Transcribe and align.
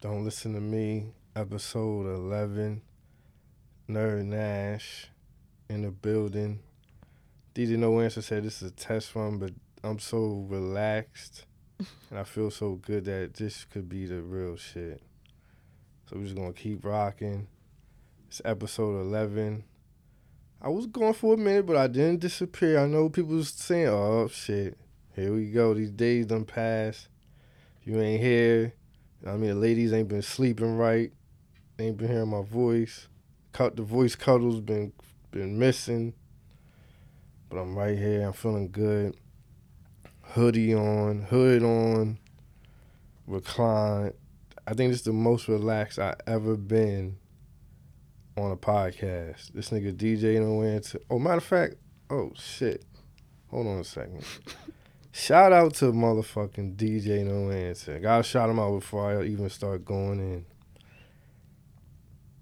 Don't 0.00 0.24
Listen 0.24 0.54
to 0.54 0.60
Me, 0.60 1.06
episode 1.34 2.06
11. 2.06 2.82
Nerd 3.90 4.26
Nash 4.26 5.08
in 5.68 5.82
the 5.82 5.90
building. 5.90 6.60
DJ 7.52 7.70
No 7.70 8.00
Answer 8.00 8.22
said 8.22 8.44
this 8.44 8.62
is 8.62 8.70
a 8.70 8.74
test 8.74 9.16
run, 9.16 9.38
but 9.38 9.50
I'm 9.82 9.98
so 9.98 10.46
relaxed 10.48 11.46
and 12.10 12.16
I 12.16 12.22
feel 12.22 12.52
so 12.52 12.74
good 12.74 13.06
that 13.06 13.34
this 13.34 13.64
could 13.64 13.88
be 13.88 14.06
the 14.06 14.22
real 14.22 14.56
shit. 14.56 15.02
So 16.08 16.14
we're 16.14 16.26
just 16.26 16.36
gonna 16.36 16.52
keep 16.52 16.84
rocking. 16.84 17.48
It's 18.28 18.40
episode 18.44 19.00
11. 19.00 19.64
I 20.62 20.68
was 20.68 20.86
going 20.86 21.14
for 21.14 21.34
a 21.34 21.36
minute, 21.36 21.66
but 21.66 21.76
I 21.76 21.88
didn't 21.88 22.20
disappear. 22.20 22.78
I 22.78 22.86
know 22.86 23.08
people 23.08 23.34
was 23.34 23.50
saying, 23.50 23.88
oh 23.88 24.28
shit, 24.28 24.78
here 25.16 25.34
we 25.34 25.50
go. 25.50 25.74
These 25.74 25.90
days 25.90 26.26
done 26.26 26.44
passed. 26.44 27.08
You 27.82 28.00
ain't 28.00 28.22
here 28.22 28.74
I 29.26 29.32
mean, 29.32 29.50
the 29.50 29.56
ladies 29.56 29.92
ain't 29.92 30.08
been 30.08 30.22
sleeping 30.22 30.76
right. 30.76 31.12
Ain't 31.78 31.96
been 31.96 32.08
hearing 32.08 32.28
my 32.28 32.42
voice. 32.42 33.08
The 33.52 33.82
voice 33.82 34.14
cuddles 34.14 34.60
been 34.60 34.92
been 35.30 35.58
missing. 35.58 36.14
But 37.48 37.58
I'm 37.58 37.76
right 37.76 37.98
here. 37.98 38.22
I'm 38.26 38.32
feeling 38.32 38.70
good. 38.70 39.16
Hoodie 40.22 40.74
on, 40.74 41.22
hood 41.22 41.62
on, 41.62 42.18
reclined. 43.26 44.12
I 44.66 44.74
think 44.74 44.90
this 44.92 45.00
is 45.00 45.06
the 45.06 45.12
most 45.12 45.48
relaxed 45.48 45.98
I 45.98 46.14
ever 46.26 46.56
been 46.56 47.16
on 48.36 48.52
a 48.52 48.56
podcast. 48.56 49.52
This 49.52 49.70
nigga 49.70 49.94
DJ 49.94 50.40
no 50.40 50.62
answer. 50.62 51.00
Oh, 51.10 51.18
matter 51.18 51.38
of 51.38 51.44
fact, 51.44 51.74
oh 52.10 52.32
shit. 52.36 52.84
Hold 53.50 53.66
on 53.66 53.78
a 53.78 53.84
second. 53.84 54.22
Shout 55.10 55.52
out 55.52 55.74
to 55.76 55.86
motherfucking 55.86 56.76
DJ 56.76 57.24
No 57.24 57.50
Answer. 57.50 57.98
Gotta 57.98 58.22
shout 58.22 58.50
him 58.50 58.58
out 58.58 58.78
before 58.78 59.20
I 59.20 59.24
even 59.24 59.48
start 59.48 59.84
going 59.84 60.20
in. 60.20 60.44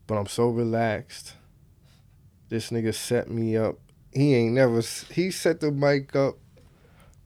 But 0.06 0.16
I'm 0.16 0.26
so 0.26 0.48
relaxed. 0.48 1.34
This 2.48 2.70
nigga 2.70 2.94
set 2.94 3.30
me 3.30 3.56
up. 3.56 3.78
He 4.12 4.34
ain't 4.34 4.54
never. 4.54 4.80
He 5.12 5.30
set 5.30 5.60
the 5.60 5.70
mic 5.70 6.14
up 6.16 6.38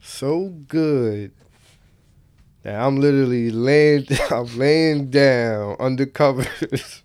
so 0.00 0.48
good 0.66 1.32
that 2.62 2.80
I'm 2.80 3.00
literally 3.00 3.50
laying. 3.50 4.06
I'm 4.30 4.58
laying 4.58 5.10
down 5.10 5.76
under 5.78 6.06
covers, 6.06 7.02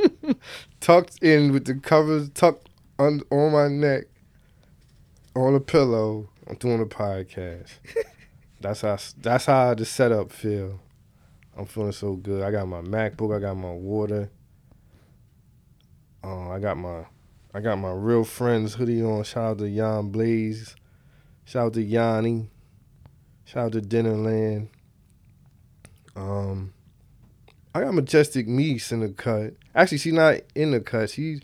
tucked 0.80 1.22
in 1.22 1.52
with 1.52 1.64
the 1.64 1.74
covers 1.74 2.28
tucked 2.30 2.68
on 2.98 3.22
on 3.30 3.52
my 3.52 3.68
neck, 3.68 4.04
on 5.34 5.54
a 5.54 5.60
pillow 5.60 6.28
I'm 6.48 6.56
doing 6.56 6.80
a 6.80 6.86
podcast. 6.86 7.70
that's 8.60 8.80
how 8.80 8.96
that's 9.18 9.46
how 9.46 9.74
the 9.74 9.84
setup 9.84 10.32
feel. 10.32 10.80
I'm 11.56 11.66
feeling 11.66 11.92
so 11.92 12.14
good. 12.14 12.42
I 12.42 12.50
got 12.50 12.66
my 12.66 12.80
MacBook. 12.80 13.36
I 13.36 13.40
got 13.40 13.54
my 13.54 13.72
water. 13.72 14.30
Uh, 16.24 16.50
I 16.50 16.58
got 16.58 16.78
my 16.78 17.04
I 17.52 17.60
got 17.60 17.76
my 17.76 17.92
real 17.92 18.24
friends 18.24 18.74
hoodie 18.74 19.02
on. 19.02 19.24
Shout 19.24 19.44
out 19.44 19.58
to 19.58 19.68
Yon 19.68 20.10
Blaze. 20.10 20.74
Shout 21.44 21.66
out 21.66 21.72
to 21.74 21.82
Yanni. 21.82 22.48
Shout 23.44 23.66
out 23.66 23.72
to 23.72 23.80
Dinnerland. 23.80 24.68
Um, 26.16 26.72
I 27.74 27.80
got 27.80 27.94
Majestic 27.94 28.46
Meese 28.46 28.90
in 28.92 29.00
the 29.00 29.10
cut. 29.10 29.54
Actually, 29.74 29.98
she's 29.98 30.12
not 30.12 30.40
in 30.54 30.70
the 30.70 30.80
cut. 30.80 31.10
She 31.10 31.40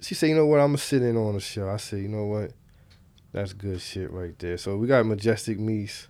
she 0.00 0.14
said, 0.14 0.28
you 0.28 0.34
know 0.34 0.46
what, 0.46 0.60
I'm 0.60 0.68
gonna 0.68 0.78
sit 0.78 1.02
in 1.02 1.16
on 1.16 1.34
the 1.34 1.40
show. 1.40 1.68
I 1.68 1.76
said, 1.76 2.00
you 2.00 2.08
know 2.08 2.26
what, 2.26 2.52
that's 3.32 3.52
good 3.52 3.80
shit 3.80 4.10
right 4.10 4.38
there. 4.38 4.56
So 4.56 4.76
we 4.76 4.86
got 4.86 5.06
Majestic 5.06 5.58
Meese. 5.58 6.06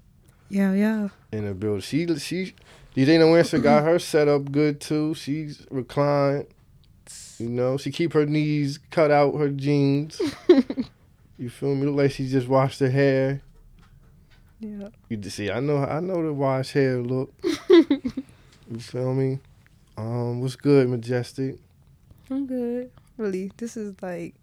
Yeah, 0.49 0.73
yeah. 0.73 1.09
In 1.33 1.47
the 1.47 1.55
building. 1.55 1.81
She 1.81 2.07
she 2.19 2.55
DJ 2.97 3.39
Answer 3.39 3.59
got 3.59 3.85
her 3.85 3.99
set 3.99 4.29
up 4.29 4.51
good 4.51 4.81
too. 4.81 5.15
She's 5.15 5.67
reclined. 5.71 6.47
You 7.39 7.49
know, 7.49 7.77
she 7.77 7.91
keep 7.91 8.13
her 8.15 8.27
knees 8.27 8.79
cut 8.91 9.11
out 9.11 9.37
her 9.37 9.51
jeans. 9.51 10.21
you 11.39 11.49
feel 11.49 11.75
me? 11.75 11.87
Look 11.87 11.97
like 11.97 12.11
she 12.11 12.29
just 12.29 12.49
washed 12.49 12.81
her 12.81 12.91
hair. 12.91 13.43
Yeah. 14.61 14.89
You 15.09 15.23
see, 15.23 15.51
I 15.51 15.61
know 15.61 15.79
I 15.79 16.01
know 16.01 16.23
the 16.23 16.33
wash 16.33 16.73
hair 16.73 16.99
look. 16.99 17.33
you 17.69 18.81
feel 18.81 19.15
me? 19.15 19.39
Um, 19.97 20.41
what's 20.41 20.57
good, 20.57 20.89
Majestic? 20.89 21.59
I'm 22.31 22.47
good. 22.47 22.91
Really, 23.17 23.53
this 23.57 23.77
is 23.77 23.95
like 24.03 24.35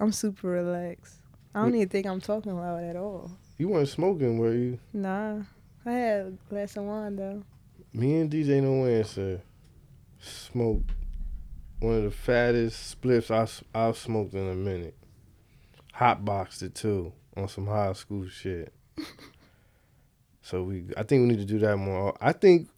I'm 0.00 0.12
super 0.12 0.48
relaxed. 0.48 1.21
I 1.54 1.62
don't 1.62 1.74
even 1.74 1.88
think 1.88 2.06
I'm 2.06 2.20
talking 2.20 2.56
loud 2.56 2.82
at 2.82 2.96
all. 2.96 3.30
You 3.58 3.68
weren't 3.68 3.88
smoking, 3.88 4.38
were 4.38 4.54
you? 4.54 4.78
Nah. 4.92 5.42
I 5.84 5.90
had 5.92 6.20
a 6.20 6.32
glass 6.48 6.76
of 6.76 6.84
wine 6.84 7.16
though. 7.16 7.42
Me 7.92 8.20
and 8.20 8.30
DJ 8.30 8.62
No 8.62 8.86
Answer 8.86 9.42
smoked 10.18 10.92
one 11.80 11.96
of 11.96 12.04
the 12.04 12.10
fattest 12.10 13.00
spliffs 13.00 13.30
I, 13.30 13.78
I've 13.78 13.98
smoked 13.98 14.34
in 14.34 14.48
a 14.48 14.54
minute. 14.54 14.96
Hot 15.94 16.24
boxed 16.24 16.62
it 16.62 16.74
too 16.74 17.12
on 17.36 17.48
some 17.48 17.66
high 17.66 17.92
school 17.92 18.26
shit. 18.28 18.72
so 20.42 20.62
we, 20.62 20.84
I 20.96 21.02
think 21.02 21.22
we 21.22 21.28
need 21.28 21.40
to 21.40 21.44
do 21.44 21.58
that 21.58 21.76
more. 21.76 22.16
I 22.20 22.32
think 22.32 22.68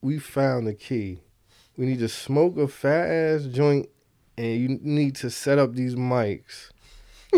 we 0.00 0.18
found 0.18 0.66
the 0.66 0.74
key. 0.74 1.20
We 1.76 1.86
need 1.86 2.00
to 2.00 2.08
smoke 2.08 2.56
a 2.56 2.66
fat 2.66 3.06
ass 3.06 3.44
joint, 3.44 3.88
and 4.36 4.60
you 4.60 4.78
need 4.80 5.16
to 5.16 5.30
set 5.30 5.58
up 5.58 5.74
these 5.74 5.94
mics 5.94 6.70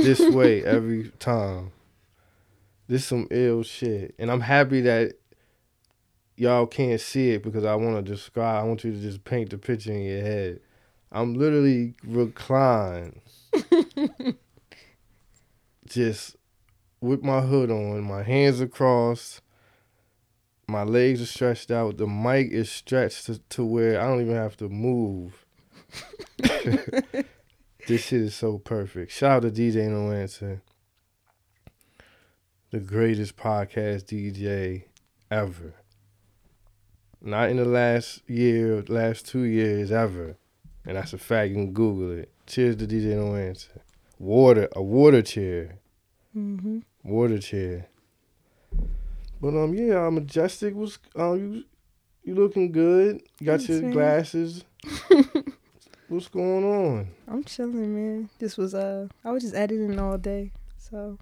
this 0.02 0.20
way 0.34 0.64
every 0.64 1.10
time. 1.18 1.72
This 2.88 3.04
some 3.04 3.26
ill 3.30 3.62
shit. 3.62 4.14
And 4.18 4.30
I'm 4.30 4.40
happy 4.40 4.80
that 4.82 5.14
y'all 6.36 6.66
can't 6.66 7.00
see 7.00 7.30
it 7.30 7.42
because 7.42 7.64
I 7.64 7.74
want 7.74 8.04
to 8.04 8.12
describe, 8.12 8.62
I 8.62 8.66
want 8.66 8.84
you 8.84 8.92
to 8.92 9.00
just 9.00 9.24
paint 9.24 9.50
the 9.50 9.58
picture 9.58 9.92
in 9.92 10.02
your 10.02 10.22
head. 10.22 10.60
I'm 11.10 11.34
literally 11.34 11.94
reclined. 12.04 13.20
just 15.86 16.36
with 17.00 17.22
my 17.22 17.40
hood 17.40 17.70
on, 17.70 18.02
my 18.02 18.22
hands 18.22 18.60
across, 18.60 19.40
my 20.68 20.82
legs 20.82 21.22
are 21.22 21.26
stretched 21.26 21.70
out, 21.70 21.96
the 21.96 22.06
mic 22.06 22.50
is 22.50 22.70
stretched 22.70 23.26
to, 23.26 23.38
to 23.50 23.64
where 23.64 24.00
I 24.00 24.06
don't 24.06 24.20
even 24.20 24.34
have 24.34 24.56
to 24.58 24.68
move. 24.68 25.46
This 27.86 28.06
shit 28.06 28.20
is 28.20 28.34
so 28.34 28.58
perfect. 28.58 29.12
Shout 29.12 29.30
out 29.30 29.42
to 29.42 29.50
DJ 29.52 29.88
No 29.88 30.10
Answer. 30.10 30.60
The 32.72 32.80
greatest 32.80 33.36
podcast 33.36 34.06
DJ 34.06 34.86
ever. 35.30 35.72
Not 37.22 37.48
in 37.48 37.58
the 37.58 37.64
last 37.64 38.28
year, 38.28 38.82
last 38.88 39.28
two 39.28 39.44
years 39.44 39.92
ever. 39.92 40.36
And 40.84 40.96
that's 40.96 41.12
a 41.12 41.18
fact. 41.18 41.50
You 41.50 41.54
can 41.54 41.72
Google 41.72 42.18
it. 42.18 42.32
Cheers 42.48 42.74
to 42.76 42.88
DJ 42.88 43.14
No 43.14 43.36
Answer. 43.36 43.80
Water, 44.18 44.68
a 44.74 44.82
water 44.82 45.22
chair. 45.22 45.78
Mm-hmm. 46.36 46.80
Water 47.04 47.38
chair. 47.38 47.86
But 49.40 49.54
um, 49.54 49.74
yeah, 49.74 50.10
majestic 50.10 50.74
was 50.74 50.98
um, 51.14 51.38
you 51.38 51.64
you 52.24 52.34
looking 52.34 52.72
good. 52.72 53.22
You 53.38 53.46
got 53.46 53.60
Thanks, 53.60 53.68
your 53.68 53.92
glasses. 53.92 54.64
What's 56.08 56.28
going 56.28 56.64
on? 56.64 57.08
I'm 57.26 57.42
chilling, 57.42 57.94
man. 57.94 58.28
This 58.38 58.56
was 58.56 58.74
uh, 58.74 59.08
I 59.24 59.32
was 59.32 59.42
just 59.42 59.56
editing 59.56 59.98
all 59.98 60.16
day, 60.16 60.52
so 60.78 61.18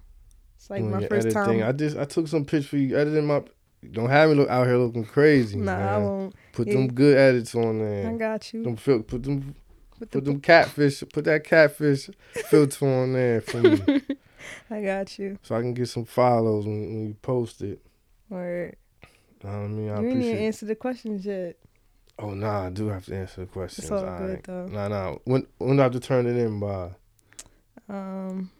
it's 0.55 0.69
like 0.69 0.83
my 0.83 1.07
first 1.07 1.31
time. 1.31 1.63
I 1.63 1.71
just 1.71 1.97
I 1.97 2.05
took 2.05 2.27
some 2.27 2.45
pictures 2.45 2.67
for 2.67 2.77
you 2.77 2.95
editing 2.97 3.25
my. 3.25 3.41
Don't 3.91 4.09
have 4.09 4.29
me 4.29 4.35
look 4.35 4.49
out 4.49 4.67
here 4.67 4.77
looking 4.77 5.05
crazy. 5.05 5.57
Nah, 5.57 5.77
man. 5.77 5.87
I 5.87 5.97
won't. 5.97 6.35
Put 6.53 6.67
them 6.67 6.87
good 6.87 7.17
edits 7.17 7.55
on 7.55 7.79
there. 7.79 8.09
I 8.09 8.13
got 8.13 8.53
you. 8.53 8.63
Them 8.63 8.75
fil- 8.75 9.03
put 9.03 9.23
them 9.23 9.55
put, 9.97 10.11
put 10.11 10.25
them 10.25 10.39
catfish. 10.39 11.03
Put 11.11 11.25
that 11.25 11.43
catfish 11.43 12.09
filter 12.49 12.87
on 12.87 13.13
there 13.13 13.41
for 13.41 13.61
me. 13.61 14.01
I 14.69 14.81
got 14.81 15.17
you. 15.17 15.39
So 15.41 15.55
I 15.55 15.61
can 15.61 15.73
get 15.73 15.89
some 15.89 16.05
follows 16.05 16.65
when, 16.65 16.81
when 16.81 17.07
you 17.07 17.13
post 17.15 17.61
it. 17.61 17.79
Word. 18.29 18.75
I 19.43 19.47
mean, 19.67 19.89
I 19.89 19.99
you 20.01 20.09
didn't 20.09 20.23
even 20.23 20.37
answer 20.37 20.65
the 20.65 20.75
questions 20.75 21.25
yet. 21.25 21.57
Oh 22.17 22.33
nah, 22.33 22.67
I 22.67 22.69
do 22.69 22.87
have 22.87 23.05
to 23.05 23.15
answer 23.15 23.41
the 23.41 23.47
questions. 23.47 23.85
It's 23.85 23.91
all, 23.91 24.05
all 24.05 24.17
good 24.17 24.29
right. 24.29 24.43
though. 24.43 24.67
Nah, 24.67 24.87
nah. 24.87 25.15
When 25.25 25.45
when 25.57 25.75
do 25.75 25.81
I 25.81 25.83
have 25.83 25.91
to 25.93 25.99
turn 25.99 26.25
it 26.27 26.37
in 26.37 26.59
by? 26.59 26.91
Um. 27.89 28.51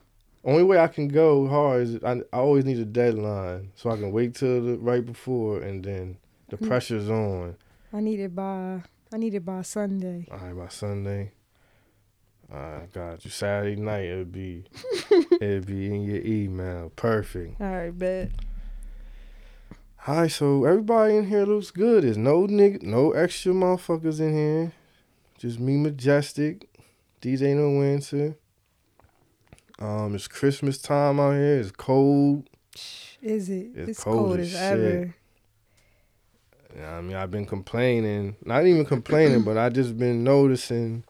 Only 0.44 0.64
way 0.64 0.78
I 0.78 0.88
can 0.88 1.08
go 1.08 1.48
hard 1.48 1.82
is 1.82 2.04
I, 2.04 2.22
I 2.32 2.38
always 2.38 2.66
need 2.66 2.78
a 2.78 2.86
deadline, 2.86 3.72
so 3.74 3.90
I 3.90 3.96
can 3.96 4.12
wait 4.12 4.36
till 4.36 4.64
the 4.64 4.78
right 4.78 5.04
before, 5.04 5.60
and 5.60 5.84
then 5.84 6.18
the 6.50 6.58
mm. 6.58 6.68
pressure's 6.68 7.10
on. 7.10 7.56
I 7.92 8.00
need 8.00 8.20
it 8.20 8.36
by 8.36 8.84
I 9.14 9.18
need 9.18 9.34
it 9.34 9.46
by 9.46 9.62
Sunday. 9.62 10.28
All 10.30 10.38
right, 10.38 10.56
by 10.56 10.68
Sunday. 10.68 11.32
All 12.54 12.60
right, 12.60 12.92
got 12.92 13.26
you. 13.26 13.32
Saturday 13.32 13.76
night 13.82 14.06
it'll 14.06 14.26
be 14.26 14.66
it'll 15.42 15.66
be 15.66 15.88
in 15.88 16.04
your 16.04 16.22
email. 16.24 16.92
Perfect. 16.96 17.60
All 17.60 17.68
right, 17.68 17.98
bet. 17.98 18.32
Alright, 20.08 20.32
so 20.32 20.66
everybody 20.66 21.16
in 21.18 21.28
here 21.30 21.46
looks 21.46 21.72
good. 21.72 22.04
There's 22.04 22.16
no 22.18 22.46
nigga, 22.46 22.84
no 22.84 23.12
extra 23.14 23.54
motherfuckers 23.54 24.20
in 24.20 24.34
here. 24.34 24.72
Just 25.40 25.60
me, 25.60 25.78
majestic. 25.78 26.70
DJ 27.24 27.56
No 27.56 27.82
Answer. 27.82 28.38
Um, 29.80 30.14
it's 30.14 30.28
Christmas 30.28 30.78
time 30.78 31.20
out 31.20 31.32
here. 31.32 31.60
It's 31.60 31.72
cold. 31.72 32.48
Is 33.20 33.50
it? 33.50 33.72
It's, 33.74 33.90
it's 33.90 34.04
cold, 34.04 34.18
cold 34.18 34.40
as, 34.42 34.54
as 34.54 34.62
ever. 34.62 35.16
I 36.86 37.02
mean, 37.02 37.16
I've 37.16 37.32
been 37.32 37.48
complaining, 37.48 38.36
not 38.46 38.68
even 38.68 38.86
complaining, 38.86 39.42
but 39.42 39.58
I 39.58 39.70
just 39.70 39.98
been 39.98 40.24
noticing 40.24 41.04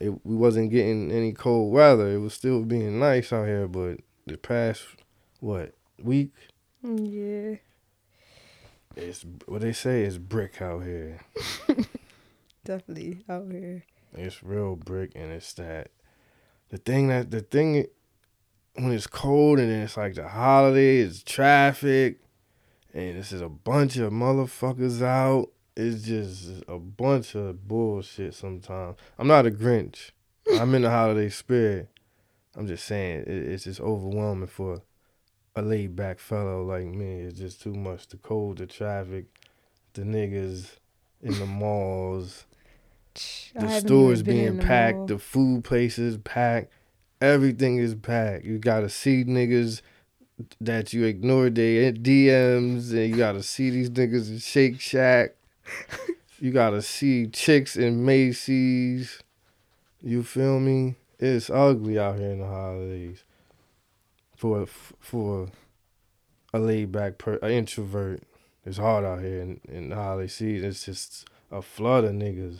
it, 0.00 0.24
we 0.24 0.36
wasn't 0.36 0.70
getting 0.70 1.12
any 1.12 1.32
cold 1.32 1.70
weather. 1.70 2.08
It 2.08 2.18
was 2.20 2.32
still 2.32 2.62
being 2.62 2.98
nice 2.98 3.30
out 3.30 3.46
here, 3.46 3.68
but 3.68 3.98
the 4.26 4.38
past 4.38 4.84
what 5.40 5.74
week, 6.02 6.32
Yeah. 6.82 7.56
It's 8.96 9.24
what 9.46 9.60
they 9.60 9.72
say 9.72 10.02
is 10.02 10.18
brick 10.18 10.60
out 10.60 10.84
here. 10.84 11.20
Definitely 12.64 13.24
out 13.28 13.46
here. 13.50 13.84
It's 14.14 14.42
real 14.42 14.76
brick, 14.76 15.12
and 15.14 15.30
it's 15.30 15.52
that 15.54 15.90
the 16.70 16.78
thing 16.78 17.08
that 17.08 17.30
the 17.30 17.42
thing 17.42 17.86
when 18.74 18.92
it's 18.92 19.06
cold 19.06 19.58
and 19.58 19.70
then 19.70 19.82
it's 19.82 19.96
like 19.96 20.14
the 20.14 20.28
holidays, 20.28 21.22
traffic, 21.22 22.20
and 22.92 23.18
this 23.18 23.32
is 23.32 23.40
a 23.40 23.48
bunch 23.48 23.96
of 23.96 24.12
motherfuckers 24.12 25.02
out. 25.02 25.50
It's 25.76 26.04
just 26.04 26.64
a 26.68 26.78
bunch 26.78 27.34
of 27.34 27.68
bullshit. 27.68 28.34
Sometimes 28.34 28.96
I'm 29.18 29.26
not 29.28 29.46
a 29.46 29.50
Grinch. 29.50 30.12
I'm 30.58 30.74
in 30.74 30.82
the 30.82 30.90
holiday 30.90 31.28
spirit. 31.28 31.88
I'm 32.56 32.66
just 32.66 32.86
saying 32.86 33.20
it, 33.20 33.28
it's 33.28 33.64
just 33.64 33.80
overwhelming 33.80 34.46
for 34.46 34.82
a 35.56 35.62
laid 35.62 35.96
back 35.96 36.20
fellow 36.20 36.62
like 36.62 36.86
me. 36.86 37.20
It's 37.22 37.38
just 37.38 37.62
too 37.62 37.74
much. 37.74 38.06
The 38.08 38.18
cold, 38.18 38.58
the 38.58 38.66
traffic, 38.66 39.24
the 39.94 40.02
niggas 40.02 40.76
in 41.22 41.38
the 41.38 41.46
malls 41.46 42.46
the 43.54 43.80
stores 43.80 44.20
even 44.20 44.24
been 44.34 44.46
in 44.46 44.56
being 44.56 44.66
packed, 44.66 44.96
mall. 44.96 45.06
the 45.06 45.18
food 45.18 45.64
places 45.64 46.18
packed, 46.18 46.72
everything 47.20 47.78
is 47.78 47.94
packed. 47.94 48.44
You 48.44 48.58
gotta 48.58 48.88
see 48.88 49.24
niggas 49.24 49.80
that 50.60 50.92
you 50.92 51.04
ignored 51.04 51.54
their 51.54 51.92
DMs, 51.92 52.90
and 52.90 53.10
you 53.10 53.16
gotta 53.16 53.42
see 53.42 53.70
these 53.70 53.90
niggas 53.90 54.28
in 54.30 54.38
Shake 54.38 54.80
Shack. 54.80 55.34
you 56.38 56.52
gotta 56.52 56.82
see 56.82 57.26
chicks 57.26 57.76
in 57.76 58.04
Macy's. 58.04 59.20
You 60.02 60.22
feel 60.22 60.60
me? 60.60 60.96
It's 61.18 61.48
ugly 61.48 61.98
out 61.98 62.18
here 62.18 62.32
in 62.32 62.40
the 62.40 62.46
holidays. 62.46 63.24
For 64.36 64.66
for 64.66 65.48
a 66.52 66.58
laid 66.58 66.92
back 66.92 67.18
per 67.18 67.36
an 67.36 67.50
introvert, 67.50 68.22
it's 68.64 68.78
hard 68.78 69.04
out 69.04 69.20
here 69.20 69.40
in, 69.40 69.60
in 69.68 69.88
the 69.90 69.96
holiday 69.96 70.28
season. 70.28 70.68
It's 70.68 70.84
just 70.84 71.28
a 71.50 71.62
flood 71.62 72.04
of 72.04 72.12
niggas. 72.12 72.58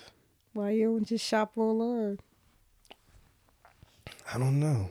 Why 0.52 0.70
you 0.70 0.86
don't 0.86 1.04
just 1.04 1.24
shop 1.24 1.52
online? 1.56 2.18
I 4.32 4.38
don't 4.38 4.58
know. 4.58 4.90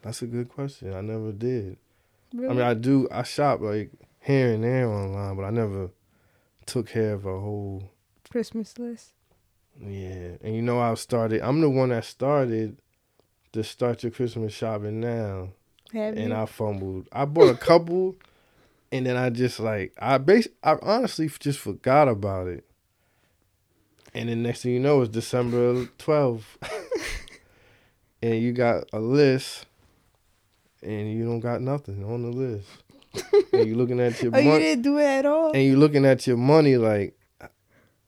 That's 0.00 0.22
a 0.22 0.26
good 0.26 0.48
question. 0.48 0.94
I 0.94 1.00
never 1.00 1.32
did. 1.32 1.76
Really? 2.34 2.48
I 2.48 2.52
mean, 2.54 2.62
I 2.62 2.74
do. 2.74 3.08
I 3.10 3.22
shop 3.22 3.60
like 3.60 3.90
here 4.20 4.54
and 4.54 4.64
there 4.64 4.88
online, 4.88 5.36
but 5.36 5.44
I 5.44 5.50
never 5.50 5.90
took 6.66 6.88
care 6.88 7.12
of 7.14 7.26
a 7.26 7.40
whole. 7.40 7.90
Christmas 8.30 8.78
list. 8.78 9.12
Yeah, 9.80 10.36
and 10.42 10.54
you 10.54 10.62
know, 10.62 10.80
I 10.80 10.94
started. 10.94 11.42
I'm 11.42 11.60
the 11.60 11.70
one 11.70 11.90
that 11.90 12.04
started 12.04 12.78
to 13.52 13.62
start 13.62 14.02
your 14.02 14.12
Christmas 14.12 14.52
shopping 14.52 15.00
now, 15.00 15.50
Have 15.92 16.16
and 16.16 16.28
you? 16.30 16.34
I 16.34 16.46
fumbled. 16.46 17.08
I 17.12 17.24
bought 17.24 17.50
a 17.50 17.56
couple, 17.56 18.16
and 18.90 19.06
then 19.06 19.16
I 19.16 19.30
just 19.30 19.60
like 19.60 19.92
I 19.98 20.18
base. 20.18 20.48
I 20.62 20.76
honestly 20.82 21.28
just 21.38 21.58
forgot 21.58 22.08
about 22.08 22.48
it. 22.48 22.64
And 24.14 24.28
then 24.28 24.42
next 24.42 24.62
thing 24.62 24.72
you 24.72 24.80
know, 24.80 25.00
it's 25.02 25.10
December 25.10 25.86
12th, 25.98 26.42
and 28.22 28.42
you 28.42 28.52
got 28.52 28.84
a 28.92 29.00
list, 29.00 29.66
and 30.82 31.10
you 31.12 31.24
don't 31.24 31.40
got 31.40 31.62
nothing 31.62 32.04
on 32.04 32.22
the 32.22 32.28
list. 32.28 32.68
and 33.52 33.66
you 33.66 33.74
looking 33.74 34.00
at 34.00 34.22
your 34.22 34.34
oh, 34.34 34.38
you 34.38 34.58
didn't 34.58 34.82
do 34.82 34.98
it 34.98 35.04
at 35.04 35.26
all? 35.26 35.52
and 35.52 35.62
you 35.62 35.76
looking 35.76 36.04
at 36.04 36.26
your 36.26 36.36
money 36.36 36.76
like, 36.76 37.18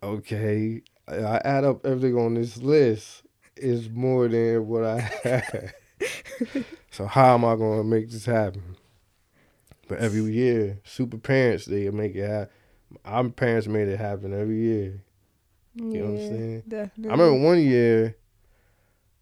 okay, 0.03 0.83
I 1.09 1.41
add 1.45 1.65
up 1.65 1.85
everything 1.85 2.17
on 2.17 2.35
this 2.35 2.57
list 2.59 3.23
is 3.57 3.89
more 3.91 4.29
than 4.29 4.67
what 4.67 4.85
I 4.85 5.01
had. 5.23 5.75
So 6.91 7.07
how 7.07 7.35
am 7.35 7.45
I 7.45 7.57
gonna 7.57 7.85
make 7.85 8.11
this 8.11 8.27
happen? 8.27 8.77
But 9.89 9.99
every 9.99 10.23
year, 10.33 10.81
super 10.85 11.19
parents 11.19 11.67
they 11.67 11.89
make 11.91 12.15
it 12.15 12.27
happen. 12.29 12.49
Our 13.05 13.29
parents 13.29 13.67
made 13.67 13.89
it 13.89 13.99
happen 13.99 14.33
every 14.39 14.59
year. 14.61 15.03
yeah, 15.75 15.85
You 15.85 15.99
know 15.99 16.05
what 16.05 16.21
I'm 16.21 16.29
saying? 16.29 16.63
Definitely. 16.69 17.09
I 17.09 17.13
remember 17.13 17.45
one 17.47 17.61
year, 17.61 18.17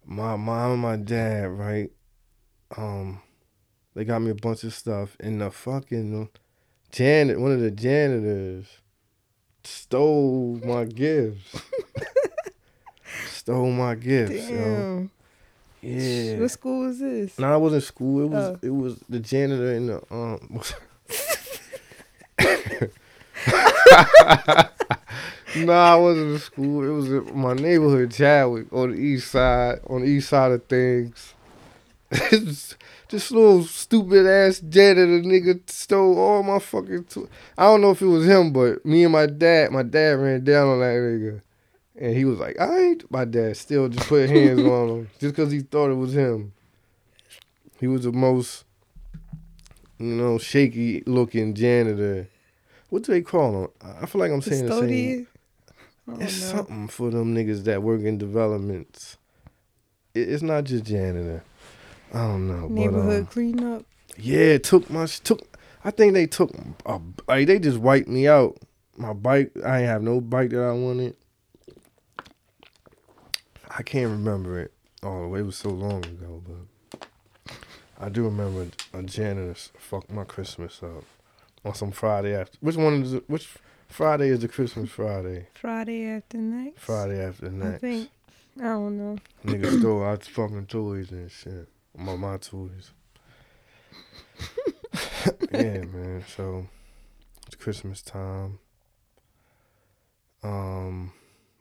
my 0.05 0.37
mom 0.37 0.73
and 0.73 0.81
my 0.83 0.97
dad, 0.97 1.49
right? 1.51 1.91
Um, 2.77 3.21
they 3.95 4.05
got 4.05 4.21
me 4.21 4.31
a 4.31 4.35
bunch 4.35 4.65
of 4.65 4.75
stuff, 4.75 5.17
and 5.21 5.41
the 5.41 5.51
fucking 5.51 6.29
janitor, 6.91 7.39
one 7.41 7.53
of 7.53 7.61
the 7.61 7.71
janitors, 7.71 8.67
stole 9.65 10.61
my 10.65 10.85
gifts. 10.85 11.61
stole 13.29 13.71
my 13.71 13.95
gifts, 13.95 14.49
yo. 14.51 15.09
Yeah. 15.82 16.38
What 16.38 16.50
school 16.50 16.87
was 16.87 16.99
this? 17.00 17.38
No, 17.38 17.56
it 17.56 17.58
wasn't 17.58 17.82
school. 17.82 18.23
It 18.25 18.29
was 18.29 18.44
Oh. 18.44 18.58
it 18.62 18.70
was 18.70 18.99
the 19.08 19.19
janitor 19.20 19.73
in 19.73 19.87
the 19.88 20.00
um. 20.11 20.61
nah, 25.56 25.93
I 25.93 25.96
wasn't 25.96 26.37
a 26.37 26.38
school. 26.38 26.84
It 26.84 26.90
was 26.94 27.11
in 27.12 27.37
my 27.38 27.55
neighborhood, 27.55 28.12
Chadwick, 28.12 28.73
on 28.73 28.93
the 28.93 28.96
east 28.99 29.31
side, 29.31 29.81
on 29.88 30.02
the 30.02 30.06
east 30.06 30.29
side 30.29 30.52
of 30.52 30.64
things. 30.67 31.34
this 32.11 32.76
this 33.08 33.31
little 33.31 33.64
stupid 33.64 34.26
ass 34.26 34.61
janitor 34.61 35.20
nigga 35.23 35.58
stole 35.69 36.19
all 36.19 36.43
my 36.43 36.58
fucking. 36.58 37.05
Tw- 37.05 37.28
I 37.58 37.64
don't 37.64 37.81
know 37.81 37.90
if 37.90 38.02
it 38.02 38.06
was 38.06 38.26
him, 38.26 38.52
but 38.52 38.85
me 38.87 39.05
and 39.05 39.12
my 39.12 39.26
dad, 39.26 39.73
my 39.73 39.82
dad 39.82 40.19
ran 40.19 40.44
down 40.44 40.69
on 40.69 40.81
that 40.81 40.94
nigga, 40.94 41.40
and 41.97 42.17
he 42.17 42.25
was 42.25 42.39
like, 42.39 42.59
"I 42.61 42.79
ain't." 42.81 43.11
My 43.11 43.25
dad 43.25 43.56
still 43.56 43.89
just 43.89 44.09
put 44.09 44.29
hands 44.29 44.61
on 44.65 44.89
him 44.89 45.11
just 45.19 45.35
because 45.35 45.53
he 45.53 45.61
thought 45.61 45.91
it 45.91 45.94
was 45.94 46.15
him. 46.15 46.53
He 47.81 47.87
was 47.89 48.05
the 48.05 48.12
most, 48.12 48.65
you 49.99 50.06
know, 50.06 50.39
shaky 50.39 51.03
looking 51.06 51.55
janitor. 51.55 52.29
What 52.91 53.03
do 53.05 53.12
they 53.12 53.23
call 53.23 53.65
him? 53.65 53.69
I 54.00 54.06
feel 54.06 54.21
like 54.21 54.31
I'm 54.31 54.43
saying 54.43 54.67
the 54.67 54.73
same. 54.73 54.81
Custodian? 54.81 55.27
It's 56.21 56.35
something 56.35 56.89
for 56.89 57.11
them 57.11 57.35
niggas 57.35 57.65
that 57.65 57.83
work 57.83 58.03
in 58.03 58.19
developments. 58.19 59.17
It, 60.15 60.29
it's 60.29 60.43
not 60.43 60.65
just 60.65 60.85
janitor. 60.85 61.43
I 62.12 62.19
don't 62.19 62.49
know. 62.49 62.69
Neighborhood 62.69 63.25
But, 63.25 63.31
uh, 63.31 63.33
cleanup. 63.33 63.85
yeah, 64.19 64.38
it 64.38 64.65
took 64.65 64.91
my 64.91 65.06
took. 65.06 65.41
I 65.85 65.91
think 65.91 66.12
they 66.12 66.27
took. 66.27 66.53
A, 66.87 67.00
like 67.27 67.47
they 67.47 67.59
just 67.59 67.79
wiped 67.79 68.09
me 68.09 68.29
out. 68.29 68.59
My 68.97 69.12
bike. 69.12 69.53
I 69.65 69.79
ain't 69.81 69.88
have 69.88 70.03
no 70.03 70.21
bike 70.21 70.50
that 70.50 70.62
I 70.62 70.73
wanted. 70.73 71.17
I 73.76 73.83
can't 73.83 74.11
remember 74.11 74.61
it. 74.61 74.73
Oh, 75.02 75.35
it 75.35 75.43
was 75.43 75.57
so 75.57 75.71
long 75.71 76.05
ago, 76.05 76.43
but 76.47 77.07
I 77.99 78.09
do 78.09 78.25
remember 78.25 78.69
a 78.93 79.02
janitor 79.02 79.55
fucked 79.79 80.11
my 80.11 80.25
Christmas 80.25 80.83
up 80.83 81.05
on 81.64 81.75
some 81.75 81.91
Friday 81.91 82.35
after. 82.35 82.59
Which 82.61 82.76
one 82.76 83.02
is 83.02 83.14
it? 83.14 83.29
Which 83.31 83.49
Friday 83.88 84.29
is 84.29 84.41
the 84.41 84.49
Christmas 84.49 84.91
Friday? 84.91 85.47
Friday 85.55 86.05
after 86.07 86.38
next. 86.38 86.81
Friday 86.81 87.25
after 87.25 87.50
next. 87.50 87.76
I 87.76 87.79
think. 87.79 88.11
I 88.59 88.64
don't 88.64 88.99
know. 88.99 89.19
Nigga 89.47 89.79
stole 89.79 90.02
our 90.02 90.19
fucking 90.19 90.67
toys 90.67 91.11
and 91.11 91.31
shit. 91.31 91.69
My 91.97 92.17
my 92.17 92.37
toys. 92.37 92.91
yeah, 95.52 95.85
man. 95.85 96.25
So 96.37 96.67
it's 97.47 97.57
Christmas 97.57 98.02
time. 98.02 98.59
Um, 100.43 101.12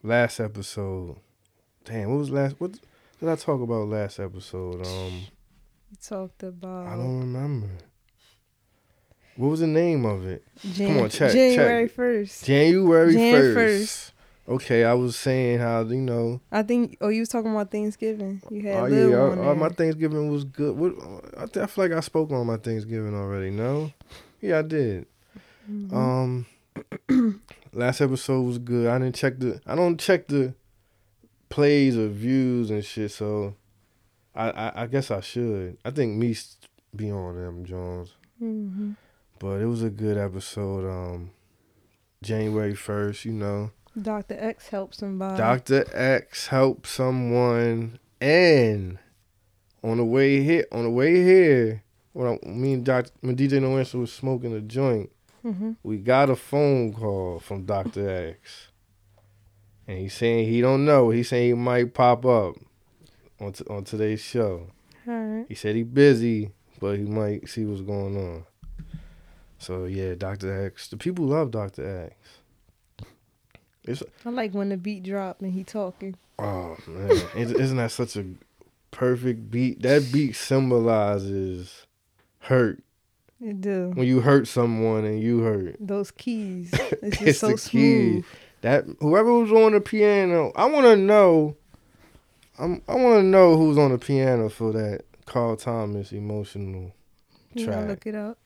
last 0.04 0.40
episode. 0.40 1.18
Damn, 1.92 2.10
what 2.10 2.20
was 2.20 2.30
last? 2.30 2.56
What 2.58 2.72
did 3.20 3.28
I 3.28 3.36
talk 3.36 3.60
about 3.62 3.90
last 3.90 4.18
episode? 4.20 4.88
Um, 4.88 5.26
We 5.90 5.98
talked 6.02 6.42
about 6.42 6.88
I 6.88 6.96
don't 6.96 7.20
remember. 7.20 7.68
What 9.36 9.50
was 9.50 9.60
the 9.60 9.68
name 9.68 10.06
of 10.06 10.26
it? 10.26 10.42
Jan- 10.74 11.00
on, 11.02 11.10
check, 11.10 11.34
January 11.34 11.90
first. 11.90 12.46
January 12.46 13.54
first. 13.54 14.14
Okay, 14.48 14.86
I 14.86 14.94
was 14.94 15.18
saying 15.18 15.60
how 15.60 15.82
you 15.84 15.98
know. 15.98 16.40
I 16.50 16.64
think. 16.64 16.98
Oh, 17.02 17.10
you 17.10 17.20
was 17.22 17.30
talking 17.30 17.52
about 17.52 17.72
Thanksgiving. 17.72 18.42
You 18.50 18.62
had 18.62 18.84
Oh 18.84 18.86
yeah, 18.86 19.18
uh, 19.18 19.52
uh, 19.52 19.56
my. 19.56 19.68
Thanksgiving 19.68 20.32
was 20.32 20.46
good. 20.46 20.78
What 20.78 20.94
I, 21.38 21.64
I 21.64 21.66
feel 21.68 21.84
like 21.84 21.92
I 21.92 22.00
spoke 22.00 22.32
on 22.32 22.48
my 22.48 22.58
Thanksgiving 22.58 23.14
already. 23.16 23.50
No, 23.50 23.92
yeah, 24.40 24.60
I 24.60 24.62
did. 24.62 25.08
Mhm. 25.70 25.94
Um, 25.94 27.42
last 27.74 28.00
episode 28.00 28.44
was 28.44 28.60
good. 28.60 28.88
I 28.88 28.98
didn't 28.98 29.16
check 29.16 29.40
the. 29.40 29.60
I 29.66 29.76
don't 29.76 30.00
check 30.00 30.28
the 30.30 30.54
plays 31.52 31.98
or 31.98 32.08
views 32.08 32.70
and 32.72 32.84
shit. 32.84 33.12
So, 33.12 33.56
I 34.34 34.50
I, 34.50 34.84
I 34.84 34.88
guess 34.88 35.12
I 35.12 35.20
should. 35.22 35.78
I 35.86 35.92
think 35.92 36.18
me 36.18 36.36
be 36.96 37.12
on 37.12 37.36
them 37.36 37.66
Jones. 37.66 38.16
Mhm. 38.42 38.96
But 39.40 39.62
it 39.62 39.66
was 39.68 39.84
a 39.84 39.90
good 39.90 40.18
episode. 40.18 40.86
Um, 40.90 41.32
January 42.24 42.76
first, 42.76 43.26
you 43.26 43.34
know. 43.34 43.72
Dr. 44.00 44.36
X 44.40 44.70
helped 44.70 44.96
somebody. 44.96 45.38
Dr. 45.38 45.86
X 45.94 46.48
helped 46.48 46.88
someone 46.88 48.00
and 48.22 49.00
on 49.84 49.98
the 49.98 50.06
way 50.06 50.44
here 50.44 50.66
on 50.72 50.84
the 50.84 50.90
way 50.90 51.16
here 51.24 51.84
when 52.14 52.28
I, 52.28 52.48
me 52.48 52.74
and 52.74 52.86
Dr. 52.86 53.12
when 53.22 53.36
DJ 53.36 53.60
No 53.62 53.78
Answer 53.78 53.98
was 53.98 54.14
smoking 54.14 54.54
a 54.54 54.62
joint, 54.62 55.10
Mhm. 55.44 55.76
we 55.84 55.98
got 55.98 56.30
a 56.30 56.36
phone 56.36 56.94
call 56.94 57.40
from 57.40 57.66
Dr. 57.66 58.08
X. 58.10 58.68
And 59.92 60.00
he's 60.00 60.14
saying 60.14 60.48
he 60.48 60.62
don't 60.62 60.86
know. 60.86 61.10
He's 61.10 61.28
saying 61.28 61.48
he 61.48 61.54
might 61.54 61.94
pop 61.94 62.26
up 62.26 62.56
on, 63.42 63.52
t- 63.52 63.66
on 63.70 63.84
today's 63.84 64.22
show. 64.22 64.68
All 65.06 65.14
right. 65.14 65.46
He 65.50 65.54
said 65.56 65.76
he 65.76 65.84
busy, 65.84 66.52
but 66.80 66.98
he 66.98 67.04
might 67.04 67.50
see 67.50 67.66
what's 67.66 67.82
going 67.82 68.16
on. 68.16 68.46
So 69.60 69.84
yeah, 69.84 70.16
Dr. 70.16 70.66
X. 70.66 70.88
The 70.88 70.96
people 70.96 71.26
love 71.26 71.52
Dr. 71.52 72.08
X. 72.10 72.16
I 74.26 74.30
like 74.30 74.54
when 74.54 74.70
the 74.70 74.78
beat 74.78 75.04
drop 75.04 75.42
and 75.42 75.52
he 75.52 75.66
talking. 75.66 76.16
Oh 76.40 76.78
man, 76.88 77.12
Isn't- 77.36 77.76
that 77.78 77.92
such 77.92 78.16
a 78.16 78.24
perfect 78.92 79.52
beat? 79.52 79.82
That 79.82 80.10
beat 80.14 80.38
symbolizes 80.38 81.86
hurt. 82.40 82.82
It 83.44 83.60
do. 83.60 83.92
When 83.94 84.08
you 84.08 84.22
hurt 84.22 84.48
someone 84.48 85.04
and 85.04 85.20
you 85.20 85.40
hurt. 85.42 85.76
Those 85.82 86.12
keys. 86.12 86.72
It's 87.02 87.18
just 87.18 87.22
It's 87.28 87.40
so 87.40 87.56
smooth. 87.58 88.24
key. 88.24 88.30
That 88.62 88.86
whoever 89.00 89.34
was 89.34 89.52
on 89.52 89.74
the 89.74 89.82
piano, 89.82 90.52
I 90.56 90.66
want 90.66 90.86
to 90.86 90.96
know. 90.96 91.58
I'm, 92.60 92.82
I 92.88 92.96
want 92.96 93.20
to 93.20 93.24
know 93.24 93.58
who's 93.58 93.78
on 93.78 93.92
the 93.92 93.98
piano 93.98 94.50
for 94.50 94.72
that 94.74 95.02
Carl 95.26 95.56
Thomas 95.56 96.12
emotional. 96.12 96.94
You 97.54 97.66
track. 97.66 97.88
look 97.88 98.06
it 98.06 98.16
up. 98.16 98.38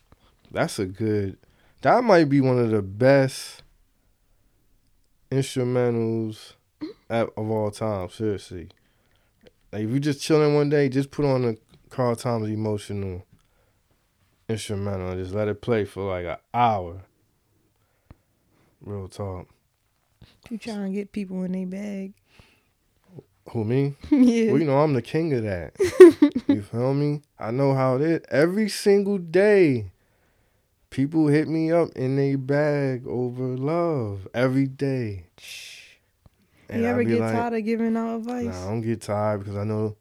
That's 0.52 0.80
a 0.80 0.86
good. 0.86 1.38
That 1.82 2.04
might 2.04 2.30
be 2.30 2.42
one 2.42 2.58
of 2.58 2.72
the 2.72 2.82
best 2.82 3.62
instrumentals 5.30 6.54
at, 7.10 7.28
of 7.36 7.52
all 7.52 7.72
time. 7.72 8.10
Seriously, 8.10 8.70
like 9.72 9.84
if 9.84 9.90
you 9.90 10.00
just 10.00 10.22
chilling 10.22 10.56
one 10.56 10.70
day, 10.70 10.88
just 10.88 11.12
put 11.12 11.26
on 11.26 11.42
the 11.42 11.58
Carl 11.90 12.16
Thomas 12.16 12.50
emotional 12.50 13.26
instrumental 14.48 15.10
and 15.10 15.22
just 15.22 15.36
let 15.36 15.48
it 15.48 15.62
play 15.62 15.86
for 15.86 16.10
like 16.10 16.26
an 16.26 16.38
hour. 16.54 17.02
Real 18.82 19.08
talk. 19.08 19.48
You 20.50 20.58
trying 20.58 20.92
to 20.92 20.98
get 20.98 21.12
people 21.12 21.44
in 21.44 21.52
their 21.52 21.66
bag. 21.66 22.14
Who 23.52 23.64
me? 23.64 23.96
yeah. 24.10 24.52
Well, 24.52 24.60
you 24.60 24.66
know 24.66 24.80
I'm 24.80 24.94
the 24.94 25.02
king 25.02 25.34
of 25.34 25.44
that. 25.44 25.74
you 26.48 26.62
feel 26.62 26.94
me? 26.94 27.22
I 27.40 27.52
know 27.52 27.74
how 27.74 27.96
it 27.96 28.02
is. 28.02 28.22
Every 28.30 28.70
single 28.70 29.18
day, 29.18 29.92
people 30.90 31.28
hit 31.28 31.48
me 31.48 31.72
up 31.72 31.90
in 31.96 32.16
their 32.16 32.38
bag 32.38 33.06
over 33.08 33.44
love. 33.44 34.28
Every 34.34 34.68
day. 34.68 35.26
And 36.70 36.82
you 36.82 36.88
ever 36.88 37.04
get 37.04 37.20
like, 37.20 37.34
tired 37.34 37.54
of 37.54 37.66
giving 37.66 37.96
out 37.96 38.18
advice? 38.18 38.46
Nah, 38.46 38.66
I 38.66 38.70
don't 38.70 38.82
get 38.82 39.02
tired 39.02 39.40
because 39.40 39.56
I 39.56 39.64
know, 39.64 39.96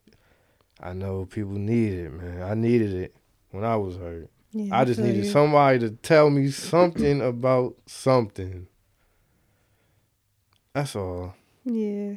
I 0.81 0.95
know 0.95 1.27
people 1.27 1.53
need 1.53 1.93
it, 1.93 2.13
man. 2.13 2.43
I 2.43 2.55
needed 2.55 2.95
it 2.95 3.15
when 3.51 3.65
I 3.65 3.77
was 3.77 3.97
hurt. 3.97 4.31
Yeah, 4.53 4.79
I 4.79 4.85
just 4.85 5.01
needed 5.01 5.25
you. 5.25 5.31
somebody 5.31 5.81
to 5.81 5.91
tell 5.91 6.31
me 6.31 6.51
something 6.51 7.21
about 7.21 7.75
something. 7.87 8.69
That's 10.75 10.97
all. 10.97 11.35
Yeah. 11.65 12.15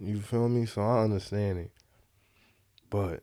You 0.00 0.20
feel 0.20 0.48
me? 0.48 0.66
So 0.66 0.82
I 0.82 1.04
understand 1.04 1.58
it. 1.58 1.70
But 2.90 3.22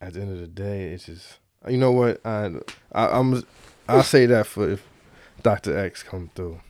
at 0.00 0.14
the 0.14 0.22
end 0.22 0.32
of 0.32 0.40
the 0.40 0.48
day, 0.48 0.86
it's 0.92 1.06
just 1.06 1.38
you 1.68 1.76
know 1.76 1.92
what 1.92 2.24
I, 2.24 2.50
I 2.92 3.18
I'm 3.18 3.44
I'll 3.86 4.02
say 4.02 4.26
that 4.26 4.46
for 4.46 4.68
if 4.70 4.82
Doctor 5.42 5.76
X 5.76 6.02
come 6.02 6.30
through. 6.34 6.60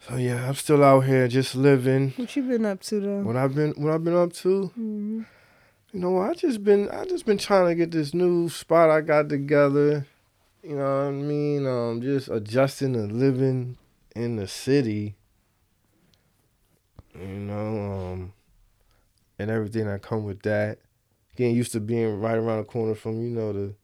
So 0.00 0.16
yeah, 0.16 0.48
I'm 0.48 0.54
still 0.54 0.82
out 0.82 1.00
here 1.02 1.28
just 1.28 1.54
living. 1.54 2.12
What 2.16 2.34
you 2.34 2.42
been 2.42 2.66
up 2.66 2.80
to 2.82 3.00
though? 3.00 3.22
What 3.22 3.36
I've 3.36 3.54
been 3.54 3.70
what 3.76 3.92
I've 3.94 4.04
been 4.04 4.16
up 4.16 4.32
to, 4.34 4.66
hmm 4.66 5.22
you 5.92 6.00
know, 6.00 6.18
I 6.18 6.34
just 6.34 6.64
been 6.64 6.90
I 6.90 7.04
just 7.04 7.24
been 7.24 7.38
trying 7.38 7.68
to 7.68 7.74
get 7.76 7.92
this 7.92 8.12
new 8.12 8.48
spot 8.48 8.90
I 8.90 9.00
got 9.00 9.28
together. 9.28 10.06
You 10.64 10.76
know 10.76 10.82
what 10.82 11.06
I 11.06 11.10
mean? 11.12 11.66
Um, 11.66 12.02
just 12.02 12.28
adjusting 12.28 12.94
to 12.94 13.00
living 13.02 13.76
in 14.14 14.36
the 14.36 14.46
city. 14.46 15.16
You 17.14 17.26
know, 17.26 18.12
um, 18.12 18.32
and 19.38 19.50
everything 19.50 19.86
that 19.86 20.02
come 20.02 20.24
with 20.24 20.42
that. 20.42 20.78
Getting 21.36 21.56
used 21.56 21.72
to 21.72 21.80
being 21.80 22.20
right 22.20 22.36
around 22.36 22.58
the 22.58 22.64
corner 22.64 22.94
from 22.94 23.22
you 23.22 23.30
know 23.30 23.52
the. 23.52 23.74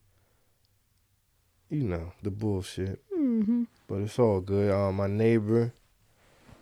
You 1.69 1.85
know 1.85 2.13
the 2.25 2.33
bullshit, 2.33 3.01
hmm 3.15 3.63
but 3.87 4.01
it's 4.01 4.19
all 4.19 4.41
good. 4.41 4.73
Um, 4.73 4.97
my 4.97 5.07
neighbor, 5.07 5.73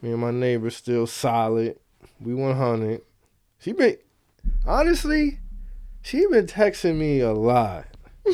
me 0.02 0.10
and 0.12 0.20
my 0.20 0.30
neighbor 0.30 0.68
still 0.68 1.06
solid. 1.06 1.78
We 2.20 2.34
one 2.34 2.56
hundred. 2.56 3.00
She 3.58 3.72
been 3.72 3.96
honestly, 4.66 5.38
she 6.02 6.26
been 6.26 6.46
texting 6.46 6.96
me 6.96 7.20
a 7.20 7.32
lot. 7.32 7.86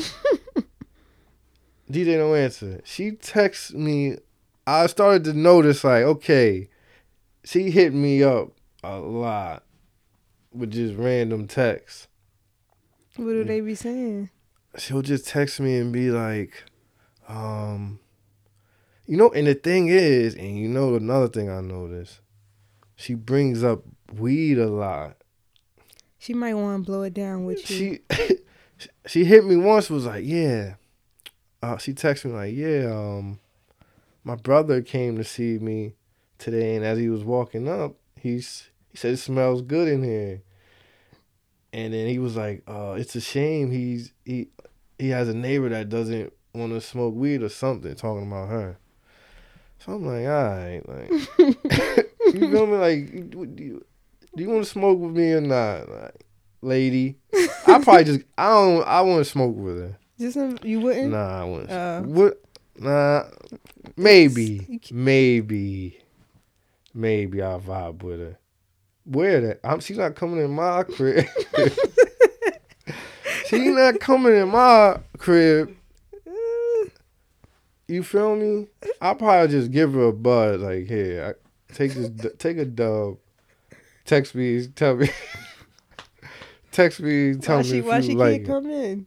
DJ 1.91 2.19
no 2.19 2.35
answer. 2.35 2.81
She 2.85 3.13
texts 3.13 3.73
me. 3.73 4.17
I 4.67 4.87
started 4.87 5.25
to 5.25 5.33
notice 5.35 5.85
like, 5.85 6.05
okay, 6.05 6.69
she 7.45 7.71
hit 7.71 7.93
me 7.93 8.23
up 8.23 8.53
a 8.83 8.99
lot 8.99 9.65
with 10.53 10.71
just 10.71 10.97
random 10.97 11.47
texts. 11.47 12.09
What 13.17 13.33
do 13.33 13.45
they 13.45 13.61
be 13.61 13.75
saying? 13.75 14.31
She'll 14.77 15.03
just 15.03 15.27
text 15.27 15.61
me 15.61 15.77
and 15.77 15.93
be 15.93 16.11
like, 16.11 16.65
um, 17.29 18.01
you 19.07 19.17
know, 19.17 19.31
and 19.31 19.47
the 19.47 19.55
thing 19.55 19.89
is, 19.89 20.35
and 20.35 20.59
you 20.59 20.69
know 20.69 20.95
another 20.95 21.29
thing 21.29 21.49
I 21.51 21.61
noticed, 21.61 22.21
she 22.97 23.15
brings 23.15 23.63
up 23.63 23.83
weed 24.13 24.59
a 24.59 24.69
lot. 24.69 25.17
She 26.19 26.33
might 26.35 26.55
want 26.55 26.85
to 26.85 26.91
blow 26.91 27.03
it 27.03 27.15
down 27.15 27.45
with 27.45 27.71
you. 27.71 28.01
She 28.19 28.39
she 29.07 29.25
hit 29.25 29.45
me 29.45 29.57
once 29.57 29.91
was 29.91 30.07
like, 30.07 30.25
yeah. 30.25 30.75
Uh, 31.63 31.77
she 31.77 31.93
texted 31.93 32.27
me 32.27 32.33
like, 32.33 32.55
yeah, 32.55 32.91
um, 32.91 33.39
my 34.25 34.35
brother 34.35 34.81
came 34.83 35.17
to 35.19 35.25
see 35.25 35.59
me 35.59 35.95
today, 36.39 36.77
and 36.77 36.85
as 36.85 36.99
he 36.99 37.09
was 37.09 37.23
walking 37.23 37.69
up, 37.69 37.97
he's 38.19 38.71
he 38.91 38.97
said 38.97 39.13
it 39.13 39.19
smells 39.19 39.63
good 39.63 39.89
in 39.89 40.03
here. 40.03 40.43
And 41.73 41.93
then 41.93 42.07
he 42.07 42.19
was 42.19 42.37
like, 42.37 42.63
uh, 42.69 42.95
it's 42.97 43.17
a 43.17 43.21
shame 43.21 43.71
he's 43.71 44.13
he 44.25 44.49
he 44.99 45.11
has 45.11 45.29
a 45.29 45.35
neighbor 45.35 45.69
that 45.69 45.89
doesn't 45.89 46.33
want 46.55 46.73
to 46.73 46.81
smoke 46.81 47.15
weed 47.15 47.43
or 47.43 47.49
something, 47.49 47.95
talking 47.95 48.27
about 48.27 48.49
her. 48.49 48.79
So 49.79 49.93
I'm 49.93 50.07
like, 50.07 50.27
all 50.27 50.45
right, 50.45 50.83
like, 50.89 52.07
you 52.35 52.51
feel 52.51 52.67
me? 52.67 52.77
Like, 52.77 53.31
do 53.31 53.41
you, 53.59 53.85
do 54.35 54.43
you 54.43 54.49
want 54.49 54.65
to 54.65 54.71
smoke 54.71 54.99
with 54.99 55.11
me 55.11 55.33
or 55.33 55.41
not, 55.41 55.89
like, 55.91 56.25
lady? 56.63 57.19
I 57.67 57.81
probably 57.83 58.05
just 58.05 58.21
I 58.39 58.49
don't 58.49 58.87
I 58.87 59.01
want 59.03 59.25
to 59.25 59.31
smoke 59.31 59.57
with 59.57 59.77
her. 59.79 59.99
Just 60.19 60.65
you 60.65 60.81
wouldn't. 60.81 61.11
Nah, 61.11 61.43
I 61.43 61.45
wouldn't. 61.45 61.71
Uh. 61.71 62.03
what? 62.03 62.44
Nah, 62.79 63.25
maybe, 63.97 64.81
maybe, 64.91 65.99
maybe 66.93 67.43
I'll 67.43 67.61
vibe 67.61 68.03
with 68.03 68.21
her. 68.21 68.39
Where 69.05 69.41
that? 69.41 69.61
I'm. 69.63 69.81
She's 69.81 69.99
not 69.99 70.15
coming 70.15 70.45
in 70.45 70.51
my 70.55 70.83
crib. 70.85 71.27
she's 73.47 73.75
not 73.75 74.01
coming 74.01 74.35
in 74.35 74.49
my 74.49 74.99
crib. 75.19 75.77
You 77.87 78.03
feel 78.03 78.35
me? 78.37 78.69
I'll 79.01 79.15
probably 79.15 79.49
just 79.49 79.71
give 79.71 79.93
her 79.93 80.05
a 80.09 80.13
buzz. 80.13 80.61
Like, 80.63 80.87
here, 80.87 81.37
I, 81.71 81.75
take 81.75 81.93
this, 81.93 82.33
take 82.39 82.57
a 82.57 82.65
dub. 82.65 83.19
Text 84.07 84.35
me, 84.35 84.67
tell 84.69 84.97
me. 84.97 85.11
Text 86.73 87.01
me, 87.01 87.35
tell 87.37 87.59
why 87.59 87.63
me 87.63 87.69
she 87.69 87.79
if 87.79 87.85
why 87.85 87.97
you 87.99 88.03
she 88.03 88.15
like 88.15 88.33
can't 88.33 88.43
it. 88.43 88.47
come 88.47 88.71
in? 88.71 89.07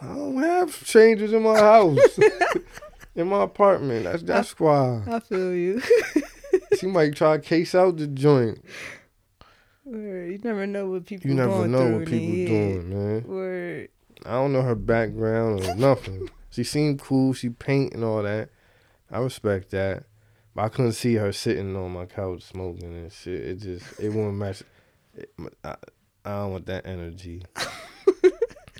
I 0.00 0.06
don't 0.06 0.42
have 0.42 0.84
changes 0.84 1.32
in 1.32 1.42
my 1.42 1.58
house. 1.58 1.98
in 3.14 3.28
my 3.28 3.42
apartment. 3.42 4.04
That's 4.04 4.22
that's 4.22 4.58
why. 4.58 5.02
I 5.06 5.20
feel 5.20 5.54
you. 5.54 5.82
She 6.78 6.86
might 6.86 7.16
try 7.16 7.36
to 7.36 7.42
case 7.42 7.74
out 7.74 7.96
the 7.96 8.06
joint. 8.06 8.62
Word. 9.84 10.30
You 10.30 10.38
never 10.44 10.66
know 10.66 10.90
what 10.90 11.06
people 11.06 11.28
You 11.28 11.34
never 11.34 11.66
know 11.66 11.98
what 11.98 12.06
people 12.06 12.46
doing, 12.46 12.90
man. 12.90 13.24
Word. 13.26 13.88
I 14.24 14.32
don't 14.32 14.52
know 14.52 14.62
her 14.62 14.74
background 14.74 15.64
or 15.64 15.74
nothing. 15.74 16.28
she 16.50 16.62
seemed 16.62 17.00
cool. 17.00 17.32
She 17.32 17.48
paint 17.48 17.94
and 17.94 18.04
all 18.04 18.22
that. 18.22 18.50
I 19.10 19.18
respect 19.18 19.70
that. 19.70 20.04
But 20.54 20.62
I 20.62 20.68
couldn't 20.68 20.92
see 20.92 21.14
her 21.14 21.32
sitting 21.32 21.74
on 21.74 21.92
my 21.92 22.06
couch 22.06 22.42
smoking 22.42 22.94
and 22.94 23.12
shit. 23.12 23.40
It 23.42 23.54
just 23.56 23.98
it 23.98 24.10
wouldn't 24.10 24.34
match. 24.34 24.62
It, 25.16 25.32
I, 25.64 25.76
I 26.24 26.30
don't 26.30 26.52
want 26.52 26.66
that 26.66 26.86
energy. 26.86 27.42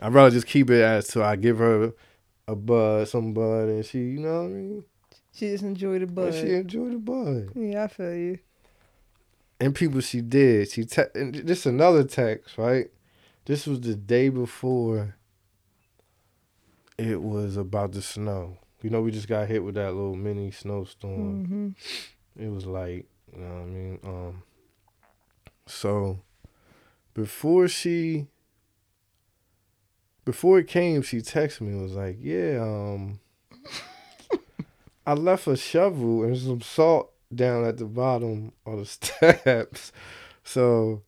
I'd 0.01 0.13
rather 0.15 0.31
just 0.31 0.47
keep 0.47 0.71
it 0.71 0.83
as 0.83 1.09
to 1.09 1.23
I 1.25 1.37
give 1.37 1.59
her 1.59 1.93
a 2.47 2.55
bud, 2.55 3.09
some 3.09 3.33
bud, 3.35 3.69
and 3.69 3.85
she, 3.85 3.99
you 3.99 4.21
know 4.21 4.43
what 4.43 4.47
I 4.47 4.53
mean. 4.53 4.85
She 5.33 5.49
just 5.51 5.65
enjoyed 5.65 6.03
the 6.03 6.07
bud. 6.07 6.35
she 6.35 6.53
enjoyed 6.55 6.93
the 6.93 6.99
bud. 6.99 7.51
Yeah, 7.55 7.85
I 7.85 7.89
feel 7.89 8.15
you. 8.15 8.39
And 9.61 9.75
people 9.75 10.01
she 10.01 10.21
did. 10.21 10.71
She 10.71 10.85
te- 10.85 11.03
and 11.15 11.35
this 11.35 11.67
another 11.67 12.05
text, 12.05 12.57
right? 12.59 12.87
This 13.45 13.67
was 13.67 13.81
the 13.81 13.95
day 13.97 14.29
before 14.29 15.17
it 16.97 17.21
was 17.23 17.57
about 17.57 17.93
the 17.93 18.03
snow. 18.03 18.59
You 18.83 18.91
know, 18.91 19.01
we 19.03 19.11
just 19.11 19.29
got 19.29 19.49
hit 19.49 19.65
with 19.65 19.75
that 19.75 19.93
little 19.95 20.15
mini 20.15 20.51
snowstorm. 20.53 21.45
hmm 22.37 22.43
It 22.43 22.49
was 22.49 22.67
light, 22.67 23.07
you 23.33 23.41
know 23.41 23.55
what 23.55 23.63
I 23.63 23.65
mean? 23.67 23.99
Um 24.05 24.43
so 25.67 26.21
before 27.15 27.69
she 27.69 28.27
before 30.29 30.59
it 30.59 30.69
came, 30.69 31.01
she 31.01 31.21
texted 31.21 31.63
me 31.63 31.69
and 31.69 31.83
was 31.83 31.95
like, 31.95 32.19
"Yeah, 32.21 32.61
um, 32.61 33.19
I 35.07 35.15
left 35.15 35.47
a 35.47 35.57
shovel 35.57 36.23
and 36.23 36.37
some 36.37 36.61
salt 36.61 37.15
down 37.35 37.65
at 37.65 37.79
the 37.79 37.87
bottom 37.87 38.53
of 38.67 38.79
the 38.81 38.85
steps. 38.85 39.91
So 40.45 41.01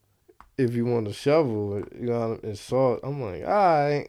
if 0.57 0.73
you 0.75 0.87
want 0.87 1.07
a 1.07 1.13
shovel, 1.13 1.83
you 1.95 2.07
know, 2.07 2.41
and 2.43 2.59
salt, 2.59 3.01
I'm 3.03 3.21
like, 3.21 3.43
all 3.43 3.51
right. 3.51 4.09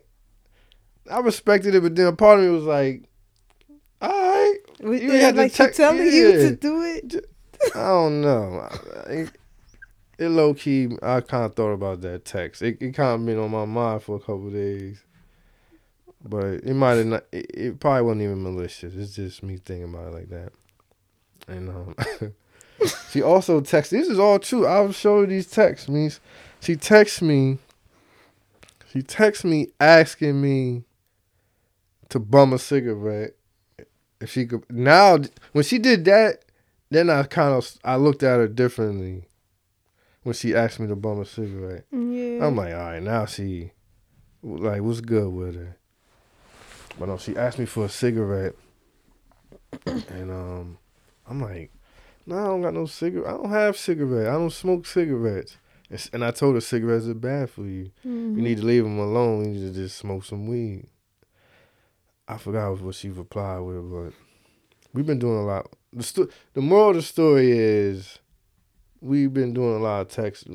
I 1.11 1.19
respected 1.19 1.75
it, 1.75 1.83
but 1.83 1.93
then 1.93 2.07
a 2.07 2.15
part 2.15 2.39
of 2.39 2.45
me 2.45 2.51
was 2.51 2.63
like, 2.63 3.03
all 4.01 4.09
right. 4.09 4.57
You 4.79 5.11
had 5.11 5.35
to 5.35 5.41
like 5.41 5.51
she 5.51 5.57
text- 5.57 5.75
telling 5.75 6.05
you 6.05 6.31
to 6.37 6.55
do 6.55 6.83
it. 6.83 7.25
I 7.75 7.79
don't 7.79 8.21
know. 8.21 8.69
It, 10.21 10.29
low 10.29 10.53
key, 10.53 10.87
I 11.01 11.21
kind 11.21 11.45
of 11.45 11.55
thought 11.55 11.71
about 11.71 12.01
that 12.01 12.25
text. 12.25 12.61
It, 12.61 12.79
it 12.79 12.93
kind 12.93 13.19
of 13.19 13.25
been 13.25 13.39
on 13.39 13.49
my 13.49 13.65
mind 13.65 14.03
for 14.03 14.17
a 14.17 14.19
couple 14.19 14.51
days. 14.51 15.03
But 16.23 16.63
it 16.63 16.75
might 16.75 16.97
have 16.97 17.07
not, 17.07 17.23
it, 17.31 17.47
it 17.51 17.79
probably 17.79 18.03
wasn't 18.03 18.21
even 18.21 18.43
malicious. 18.43 18.93
It's 18.93 19.15
just 19.15 19.41
me 19.41 19.57
thinking 19.57 19.91
about 19.91 20.09
it 20.09 20.13
like 20.13 20.29
that. 20.29 20.51
And 21.47 21.69
um, 21.69 21.95
she 23.09 23.23
also 23.23 23.61
texted, 23.61 23.89
this 23.89 24.09
is 24.09 24.19
all 24.19 24.37
true. 24.37 24.67
I'll 24.67 24.91
show 24.91 25.21
you 25.21 25.25
these 25.25 25.49
texts. 25.49 25.89
Means 25.89 26.19
she 26.59 26.75
texts 26.75 27.23
me, 27.23 27.57
she 28.93 29.01
texts 29.01 29.43
me 29.43 29.69
asking 29.79 30.39
me 30.39 30.83
to 32.09 32.19
bum 32.19 32.53
a 32.53 32.59
cigarette. 32.59 33.31
If 34.19 34.29
she 34.29 34.45
could, 34.45 34.71
now, 34.71 35.17
when 35.53 35.63
she 35.63 35.79
did 35.79 36.05
that, 36.05 36.45
then 36.91 37.09
I 37.09 37.23
kind 37.23 37.55
of 37.55 37.67
I 37.83 37.95
looked 37.95 38.21
at 38.21 38.37
her 38.37 38.47
differently 38.47 39.25
when 40.23 40.33
she 40.33 40.53
asked 40.55 40.79
me 40.79 40.87
to 40.87 40.95
bum 40.95 41.19
a 41.21 41.25
cigarette. 41.25 41.85
Yeah. 41.91 42.45
I'm 42.45 42.55
like, 42.55 42.73
all 42.73 42.79
right, 42.79 43.01
now 43.03 43.25
she 43.25 43.71
like 44.43 44.81
what's 44.81 45.01
good 45.01 45.29
with 45.31 45.55
her. 45.55 45.77
But 46.99 47.07
no, 47.07 47.17
she 47.17 47.35
asked 47.37 47.57
me 47.59 47.65
for 47.65 47.85
a 47.85 47.89
cigarette, 47.89 48.53
and 49.85 50.29
um, 50.31 50.77
I'm 51.27 51.41
like, 51.41 51.71
no, 52.25 52.37
I 52.37 52.43
don't 52.45 52.61
got 52.61 52.73
no 52.73 52.85
cigarette. 52.85 53.27
I 53.33 53.37
don't 53.37 53.49
have 53.49 53.77
cigarette. 53.77 54.27
I 54.27 54.33
don't 54.33 54.51
smoke 54.51 54.85
cigarettes. 54.85 55.57
And 55.89 56.09
And 56.13 56.23
I 56.25 56.31
told 56.31 56.55
her 56.55 56.61
cigarettes 56.61 57.07
are 57.07 57.13
bad 57.13 57.49
for 57.49 57.63
you. 57.65 57.91
Mhm. 58.05 58.35
You 58.35 58.41
need 58.41 58.57
to 58.59 58.65
leave 58.65 58.83
them 58.83 58.97
alone. 58.99 59.45
You 59.45 59.59
need 59.59 59.73
to 59.73 59.81
just 59.81 59.97
smoke 59.97 60.23
some 60.23 60.47
weed. 60.47 60.87
I 62.27 62.37
forgot 62.37 62.79
what 62.81 62.95
she 62.95 63.09
replied 63.09 63.59
with, 63.59 63.91
but 63.91 64.13
we've 64.93 65.05
been 65.05 65.19
doing 65.19 65.37
a 65.39 65.45
lot. 65.45 65.67
The 65.91 66.03
sto- 66.03 66.29
the 66.53 66.61
moral 66.61 66.91
of 66.91 66.95
the 66.97 67.01
story 67.01 67.51
is 67.51 68.19
we've 69.01 69.33
been 69.33 69.53
doing 69.53 69.75
a 69.75 69.79
lot 69.79 70.01
of 70.01 70.09
text, 70.09 70.47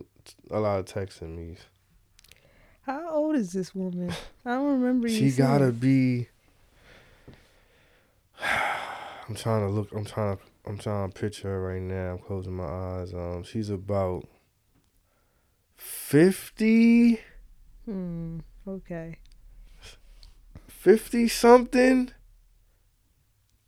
a 0.51 0.61
lot 0.61 0.79
of 0.79 0.87
texting 0.87 1.37
me. 1.37 1.57
How 2.83 3.11
old 3.11 3.37
is 3.37 3.53
this 3.53 3.75
woman? 3.75 4.13
I 4.45 4.55
don't 4.55 4.81
remember. 4.81 5.09
She 5.09 5.31
gotta 5.33 5.73
be. 5.73 6.29
I'm 9.29 9.35
trying 9.35 9.67
to 9.67 9.73
look. 9.73 9.93
I'm 9.93 10.05
trying 10.05 10.37
to. 10.37 10.43
I'm 10.67 10.79
trying 10.79 11.11
to 11.11 11.21
picture 11.21 11.49
her 11.49 11.61
right 11.61 11.83
now. 11.83 12.13
I'm 12.13 12.19
closing 12.19 12.55
my 12.55 12.65
eyes. 12.65 13.13
Um, 13.13 13.43
she's 13.45 13.71
about 13.71 14.27
fifty. 15.77 17.21
Hmm. 17.85 18.39
Okay. 18.67 19.19
50 20.69 21.27
something 21.29 22.13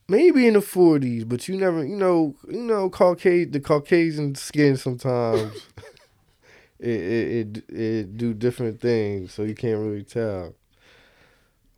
maybe 0.08 0.46
in 0.46 0.54
the 0.54 0.60
40s 0.60 1.28
but 1.28 1.46
you 1.48 1.56
never 1.56 1.84
you 1.84 1.96
know 1.96 2.34
you 2.48 2.62
know 2.62 2.88
caucasian 2.88 3.50
the 3.50 3.60
caucasian 3.60 4.34
skin 4.34 4.76
sometimes 4.76 5.54
it, 6.78 6.88
it 6.88 7.56
it 7.68 7.70
it 7.78 8.16
do 8.16 8.32
different 8.32 8.80
things 8.80 9.32
so 9.34 9.42
you 9.42 9.54
can't 9.54 9.78
really 9.78 10.02
tell 10.04 10.54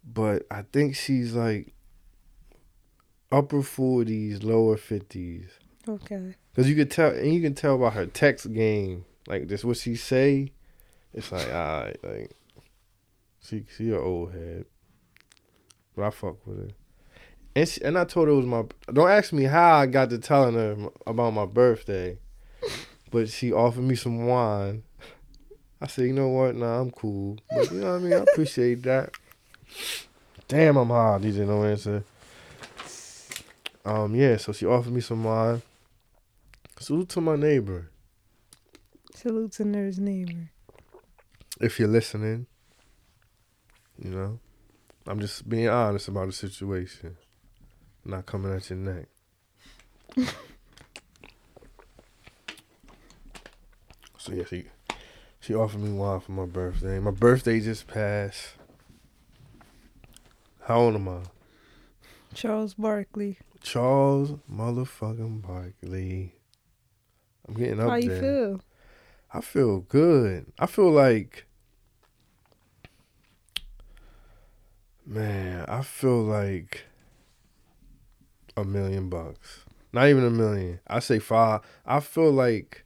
but 0.05 0.45
i 0.51 0.63
think 0.73 0.95
she's 0.95 1.35
like 1.35 1.73
upper 3.33 3.59
40s 3.63 4.43
lower 4.45 4.77
50s 4.77 5.47
Okay. 5.89 6.35
because 6.53 6.69
you 6.69 6.77
could 6.77 6.91
tell 6.91 7.11
and 7.11 7.33
you 7.33 7.41
can 7.41 7.55
tell 7.55 7.79
by 7.79 7.91
her 7.91 8.07
text 8.07 8.53
game 8.53 9.05
like 9.27 9.49
this 9.49 9.65
what 9.65 9.77
she 9.77 9.97
say 9.97 10.53
it's 11.15 11.33
like 11.33 11.47
all 11.49 11.83
right 11.85 11.97
like 12.05 12.31
she 13.43 13.65
she 13.77 13.89
an 13.91 13.97
old 13.97 14.33
head 14.33 14.67
but 15.97 16.05
I 16.05 16.11
fuck 16.11 16.47
with 16.47 16.59
her. 16.59 16.75
And 17.55 17.69
she, 17.69 17.83
and 17.83 17.99
I 17.99 18.05
told 18.05 18.29
her 18.29 18.35
it 18.35 18.37
was 18.37 18.47
my. 18.47 18.65
Don't 18.93 19.11
ask 19.11 19.33
me 19.33 19.45
how 19.45 19.77
I 19.77 19.87
got 19.87 20.11
to 20.11 20.19
telling 20.19 20.55
her 20.55 20.77
about 21.07 21.33
my 21.33 21.47
birthday, 21.47 22.19
but 23.11 23.29
she 23.29 23.53
offered 23.53 23.83
me 23.83 23.97
some 23.97 24.27
wine. 24.27 24.85
I 25.81 25.87
said, 25.87 26.07
you 26.07 26.13
know 26.13 26.29
what? 26.29 26.55
Nah, 26.55 26.81
I'm 26.81 26.91
cool. 26.91 27.39
But 27.51 27.73
you 27.73 27.81
know 27.81 27.93
what 27.93 27.97
I 27.97 27.99
mean? 27.99 28.13
I 28.13 28.17
appreciate 28.17 28.83
that. 28.83 29.15
Damn, 30.47 30.77
I'm 30.77 30.89
high. 30.89 31.19
DJ 31.21 31.47
no 31.47 31.65
answer. 31.65 32.05
Um, 33.85 34.15
yeah. 34.15 34.37
So 34.37 34.53
she 34.53 34.67
offered 34.67 34.93
me 34.93 35.01
some 35.01 35.25
wine. 35.25 35.63
Salute 36.79 37.09
to 37.11 37.21
my 37.21 37.37
neighbor. 37.37 37.91
Salute 39.15 39.53
to 39.53 39.65
Nurse 39.65 39.99
Neighbor. 39.99 40.51
If 41.61 41.79
you're 41.79 41.89
listening, 41.89 42.47
you 44.03 44.11
know, 44.11 44.39
I'm 45.07 45.21
just 45.21 45.49
being 45.49 45.69
honest 45.69 46.09
about 46.09 46.27
the 46.27 46.33
situation. 46.33 47.17
Not 48.05 48.27
coming 48.27 48.53
at 48.55 48.69
your 48.71 48.79
neck. 48.79 49.07
so 54.19 54.33
yeah, 54.33 54.45
she 54.49 54.65
she 55.41 55.55
offered 55.55 55.81
me 55.81 55.93
wine 55.93 56.21
for 56.21 56.33
my 56.33 56.47
birthday. 56.47 56.99
My 56.99 57.11
birthday 57.11 57.61
just 57.61 57.87
passed. 57.87 58.55
How 60.63 60.81
old 60.81 60.95
am 60.95 61.09
I? 61.09 61.21
Charles 62.35 62.75
Barkley. 62.75 63.39
Charles 63.63 64.33
motherfucking 64.51 65.43
Barkley. 65.43 66.35
I'm 67.49 67.55
getting 67.55 67.81
up 67.81 67.89
How 67.91 67.97
you 67.97 68.09
there. 68.11 68.21
feel? 68.21 68.61
I 69.33 69.41
feel 69.41 69.81
good. 69.81 70.53
I 70.59 70.67
feel 70.67 70.91
like, 70.91 71.47
man, 75.07 75.65
I 75.69 75.83
feel 75.83 76.23
like 76.23 76.85
a 78.61 78.65
million 78.65 79.09
bucks. 79.09 79.65
Not 79.93 80.09
even 80.09 80.25
a 80.25 80.31
million. 80.31 80.81
I 80.87 81.01
say 81.01 81.19
five. 81.19 81.61
I 81.85 82.01
feel 82.01 82.31
like, 82.31 82.85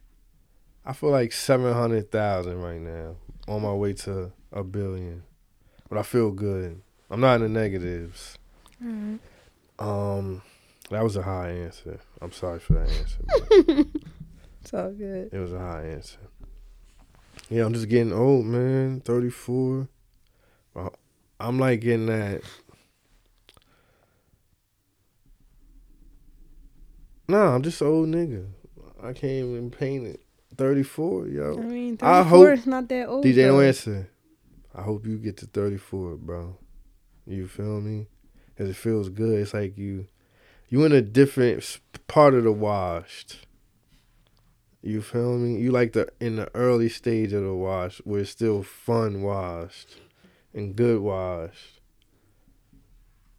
I 0.85 0.93
feel 0.93 1.11
like 1.11 1.31
seven 1.31 1.73
hundred 1.73 2.11
thousand 2.11 2.61
right 2.61 2.81
now. 2.81 3.17
On 3.47 3.61
my 3.61 3.73
way 3.73 3.93
to 3.93 4.31
a 4.51 4.63
billion, 4.63 5.21
but 5.87 5.99
I 5.99 6.03
feel 6.03 6.31
good. 6.31 6.81
I'm 7.11 7.19
not 7.19 7.35
in 7.35 7.41
the 7.43 7.49
negatives. 7.49 8.39
Alright. 8.83 9.19
Um, 9.77 10.41
that 10.89 11.03
was 11.03 11.15
a 11.15 11.21
high 11.21 11.49
answer. 11.49 11.99
I'm 12.21 12.31
sorry 12.31 12.59
for 12.59 12.73
that 12.73 12.89
answer. 12.89 13.85
It's 14.65 14.73
all 14.73 14.89
good. 14.89 15.29
It 15.31 15.37
was 15.37 15.53
a 15.53 15.59
high 15.59 15.83
answer. 15.83 16.17
Yeah, 17.51 17.65
I'm 17.65 17.73
just 17.75 17.87
getting 17.87 18.11
old, 18.11 18.47
man. 18.47 18.99
34. 19.01 19.87
Well, 20.73 20.95
I'm 21.39 21.59
like 21.59 21.81
getting 21.81 22.07
that. 22.07 22.41
Nah, 27.27 27.55
I'm 27.55 27.61
just 27.63 27.81
an 27.81 27.87
old 27.87 28.07
nigga. 28.09 28.47
I 29.01 29.13
can't 29.13 29.31
even 29.49 29.71
paint 29.71 30.07
it. 30.07 30.21
34, 30.57 31.27
yo. 31.27 31.57
I 31.57 31.61
mean, 31.61 31.97
I 32.01 32.23
34 32.23 32.23
hope- 32.23 32.57
is 32.59 32.65
not 32.67 32.87
that 32.89 33.07
old. 33.07 33.25
DJ, 33.25 33.35
though. 33.35 33.57
no 33.57 33.61
answer. 33.61 34.09
I 34.73 34.81
hope 34.81 35.05
you 35.05 35.17
get 35.17 35.37
to 35.37 35.45
34, 35.47 36.15
bro. 36.17 36.57
You 37.25 37.47
feel 37.47 37.81
me? 37.81 38.07
Cause 38.57 38.69
it 38.69 38.75
feels 38.75 39.09
good. 39.09 39.39
It's 39.39 39.53
like 39.53 39.77
you, 39.77 40.07
you 40.69 40.85
in 40.85 40.93
a 40.93 41.01
different 41.01 41.79
part 42.07 42.33
of 42.33 42.45
the 42.45 42.51
washed. 42.53 43.45
You 44.81 45.01
feel 45.01 45.37
me? 45.37 45.59
You 45.59 45.71
like 45.71 45.93
the 45.93 46.07
in 46.21 46.35
the 46.37 46.49
early 46.55 46.87
stage 46.89 47.33
of 47.33 47.43
the 47.43 47.53
wash 47.53 47.97
where 48.05 48.21
it's 48.21 48.29
still 48.29 48.63
fun 48.63 49.23
washed 49.23 49.97
and 50.53 50.75
good 50.75 51.01
washed. 51.01 51.74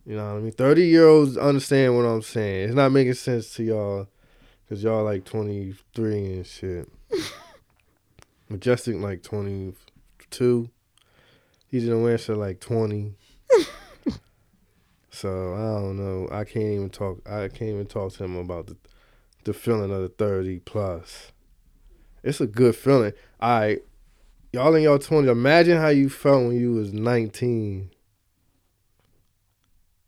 You 0.06 0.16
know 0.16 0.24
what 0.24 0.38
I 0.38 0.40
mean? 0.40 0.52
Thirty 0.52 0.86
year 0.86 1.08
olds 1.08 1.36
understand 1.36 1.96
what 1.96 2.04
I'm 2.04 2.22
saying. 2.22 2.68
It's 2.68 2.74
not 2.76 2.92
making 2.92 3.14
sense 3.14 3.52
to 3.54 3.64
y'all, 3.64 4.08
cause 4.68 4.82
y'all 4.82 5.02
like 5.02 5.24
23 5.24 6.14
and 6.34 6.46
shit. 6.46 6.88
Majestic 8.48 8.96
like 8.96 9.24
22. 9.24 10.70
He 11.66 11.80
didn't 11.80 12.08
answer 12.08 12.36
like 12.36 12.60
20. 12.60 13.14
so 15.10 15.54
I 15.54 15.80
don't 15.80 15.96
know. 15.96 16.28
I 16.30 16.44
can't 16.44 16.66
even 16.66 16.90
talk. 16.90 17.28
I 17.28 17.48
can't 17.48 17.70
even 17.70 17.86
talk 17.86 18.12
to 18.12 18.24
him 18.24 18.36
about 18.36 18.68
the 18.68 18.76
the 19.42 19.54
feeling 19.54 19.90
of 19.90 20.02
the 20.02 20.08
30 20.08 20.60
plus. 20.60 21.32
It's 22.22 22.40
a 22.40 22.46
good 22.46 22.76
feeling. 22.76 23.12
All 23.40 23.60
right, 23.60 23.82
y'all 24.52 24.74
in 24.76 24.84
y'all 24.84 25.00
20. 25.00 25.28
Imagine 25.28 25.78
how 25.78 25.88
you 25.88 26.08
felt 26.08 26.46
when 26.46 26.60
you 26.60 26.72
was 26.72 26.92
19. 26.92 27.90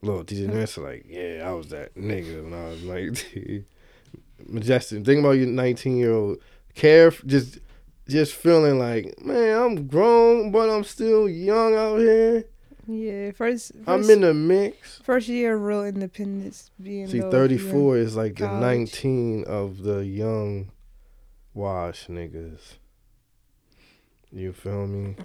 Look, 0.03 0.27
DJ 0.29 0.55
answer 0.55 0.83
like, 0.83 1.07
yeah, 1.09 1.43
I 1.45 1.53
was 1.53 1.69
that 1.69 1.95
nigga 1.97 2.45
when 2.45 2.55
I 2.55 2.69
was 2.69 2.83
19. 2.83 3.65
Majestic. 4.47 5.05
Think 5.05 5.21
about 5.21 5.33
your 5.33 5.47
19 5.47 5.97
year 5.97 6.13
old. 6.13 6.39
Care, 6.75 7.11
just 7.11 7.59
just 8.09 8.35
feeling 8.35 8.79
like, 8.79 9.21
man, 9.23 9.61
I'm 9.61 9.87
grown, 9.89 10.51
but 10.53 10.71
I'm 10.71 10.85
still 10.85 11.29
young 11.29 11.75
out 11.75 11.99
here. 11.99 12.45
Yeah, 12.87 13.33
first, 13.33 13.73
first 13.75 13.89
I'm 13.89 14.09
in 14.09 14.23
the 14.23 14.33
mix. 14.33 15.01
first 15.03 15.29
year 15.29 15.57
of 15.57 15.63
real 15.63 15.85
independence 15.85 16.71
being 16.83 17.07
See, 17.07 17.21
34 17.21 17.99
is 17.99 18.17
like 18.17 18.37
the 18.37 18.51
19 18.51 19.45
of 19.45 19.83
the 19.83 20.07
young 20.07 20.71
wash 21.53 22.07
niggas. 22.07 22.77
You 24.33 24.55
feel 24.55 24.87
me? 24.87 25.17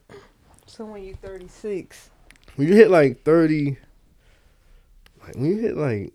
So 0.65 0.83
when 0.85 1.03
you 1.03 1.15
36, 1.15 2.09
When 2.57 2.67
you 2.67 2.73
hit 2.73 2.89
like 2.89 3.23
30, 3.23 3.77
like 5.25 5.35
when 5.35 5.45
you 5.45 5.57
hit 5.57 5.77
like, 5.77 6.13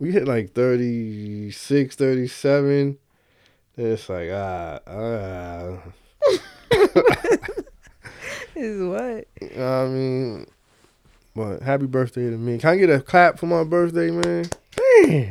you 0.00 0.12
hit 0.12 0.28
like 0.28 0.52
36, 0.52 1.96
37, 1.96 2.98
then 3.76 3.86
it's 3.86 4.08
like, 4.08 4.30
ah, 4.32 4.80
ah. 4.86 5.78
is 8.54 8.82
what? 8.82 9.26
I 9.58 9.86
mean, 9.86 10.46
but 11.34 11.62
happy 11.62 11.86
birthday 11.86 12.30
to 12.30 12.36
me. 12.36 12.58
Can 12.58 12.70
I 12.70 12.76
get 12.76 12.90
a 12.90 13.00
clap 13.00 13.38
for 13.38 13.46
my 13.46 13.64
birthday, 13.64 14.10
man? 14.10 14.44
Damn. 14.74 15.28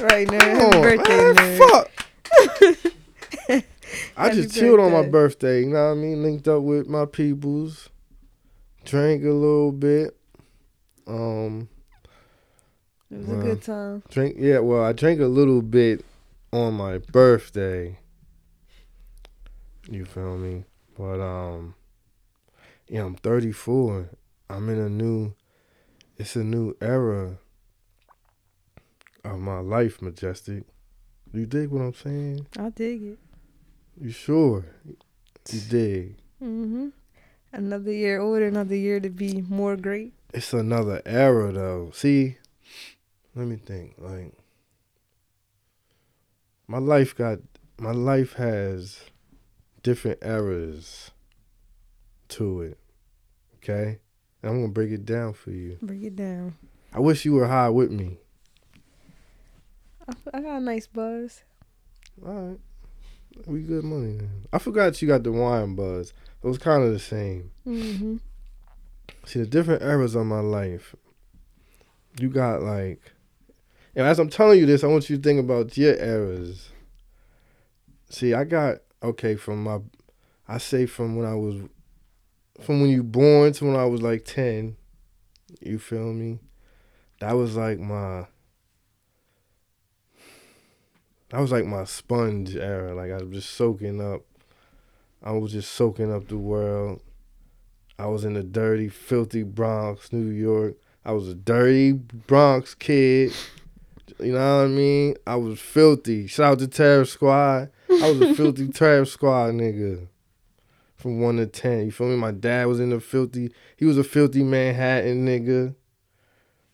Right 0.00 0.30
now, 0.30 0.38
happy 0.38 0.76
on, 0.76 0.82
birthday, 0.82 1.32
man. 1.32 1.34
man. 1.34 1.58
Fuck. 1.58 1.90
I 4.16 4.24
Happy 4.28 4.42
just 4.42 4.54
chilled 4.56 4.80
on 4.80 4.92
my 4.92 5.02
birthday. 5.02 5.10
birthday, 5.10 5.60
you 5.60 5.66
know 5.70 5.86
what 5.86 5.92
I 5.92 5.94
mean? 5.94 6.22
Linked 6.22 6.48
up 6.48 6.62
with 6.62 6.88
my 6.88 7.04
peoples, 7.06 7.88
drank 8.84 9.22
a 9.24 9.30
little 9.30 9.72
bit. 9.72 10.16
Um, 11.06 11.68
It 13.10 13.18
was 13.18 13.28
a 13.28 13.42
good 13.42 13.62
time. 13.62 14.02
drink 14.10 14.36
yeah, 14.38 14.58
well, 14.60 14.82
I 14.84 14.92
drank 14.92 15.20
a 15.20 15.26
little 15.26 15.62
bit 15.62 16.04
on 16.52 16.74
my 16.74 16.98
birthday. 16.98 17.98
You 19.90 20.04
feel 20.04 20.38
me? 20.38 20.64
But 20.96 21.20
um, 21.20 21.74
yeah, 22.88 23.04
I'm 23.04 23.14
34. 23.16 24.08
I'm 24.48 24.68
in 24.68 24.78
a 24.78 24.88
new, 24.88 25.34
it's 26.16 26.36
a 26.36 26.44
new 26.44 26.76
era 26.80 27.38
of 29.24 29.38
my 29.40 29.58
life, 29.58 30.00
majestic. 30.00 30.64
You 31.32 31.46
dig 31.46 31.70
what 31.70 31.82
I'm 31.82 31.94
saying? 31.94 32.46
I 32.58 32.70
dig 32.70 33.02
it. 33.02 33.18
You 34.00 34.10
sure? 34.10 34.64
You 34.86 35.60
dig? 35.68 36.16
hmm 36.38 36.88
Another 37.52 37.92
year 37.92 38.20
older, 38.20 38.46
another 38.46 38.74
year 38.74 38.98
to 39.00 39.08
be 39.10 39.42
more 39.48 39.76
great. 39.76 40.12
It's 40.34 40.52
another 40.52 41.00
era 41.06 41.52
though. 41.52 41.92
See, 41.94 42.38
let 43.36 43.46
me 43.46 43.54
think. 43.54 43.94
Like 43.98 44.32
my 46.66 46.78
life 46.78 47.16
got 47.16 47.38
my 47.78 47.92
life 47.92 48.32
has 48.32 48.98
different 49.84 50.18
eras 50.24 51.12
to 52.30 52.62
it. 52.62 52.78
Okay? 53.58 54.00
And 54.42 54.50
I'm 54.50 54.60
gonna 54.60 54.72
break 54.72 54.90
it 54.90 55.04
down 55.04 55.34
for 55.34 55.52
you. 55.52 55.78
Break 55.80 56.02
it 56.02 56.16
down. 56.16 56.56
I 56.92 56.98
wish 56.98 57.24
you 57.24 57.34
were 57.34 57.46
high 57.46 57.68
with 57.68 57.92
me. 57.92 58.18
I 60.34 60.40
got 60.40 60.56
a 60.56 60.60
nice 60.60 60.88
buzz. 60.88 61.44
Alright. 62.26 62.58
We 63.46 63.60
good 63.60 63.84
money 63.84 64.16
then. 64.16 64.46
I 64.52 64.58
forgot 64.58 65.00
you 65.00 65.06
got 65.06 65.22
the 65.22 65.30
wine 65.30 65.76
buzz. 65.76 66.12
It 66.42 66.46
was 66.48 66.58
kind 66.58 66.82
of 66.82 66.90
the 66.92 66.98
same. 66.98 67.52
hmm 67.62 68.16
See 69.26 69.40
the 69.40 69.46
different 69.46 69.82
eras 69.82 70.14
of 70.14 70.26
my 70.26 70.40
life. 70.40 70.94
You 72.18 72.28
got 72.28 72.62
like, 72.62 73.12
and 73.96 74.06
as 74.06 74.18
I'm 74.18 74.28
telling 74.28 74.58
you 74.58 74.66
this, 74.66 74.84
I 74.84 74.88
want 74.88 75.08
you 75.08 75.16
to 75.16 75.22
think 75.22 75.40
about 75.40 75.76
your 75.76 75.96
eras. 75.96 76.70
See, 78.10 78.34
I 78.34 78.44
got 78.44 78.78
okay 79.02 79.34
from 79.34 79.64
my, 79.64 79.78
I 80.46 80.58
say 80.58 80.86
from 80.86 81.16
when 81.16 81.26
I 81.26 81.34
was, 81.34 81.56
from 82.60 82.80
when 82.80 82.90
you 82.90 83.02
born 83.02 83.52
to 83.54 83.64
when 83.64 83.76
I 83.76 83.86
was 83.86 84.02
like 84.02 84.24
ten. 84.24 84.76
You 85.60 85.78
feel 85.78 86.12
me? 86.12 86.40
That 87.20 87.32
was 87.32 87.56
like 87.56 87.78
my. 87.78 88.26
That 91.30 91.40
was 91.40 91.50
like 91.50 91.64
my 91.64 91.84
sponge 91.84 92.54
era. 92.54 92.94
Like 92.94 93.10
I 93.10 93.24
was 93.24 93.30
just 93.30 93.54
soaking 93.54 94.00
up. 94.00 94.22
I 95.22 95.32
was 95.32 95.52
just 95.52 95.72
soaking 95.72 96.12
up 96.12 96.28
the 96.28 96.36
world. 96.36 97.00
I 97.98 98.06
was 98.06 98.24
in 98.24 98.34
the 98.34 98.42
dirty, 98.42 98.88
filthy 98.88 99.42
Bronx, 99.42 100.12
New 100.12 100.30
York. 100.30 100.76
I 101.04 101.12
was 101.12 101.28
a 101.28 101.34
dirty 101.34 101.92
Bronx 101.92 102.74
kid. 102.74 103.32
You 104.18 104.32
know 104.32 104.58
what 104.58 104.64
I 104.64 104.68
mean? 104.68 105.16
I 105.26 105.36
was 105.36 105.60
filthy. 105.60 106.26
Shout 106.26 106.52
out 106.52 106.58
to 106.60 106.68
Terror 106.68 107.04
Squad. 107.04 107.70
I 107.90 108.10
was 108.10 108.20
a 108.20 108.34
filthy 108.34 108.68
Terror 108.72 109.04
Squad 109.04 109.54
nigga. 109.54 110.08
From 110.96 111.20
one 111.20 111.36
to 111.36 111.46
ten. 111.46 111.86
You 111.86 111.92
feel 111.92 112.08
me? 112.08 112.16
My 112.16 112.30
dad 112.30 112.66
was 112.66 112.80
in 112.80 112.90
the 112.90 113.00
filthy. 113.00 113.52
He 113.76 113.84
was 113.84 113.98
a 113.98 114.04
filthy 114.04 114.42
Manhattan 114.42 115.26
nigga. 115.26 115.74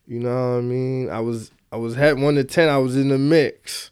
You 0.07 0.19
know 0.19 0.53
what 0.53 0.57
I 0.57 0.61
mean? 0.61 1.09
I 1.09 1.19
was 1.19 1.51
I 1.71 1.77
was 1.77 1.95
had 1.95 2.19
one 2.19 2.35
to 2.35 2.43
ten. 2.43 2.69
I 2.69 2.77
was 2.77 2.95
in 2.95 3.09
the 3.09 3.17
mix. 3.17 3.91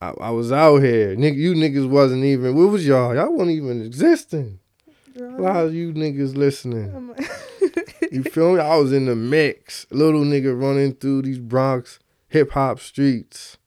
I, 0.00 0.12
I 0.20 0.30
was 0.30 0.52
out 0.52 0.78
here. 0.78 1.16
Nigga, 1.16 1.36
you 1.36 1.54
niggas 1.54 1.88
wasn't 1.88 2.24
even. 2.24 2.54
Where 2.54 2.66
was 2.66 2.86
y'all? 2.86 3.14
Y'all 3.14 3.32
wasn't 3.32 3.56
even 3.56 3.82
existing. 3.82 4.60
A 5.38 5.40
lot 5.40 5.66
of 5.66 5.74
you 5.74 5.92
niggas 5.92 6.36
listening. 6.36 7.14
You 8.10 8.22
feel 8.22 8.54
me? 8.54 8.60
I 8.60 8.76
was 8.76 8.90
in 8.92 9.04
the 9.04 9.14
mix. 9.14 9.86
Little 9.90 10.22
nigga 10.22 10.58
running 10.58 10.94
through 10.94 11.22
these 11.22 11.38
Bronx 11.38 11.98
hip 12.28 12.52
hop 12.52 12.80
streets. 12.80 13.58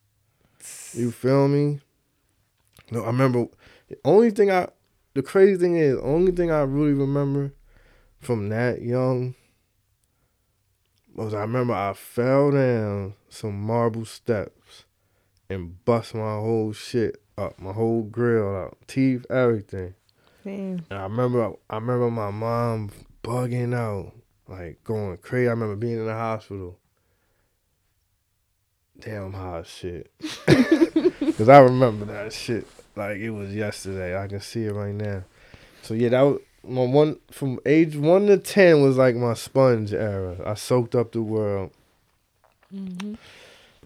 You 0.92 1.12
feel 1.12 1.46
me? 1.46 1.78
No, 2.90 3.04
I 3.04 3.06
remember 3.06 3.46
the 3.88 3.98
only 4.04 4.30
thing 4.30 4.50
I 4.50 4.68
the 5.14 5.22
crazy 5.22 5.56
thing 5.56 5.76
is, 5.76 5.96
only 6.02 6.32
thing 6.32 6.50
I 6.50 6.62
really 6.62 6.92
remember 6.92 7.52
from 8.18 8.48
that 8.48 8.82
young 8.82 9.36
was 11.14 11.34
I 11.34 11.42
remember 11.42 11.74
I 11.74 11.92
fell 11.92 12.50
down 12.50 13.14
some 13.28 13.60
marble 13.60 14.04
steps 14.04 14.84
and 15.48 15.84
bust 15.84 16.14
my 16.14 16.34
whole 16.34 16.72
shit 16.72 17.22
up, 17.38 17.60
my 17.60 17.72
whole 17.72 18.02
grill 18.02 18.56
out, 18.56 18.78
teeth, 18.86 19.24
everything. 19.30 19.94
Damn. 20.44 20.84
And 20.90 20.98
I 20.98 21.02
remember 21.04 21.52
I 21.70 21.76
remember 21.76 22.10
my 22.10 22.30
mom 22.30 22.90
bugging 23.22 23.74
out, 23.74 24.12
like 24.48 24.82
going 24.84 25.16
crazy. 25.18 25.48
I 25.48 25.50
remember 25.50 25.76
being 25.76 25.98
in 25.98 26.06
the 26.06 26.14
hospital. 26.14 26.78
Damn 28.98 29.32
hot 29.32 29.66
shit. 29.66 30.10
Cause 30.46 31.48
I 31.48 31.58
remember 31.58 32.04
that 32.06 32.32
shit 32.32 32.66
like 32.94 33.18
it 33.18 33.30
was 33.30 33.54
yesterday. 33.54 34.20
I 34.20 34.26
can 34.28 34.40
see 34.40 34.64
it 34.64 34.72
right 34.72 34.94
now. 34.94 35.24
So 35.82 35.94
yeah, 35.94 36.10
that 36.10 36.20
was 36.22 36.40
my 36.64 36.84
one 36.84 37.18
from 37.30 37.58
age 37.66 37.96
one 37.96 38.26
to 38.26 38.38
ten 38.38 38.82
was 38.82 38.96
like 38.96 39.16
my 39.16 39.34
sponge 39.34 39.92
era. 39.92 40.36
I 40.44 40.54
soaked 40.54 40.94
up 40.94 41.12
the 41.12 41.22
world. 41.22 41.72
hmm 42.70 43.14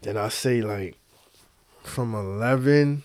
Then 0.02 0.16
I 0.16 0.28
say 0.28 0.60
like 0.60 0.96
from 1.82 2.14
eleven 2.14 3.04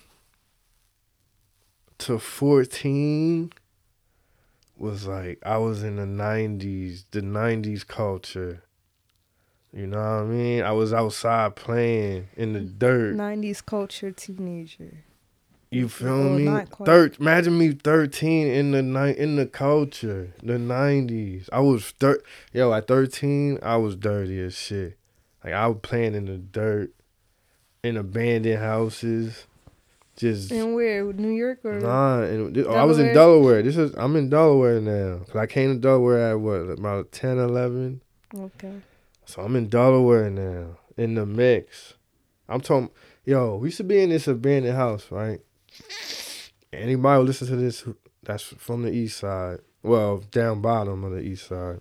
to 2.01 2.19
fourteen 2.19 3.51
was 4.77 5.05
like 5.07 5.39
I 5.45 5.57
was 5.57 5.83
in 5.83 5.95
the 5.97 6.05
nineties, 6.05 7.05
the 7.11 7.21
nineties 7.21 7.83
culture. 7.83 8.63
You 9.73 9.87
know 9.87 9.97
what 9.99 10.03
I 10.05 10.23
mean? 10.25 10.63
I 10.63 10.71
was 10.73 10.91
outside 10.93 11.55
playing 11.55 12.27
in 12.35 12.51
the 12.53 12.59
dirt. 12.59 13.15
90s 13.15 13.65
culture 13.65 14.11
teenager. 14.11 15.05
You 15.69 15.87
feel 15.87 16.35
Well, 16.35 16.37
me? 16.37 16.65
Thir- 16.83 17.11
imagine 17.17 17.57
me 17.57 17.71
thirteen 17.71 18.47
in 18.47 18.71
the 18.71 18.81
ni- 18.81 19.17
in 19.17 19.37
the 19.37 19.45
culture, 19.45 20.33
the 20.43 20.59
nineties. 20.59 21.49
I 21.53 21.61
was 21.61 21.91
thir- 21.91 22.21
yo 22.51 22.73
at 22.73 22.87
thirteen. 22.87 23.57
I 23.63 23.77
was 23.77 23.95
dirty 23.95 24.41
as 24.41 24.53
shit. 24.57 24.97
Like 25.43 25.53
I 25.53 25.67
was 25.67 25.77
playing 25.81 26.13
in 26.15 26.25
the 26.25 26.37
dirt, 26.37 26.91
in 27.83 27.95
abandoned 27.95 28.59
houses, 28.59 29.45
just 30.15 30.51
And 30.51 30.75
where? 30.75 31.11
New 31.13 31.29
York 31.29 31.59
or? 31.63 31.79
nah. 31.79 32.21
And 32.21 32.57
oh, 32.57 32.73
I 32.73 32.83
was 32.83 32.99
in 32.99 33.13
Delaware? 33.13 33.61
This 33.63 33.77
is 33.77 33.93
I'm 33.95 34.15
in 34.15 34.29
Delaware 34.29 34.79
now. 34.79 35.23
Cause 35.25 35.35
I 35.35 35.45
came 35.47 35.73
to 35.73 35.79
Delaware 35.79 36.31
at 36.31 36.39
what 36.39 36.55
about 36.69 37.11
10, 37.11 37.37
11? 37.37 38.01
Okay. 38.37 38.81
So 39.25 39.41
I'm 39.41 39.55
in 39.55 39.69
Delaware 39.69 40.29
now, 40.29 40.77
in 40.97 41.15
the 41.15 41.25
mix. 41.25 41.93
I'm 42.49 42.61
talking, 42.61 42.89
yo, 43.23 43.55
we 43.57 43.67
used 43.67 43.77
to 43.77 43.83
be 43.83 44.01
in 44.01 44.09
this 44.09 44.27
abandoned 44.27 44.75
house, 44.75 45.07
right? 45.09 45.39
Anybody 46.73 47.19
who 47.19 47.25
listen 47.25 47.47
to 47.47 47.55
this 47.55 47.85
that's 48.23 48.43
from 48.43 48.83
the 48.83 48.91
east 48.91 49.19
side, 49.19 49.59
well, 49.83 50.17
down 50.31 50.61
bottom 50.61 51.03
of 51.03 51.11
the 51.11 51.21
east 51.21 51.47
side, 51.47 51.79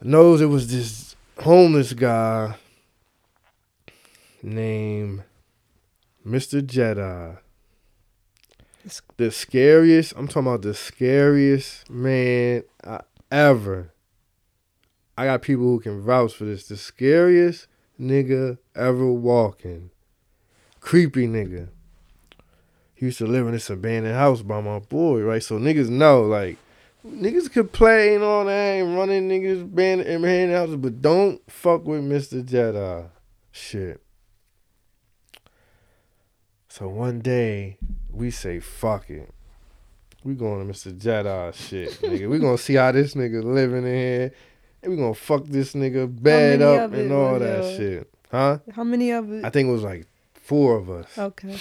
knows 0.00 0.40
it 0.40 0.46
was 0.46 0.70
this 0.70 1.16
homeless 1.40 1.92
guy 1.92 2.54
named 4.42 5.22
Mr. 6.26 6.60
Jedi. 6.60 7.38
The 9.16 9.30
scariest, 9.30 10.12
I'm 10.16 10.26
talking 10.26 10.48
about 10.48 10.62
the 10.62 10.74
scariest 10.74 11.88
man 11.88 12.64
I, 12.84 13.00
ever. 13.30 13.92
I 15.16 15.26
got 15.26 15.42
people 15.42 15.64
who 15.64 15.80
can 15.80 16.02
vouch 16.02 16.34
for 16.34 16.44
this. 16.44 16.68
The 16.68 16.76
scariest 16.76 17.68
nigga 18.00 18.58
ever 18.74 19.10
walking. 19.10 19.90
Creepy 20.80 21.26
nigga. 21.26 21.68
He 22.94 23.06
used 23.06 23.18
to 23.18 23.26
live 23.26 23.46
in 23.46 23.52
this 23.52 23.70
abandoned 23.70 24.14
house 24.14 24.42
by 24.42 24.60
my 24.60 24.78
boy, 24.78 25.22
right? 25.22 25.42
So 25.42 25.58
niggas 25.58 25.88
know, 25.88 26.22
like, 26.22 26.56
niggas 27.06 27.52
could 27.52 27.72
play 27.72 28.14
and 28.14 28.24
all 28.24 28.44
that 28.44 28.52
and 28.52 28.96
running 28.96 29.28
niggas 29.28 29.74
band 29.74 30.00
and 30.02 30.24
hand 30.24 30.52
houses, 30.52 30.76
but 30.76 31.00
don't 31.02 31.40
fuck 31.50 31.84
with 31.84 32.02
Mr. 32.02 32.42
Jedi. 32.44 33.08
Shit. 33.52 34.05
So 36.76 36.88
one 36.88 37.20
day 37.20 37.78
we 38.12 38.30
say 38.30 38.60
fuck 38.60 39.08
it. 39.08 39.32
We 40.22 40.34
going 40.34 40.66
to 40.66 40.70
Mr. 40.70 40.92
Jedi 40.92 41.54
shit, 41.54 41.88
nigga. 42.02 42.28
We 42.28 42.38
gonna 42.38 42.58
see 42.58 42.74
how 42.74 42.92
this 42.92 43.14
nigga 43.14 43.42
living 43.42 43.86
in 43.86 43.94
here. 43.94 44.32
And 44.82 44.92
we 44.92 44.98
gonna 44.98 45.14
fuck 45.14 45.46
this 45.46 45.72
nigga 45.72 46.22
bed 46.22 46.60
up 46.60 46.92
and 46.92 47.10
all 47.12 47.38
that 47.38 47.78
shit. 47.78 48.12
Huh? 48.30 48.58
How 48.74 48.84
many 48.84 49.10
of 49.12 49.32
it? 49.32 49.42
I 49.42 49.48
think 49.48 49.70
it 49.70 49.72
was 49.72 49.84
like 49.84 50.06
four 50.34 50.76
of 50.76 50.90
us. 50.90 51.16
okay. 51.16 51.56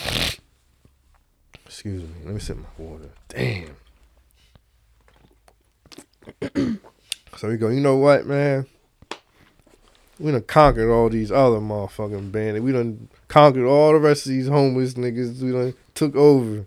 Excuse 1.65 2.03
me. 2.03 2.15
Let 2.25 2.33
me 2.33 2.41
sip 2.41 2.57
my 2.57 2.65
water. 2.77 3.09
Damn. 3.29 3.77
so 7.37 7.47
we 7.47 7.55
go, 7.55 7.69
you 7.69 7.79
know 7.79 7.95
what, 7.95 8.25
man? 8.25 8.67
We 10.19 10.31
done 10.31 10.43
conquered 10.43 10.91
all 10.91 11.09
these 11.09 11.31
other 11.31 11.59
motherfucking 11.59 12.31
bandits. 12.31 12.63
We 12.63 12.71
done 12.71 13.09
conquered 13.27 13.67
all 13.67 13.91
the 13.93 13.99
rest 13.99 14.25
of 14.25 14.31
these 14.31 14.47
homeless 14.47 14.93
niggas. 14.93 15.41
We 15.41 15.51
done 15.51 15.73
took 15.93 16.15
over 16.15 16.65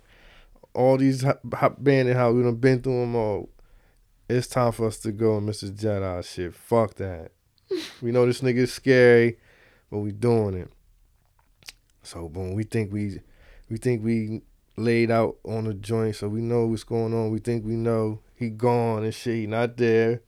all 0.75 0.99
these 0.99 1.23
hot, 1.23 1.83
bandit 1.83 2.17
houses. 2.17 2.37
We 2.37 2.43
done 2.43 2.57
been 2.57 2.83
through 2.83 3.01
them 3.01 3.17
all. 3.17 3.49
It's 4.29 4.47
time 4.47 4.73
for 4.73 4.87
us 4.87 4.99
to 4.99 5.13
go 5.13 5.41
Mr. 5.41 5.71
Jedi 5.71 6.25
shit. 6.25 6.55
Fuck 6.55 6.95
that. 6.97 7.33
we 8.03 8.13
know 8.13 8.27
this 8.27 8.43
nigga 8.43 8.59
is 8.59 8.73
scary, 8.73 9.39
but 9.91 9.99
we 9.99 10.13
doing 10.13 10.55
it. 10.55 10.71
So 12.03 12.29
boom, 12.29 12.55
we 12.55 12.65
think 12.65 12.93
we 12.93 13.21
we 13.71 13.77
think 13.79 14.05
we 14.05 14.43
laid 14.77 15.11
out 15.11 15.37
on 15.45 15.65
the 15.65 15.75
joint, 15.75 16.17
so 16.17 16.29
we 16.29 16.41
know 16.41 16.67
what's 16.67 16.85
going 16.85 17.15
on. 17.15 17.31
We 17.31 17.39
think 17.39 17.65
we 17.65 17.77
know 17.77 18.21
he 18.35 18.51
gone 18.51 19.05
and 19.05 19.15
shit. 19.15 19.37
He 19.37 19.47
not 19.47 19.77
there. 19.77 20.23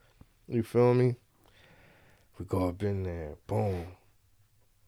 You 0.49 0.63
feel 0.63 0.95
me? 0.95 1.17
We 2.41 2.47
go 2.47 2.69
up 2.69 2.83
in 2.83 3.03
there, 3.03 3.35
boom. 3.47 3.85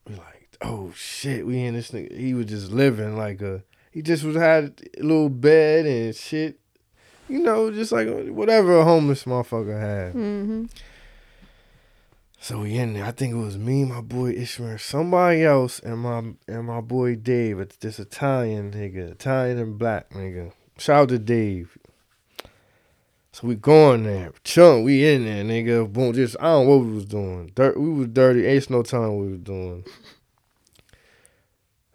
We 0.08 0.14
like, 0.14 0.56
oh 0.62 0.90
shit, 0.96 1.46
we 1.46 1.60
in 1.60 1.74
this 1.74 1.90
nigga. 1.90 2.18
He 2.18 2.32
was 2.32 2.46
just 2.46 2.72
living 2.72 3.18
like 3.18 3.42
a. 3.42 3.62
He 3.90 4.00
just 4.00 4.24
was 4.24 4.36
had 4.36 4.80
a 4.98 5.02
little 5.02 5.28
bed 5.28 5.84
and 5.84 6.16
shit. 6.16 6.58
You 7.28 7.40
know, 7.40 7.70
just 7.70 7.92
like 7.92 8.08
whatever 8.28 8.78
a 8.78 8.84
homeless 8.84 9.24
motherfucker 9.24 9.78
had. 9.78 10.14
Mm-hmm. 10.14 10.64
So 12.40 12.60
we 12.60 12.78
in 12.78 12.94
there. 12.94 13.04
I 13.04 13.10
think 13.10 13.34
it 13.34 13.38
was 13.38 13.58
me, 13.58 13.84
my 13.84 14.00
boy 14.00 14.30
Ishmael, 14.30 14.78
somebody 14.78 15.44
else, 15.44 15.78
and 15.78 15.98
my 15.98 16.22
and 16.48 16.66
my 16.66 16.80
boy 16.80 17.16
Dave. 17.16 17.60
It's 17.60 17.76
this 17.76 17.98
Italian 17.98 18.72
nigga, 18.72 19.12
Italian 19.12 19.58
and 19.58 19.78
black 19.78 20.08
nigga. 20.10 20.52
Shout 20.78 21.02
out 21.02 21.08
to 21.10 21.18
Dave. 21.18 21.76
So 23.32 23.48
we 23.48 23.54
going 23.54 24.04
there, 24.04 24.32
chunk. 24.44 24.84
We 24.84 25.06
in 25.10 25.24
there, 25.24 25.42
nigga. 25.42 25.90
Boom, 25.90 26.12
just 26.12 26.36
I 26.38 26.44
don't 26.44 26.66
know 26.66 26.76
what 26.76 26.86
we 26.86 26.92
was 26.92 27.06
doing. 27.06 27.50
Dirt, 27.54 27.80
we 27.80 27.88
was 27.88 28.08
dirty. 28.08 28.46
Ain't 28.46 28.68
no 28.68 28.82
time 28.82 29.16
we 29.16 29.32
was 29.32 29.40
doing. 29.40 29.84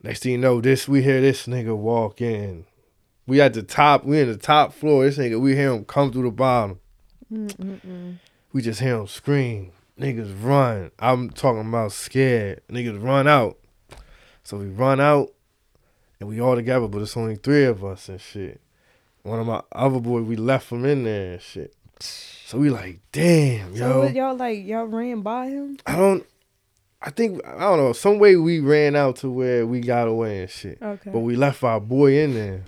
Next 0.02 0.24
thing 0.24 0.32
you 0.32 0.38
know, 0.40 0.62
this 0.62 0.88
we 0.88 1.04
hear 1.04 1.22
this 1.22 1.46
nigga 1.46 1.78
walk 1.78 2.22
in. 2.22 2.66
We 3.28 3.40
at 3.40 3.54
the 3.54 3.62
top. 3.62 4.04
We 4.04 4.20
in 4.20 4.30
the 4.30 4.38
top 4.38 4.74
floor. 4.74 5.06
This 5.06 5.18
nigga, 5.18 5.40
we 5.40 5.56
hear 5.56 5.74
him 5.74 5.86
come 5.86 6.12
through 6.12 6.24
the 6.24 6.32
bottom. 6.32 6.80
Mm-mm-mm. 7.32 8.18
We 8.52 8.62
just 8.62 8.80
hear 8.80 8.98
him 8.98 9.08
scream. 9.08 9.72
Niggas 10.00 10.44
run. 10.44 10.92
I'm 10.98 11.30
talking 11.30 11.68
about 11.68 11.92
scared. 11.92 12.62
Niggas 12.70 13.04
run 13.04 13.28
out. 13.28 13.58
So 14.44 14.58
we 14.58 14.68
run 14.68 15.00
out 15.00 15.34
and 16.20 16.30
we 16.30 16.40
all 16.40 16.56
together, 16.56 16.88
but 16.88 17.02
it's 17.02 17.18
only 17.18 17.36
three 17.36 17.66
of 17.66 17.84
us 17.84 18.10
and 18.10 18.22
shit. 18.22 18.62
One 19.28 19.40
of 19.40 19.46
my 19.48 19.62
other 19.74 20.00
boys, 20.00 20.26
we 20.26 20.38
left 20.38 20.72
him 20.72 20.86
in 20.86 21.04
there 21.04 21.34
and 21.34 21.42
shit. 21.42 21.74
So 22.00 22.58
we 22.58 22.70
like, 22.70 23.00
damn, 23.12 23.76
So 23.76 24.04
yo. 24.04 24.10
y'all 24.10 24.36
like 24.36 24.66
y'all 24.66 24.86
ran 24.86 25.22
by 25.22 25.48
him? 25.48 25.78
I 25.86 25.96
don't 25.98 26.26
I 27.02 27.10
think 27.10 27.46
I 27.46 27.60
don't 27.60 27.78
know, 27.78 27.94
some 27.94 28.20
way 28.20 28.38
we 28.38 28.60
ran 28.60 28.96
out 28.96 29.18
to 29.18 29.30
where 29.30 29.68
we 29.68 29.82
got 29.82 30.08
away 30.08 30.42
and 30.42 30.50
shit. 30.50 30.78
Okay. 30.82 31.12
But 31.12 31.20
we 31.20 31.36
left 31.36 31.64
our 31.64 31.80
boy 31.80 32.18
in 32.20 32.34
there. 32.34 32.64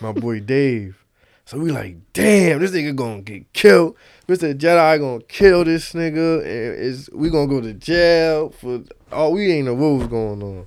My 0.00 0.12
boy 0.12 0.40
Dave. 0.40 1.02
So 1.46 1.58
we 1.58 1.70
like, 1.70 1.96
damn, 2.12 2.60
this 2.60 2.72
nigga 2.72 2.94
gonna 2.94 3.22
get 3.22 3.52
killed. 3.52 3.96
Mr. 4.28 4.52
Jedi 4.54 4.98
gonna 4.98 5.22
kill 5.22 5.64
this 5.64 5.92
nigga. 5.92 6.40
And 6.40 6.74
is 6.78 7.08
we 7.12 7.30
gonna 7.30 7.46
go 7.46 7.60
to 7.60 7.72
jail 7.72 8.50
for 8.50 8.82
oh 9.10 9.30
we 9.30 9.50
ain't 9.52 9.66
know 9.66 9.74
what 9.74 9.98
was 10.00 10.08
going 10.08 10.42
on. 10.42 10.66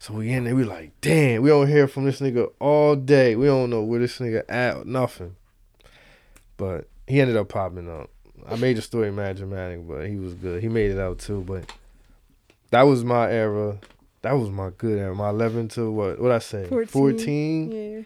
So 0.00 0.14
we 0.14 0.32
in 0.32 0.44
there, 0.44 0.56
we 0.56 0.64
like, 0.64 0.92
damn, 1.02 1.42
we 1.42 1.50
don't 1.50 1.68
hear 1.68 1.86
from 1.86 2.06
this 2.06 2.20
nigga 2.20 2.50
all 2.58 2.96
day. 2.96 3.36
We 3.36 3.44
don't 3.44 3.68
know 3.68 3.82
where 3.82 4.00
this 4.00 4.18
nigga 4.18 4.42
at 4.48 4.86
nothing. 4.86 5.36
But 6.56 6.88
he 7.06 7.20
ended 7.20 7.36
up 7.36 7.50
popping 7.50 7.90
up. 7.90 8.08
I 8.48 8.56
made 8.56 8.78
the 8.78 8.82
story 8.82 9.12
mad 9.12 9.36
dramatic, 9.36 9.86
but 9.86 10.08
he 10.08 10.16
was 10.16 10.32
good. 10.32 10.62
He 10.62 10.70
made 10.70 10.90
it 10.90 10.98
out 10.98 11.18
too. 11.18 11.42
But 11.42 11.70
that 12.70 12.82
was 12.84 13.04
my 13.04 13.30
era. 13.30 13.78
That 14.22 14.32
was 14.32 14.48
my 14.48 14.70
good 14.70 14.98
era. 14.98 15.14
My 15.14 15.28
11 15.28 15.68
to 15.68 15.90
what? 15.90 16.18
What 16.18 16.32
I 16.32 16.38
say? 16.38 16.66
14. 16.66 16.86
14? 16.86 17.70
Yeah. 17.70 18.02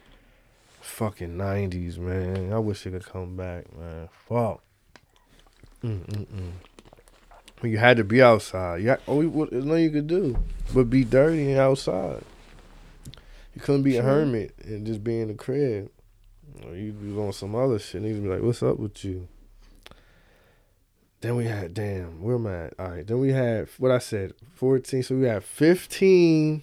Fucking 0.81 1.37
90s, 1.37 1.97
man. 1.99 2.53
I 2.53 2.59
wish 2.59 2.85
it 2.87 2.91
could 2.91 3.07
come 3.07 3.37
back, 3.37 3.73
man. 3.79 4.09
Fuck. 4.29 4.63
Mm-mm-mm. 5.85 6.27
When 6.27 6.74
you 7.71 7.79
had 7.79 7.97
to 7.97 8.05
be 8.05 8.23
outside. 8.23 8.83
You 8.83 8.91
had, 8.91 9.01
oh, 9.07 9.23
what, 9.27 9.51
there's 9.51 9.65
nothing 9.65 9.85
you 9.85 9.91
could 9.91 10.07
do 10.07 10.37
but 10.73 10.91
be 10.91 11.05
dirty 11.05 11.51
and 11.51 11.61
outside. 11.61 12.23
You 13.55 13.61
couldn't 13.61 13.83
be 13.85 13.97
a 13.97 14.03
hermit 14.03 14.55
and 14.65 14.87
just 14.87 15.05
be 15.05 15.21
in 15.21 15.29
the 15.29 15.35
crib. 15.35 15.91
Or 16.65 16.75
you 16.75 16.93
be 16.93 17.17
on 17.19 17.33
some 17.33 17.55
other 17.55 17.79
shit. 17.79 18.03
Niggas 18.03 18.23
be 18.23 18.29
like, 18.29 18.43
what's 18.43 18.63
up 18.63 18.79
with 18.79 19.05
you? 19.05 19.29
Then 21.21 21.37
we 21.37 21.47
had, 21.47 21.73
damn, 21.73 22.21
where 22.21 22.37
am 22.37 22.47
I 22.47 22.65
at? 22.65 22.75
All 22.79 22.89
right. 22.89 23.07
Then 23.07 23.19
we 23.19 23.33
had, 23.33 23.69
what 23.79 23.91
I 23.91 23.99
said, 23.99 24.35
14. 24.55 25.03
So 25.03 25.17
we 25.17 25.27
had 25.27 25.45
15 25.45 26.63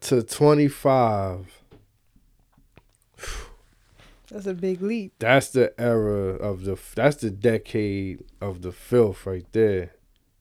to 0.00 0.22
25. 0.22 1.61
That's 4.32 4.46
a 4.46 4.54
big 4.54 4.80
leap. 4.80 5.12
That's 5.18 5.50
the 5.50 5.78
era 5.78 6.36
of 6.36 6.64
the. 6.64 6.78
That's 6.94 7.16
the 7.16 7.30
decade 7.30 8.24
of 8.40 8.62
the 8.62 8.72
filth 8.72 9.26
right 9.26 9.44
there. 9.52 9.92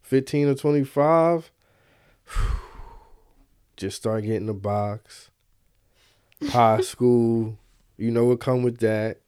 Fifteen 0.02 0.48
or 0.48 0.56
twenty 0.56 0.86
five. 0.86 1.52
Just 3.76 3.98
start 3.98 4.24
getting 4.24 4.46
the 4.46 4.54
box. 4.54 5.30
High 6.50 6.80
school, 6.82 7.58
you 7.98 8.12
know 8.12 8.24
what 8.26 8.40
come 8.40 8.64
with 8.64 8.78
that. 8.78 9.20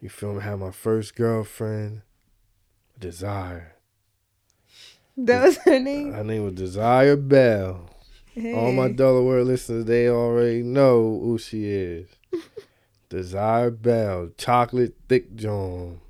You 0.00 0.08
feel 0.08 0.32
me? 0.32 0.40
Had 0.42 0.60
my 0.60 0.70
first 0.70 1.14
girlfriend, 1.14 2.00
Desire. 2.98 3.74
That 5.16 5.44
was 5.44 5.56
her 5.58 5.78
name. 5.78 6.12
Her 6.14 6.24
name 6.24 6.44
was 6.44 6.54
Desire 6.54 7.16
Bell. 7.16 7.90
All 8.54 8.72
my 8.72 8.86
Hey. 8.86 8.92
Delaware 8.94 9.44
listeners, 9.44 9.84
they 9.84 10.08
already 10.08 10.62
know 10.62 11.20
who 11.22 11.36
she 11.36 11.66
is. 11.66 12.08
Desire 13.08 13.70
Bell, 13.70 14.30
chocolate 14.36 14.94
thick 15.08 15.34
John. 15.34 16.00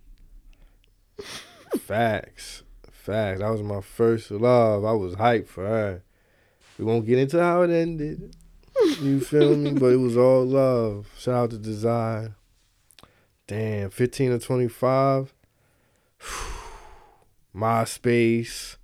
Facts. 1.79 2.63
Facts. 2.91 3.41
That 3.41 3.51
was 3.51 3.63
my 3.63 3.81
first 3.81 4.31
love. 4.31 4.85
I 4.85 4.93
was 4.93 5.15
hyped 5.15 5.49
for 5.49 5.67
her. 5.67 6.03
We 6.79 6.85
won't 6.85 7.07
get 7.07 7.19
into 7.19 7.41
how 7.41 7.63
it 7.63 7.71
ended. 7.71 8.35
You 9.01 9.21
feel 9.21 9.57
me? 9.57 9.73
But 9.73 9.93
it 9.93 9.97
was 9.97 10.17
all 10.17 10.45
love. 10.45 11.09
Shout 11.19 11.35
out 11.35 11.51
to 11.51 11.59
Desire. 11.59 12.35
Damn, 13.47 13.91
15 13.91 14.33
or 14.33 14.39
25. 14.39 15.35
MySpace. 17.55 18.77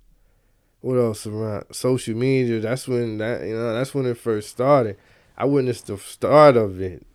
What 0.81 0.97
else 0.97 1.25
around 1.25 1.65
social 1.71 2.15
media? 2.15 2.59
That's 2.59 2.87
when 2.87 3.17
that 3.17 3.41
you 3.41 3.55
know, 3.55 3.73
that's 3.73 3.93
when 3.93 4.05
it 4.05 4.17
first 4.17 4.49
started. 4.49 4.97
I 5.37 5.45
witnessed 5.45 5.87
the 5.87 5.97
start 5.97 6.57
of 6.57 6.79
it. 6.79 7.05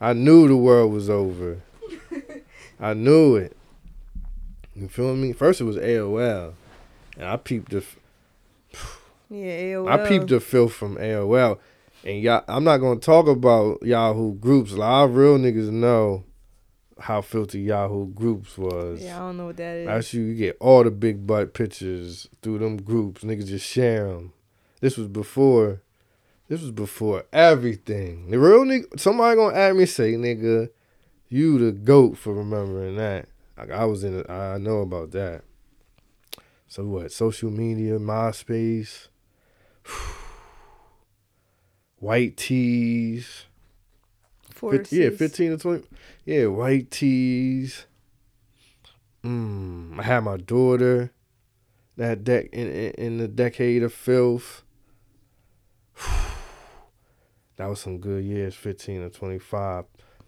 I 0.00 0.12
knew 0.14 0.48
the 0.48 0.56
world 0.56 0.92
was 0.92 1.10
over. 1.10 1.60
I 2.80 2.94
knew 2.94 3.36
it. 3.36 3.56
You 4.74 4.88
feel 4.88 5.14
me? 5.14 5.32
First 5.32 5.60
it 5.60 5.64
was 5.64 5.76
AOL. 5.76 6.54
And 7.16 7.28
I 7.28 7.36
peeped 7.36 7.70
the 7.70 7.84
Yeah, 9.28 9.60
AOL. 9.76 9.90
I 9.90 10.08
peeped 10.08 10.28
the 10.28 10.40
filth 10.40 10.72
from 10.72 10.96
AOL. 10.96 11.58
And 12.04 12.22
y'all 12.22 12.44
I'm 12.48 12.64
not 12.64 12.78
gonna 12.78 12.98
talk 12.98 13.26
about 13.26 13.82
Yahoo 13.82 14.34
groups. 14.34 14.72
A 14.72 14.76
lot 14.76 15.04
of 15.04 15.16
real 15.16 15.36
niggas 15.36 15.70
know 15.70 16.24
how 16.98 17.20
filthy 17.20 17.60
Yahoo 17.60 18.06
groups 18.06 18.56
was. 18.56 19.02
Yeah, 19.02 19.16
I 19.16 19.26
don't 19.26 19.36
know 19.36 19.46
what 19.46 19.56
that 19.58 19.76
is. 19.76 19.86
That's 19.86 20.14
you. 20.14 20.22
You 20.22 20.34
get 20.34 20.56
all 20.60 20.82
the 20.82 20.90
big 20.90 21.26
butt 21.26 21.52
pictures 21.52 22.28
through 22.40 22.58
them 22.60 22.78
groups. 22.78 23.22
Niggas 23.22 23.48
just 23.48 23.66
share 23.66 24.06
them. 24.06 24.32
This 24.80 24.96
was 24.96 25.08
before. 25.08 25.82
This 26.50 26.62
was 26.62 26.72
before 26.72 27.26
everything. 27.32 28.28
The 28.28 28.40
real 28.40 28.64
nigga. 28.64 28.98
Somebody 28.98 29.36
gonna 29.36 29.56
add 29.56 29.76
me 29.76 29.86
say, 29.86 30.14
nigga, 30.14 30.68
you 31.28 31.58
the 31.64 31.70
goat 31.70 32.18
for 32.18 32.34
remembering 32.34 32.96
that. 32.96 33.28
Like 33.56 33.70
I 33.70 33.84
was 33.84 34.02
in. 34.02 34.18
it. 34.18 34.28
I 34.28 34.58
know 34.58 34.80
about 34.80 35.12
that. 35.12 35.44
So 36.66 36.84
what? 36.86 37.12
Social 37.12 37.52
media, 37.52 38.00
MySpace, 38.00 39.06
white 42.00 42.36
tees. 42.36 43.44
Fif- 44.52 44.92
yeah, 44.92 45.10
15 45.10 45.50
to 45.52 45.56
20. 45.56 45.86
Yeah, 46.24 46.46
white 46.46 46.90
tees. 46.90 47.86
Mm, 49.22 50.00
I 50.00 50.02
had 50.02 50.24
my 50.24 50.36
daughter 50.36 51.12
that 51.96 52.24
dec 52.24 52.48
in, 52.52 52.66
in 52.66 52.90
in 52.92 53.18
the 53.18 53.28
decade 53.28 53.84
of 53.84 53.94
filth. 53.94 54.64
that 57.60 57.68
was 57.68 57.80
some 57.80 57.98
good 57.98 58.24
years, 58.24 58.54
15 58.54 59.02
to 59.02 59.10
25. 59.10 59.84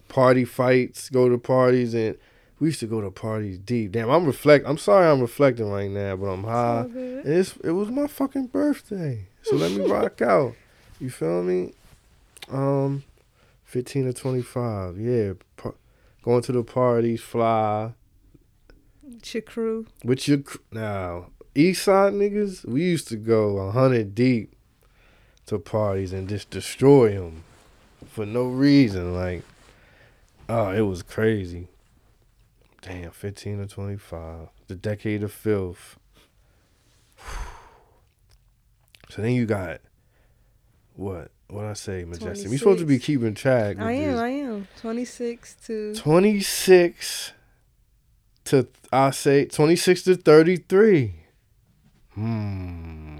Party 0.08 0.44
fights, 0.44 1.08
go 1.08 1.30
to 1.30 1.38
parties 1.38 1.94
and 1.94 2.16
we 2.60 2.68
used 2.68 2.80
to 2.80 2.86
go 2.86 3.00
to 3.00 3.10
parties 3.10 3.58
deep. 3.58 3.92
Damn, 3.92 4.10
I'm 4.10 4.26
reflect 4.26 4.66
I'm 4.68 4.76
sorry 4.76 5.06
I'm 5.06 5.20
reflecting 5.22 5.70
right 5.70 5.90
now, 5.90 6.14
but 6.16 6.26
I'm 6.26 6.44
high. 6.44 6.78
all. 6.80 6.82
And 6.84 7.26
It's, 7.26 7.56
it 7.64 7.70
was 7.70 7.88
my 7.88 8.06
fucking 8.06 8.48
birthday. 8.48 9.26
So 9.42 9.56
let 9.56 9.72
me 9.72 9.86
rock 9.90 10.20
out. 10.20 10.54
You 11.00 11.08
feel 11.08 11.42
me? 11.42 11.72
Um, 12.50 13.02
15 13.64 14.04
to 14.04 14.12
25. 14.12 14.98
Yeah. 15.00 15.32
Par- 15.56 15.74
going 16.22 16.42
to 16.42 16.52
the 16.52 16.62
parties, 16.62 17.22
fly. 17.22 17.94
With 19.02 19.34
Your 19.34 19.42
crew. 19.42 19.86
With 20.04 20.28
your, 20.28 20.38
now, 20.70 21.30
East 21.54 21.84
Side 21.84 22.12
niggas, 22.12 22.66
we 22.66 22.82
used 22.82 23.08
to 23.08 23.16
go 23.16 23.54
100 23.54 24.14
deep 24.14 24.54
to 25.46 25.58
parties 25.58 26.12
and 26.12 26.28
just 26.28 26.50
destroy 26.50 27.14
them 27.14 27.44
for 28.06 28.26
no 28.26 28.44
reason. 28.46 29.14
Like, 29.14 29.42
oh, 30.48 30.70
it 30.70 30.82
was 30.82 31.02
crazy. 31.02 31.68
Damn, 32.80 33.10
15 33.10 33.58
to 33.58 33.66
25. 33.66 34.48
The 34.66 34.74
decade 34.74 35.22
of 35.22 35.32
filth. 35.32 35.98
So 39.10 39.20
then 39.20 39.32
you 39.32 39.44
got 39.44 39.82
what? 40.94 41.30
What 41.48 41.66
I 41.66 41.74
say, 41.74 42.04
Majestic? 42.04 42.50
We 42.50 42.56
supposed 42.56 42.78
to 42.80 42.86
be 42.86 42.98
keeping 42.98 43.34
track. 43.34 43.78
I 43.78 43.92
am. 43.92 44.18
I 44.18 44.28
am. 44.28 44.68
Twenty 44.80 45.04
six 45.04 45.54
to. 45.66 45.94
26 45.94 47.32
to 48.46 48.68
I 48.90 49.10
say 49.10 49.44
26 49.44 50.02
to 50.04 50.16
33. 50.16 51.14
Hmm. 52.14 53.11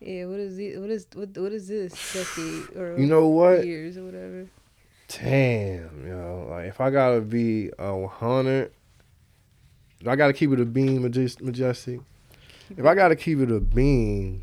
Yeah. 0.00 0.24
What 0.26 0.40
is 0.40 0.58
it? 0.58 0.80
What 0.80 0.90
is 0.90 1.06
what? 1.14 1.36
What 1.36 1.52
is 1.52 1.68
this 1.68 1.92
decade 2.12 2.76
or 2.76 2.98
You 2.98 3.06
know 3.06 3.28
what? 3.28 3.64
years 3.66 3.96
or 3.96 4.04
whatever? 4.04 4.46
Damn, 5.08 6.06
yo. 6.06 6.46
Like 6.50 6.66
if 6.66 6.80
I 6.80 6.90
gotta 6.90 7.20
be 7.20 7.70
a 7.78 8.06
hundred, 8.06 8.72
if 10.00 10.06
I 10.08 10.16
gotta 10.16 10.32
keep 10.32 10.50
it 10.52 10.60
a 10.60 10.64
beam, 10.64 11.02
Majest- 11.02 11.42
majestic. 11.42 12.00
If 12.76 12.84
I 12.86 12.94
gotta 12.94 13.16
keep 13.16 13.40
it 13.40 13.50
a 13.50 13.58
beam, 13.60 14.42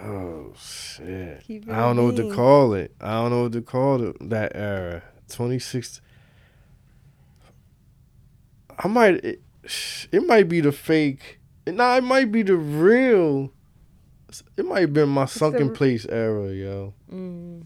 oh 0.00 0.52
shit. 0.58 1.42
I 1.48 1.76
don't 1.76 1.96
know 1.96 2.04
what 2.04 2.16
to 2.16 2.32
call 2.34 2.74
it. 2.74 2.94
I 3.00 3.12
don't 3.14 3.30
know 3.30 3.42
what 3.44 3.52
to 3.52 3.62
call 3.62 4.02
it, 4.08 4.16
that 4.30 4.52
era. 4.54 5.02
Twenty 5.28 5.58
six. 5.58 6.00
I 8.78 8.88
might. 8.88 9.24
It, 9.24 9.40
it 10.12 10.26
might 10.26 10.48
be 10.48 10.60
the 10.60 10.72
fake. 10.72 11.38
Nah, 11.66 11.96
it 11.96 12.04
might 12.04 12.32
be 12.32 12.42
the 12.42 12.56
real. 12.56 13.52
It 14.56 14.64
might 14.64 14.80
have 14.80 14.92
been 14.92 15.08
my 15.10 15.24
the 15.24 15.30
sunken 15.30 15.68
r- 15.68 15.74
place 15.74 16.06
era, 16.08 16.50
yo. 16.52 16.94
Mm. 17.12 17.64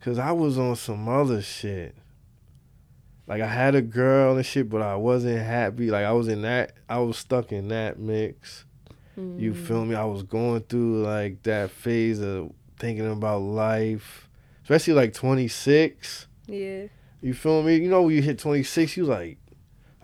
Cause 0.00 0.18
I 0.18 0.32
was 0.32 0.58
on 0.58 0.74
some 0.76 1.08
other 1.08 1.40
shit. 1.40 1.94
Like 3.28 3.40
I 3.40 3.46
had 3.46 3.74
a 3.76 3.82
girl 3.82 4.36
and 4.36 4.44
shit, 4.44 4.68
but 4.68 4.82
I 4.82 4.96
wasn't 4.96 5.38
happy. 5.38 5.90
Like 5.90 6.04
I 6.04 6.12
was 6.12 6.26
in 6.28 6.42
that. 6.42 6.72
I 6.88 6.98
was 6.98 7.16
stuck 7.16 7.52
in 7.52 7.68
that 7.68 7.98
mix. 7.98 8.64
You 9.16 9.52
Mm. 9.52 9.66
feel 9.66 9.84
me? 9.84 9.94
I 9.94 10.04
was 10.04 10.22
going 10.24 10.62
through 10.62 11.02
like 11.02 11.42
that 11.44 11.70
phase 11.70 12.18
of 12.20 12.50
thinking 12.78 13.10
about 13.10 13.42
life, 13.42 14.28
especially 14.64 14.94
like 14.94 15.12
26. 15.14 16.26
Yeah. 16.46 16.86
You 17.20 17.34
feel 17.34 17.62
me? 17.62 17.76
You 17.76 17.88
know 17.88 18.02
when 18.02 18.16
you 18.16 18.22
hit 18.22 18.38
26, 18.40 18.96
you 18.96 19.04
like, 19.04 19.38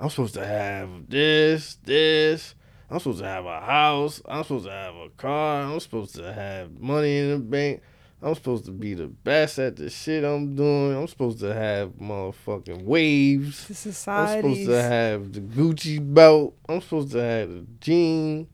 I'm 0.01 0.11
supposed 0.11 0.35
to 0.35 0.47
have 0.47 0.89
this, 1.09 1.77
this. 1.85 2.55
I'm 2.91 2.99
supposed 3.01 3.19
to 3.19 3.27
have 3.27 3.45
a 3.47 3.61
house. 3.61 4.23
I'm 4.27 4.45
supposed 4.45 4.67
to 4.67 4.71
have 4.71 4.95
a 4.95 5.09
car. 5.11 5.63
I'm 5.63 5.81
supposed 5.81 6.15
to 6.17 6.33
have 6.33 6.79
money 6.79 7.19
in 7.19 7.31
the 7.31 7.39
bank. 7.39 7.83
I'm 8.23 8.35
supposed 8.35 8.65
to 8.65 8.73
be 8.73 8.95
the 8.95 9.09
best 9.09 9.59
at 9.59 9.77
the 9.77 9.91
shit 9.91 10.25
I'm 10.25 10.57
doing. 10.57 10.97
I'm 10.97 11.07
supposed 11.07 11.41
to 11.41 11.53
have 11.55 11.91
motherfucking 11.91 12.83
waves. 12.83 13.67
The 13.67 13.75
society. 13.75 14.49
I'm 14.49 14.55
supposed 14.55 14.69
to 14.69 14.83
have 14.83 15.33
the 15.33 15.41
Gucci 15.41 16.15
belt. 16.15 16.57
I'm 16.69 16.81
supposed 16.81 17.13
to 17.13 17.23
have 17.23 17.49
the 17.51 17.67
jean. 17.81 18.49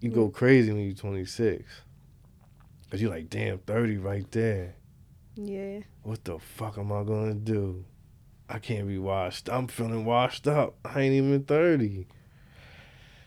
You 0.00 0.10
go 0.10 0.28
crazy 0.28 0.72
when 0.72 0.84
you're 0.84 0.94
26. 0.94 1.64
Cause 2.90 3.02
you're 3.02 3.10
like, 3.10 3.28
damn, 3.28 3.58
30 3.58 3.98
right 3.98 4.30
there. 4.30 4.76
Yeah. 5.34 5.80
What 6.02 6.24
the 6.24 6.38
fuck 6.38 6.78
am 6.78 6.92
I 6.92 7.02
gonna 7.02 7.34
do? 7.34 7.84
I 8.48 8.58
can't 8.58 8.88
be 8.88 8.98
washed. 8.98 9.50
I'm 9.50 9.66
feeling 9.66 10.04
washed 10.04 10.46
up. 10.48 10.76
I 10.84 11.00
ain't 11.00 11.14
even 11.14 11.44
30. 11.44 12.06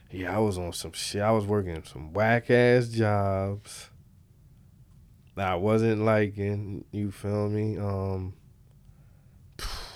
Yeah, 0.09 0.35
I 0.35 0.39
was 0.39 0.57
on 0.57 0.73
some 0.73 0.91
shit. 0.93 1.21
I 1.21 1.31
was 1.31 1.45
working 1.45 1.83
some 1.83 2.11
whack 2.11 2.49
ass 2.49 2.87
jobs 2.87 3.89
that 5.35 5.47
I 5.47 5.55
wasn't 5.55 6.03
liking. 6.03 6.85
You 6.91 7.11
feel 7.11 7.49
me? 7.49 7.77
Um, 7.77 8.33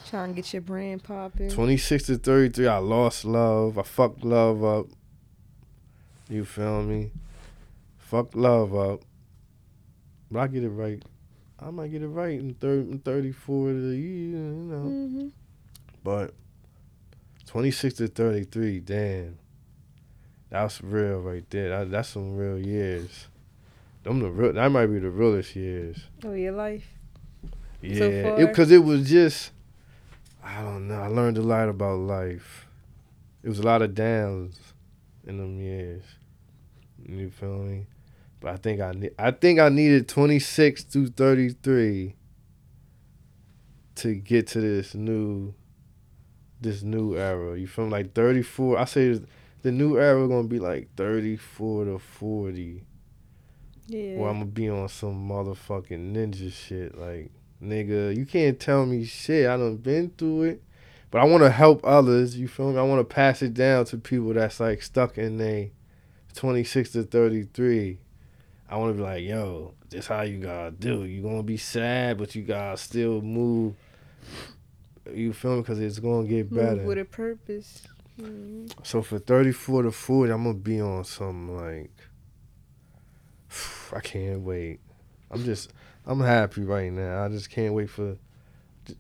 Trying 0.10 0.30
to 0.30 0.36
get 0.36 0.54
your 0.54 0.62
brand 0.62 1.04
popping. 1.04 1.50
26 1.50 2.04
to 2.06 2.18
33, 2.18 2.68
I 2.68 2.78
lost 2.78 3.26
love. 3.26 3.78
I 3.80 3.82
fucked 3.82 4.24
love 4.24 4.64
up. 4.64 4.86
You 6.30 6.46
feel 6.46 6.84
me? 6.84 7.12
Fucked 7.98 8.36
love 8.36 8.76
up. 8.76 9.02
But 10.32 10.40
I 10.40 10.48
get 10.48 10.64
it 10.64 10.70
right. 10.70 11.04
I 11.60 11.70
might 11.72 11.92
get 11.92 12.02
it 12.04 12.08
right 12.08 12.38
in, 12.40 12.54
thir- 12.56 12.82
in 12.82 13.00
34 13.00 13.70
to 13.70 13.90
the 13.90 13.96
year, 13.96 14.30
you 14.30 14.38
know. 14.38 14.82
hmm 14.84 15.28
But 16.04 16.34
26 17.48 17.96
to 17.96 18.08
33, 18.08 18.80
damn. 18.82 19.38
That's 20.50 20.82
real 20.84 21.20
right 21.22 21.50
there. 21.50 21.70
That, 21.70 21.92
that's 21.92 22.10
some 22.10 22.36
real 22.36 22.60
years. 22.60 23.28
Them 24.04 24.20
the 24.20 24.30
real, 24.30 24.54
that 24.54 24.70
might 24.72 24.88
be 24.88 25.00
the 25.00 25.10
realest 25.10 25.56
years. 25.56 25.98
Oh, 26.24 26.34
your 26.34 26.52
life. 26.52 26.86
Yeah, 27.82 28.46
because 28.46 28.72
it, 28.72 28.84
was 28.84 29.10
just, 29.10 29.52
I 30.44 30.62
don't 30.62 30.88
know. 30.88 31.02
I 31.02 31.08
learned 31.08 31.38
a 31.38 31.42
lot 31.42 31.70
about 31.70 32.00
life. 32.00 32.68
It 33.44 33.50
was 33.50 33.60
a 33.60 33.64
lot 33.64 33.82
of 33.82 33.94
downs 33.94 34.60
in 35.26 35.38
them 35.38 35.60
years. 35.60 36.04
You 37.08 37.30
feel 37.30 37.60
me? 37.60 37.86
But 38.40 38.52
I 38.54 38.58
think 38.58 38.82
I 38.82 38.92
ne- 38.92 39.16
I 39.18 39.32
think 39.32 39.60
I 39.60 39.70
needed 39.70 40.08
26 40.08 40.84
to 40.86 41.08
33 41.08 42.16
to 43.96 44.16
get 44.16 44.48
to 44.48 44.62
this 44.62 44.94
new, 44.94 45.54
this 46.62 46.84
new 46.84 47.16
era. 47.16 47.58
You 47.58 47.68
feel 47.68 47.86
me? 47.86 47.92
Like 47.92 48.14
34. 48.14 48.78
I 48.80 48.86
say 48.86 49.20
the 49.62 49.72
new 49.72 49.98
era 49.98 50.28
gonna 50.28 50.48
be 50.48 50.60
like 50.60 50.90
34 50.96 51.86
to 51.86 52.00
40. 52.00 52.84
Yeah. 53.88 54.18
Or 54.18 54.30
I'm 54.30 54.40
gonna 54.40 54.46
be 54.46 54.70
on 54.70 54.90
some 54.90 55.28
motherfucking 55.28 56.14
ninja 56.14 56.52
shit. 56.52 56.98
Like, 56.98 57.32
nigga, 57.64 58.16
you 58.16 58.26
can't 58.26 58.60
tell 58.60 58.86
me 58.86 59.06
shit. 59.06 59.48
I 59.48 59.58
done 59.58 59.78
been 59.78 60.12
through 60.18 60.44
it. 60.44 60.64
But 61.12 61.22
I 61.22 61.26
wanna 61.26 61.50
help 61.50 61.82
others, 61.86 62.38
you 62.38 62.48
feel 62.48 62.72
me? 62.72 62.78
I 62.78 62.84
wanna 62.84 63.04
pass 63.04 63.42
it 63.42 63.54
down 63.54 63.86
to 63.86 63.98
people 63.98 64.34
that's 64.34 64.60
like 64.60 64.82
stuck 64.82 65.18
in 65.18 65.40
a 65.40 65.72
26 66.34 66.92
to 66.92 67.04
33. 67.04 68.00
I 68.76 68.78
wanna 68.78 68.92
be 68.92 69.04
like, 69.04 69.24
yo, 69.24 69.74
this 69.90 70.08
how 70.08 70.24
you 70.24 70.38
gotta 70.38 70.72
do. 70.72 71.06
You 71.06 71.22
gonna 71.22 71.44
be 71.44 71.56
sad, 71.56 72.18
but 72.18 72.36
you 72.36 72.44
gotta 72.44 72.76
still 72.76 73.22
move. 73.22 73.74
You 75.14 75.32
feel 75.32 75.56
me? 75.56 75.62
Because 75.62 75.80
it's 75.80 76.00
gonna 76.00 76.28
get 76.28 76.54
better. 76.54 76.76
Move 76.76 76.86
with 76.86 76.98
a 76.98 77.06
purpose. 77.06 77.84
Mhm. 78.20 78.70
So 78.86 79.02
for 79.02 79.18
34 79.18 79.84
to 79.84 79.92
40, 79.94 80.30
I'm 80.34 80.44
gonna 80.44 80.56
be 80.56 80.82
on 80.82 81.06
some 81.06 81.56
like 81.56 81.90
I 83.94 84.02
can't 84.02 84.42
wait. 84.42 84.82
I'm 85.32 85.46
just 85.46 85.72
I'm 86.06 86.20
happy 86.20 86.64
right 86.64 86.92
now. 86.92 87.24
I 87.24 87.30
just 87.30 87.50
can't 87.50 87.74
wait 87.74 87.90
for 87.90 88.18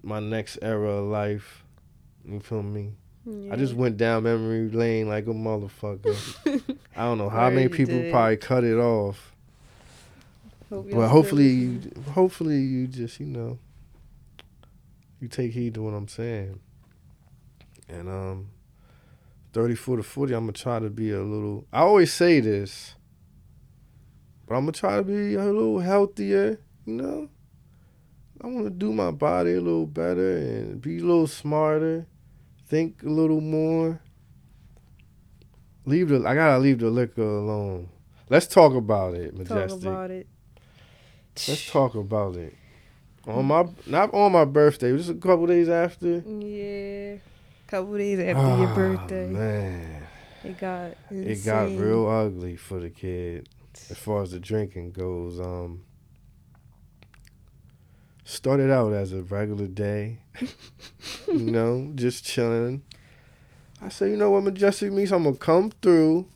my 0.03 0.21
next 0.21 0.57
era 0.61 0.89
of 0.89 1.05
life. 1.09 1.65
You 2.25 2.39
feel 2.39 2.63
me? 2.63 2.93
I 3.51 3.57
just 3.57 3.73
went 3.73 3.97
down 3.97 4.23
memory 4.23 4.69
lane 4.69 5.09
like 5.09 5.25
a 5.27 5.31
motherfucker. 5.31 6.15
I 6.95 7.03
don't 7.03 7.17
know 7.17 7.27
how 7.27 7.49
many 7.49 7.67
people 7.67 7.95
did. 7.95 8.11
probably 8.13 8.37
cut 8.37 8.63
it 8.63 8.77
off. 8.77 9.34
Hope 10.69 10.89
But 10.89 11.09
hopefully 11.09 11.47
you 11.47 11.81
hopefully 12.11 12.59
you 12.59 12.87
just, 12.87 13.19
you 13.19 13.27
know, 13.27 13.59
you 15.19 15.27
take 15.27 15.51
heed 15.51 15.75
to 15.75 15.83
what 15.83 15.93
I'm 15.93 16.07
saying. 16.07 16.59
And 17.87 18.09
um 18.09 18.47
34 19.53 19.97
to 19.97 20.03
40, 20.03 20.33
I'm 20.33 20.41
gonna 20.41 20.51
try 20.53 20.79
to 20.79 20.89
be 20.89 21.11
a 21.11 21.21
little 21.21 21.65
I 21.71 21.81
always 21.81 22.11
say 22.11 22.39
this, 22.39 22.95
but 24.47 24.55
I'm 24.55 24.61
gonna 24.63 24.71
try 24.73 24.97
to 24.97 25.03
be 25.03 25.35
a 25.35 25.43
little 25.45 25.79
healthier, 25.79 26.59
you 26.85 26.93
know? 26.93 27.29
I 28.41 28.47
wanna 28.47 28.71
do 28.71 28.91
my 28.91 29.11
body 29.11 29.53
a 29.53 29.61
little 29.61 29.85
better 29.87 30.37
and 30.37 30.81
be 30.81 30.97
a 30.97 31.01
little 31.03 31.27
smarter, 31.27 32.07
think 32.67 33.03
a 33.03 33.09
little 33.09 33.41
more. 33.41 34.01
Leave 35.85 36.09
the 36.09 36.23
I 36.27 36.33
gotta 36.33 36.57
leave 36.57 36.79
the 36.79 36.89
liquor 36.89 37.21
alone. 37.21 37.89
Let's 38.29 38.47
talk 38.47 38.73
about 38.73 39.13
it, 39.13 39.37
Talk 39.37 39.49
Majestic. 39.49 39.81
about 39.83 40.09
it. 40.11 40.27
Let's 41.47 41.69
talk 41.69 41.95
about 41.95 42.35
it. 42.35 42.55
On 43.27 43.45
my 43.45 43.65
not 43.87 44.13
on 44.13 44.31
my 44.31 44.45
birthday, 44.45 44.95
just 44.95 45.09
a 45.09 45.15
couple 45.15 45.47
days 45.47 45.67
after. 45.69 46.19
Yeah. 46.19 47.17
Couple 47.67 47.97
days 47.97 48.19
after 48.19 48.57
your 48.59 48.67
Ah, 48.69 48.75
birthday, 48.75 49.27
Man, 49.27 50.03
it 50.43 50.59
got 50.59 50.91
it 51.09 51.43
got 51.43 51.69
real 51.69 52.07
ugly 52.07 52.55
for 52.55 52.79
the 52.79 52.91
kid 52.91 53.49
as 53.89 53.97
far 53.97 54.21
as 54.21 54.31
the 54.31 54.39
drinking 54.39 54.91
goes. 54.91 55.39
Um, 55.39 55.81
started 58.23 58.71
out 58.71 58.93
as 58.93 59.11
a 59.13 59.23
regular 59.23 59.67
day, 59.67 60.19
you 61.27 61.51
know, 61.51 61.91
just 61.95 62.23
chilling. 62.23 62.83
I 63.81 63.89
said, 63.89 64.09
you 64.11 64.17
know 64.17 64.31
what, 64.31 64.43
Majestic 64.43 64.91
Meats, 64.91 65.11
I'm 65.11 65.23
gonna 65.23 65.35
come 65.35 65.71
through. 65.81 66.27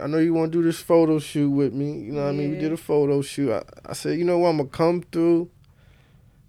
I 0.00 0.06
know 0.06 0.18
you 0.18 0.34
want 0.34 0.52
to 0.52 0.58
do 0.58 0.62
this 0.62 0.80
photo 0.80 1.18
shoot 1.18 1.50
with 1.50 1.72
me. 1.72 1.98
You 2.00 2.12
know 2.12 2.22
what 2.22 2.30
I 2.30 2.32
mean? 2.32 2.50
We 2.50 2.58
did 2.58 2.72
a 2.72 2.76
photo 2.76 3.22
shoot. 3.22 3.52
I, 3.52 3.62
I 3.86 3.92
said, 3.94 4.18
you 4.18 4.24
know 4.24 4.38
what, 4.38 4.50
I'm 4.50 4.58
gonna 4.58 4.68
come 4.68 5.02
through. 5.02 5.50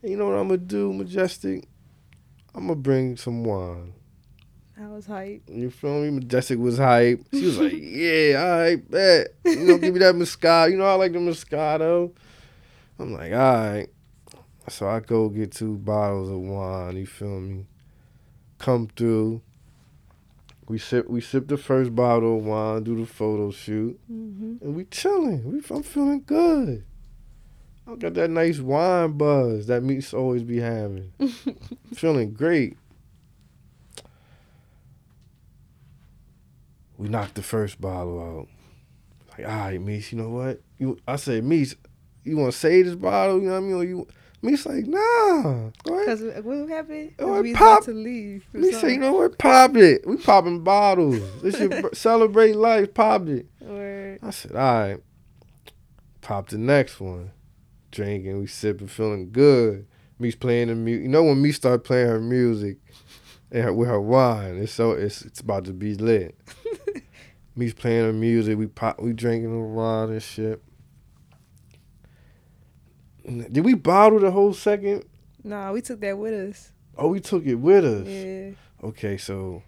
And 0.01 0.11
you 0.11 0.17
know 0.17 0.27
what 0.27 0.35
I'm 0.35 0.47
gonna 0.47 0.57
do, 0.57 0.93
Majestic? 0.93 1.67
I'm 2.53 2.67
gonna 2.67 2.75
bring 2.75 3.17
some 3.17 3.43
wine. 3.43 3.93
I 4.81 4.87
was 4.87 5.05
hype. 5.05 5.43
You 5.47 5.69
feel 5.69 6.01
me? 6.01 6.09
Majestic 6.09 6.57
was 6.57 6.77
hype. 6.77 7.21
She 7.31 7.45
was 7.45 7.59
like, 7.59 7.73
yeah, 7.75 8.43
all 8.43 8.59
right, 8.61 8.91
bet. 8.91 9.27
You 9.45 9.65
know, 9.65 9.77
give 9.77 9.93
me 9.93 9.99
that 9.99 10.15
Moscato. 10.15 10.71
You 10.71 10.77
know, 10.77 10.85
I 10.85 10.93
like 10.95 11.13
the 11.13 11.19
Moscato. 11.19 12.11
I'm 12.97 13.13
like, 13.13 13.31
all 13.31 13.37
right. 13.37 13.87
So 14.69 14.87
I 14.87 14.99
go 14.99 15.29
get 15.29 15.51
two 15.51 15.77
bottles 15.77 16.29
of 16.29 16.39
wine. 16.39 16.97
You 16.97 17.05
feel 17.05 17.39
me? 17.39 17.65
Come 18.57 18.87
through. 18.95 19.41
We 20.71 20.77
sip. 20.77 21.09
We 21.09 21.19
sip 21.19 21.49
the 21.49 21.57
first 21.57 21.93
bottle 21.93 22.37
of 22.37 22.45
wine. 22.45 22.83
Do 22.83 22.97
the 22.97 23.05
photo 23.05 23.51
shoot, 23.51 23.99
hmm 24.07 24.55
and 24.61 24.73
we 24.73 24.85
chilling. 24.85 25.43
We, 25.51 25.61
I'm 25.69 25.83
feeling 25.83 26.23
good. 26.25 26.85
I 27.85 27.95
got 27.95 28.13
that 28.13 28.29
nice 28.29 28.59
wine 28.61 29.17
buzz 29.17 29.67
that 29.67 29.83
meats 29.83 30.13
always 30.13 30.43
be 30.43 30.61
having. 30.61 31.11
feeling 31.93 32.31
great. 32.31 32.77
We 36.97 37.09
knocked 37.09 37.35
the 37.35 37.43
first 37.43 37.81
bottle 37.81 38.21
out. 38.21 38.47
Like, 39.37 39.45
all 39.45 39.59
right, 39.65 39.81
Meese, 39.81 40.13
you 40.13 40.19
know 40.19 40.29
what? 40.29 40.61
You, 40.77 40.97
I 41.05 41.17
said, 41.17 41.43
Meese, 41.43 41.75
you 42.23 42.37
want 42.37 42.53
to 42.53 42.57
save 42.57 42.85
this 42.85 42.95
bottle? 42.95 43.41
You 43.41 43.47
know 43.47 43.53
what 43.53 43.57
I 43.57 43.61
mean? 43.61 43.73
Or 43.73 43.83
you, 43.83 44.07
Meese 44.43 44.65
like, 44.65 44.87
nah. 44.87 45.69
Cause 46.05 46.21
what 46.43 46.67
happened? 46.69 47.15
'Cause 47.17 47.37
it 47.37 47.41
we 47.43 47.49
was 47.51 47.57
popped. 47.59 47.83
about 47.87 47.93
to 47.93 47.99
leave. 47.99 48.45
Meese 48.55 48.81
say, 48.81 48.93
you 48.93 48.99
know 48.99 49.13
what? 49.13 49.37
Pop 49.37 49.75
it. 49.75 50.05
We 50.07 50.17
popping 50.17 50.63
bottles. 50.63 51.21
This 51.43 51.59
your 51.59 51.89
celebrate 51.93 52.55
life. 52.55 52.93
Pop 52.93 53.27
it. 53.27 53.45
Or 53.67 54.17
I 54.23 54.29
said, 54.31 54.53
all 54.53 54.57
right. 54.81 54.97
Pop 56.21 56.49
the 56.49 56.57
next 56.57 56.99
one. 56.99 57.31
Drinking, 57.91 58.39
we 58.39 58.47
sipping, 58.47 58.87
feeling 58.87 59.31
good. 59.31 59.85
Me's 60.17 60.35
playing 60.35 60.69
the 60.69 60.75
music. 60.75 61.03
You 61.03 61.09
know 61.09 61.23
when 61.23 61.41
me 61.41 61.51
start 61.51 61.83
playing 61.83 62.07
her 62.07 62.19
music 62.21 62.77
and 63.51 63.63
her, 63.65 63.73
with 63.73 63.89
her 63.89 63.99
wine, 63.99 64.57
it's 64.57 64.71
so 64.71 64.91
it's 64.91 65.23
it's 65.23 65.39
about 65.41 65.65
to 65.65 65.73
be 65.73 65.95
lit. 65.95 66.35
Me's 67.55 67.73
playing 67.73 68.05
her 68.05 68.13
music. 68.13 68.57
We 68.57 68.67
pop, 68.67 68.99
we 69.01 69.13
drinking 69.13 69.51
the 69.51 69.59
wine 69.59 70.09
and 70.11 70.23
shit. 70.23 70.61
Did 73.51 73.63
we 73.65 73.73
bottle 73.73 74.19
the 74.19 74.31
whole 74.31 74.53
second? 74.53 75.05
nah, 75.43 75.71
we 75.71 75.81
took 75.81 75.99
that 76.01 76.17
with 76.17 76.33
us. 76.49 76.71
Oh, 76.97 77.07
we 77.07 77.19
took 77.19 77.45
it 77.45 77.55
with 77.55 77.83
us. 77.85 78.07
Yeah. 78.07 78.51
Okay, 78.87 79.17
so 79.17 79.63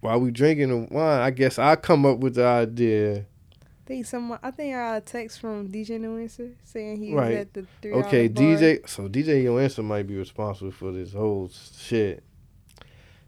while 0.00 0.20
we 0.20 0.30
drinking 0.30 0.68
the 0.70 0.94
wine, 0.94 1.20
I 1.20 1.30
guess 1.30 1.58
I 1.58 1.76
come 1.76 2.06
up 2.06 2.18
with 2.18 2.34
the 2.36 2.46
idea. 2.46 3.18
I 3.18 3.88
think 3.88 4.06
some. 4.06 4.38
I 4.42 4.50
think 4.50 4.74
I 4.74 4.78
got 4.78 4.96
a 4.96 5.00
text 5.00 5.40
from 5.40 5.68
DJ 5.68 6.00
No 6.00 6.16
Answer 6.16 6.50
saying 6.64 6.96
he 7.02 7.14
Right. 7.14 7.28
was 7.30 7.36
at 7.38 7.54
the 7.54 7.66
three. 7.82 7.92
Okay. 7.92 8.28
DJ. 8.28 8.88
So 8.88 9.08
DJ 9.08 9.44
No 9.44 9.58
Answer 9.58 9.82
might 9.82 10.06
be 10.06 10.16
responsible 10.16 10.72
for 10.72 10.92
this 10.92 11.12
whole 11.12 11.50
shit. 11.78 12.22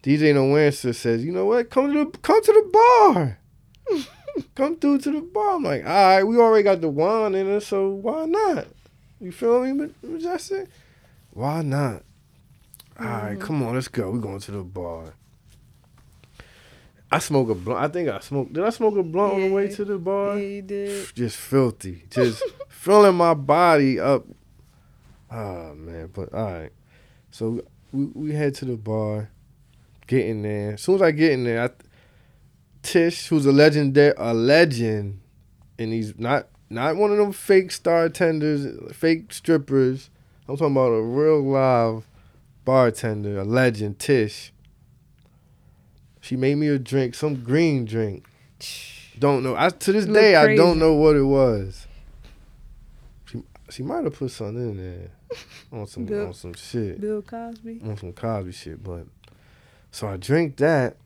DJ 0.03 0.33
No 0.35 0.57
Answer 0.57 0.93
says, 0.93 1.25
"You 1.25 1.33
know 1.33 1.47
what? 1.47 1.71
Come 1.71 1.93
to 1.93 2.05
the 2.11 2.19
come 2.19 2.43
to 2.43 2.53
the 2.53 2.71
bar. 2.73 3.39
come 4.55 4.77
through 4.77 4.99
to 4.99 5.11
the 5.13 5.21
bar." 5.21 5.57
I'm 5.57 5.63
like, 5.65 5.85
"All 5.85 5.91
right, 5.91 6.23
we 6.25 6.37
already 6.39 6.65
got 6.65 6.81
the 6.81 6.89
wine 6.89 7.35
in 7.35 7.51
us, 7.51 7.67
so 7.67 7.91
why 7.91 8.25
not? 8.27 8.67
You 9.21 9.33
feel 9.33 9.63
me, 9.65 9.73
Ma- 9.73 10.09
Majestic? 10.09 10.69
Why 11.33 11.63
not? 11.63 12.03
All 12.99 13.07
right, 13.07 13.37
Mhm. 13.37 13.41
come 13.41 13.63
on, 13.63 13.75
let's 13.75 13.89
go. 13.89 14.11
We're 14.11 14.19
going 14.21 14.41
to 14.41 14.51
the 14.51 14.63
bar." 14.65 15.15
I 17.11 17.21
smoke 17.21 17.49
a 17.49 17.55
blunt. 17.55 17.81
I 17.81 17.89
think 17.89 18.09
I 18.11 18.21
smoked. 18.21 18.53
Did 18.53 18.65
I 18.65 18.71
smoke 18.71 18.97
a 18.97 19.03
blunt 19.03 19.33
on 19.35 19.41
the 19.41 19.49
way 19.55 19.69
to 19.69 19.85
the 19.85 19.99
bar? 19.99 20.37
Yeah, 20.39 20.47
you 20.47 20.63
did. 20.63 21.07
just 21.15 21.37
filthy, 21.37 22.05
just 22.11 22.43
filling 22.69 23.15
my 23.17 23.33
body 23.35 23.99
up. 23.99 24.27
Oh 25.31 25.75
man, 25.75 26.11
but 26.13 26.33
all 26.35 26.53
right. 26.53 26.73
So 27.31 27.63
we 27.93 28.05
we 28.15 28.33
head 28.33 28.55
to 28.57 28.67
the 28.67 28.77
bar, 28.77 29.31
get 30.07 30.27
in 30.27 30.43
there. 30.43 30.75
As 30.75 30.83
soon 30.83 30.97
as 30.97 31.03
I 31.03 31.11
get 31.13 31.33
in 31.33 31.45
there, 31.45 31.63
I, 31.65 31.71
Tish, 32.83 33.29
who's 33.29 33.47
a 33.47 33.53
legend, 33.53 33.97
a 33.97 34.33
legend, 34.35 35.21
and 35.79 35.93
he's 35.93 36.19
not 36.19 36.49
not 36.71 36.97
one 36.97 37.11
of 37.11 37.19
them 37.19 37.33
fake 37.33 37.73
star 37.73 38.09
tenders, 38.09 38.95
fake 38.95 39.33
strippers. 39.33 40.11
I'm 40.49 40.57
talking 40.57 40.73
about 40.73 40.89
a 40.93 41.03
real 41.03 41.43
live 41.43 42.07
bartender, 42.65 43.39
a 43.39 43.45
legend, 43.45 43.99
Tish. 43.99 44.53
She 46.21 46.37
made 46.37 46.57
me 46.57 46.69
a 46.69 46.79
drink, 46.79 47.15
some 47.15 47.43
green 47.43 47.85
drink. 47.85 48.27
Don't 49.19 49.43
know. 49.43 49.57
I 49.57 49.71
to 49.71 49.93
this 49.93 50.07
Look 50.07 50.15
day 50.15 50.37
I 50.37 50.55
don't 50.57 50.79
know 50.79 50.95
what 50.95 51.17
it 51.17 51.23
was. 51.23 51.87
She 53.27 53.43
she 53.71 53.83
might 53.83 54.05
have 54.05 54.15
put 54.15 54.31
something 54.31 54.71
in 54.71 54.77
there 54.77 55.11
on 55.73 55.87
some 55.87 56.05
Bill- 56.05 56.27
on 56.27 56.35
some 56.35 56.55
shit 56.55 57.01
Bill 57.01 57.23
Cosby. 57.23 57.81
on 57.85 57.97
some 57.97 58.13
Cosby 58.13 58.53
shit, 58.53 58.83
but 58.85 59.07
so 59.91 60.09
I 60.09 60.17
drink 60.17 60.57
that. 60.59 60.97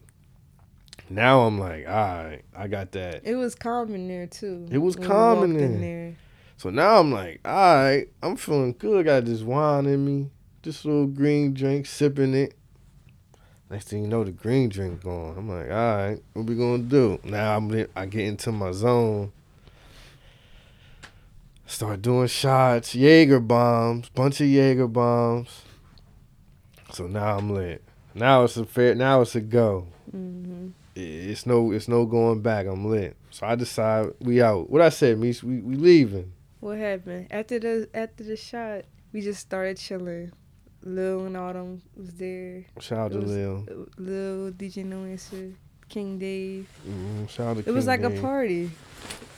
Now 1.11 1.43
I'm 1.43 1.59
like, 1.59 1.87
all 1.87 1.93
right, 1.95 2.43
I 2.57 2.69
got 2.69 2.93
that. 2.93 3.23
It 3.25 3.35
was 3.35 3.55
calm 3.55 3.95
in 3.95 4.09
there 4.09 4.27
too. 4.27 4.67
It 4.71 4.79
was 4.79 4.97
calm 4.97 5.43
in 5.43 5.81
there. 5.81 6.17
So 6.57 6.71
now 6.71 6.99
I'm 6.99 7.13
like, 7.13 7.41
all 7.45 7.75
right, 7.75 8.09
I'm 8.23 8.37
feeling 8.37 8.75
good. 8.79 9.05
Got 9.07 9.25
this 9.25 9.43
wine 9.43 9.87
in 9.87 10.05
me, 10.05 10.31
this 10.63 10.85
little 10.85 11.07
green 11.07 11.55
drink, 11.55 11.87
sipping 11.87 12.35
it. 12.35 12.55
Next 13.69 13.89
thing 13.89 14.03
you 14.03 14.09
know, 14.09 14.23
the 14.23 14.31
green 14.33 14.69
drink 14.69 15.03
gone. 15.03 15.35
I'm 15.37 15.49
like, 15.49 15.71
all 15.71 15.97
right, 15.97 16.23
what 16.35 16.47
we 16.47 16.55
gonna 16.55 16.83
do? 16.83 17.19
Now 17.25 17.57
I'm 17.57 17.87
I 17.97 18.07
get 18.07 18.27
into 18.27 18.53
my 18.53 18.71
zone. 18.71 19.33
Start 21.67 22.03
doing 22.03 22.29
shots, 22.29 22.95
Jaeger 22.95 23.41
bombs, 23.41 24.11
bunch 24.11 24.43
of 24.43 24.47
Jaeger 24.47 24.89
bombs. 24.89 25.63
So 26.93 27.07
now 27.07 27.39
I'm 27.39 27.49
lit. 27.49 27.83
Now 28.15 28.45
it's 28.45 28.59
a 28.59 28.67
fair. 28.67 28.95
Now 28.95 29.23
it's 29.23 29.35
a 29.35 29.41
go. 29.41 29.89
hmm 30.11 30.69
It's 30.95 31.47
no, 31.47 31.73
it's 31.73 31.89
no 31.89 32.05
going 32.05 32.43
back. 32.43 32.67
I'm 32.67 32.85
lit. 32.85 33.17
So 33.31 33.47
I 33.47 33.55
decide 33.55 34.09
we 34.21 34.43
out. 34.43 34.69
What 34.71 34.83
I 34.83 34.91
said, 34.91 35.19
me, 35.19 35.35
we 35.43 35.61
we 35.61 35.75
leaving. 35.77 36.33
What 36.61 36.79
happened 36.79 37.29
after 37.31 37.59
the 37.59 37.89
after 37.95 38.25
the 38.25 38.37
shot? 38.37 38.83
We 39.13 39.21
just 39.21 39.41
started 39.41 39.77
chilling. 39.79 40.33
Lil 40.85 41.27
and 41.27 41.37
Autumn 41.37 41.81
was 41.97 42.15
there. 42.15 42.65
Shout 42.81 42.99
out 42.99 43.13
to 43.13 43.19
It 43.19 43.23
was- 43.23 43.31
Lil. 43.31 43.87
Lil 43.99 44.53
DJ 44.53 44.85
No 44.85 45.05
Answer, 45.05 45.53
King 45.89 46.19
Dave. 46.19 46.69
Mm, 46.89 47.29
shout 47.29 47.57
out 47.59 47.65
to 47.65 47.71
It 47.71 47.73
was 47.73 47.85
King 47.87 48.03
like 48.03 48.13
a 48.19 48.21
party. 48.21 48.71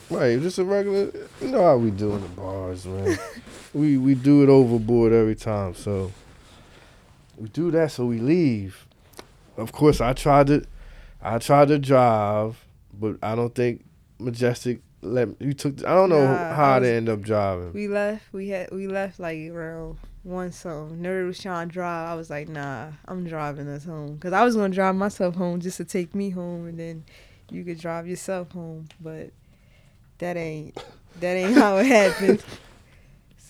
Right, 0.09 0.39
just 0.41 0.57
a 0.59 0.63
regular. 0.63 1.11
You 1.41 1.47
know 1.51 1.63
how 1.63 1.77
we 1.77 1.91
do 1.91 2.13
in 2.13 2.21
the 2.21 2.27
bars, 2.29 2.85
man. 2.85 3.17
we 3.73 3.97
we 3.97 4.13
do 4.15 4.43
it 4.43 4.49
overboard 4.49 5.13
every 5.13 5.35
time. 5.35 5.73
So 5.75 6.11
we 7.37 7.47
do 7.49 7.71
that. 7.71 7.91
So 7.91 8.05
we 8.05 8.19
leave. 8.19 8.87
Of 9.57 9.71
course, 9.71 10.01
I 10.01 10.13
tried 10.13 10.47
to, 10.47 10.65
I 11.25 11.39
tried 11.39 11.69
to 11.69 11.79
drive, 11.79 12.63
but 12.93 13.17
I 13.23 13.35
don't 13.35 13.53
think 13.53 13.83
Majestic 14.19 14.81
let 15.01 15.29
you 15.41 15.53
took. 15.53 15.83
I 15.85 15.93
don't 15.95 16.09
know 16.09 16.23
Nah, 16.25 16.53
how 16.53 16.79
they 16.79 16.95
end 16.95 17.09
up 17.09 17.21
driving. 17.21 17.73
We 17.73 17.87
left. 17.87 18.31
We 18.31 18.49
had 18.49 18.71
we 18.71 18.87
left 18.87 19.19
like 19.19 19.39
around 19.49 19.97
one 20.23 20.51
something. 20.51 20.97
Nerd 20.99 21.27
was 21.27 21.39
trying 21.39 21.69
to 21.69 21.73
drive. 21.73 22.09
I 22.09 22.15
was 22.15 22.29
like, 22.29 22.47
nah, 22.49 22.89
I'm 23.07 23.25
driving 23.27 23.67
us 23.67 23.85
home 23.85 24.15
because 24.15 24.33
I 24.33 24.43
was 24.43 24.55
gonna 24.55 24.73
drive 24.73 24.95
myself 24.95 25.35
home 25.35 25.59
just 25.59 25.77
to 25.77 25.85
take 25.85 26.13
me 26.15 26.29
home, 26.29 26.67
and 26.67 26.79
then 26.79 27.03
you 27.51 27.63
could 27.63 27.79
drive 27.79 28.07
yourself 28.07 28.51
home. 28.51 28.87
But 29.01 29.31
that 30.19 30.37
ain't 30.37 30.77
that 31.19 31.33
ain't 31.35 31.55
how 31.55 31.77
it 31.77 31.85
happened. 31.87 32.43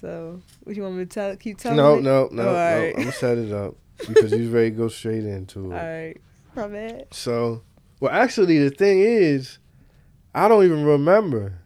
So, 0.01 0.41
what 0.65 0.75
you 0.75 0.83
want 0.83 0.95
me 0.95 1.05
to 1.05 1.09
tell? 1.09 1.35
Keep 1.37 1.57
telling 1.57 1.77
no, 1.77 1.95
it? 1.95 2.01
no, 2.01 2.27
no, 2.31 2.43
no. 2.43 2.49
alright. 2.49 2.93
I'm 2.95 2.99
gonna 3.03 3.11
set 3.13 3.37
it 3.37 3.51
up 3.51 3.75
because 4.07 4.33
you 4.33 4.49
ready 4.51 4.71
to 4.71 4.75
go 4.75 4.87
straight 4.89 5.23
into 5.23 5.59
it. 5.71 5.73
All 5.73 5.79
right, 5.87 6.17
my 6.55 6.67
bad. 6.67 7.07
So, 7.11 7.63
well, 7.99 8.11
actually, 8.11 8.59
the 8.59 8.69
thing 8.69 8.99
is, 8.99 9.59
I 10.33 10.47
don't 10.47 10.63
even 10.65 10.85
remember 10.85 11.59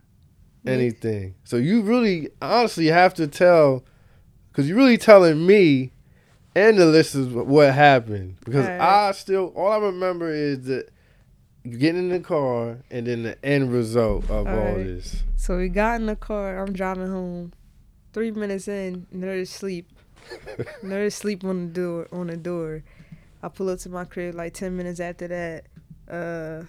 anything. 0.66 1.36
So 1.44 1.58
you 1.58 1.82
really, 1.82 2.30
honestly, 2.42 2.88
have 2.88 3.14
to 3.16 3.28
tell, 3.28 3.84
because 4.52 4.68
you're 4.68 4.78
really 4.78 4.98
telling 4.98 5.46
me 5.46 5.92
and 6.56 6.78
the 6.78 6.86
listeners 6.86 7.28
what 7.30 7.74
happened. 7.74 8.38
Because 8.46 8.66
Alright. 8.66 8.82
I 8.82 9.12
still, 9.14 9.54
all 9.56 9.72
I 9.72 9.78
remember 9.78 10.32
is 10.32 10.66
that 10.66 10.90
getting 11.64 11.98
in 11.98 12.10
the 12.10 12.20
car 12.20 12.78
and 12.92 13.08
then 13.08 13.24
the 13.24 13.46
end 13.46 13.72
result 13.72 14.26
of 14.26 14.48
all 14.48 14.54
Alright. 14.54 14.86
this. 14.86 15.24
So 15.36 15.58
we 15.58 15.70
got 15.70 16.00
in 16.00 16.08
the 16.08 16.16
car. 16.16 16.60
I'm 16.60 16.74
driving 16.74 17.08
home. 17.08 17.54
Three 18.14 18.32
minutes 18.32 18.68
in, 18.68 19.08
nerd 19.14 19.48
sleep. 19.48 19.90
nerd 20.84 21.08
asleep 21.08 21.44
on 21.44 21.68
the 21.68 21.74
door. 21.74 22.08
On 22.12 22.28
the 22.28 22.38
door. 22.38 22.84
I 23.42 23.48
pull 23.50 23.70
up 23.70 23.80
to 23.80 23.90
my 23.90 24.06
crib 24.06 24.36
like 24.36 24.54
ten 24.54 24.76
minutes 24.76 25.00
after 25.00 25.28
that. 25.28 25.66
Uh, 26.10 26.64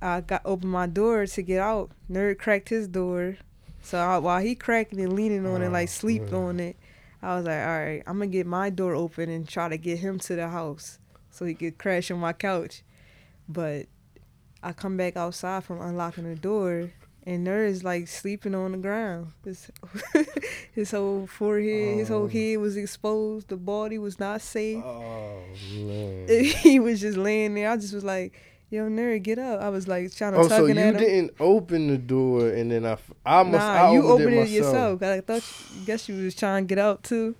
I 0.00 0.20
got 0.20 0.42
open 0.44 0.68
my 0.68 0.86
door 0.86 1.26
to 1.26 1.42
get 1.42 1.60
out. 1.60 1.90
Nerd 2.10 2.38
cracked 2.38 2.68
his 2.68 2.86
door, 2.88 3.36
so 3.82 3.98
I, 3.98 4.18
while 4.18 4.40
he 4.40 4.54
cracking 4.54 5.00
and 5.00 5.14
leaning 5.14 5.46
on 5.46 5.62
it 5.62 5.70
like 5.70 5.88
Oh, 5.88 5.90
sleep 5.90 6.32
on 6.32 6.60
it, 6.60 6.76
I 7.22 7.36
was 7.36 7.44
like, 7.46 7.60
all 7.60 7.78
right, 7.78 8.02
I'm 8.06 8.18
gonna 8.18 8.28
get 8.28 8.46
my 8.46 8.70
door 8.70 8.94
open 8.94 9.30
and 9.30 9.48
try 9.48 9.68
to 9.68 9.76
get 9.76 9.98
him 9.98 10.18
to 10.20 10.36
the 10.36 10.48
house 10.48 10.98
so 11.30 11.44
he 11.44 11.54
could 11.54 11.78
crash 11.78 12.10
on 12.10 12.18
my 12.18 12.32
couch. 12.32 12.82
But 13.48 13.86
I 14.62 14.72
come 14.72 14.96
back 14.96 15.16
outside 15.16 15.64
from 15.64 15.80
unlocking 15.80 16.24
the 16.24 16.34
door. 16.36 16.90
And 17.28 17.44
Nerd 17.44 17.68
is 17.70 17.82
like 17.82 18.06
sleeping 18.06 18.54
on 18.54 18.70
the 18.72 18.78
ground. 18.78 19.32
His, 19.44 19.68
his 20.72 20.92
whole 20.92 21.26
forehead, 21.26 21.98
his 21.98 22.08
Oh. 22.10 22.20
whole 22.20 22.28
head 22.28 22.58
was 22.58 22.76
exposed. 22.76 23.48
The 23.48 23.56
body 23.56 23.98
was 23.98 24.20
not 24.20 24.40
safe 24.40 24.84
Oh 24.84 25.40
man. 25.74 26.28
he 26.44 26.78
was 26.78 27.00
just 27.00 27.18
laying 27.18 27.54
there. 27.54 27.68
I 27.70 27.76
just 27.78 27.92
was 27.94 28.04
like, 28.04 28.32
"Yo, 28.70 28.88
nerd, 28.88 29.24
get 29.24 29.40
up!" 29.40 29.60
I 29.60 29.70
was 29.70 29.88
like 29.88 30.14
trying 30.14 30.34
to 30.34 30.38
Oh, 30.38 30.46
so 30.48 30.66
you 30.66 30.74
him. 30.74 30.96
didn't 30.96 31.32
open 31.40 31.88
the 31.88 31.98
door, 31.98 32.48
and 32.48 32.70
then 32.70 32.86
I, 32.86 32.96
I 33.24 33.42
must, 33.42 33.52
nah, 33.66 33.72
I 33.88 33.92
you 33.92 34.02
opened, 34.06 34.22
opened 34.28 34.36
it 34.38 34.42
it 34.42 34.48
yourself. 34.50 35.02
I 35.02 35.20
thought, 35.20 35.42
guess 35.84 36.08
you 36.08 36.14
was 36.22 36.34
trying 36.36 36.64
to 36.64 36.68
get 36.68 36.78
out 36.78 37.02
too. 37.02 37.34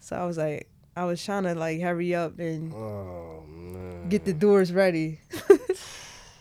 So 0.00 0.16
I 0.16 0.26
was 0.26 0.36
like, 0.36 0.68
I 0.94 1.04
was 1.06 1.24
trying 1.24 1.44
to 1.44 1.54
like 1.54 1.80
hurry 1.80 2.14
up 2.14 2.38
and 2.38 2.74
Oh 2.74 3.42
man. 3.48 4.10
get 4.10 4.26
the 4.26 4.34
doors 4.34 4.70
ready. 4.70 5.20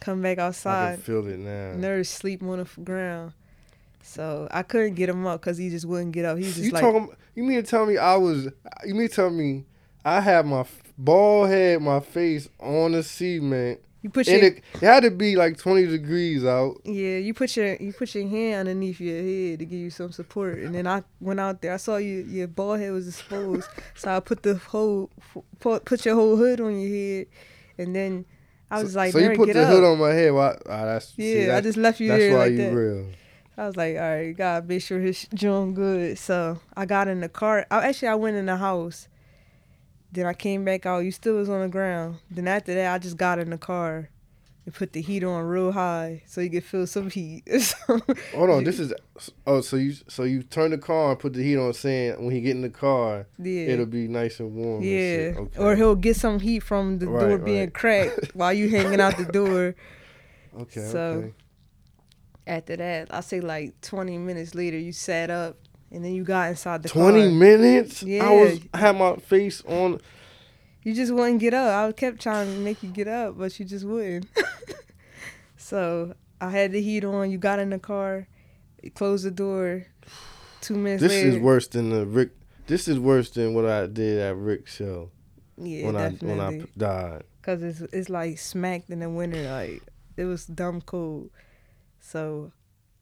Come 0.01 0.21
back 0.21 0.39
I 0.39 0.47
outside. 0.47 0.95
can 0.95 1.03
feel 1.03 1.27
it 1.27 1.39
now. 1.39 1.73
Nerd 1.75 2.05
sleep 2.05 2.43
on 2.43 2.59
the 2.59 2.81
ground. 2.81 3.33
So 4.03 4.47
I 4.51 4.63
couldn't 4.63 4.95
get 4.95 5.07
him 5.09 5.25
up 5.25 5.39
because 5.39 5.57
he 5.57 5.69
just 5.69 5.85
wouldn't 5.85 6.11
get 6.11 6.25
up. 6.25 6.37
He 6.37 6.43
just 6.43 6.57
you 6.57 6.71
like, 6.71 6.81
talking? 6.81 7.09
You 7.35 7.43
mean 7.43 7.63
to 7.63 7.69
tell 7.69 7.85
me 7.85 7.97
I 7.97 8.15
was? 8.17 8.49
You 8.85 8.95
mean 8.95 9.07
to 9.07 9.15
tell 9.15 9.29
me 9.29 9.65
I 10.03 10.19
had 10.19 10.45
my 10.45 10.65
bald 10.97 11.49
head, 11.49 11.81
my 11.81 11.99
face 11.99 12.49
on 12.59 12.91
the 12.91 13.03
cement, 13.03 13.79
you 14.01 14.09
put 14.09 14.27
your 14.27 14.37
it, 14.37 14.63
it 14.73 14.79
had 14.79 15.03
to 15.03 15.11
be 15.11 15.35
like 15.35 15.57
twenty 15.57 15.85
degrees 15.85 16.43
out. 16.43 16.81
Yeah, 16.83 17.17
you 17.17 17.35
put 17.35 17.55
your 17.55 17.75
you 17.75 17.93
put 17.93 18.15
your 18.15 18.27
hand 18.27 18.67
underneath 18.67 18.99
your 18.99 19.21
head 19.21 19.59
to 19.59 19.65
give 19.65 19.79
you 19.79 19.91
some 19.91 20.11
support, 20.11 20.57
and 20.57 20.73
then 20.73 20.87
I 20.87 21.03
went 21.19 21.39
out 21.39 21.61
there. 21.61 21.73
I 21.73 21.77
saw 21.77 21.97
you 21.97 22.23
your 22.23 22.47
bald 22.47 22.79
head 22.79 22.91
was 22.91 23.07
exposed, 23.07 23.69
so 23.95 24.15
I 24.15 24.19
put 24.19 24.41
the 24.41 24.55
whole 24.55 25.11
put, 25.59 25.85
put 25.85 26.03
your 26.05 26.15
whole 26.15 26.35
hood 26.35 26.59
on 26.59 26.79
your 26.79 26.89
head, 26.89 27.27
and 27.77 27.95
then 27.95 28.25
I 28.71 28.81
was 28.81 28.93
so, 28.93 28.99
like, 28.99 29.11
so 29.11 29.19
you 29.19 29.35
put 29.35 29.51
the 29.53 29.63
up." 29.63 29.69
hood 29.69 29.83
on 29.83 29.99
my 29.99 30.11
head. 30.13 30.33
Why? 30.33 30.57
ah, 30.67 30.85
that's 30.85 31.13
yeah, 31.17 31.33
see, 31.33 31.51
I 31.51 31.61
just 31.61 31.77
left 31.77 31.99
you 31.99 32.07
that's 32.07 32.19
there 32.19 32.31
why 32.31 32.37
like 32.45 32.51
you 32.51 32.57
that. 32.57 32.73
real. 32.73 33.05
I 33.57 33.67
was 33.67 33.75
like, 33.75 33.95
"All 33.97 34.01
right, 34.01 34.31
gotta 34.35 34.65
make 34.65 34.81
sure 34.81 34.99
his 34.99 35.27
joint 35.33 35.75
good." 35.75 36.17
So 36.17 36.59
I 36.75 36.85
got 36.85 37.07
in 37.07 37.19
the 37.19 37.29
car. 37.29 37.67
I, 37.69 37.87
actually, 37.87 38.07
I 38.07 38.15
went 38.15 38.37
in 38.37 38.45
the 38.45 38.57
house. 38.57 39.07
Then 40.13 40.25
I 40.25 40.33
came 40.33 40.65
back 40.65 40.85
out. 40.85 40.99
You 40.99 41.11
still 41.11 41.35
was 41.35 41.49
on 41.49 41.61
the 41.61 41.67
ground. 41.67 42.17
Then 42.29 42.47
after 42.47 42.73
that, 42.73 42.93
I 42.93 42.97
just 42.97 43.17
got 43.17 43.39
in 43.39 43.49
the 43.49 43.57
car 43.57 44.09
and 44.65 44.75
put 44.75 44.93
the 44.93 45.01
heat 45.01 45.23
on 45.23 45.43
real 45.45 45.71
high 45.71 46.21
so 46.27 46.39
you 46.41 46.49
can 46.49 46.61
feel 46.61 46.85
some 46.85 47.09
heat. 47.09 47.43
Hold 48.35 48.49
on, 48.49 48.63
this 48.63 48.79
is 48.79 48.93
oh, 49.47 49.61
so 49.61 49.75
you 49.75 49.93
so 50.07 50.23
you 50.23 50.43
turn 50.43 50.71
the 50.71 50.77
car 50.77 51.11
and 51.11 51.19
put 51.19 51.33
the 51.33 51.41
heat 51.43 51.57
on, 51.57 51.73
saying 51.73 52.23
when 52.23 52.33
he 52.33 52.41
get 52.41 52.51
in 52.55 52.61
the 52.61 52.69
car, 52.69 53.25
yeah. 53.39 53.61
it'll 53.67 53.85
be 53.87 54.07
nice 54.07 54.39
and 54.39 54.53
warm. 54.53 54.83
Yeah, 54.83 54.89
shit. 54.89 55.37
Okay. 55.37 55.59
or 55.59 55.75
he'll 55.75 55.95
get 55.95 56.15
some 56.15 56.39
heat 56.39 56.59
from 56.61 56.99
the 56.99 57.07
Right, 57.07 57.27
door 57.29 57.37
being 57.39 57.59
right. 57.61 57.73
cracked 57.73 58.31
while 58.35 58.53
you 58.53 58.69
hanging 58.69 59.01
out 59.01 59.17
the 59.17 59.25
door. 59.25 59.75
Okay. 60.59 60.85
so- 60.87 60.99
okay. 60.99 61.33
After 62.47 62.75
that, 62.75 63.07
I 63.13 63.21
say 63.21 63.39
like 63.39 63.79
twenty 63.81 64.17
minutes 64.17 64.55
later, 64.55 64.77
you 64.77 64.91
sat 64.91 65.29
up 65.29 65.57
and 65.91 66.03
then 66.03 66.13
you 66.13 66.23
got 66.23 66.49
inside 66.49 66.81
the 66.83 66.89
Twenty 66.89 67.21
car. 67.21 67.31
minutes. 67.31 68.03
I 68.03 68.07
Yeah. 68.07 68.29
was 68.31 68.59
I 68.73 68.77
had 68.79 68.97
my 68.97 69.15
face 69.17 69.63
on. 69.67 69.99
You 70.83 70.93
just 70.95 71.11
wouldn't 71.13 71.39
get 71.39 71.53
up. 71.53 71.89
I 71.89 71.91
kept 71.91 72.19
trying 72.21 72.47
to 72.51 72.59
make 72.59 72.81
you 72.81 72.89
get 72.89 73.07
up, 73.07 73.37
but 73.37 73.57
you 73.59 73.65
just 73.65 73.85
wouldn't. 73.85 74.25
so 75.57 76.13
I 76.39 76.49
had 76.49 76.71
the 76.71 76.81
heat 76.81 77.03
on. 77.03 77.29
You 77.31 77.37
got 77.37 77.59
in 77.59 77.69
the 77.69 77.79
car, 77.79 78.27
closed 78.95 79.25
the 79.25 79.31
door. 79.31 79.85
Two 80.61 80.75
minutes 80.75 81.01
This 81.01 81.11
later, 81.11 81.29
is 81.29 81.37
worse 81.39 81.67
than 81.67 81.89
the 81.89 82.05
Rick. 82.05 82.31
This 82.67 82.87
is 82.87 82.99
worse 82.99 83.29
than 83.31 83.53
what 83.53 83.65
I 83.65 83.87
did 83.87 84.19
at 84.19 84.35
Rick's 84.35 84.75
show 84.75 85.09
yeah, 85.57 85.85
when 85.85 85.95
definitely. 85.95 86.39
I 86.39 86.49
when 86.49 86.61
I 86.61 86.65
died. 86.77 87.23
Cause 87.41 87.63
it's 87.63 87.81
it's 87.81 88.09
like 88.09 88.37
smacked 88.37 88.89
in 88.91 88.99
the 88.99 89.09
winter, 89.09 89.41
like 89.49 89.81
it 90.17 90.25
was 90.25 90.45
dumb 90.45 90.81
cold. 90.81 91.31
So 91.99 92.51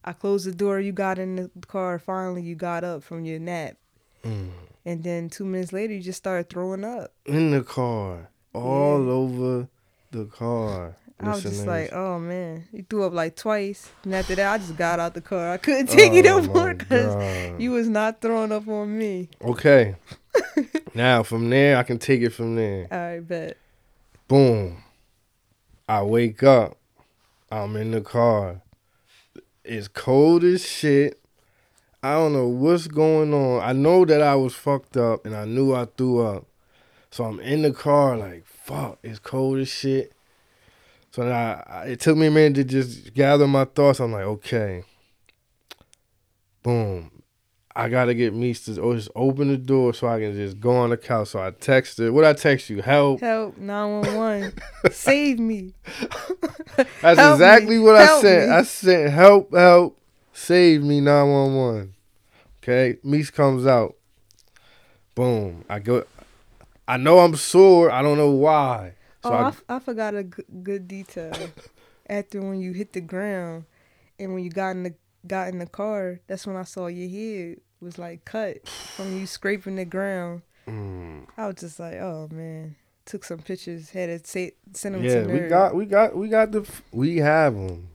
I 0.05 0.13
closed 0.13 0.47
the 0.47 0.53
door. 0.53 0.79
You 0.79 0.93
got 0.93 1.19
in 1.19 1.35
the 1.35 1.49
car. 1.67 1.99
Finally, 1.99 2.43
you 2.43 2.55
got 2.55 2.83
up 2.85 3.03
from 3.03 3.25
your 3.25 3.39
nap, 3.39 3.75
Mm. 4.23 4.49
And 4.85 5.03
then 5.03 5.29
two 5.29 5.45
minutes 5.45 5.73
later, 5.73 5.93
you 5.93 6.01
just 6.01 6.17
started 6.17 6.49
throwing 6.49 6.83
up. 6.83 7.13
In 7.25 7.51
the 7.51 7.63
car, 7.63 8.29
all 8.53 9.03
Yeah. 9.03 9.11
over 9.11 9.67
the 10.11 10.25
car. 10.25 10.95
I 11.21 11.29
was 11.31 11.43
just 11.43 11.67
like, 11.67 11.91
oh 11.91 12.17
man, 12.17 12.65
you 12.71 12.85
threw 12.89 13.03
up 13.03 13.11
like 13.11 13.35
twice. 13.35 13.89
And 14.05 14.15
after 14.15 14.35
that, 14.35 14.53
I 14.53 14.57
just 14.57 14.77
got 14.77 14.99
out 14.99 15.13
the 15.13 15.21
car. 15.21 15.51
I 15.51 15.57
couldn't 15.57 15.89
oh, 15.89 15.95
take 15.95 16.13
it 16.13 16.23
no 16.23 16.37
Oh, 16.37 16.41
more 16.43 16.67
my 16.67 16.73
because 16.73 17.59
you 17.59 17.71
was 17.71 17.89
not 17.89 18.21
throwing 18.21 18.53
up 18.53 18.67
on 18.69 18.97
me. 18.97 19.29
Okay. 19.41 19.95
now 20.93 21.23
from 21.23 21.49
there, 21.49 21.75
I 21.77 21.83
can 21.83 21.99
take 21.99 22.21
it 22.21 22.29
from 22.29 22.55
there. 22.55 22.87
I 22.93 23.19
bet. 23.19 23.57
Boom. 24.29 24.81
I 25.89 26.03
wake 26.03 26.41
up. 26.41 26.77
I'm 27.51 27.75
in 27.75 27.91
the 27.91 28.01
car. 28.01 28.61
It's 29.65 29.87
cold 29.89 30.43
as 30.45 30.65
shit. 30.65 31.18
I 32.01 32.13
don't 32.13 32.33
know 32.33 32.47
what's 32.47 32.87
going 32.87 33.33
on. 33.33 33.61
I 33.61 33.73
know 33.73 34.05
that 34.05 34.21
I 34.21 34.35
was 34.35 34.55
fucked 34.55 34.95
up 34.97 35.25
and 35.25 35.35
I 35.35 35.45
knew 35.45 35.73
I 35.73 35.85
threw 35.85 36.25
up. 36.25 36.45
So 37.11 37.25
I'm 37.25 37.39
in 37.39 37.63
the 37.63 37.71
car 37.71 38.15
like, 38.17 38.45
fuck, 38.45 38.99
it's 39.03 39.19
cold 39.19 39.59
as 39.59 39.67
shit. 39.67 40.13
So 41.11 41.27
I, 41.27 41.63
I, 41.67 41.83
it 41.85 41.99
took 41.99 42.15
me 42.17 42.27
a 42.27 42.31
minute 42.31 42.55
to 42.55 42.63
just 42.63 43.13
gather 43.13 43.47
my 43.47 43.65
thoughts. 43.65 43.99
I'm 43.99 44.11
like, 44.11 44.23
okay. 44.23 44.83
Boom. 46.63 47.11
I 47.75 47.87
gotta 47.87 48.13
get 48.13 48.33
Mies 48.33 48.65
to 48.65 48.81
or 48.81 48.95
just 48.95 49.09
open 49.15 49.47
the 49.47 49.57
door 49.57 49.93
so 49.93 50.07
I 50.07 50.19
can 50.19 50.33
just 50.33 50.59
go 50.59 50.71
on 50.75 50.89
the 50.89 50.97
couch. 50.97 51.29
So 51.29 51.41
I 51.41 51.51
texted. 51.51 52.11
What 52.11 52.25
I 52.25 52.33
text 52.33 52.69
you? 52.69 52.81
Help. 52.81 53.21
Help 53.21 53.57
nine 53.57 54.01
one 54.01 54.15
one, 54.15 54.53
save 54.91 55.39
me. 55.39 55.73
That's 57.01 57.19
Help 57.19 57.35
exactly 57.35 57.77
me. 57.77 57.83
what 57.83 57.95
I 57.95 58.05
Help 58.05 58.21
sent. 58.21 58.49
me. 58.49 58.55
I 58.55 58.63
sent 58.63 59.11
help, 59.13 59.53
help, 59.53 59.98
save 60.39 60.83
me 60.83 61.01
911. 61.01 61.93
Okay, 62.63 62.97
Mies 63.03 63.31
comes 63.31 63.67
out. 63.67 63.95
Boom. 65.15 65.65
I 65.69 65.79
go. 65.79 66.05
I 66.87 66.97
know 66.97 67.19
I'm 67.19 67.35
sore. 67.35 67.91
I 67.91 68.01
don't 68.01 68.17
know 68.17 68.31
why. 68.31 68.93
So 69.23 69.31
oh, 69.31 69.33
I, 69.33 69.41
I, 69.41 69.47
f- 69.49 69.63
I 69.69 69.79
forgot 69.79 70.15
a 70.15 70.23
g- 70.23 70.43
good 70.63 70.87
detail. 70.87 71.33
After 72.09 72.41
when 72.41 72.59
you 72.59 72.71
hit 72.71 72.93
the 72.93 73.01
ground, 73.01 73.65
and 74.17 74.33
when 74.33 74.43
you 74.43 74.49
got 74.49 74.71
in 74.71 74.83
the 74.83 74.93
got 75.27 75.49
in 75.49 75.59
the 75.59 75.67
car, 75.67 76.19
that's 76.27 76.47
when 76.47 76.55
I 76.55 76.63
saw 76.63 76.87
your 76.87 77.09
head 77.09 77.59
was 77.81 77.97
like 77.97 78.25
cut 78.25 78.67
from 78.67 79.17
you 79.17 79.27
scraping 79.27 79.75
the 79.75 79.85
ground. 79.85 80.41
Mm. 80.67 81.27
I 81.37 81.47
was 81.47 81.55
just 81.57 81.79
like, 81.79 81.95
oh 81.95 82.29
man. 82.31 82.75
Took 83.05 83.23
some 83.23 83.39
pictures, 83.39 83.89
had 83.89 84.09
it 84.09 84.27
say, 84.27 84.51
send 84.73 84.93
them 84.93 85.03
yeah, 85.03 85.23
to 85.23 85.33
we 85.33 85.39
got, 85.49 85.73
we 85.73 85.85
got, 85.85 86.15
we 86.15 86.27
got 86.27 86.51
the, 86.51 86.63
we 86.91 87.17
have 87.17 87.55
them. 87.55 87.87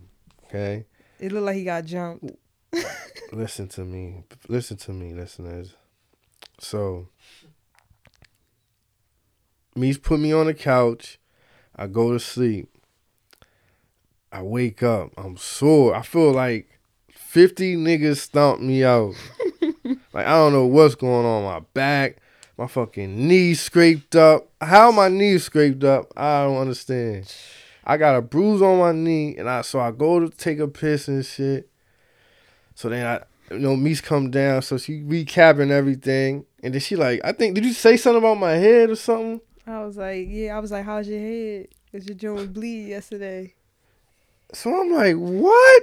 Okay, 0.46 0.86
It 1.24 1.32
looked 1.32 1.46
like 1.46 1.56
he 1.56 1.64
got 1.64 1.86
jumped. 1.86 2.32
listen 3.32 3.66
to 3.68 3.80
me, 3.82 4.24
listen 4.46 4.76
to 4.76 4.92
me, 4.92 5.14
listeners. 5.14 5.74
So, 6.58 7.08
Mies 9.74 10.02
put 10.02 10.20
me 10.20 10.34
on 10.34 10.44
the 10.44 10.52
couch. 10.52 11.18
I 11.74 11.86
go 11.86 12.12
to 12.12 12.20
sleep. 12.20 12.68
I 14.30 14.42
wake 14.42 14.82
up. 14.82 15.12
I'm 15.16 15.38
sore. 15.38 15.94
I 15.94 16.02
feel 16.02 16.30
like 16.30 16.68
50 17.08 17.76
niggas 17.76 18.18
stomped 18.18 18.62
me 18.62 18.84
out. 18.84 19.14
like, 20.12 20.26
I 20.26 20.32
don't 20.32 20.52
know 20.52 20.66
what's 20.66 20.94
going 20.94 21.24
on. 21.24 21.44
My 21.44 21.60
back, 21.72 22.18
my 22.58 22.66
fucking 22.66 23.26
knee 23.26 23.54
scraped 23.54 24.14
up. 24.14 24.50
How 24.60 24.92
my 24.92 25.08
knee 25.08 25.38
scraped 25.38 25.84
up, 25.84 26.12
I 26.18 26.44
don't 26.44 26.58
understand. 26.58 27.34
I 27.86 27.96
got 27.96 28.16
a 28.16 28.22
bruise 28.22 28.62
on 28.62 28.78
my 28.78 28.92
knee, 28.92 29.36
and 29.36 29.48
I 29.48 29.60
so 29.62 29.80
I 29.80 29.90
go 29.90 30.20
to 30.20 30.28
take 30.28 30.58
a 30.58 30.68
piss 30.68 31.08
and 31.08 31.24
shit. 31.24 31.68
So 32.74 32.88
then 32.88 33.06
I, 33.06 33.54
you 33.54 33.60
know, 33.60 33.76
Mies 33.76 34.02
come 34.02 34.30
down, 34.30 34.62
so 34.62 34.78
she 34.78 35.00
recapping 35.02 35.70
everything, 35.70 36.46
and 36.62 36.74
then 36.74 36.80
she 36.80 36.96
like, 36.96 37.20
I 37.24 37.32
think, 37.32 37.54
did 37.54 37.64
you 37.64 37.72
say 37.72 37.96
something 37.96 38.18
about 38.18 38.38
my 38.38 38.52
head 38.52 38.90
or 38.90 38.96
something? 38.96 39.40
I 39.66 39.84
was 39.84 39.96
like, 39.96 40.26
yeah. 40.28 40.56
I 40.56 40.60
was 40.60 40.70
like, 40.70 40.84
how's 40.84 41.08
your 41.08 41.20
head? 41.20 41.68
Cause 41.92 42.06
your 42.06 42.16
joint 42.16 42.52
bleed 42.52 42.88
yesterday. 42.88 43.54
So 44.52 44.80
I'm 44.80 44.92
like, 44.92 45.14
what? 45.16 45.82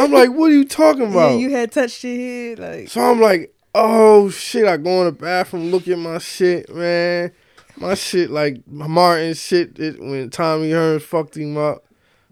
I'm 0.00 0.12
like, 0.12 0.30
what 0.30 0.50
are 0.50 0.54
you 0.54 0.64
talking 0.64 1.02
about? 1.10 1.32
Yeah, 1.32 1.36
you 1.36 1.50
had 1.50 1.72
touched 1.72 2.04
your 2.04 2.16
head, 2.16 2.58
like. 2.58 2.88
so 2.88 3.00
I'm 3.00 3.20
like, 3.20 3.54
oh 3.74 4.30
shit! 4.30 4.66
I 4.66 4.76
go 4.76 5.00
in 5.00 5.06
the 5.06 5.12
bathroom, 5.12 5.70
look 5.70 5.88
at 5.88 5.98
my 5.98 6.18
shit, 6.18 6.72
man. 6.74 7.32
My 7.76 7.94
shit 7.94 8.30
like 8.30 8.66
Martin 8.66 9.34
shit. 9.34 9.78
It, 9.78 10.00
when 10.00 10.30
Tommy 10.30 10.70
Hearns 10.70 11.02
fucked 11.02 11.36
him 11.36 11.56
up, 11.56 11.84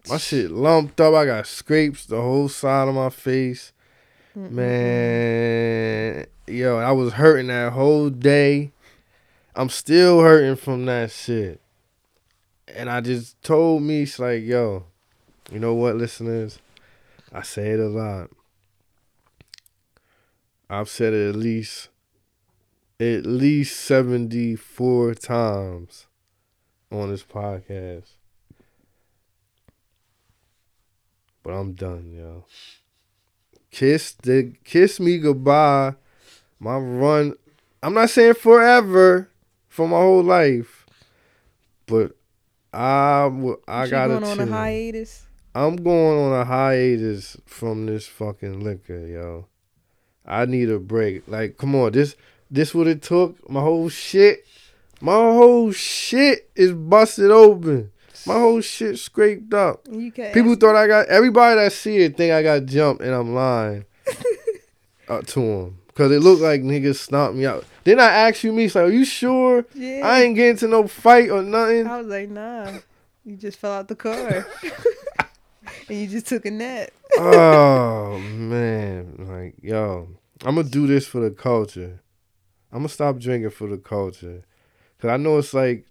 my 0.08 0.16
shit 0.16 0.50
lumped 0.50 1.00
up. 1.00 1.14
I 1.14 1.26
got 1.26 1.46
scrapes 1.46 2.06
the 2.06 2.20
whole 2.20 2.48
side 2.48 2.88
of 2.88 2.94
my 2.94 3.10
face. 3.10 3.72
Man, 4.34 6.26
yo, 6.46 6.78
I 6.78 6.92
was 6.92 7.14
hurting 7.14 7.48
that 7.48 7.72
whole 7.72 8.08
day. 8.08 8.72
I'm 9.54 9.68
still 9.68 10.20
hurting 10.20 10.56
from 10.56 10.86
that 10.86 11.10
shit. 11.10 11.60
And 12.66 12.88
I 12.88 13.02
just 13.02 13.40
told 13.42 13.82
me, 13.82 14.02
it's 14.02 14.18
like, 14.18 14.42
yo, 14.42 14.84
you 15.50 15.58
know 15.58 15.74
what, 15.74 15.96
listeners? 15.96 16.58
I 17.30 17.42
say 17.42 17.72
it 17.72 17.80
a 17.80 17.88
lot. 17.88 18.30
I've 20.70 20.88
said 20.88 21.12
it 21.12 21.28
at 21.28 21.36
least 21.36 21.90
at 23.02 23.26
least 23.26 23.80
74 23.80 25.14
times 25.14 26.06
on 26.90 27.10
this 27.10 27.24
podcast. 27.24 28.10
But 31.42 31.52
I'm 31.52 31.72
done, 31.72 32.12
yo. 32.12 32.44
Kiss 33.70 34.12
the 34.12 34.52
kiss 34.64 35.00
me 35.00 35.18
goodbye. 35.18 35.94
My 36.60 36.76
run 36.76 37.34
I'm 37.82 37.94
not 37.94 38.10
saying 38.10 38.34
forever 38.34 39.28
for 39.68 39.88
my 39.88 39.98
whole 39.98 40.22
life. 40.22 40.86
But 41.86 42.12
I 42.72 43.26
You 43.26 43.58
gotta 43.66 44.20
going 44.20 44.24
on 44.24 44.40
a 44.40 44.46
hiatus. 44.46 45.26
I'm 45.54 45.76
going 45.76 46.18
on 46.18 46.40
a 46.40 46.44
hiatus 46.44 47.36
from 47.44 47.86
this 47.86 48.06
fucking 48.06 48.60
liquor, 48.60 49.06
yo. 49.06 49.46
I 50.24 50.46
need 50.46 50.70
a 50.70 50.78
break. 50.78 51.26
Like, 51.26 51.58
come 51.58 51.74
on, 51.74 51.92
this 51.92 52.16
this 52.52 52.74
what 52.74 52.86
it 52.86 53.02
took. 53.02 53.48
My 53.50 53.60
whole 53.60 53.88
shit, 53.88 54.46
my 55.00 55.14
whole 55.14 55.72
shit 55.72 56.50
is 56.54 56.72
busted 56.72 57.30
open. 57.30 57.90
My 58.26 58.34
whole 58.34 58.60
shit 58.60 58.98
scraped 58.98 59.52
up. 59.52 59.84
People 59.84 60.54
thought 60.54 60.76
I 60.76 60.86
got 60.86 61.08
everybody 61.08 61.56
that 61.56 61.72
see 61.72 61.96
it 61.96 62.16
think 62.16 62.32
I 62.32 62.42
got 62.42 62.66
jumped, 62.66 63.02
and 63.02 63.12
I'm 63.12 63.34
lying 63.34 63.84
uh, 65.08 65.22
to 65.22 65.40
them 65.40 65.78
because 65.88 66.12
it 66.12 66.20
looked 66.20 66.42
like 66.42 66.62
niggas 66.62 66.96
stomped 66.96 67.36
me 67.36 67.46
out. 67.46 67.64
Then 67.84 67.98
I 67.98 68.28
asked 68.28 68.44
you, 68.44 68.52
me, 68.52 68.66
like, 68.68 68.76
are 68.76 68.90
you 68.90 69.04
sure? 69.04 69.64
Yeah. 69.74 70.02
I 70.04 70.22
ain't 70.22 70.36
getting 70.36 70.56
to 70.58 70.68
no 70.68 70.86
fight 70.86 71.30
or 71.30 71.42
nothing. 71.42 71.86
I 71.88 71.98
was 71.98 72.06
like, 72.06 72.28
nah. 72.28 72.70
You 73.24 73.36
just 73.36 73.58
fell 73.58 73.72
out 73.72 73.88
the 73.88 73.96
car. 73.96 74.46
and 75.88 75.98
you 75.98 76.06
just 76.06 76.26
took 76.26 76.44
a 76.46 76.50
nap. 76.50 76.90
oh 77.18 78.18
man, 78.18 79.14
like 79.18 79.54
yo, 79.62 80.08
I'm 80.44 80.56
gonna 80.56 80.68
do 80.68 80.86
this 80.86 81.06
for 81.06 81.20
the 81.20 81.30
culture. 81.30 82.01
I'm 82.72 82.78
gonna 82.78 82.88
stop 82.88 83.18
drinking 83.18 83.50
for 83.50 83.68
the 83.68 83.76
culture, 83.76 84.42
cause 85.00 85.10
I 85.10 85.16
know 85.18 85.38
it's 85.38 85.52
like 85.52 85.84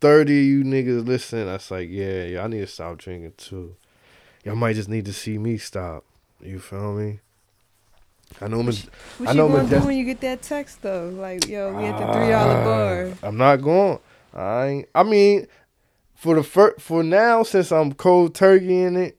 thirty 0.00 0.38
of 0.38 0.44
you 0.44 0.64
niggas 0.64 1.06
listening. 1.06 1.46
That's 1.46 1.70
like, 1.70 1.88
yeah, 1.90 2.24
yeah, 2.24 2.44
I 2.44 2.48
need 2.48 2.60
to 2.60 2.66
stop 2.66 2.98
drinking 2.98 3.32
too. 3.36 3.74
Y'all 4.44 4.54
might 4.56 4.74
just 4.76 4.88
need 4.88 5.06
to 5.06 5.12
see 5.12 5.38
me 5.38 5.56
stop. 5.58 6.04
You 6.40 6.58
feel 6.58 6.94
me? 6.94 7.20
I 8.40 8.48
know. 8.48 8.58
What 8.62 8.86
I 9.26 9.32
you 9.32 9.38
gonna 9.48 9.68
do 9.68 9.86
when 9.86 9.96
you 9.96 10.04
get 10.04 10.20
that 10.20 10.42
text 10.42 10.82
though? 10.82 11.08
Like, 11.08 11.48
yo, 11.48 11.74
we 11.74 11.84
at 11.84 11.98
the 11.98 12.12
three 12.12 12.28
dollar 12.28 12.64
bar. 12.64 13.12
Ah, 13.22 13.26
I'm 13.26 13.36
not 13.36 13.56
going. 13.56 13.98
I 14.34 14.66
ain't, 14.66 14.88
I 14.94 15.02
mean, 15.02 15.46
for 16.14 16.34
the 16.34 16.42
fir- 16.42 16.76
for 16.78 17.02
now, 17.02 17.42
since 17.42 17.72
I'm 17.72 17.94
cold 17.94 18.34
turkey 18.34 18.82
in 18.82 18.96
it, 18.96 19.16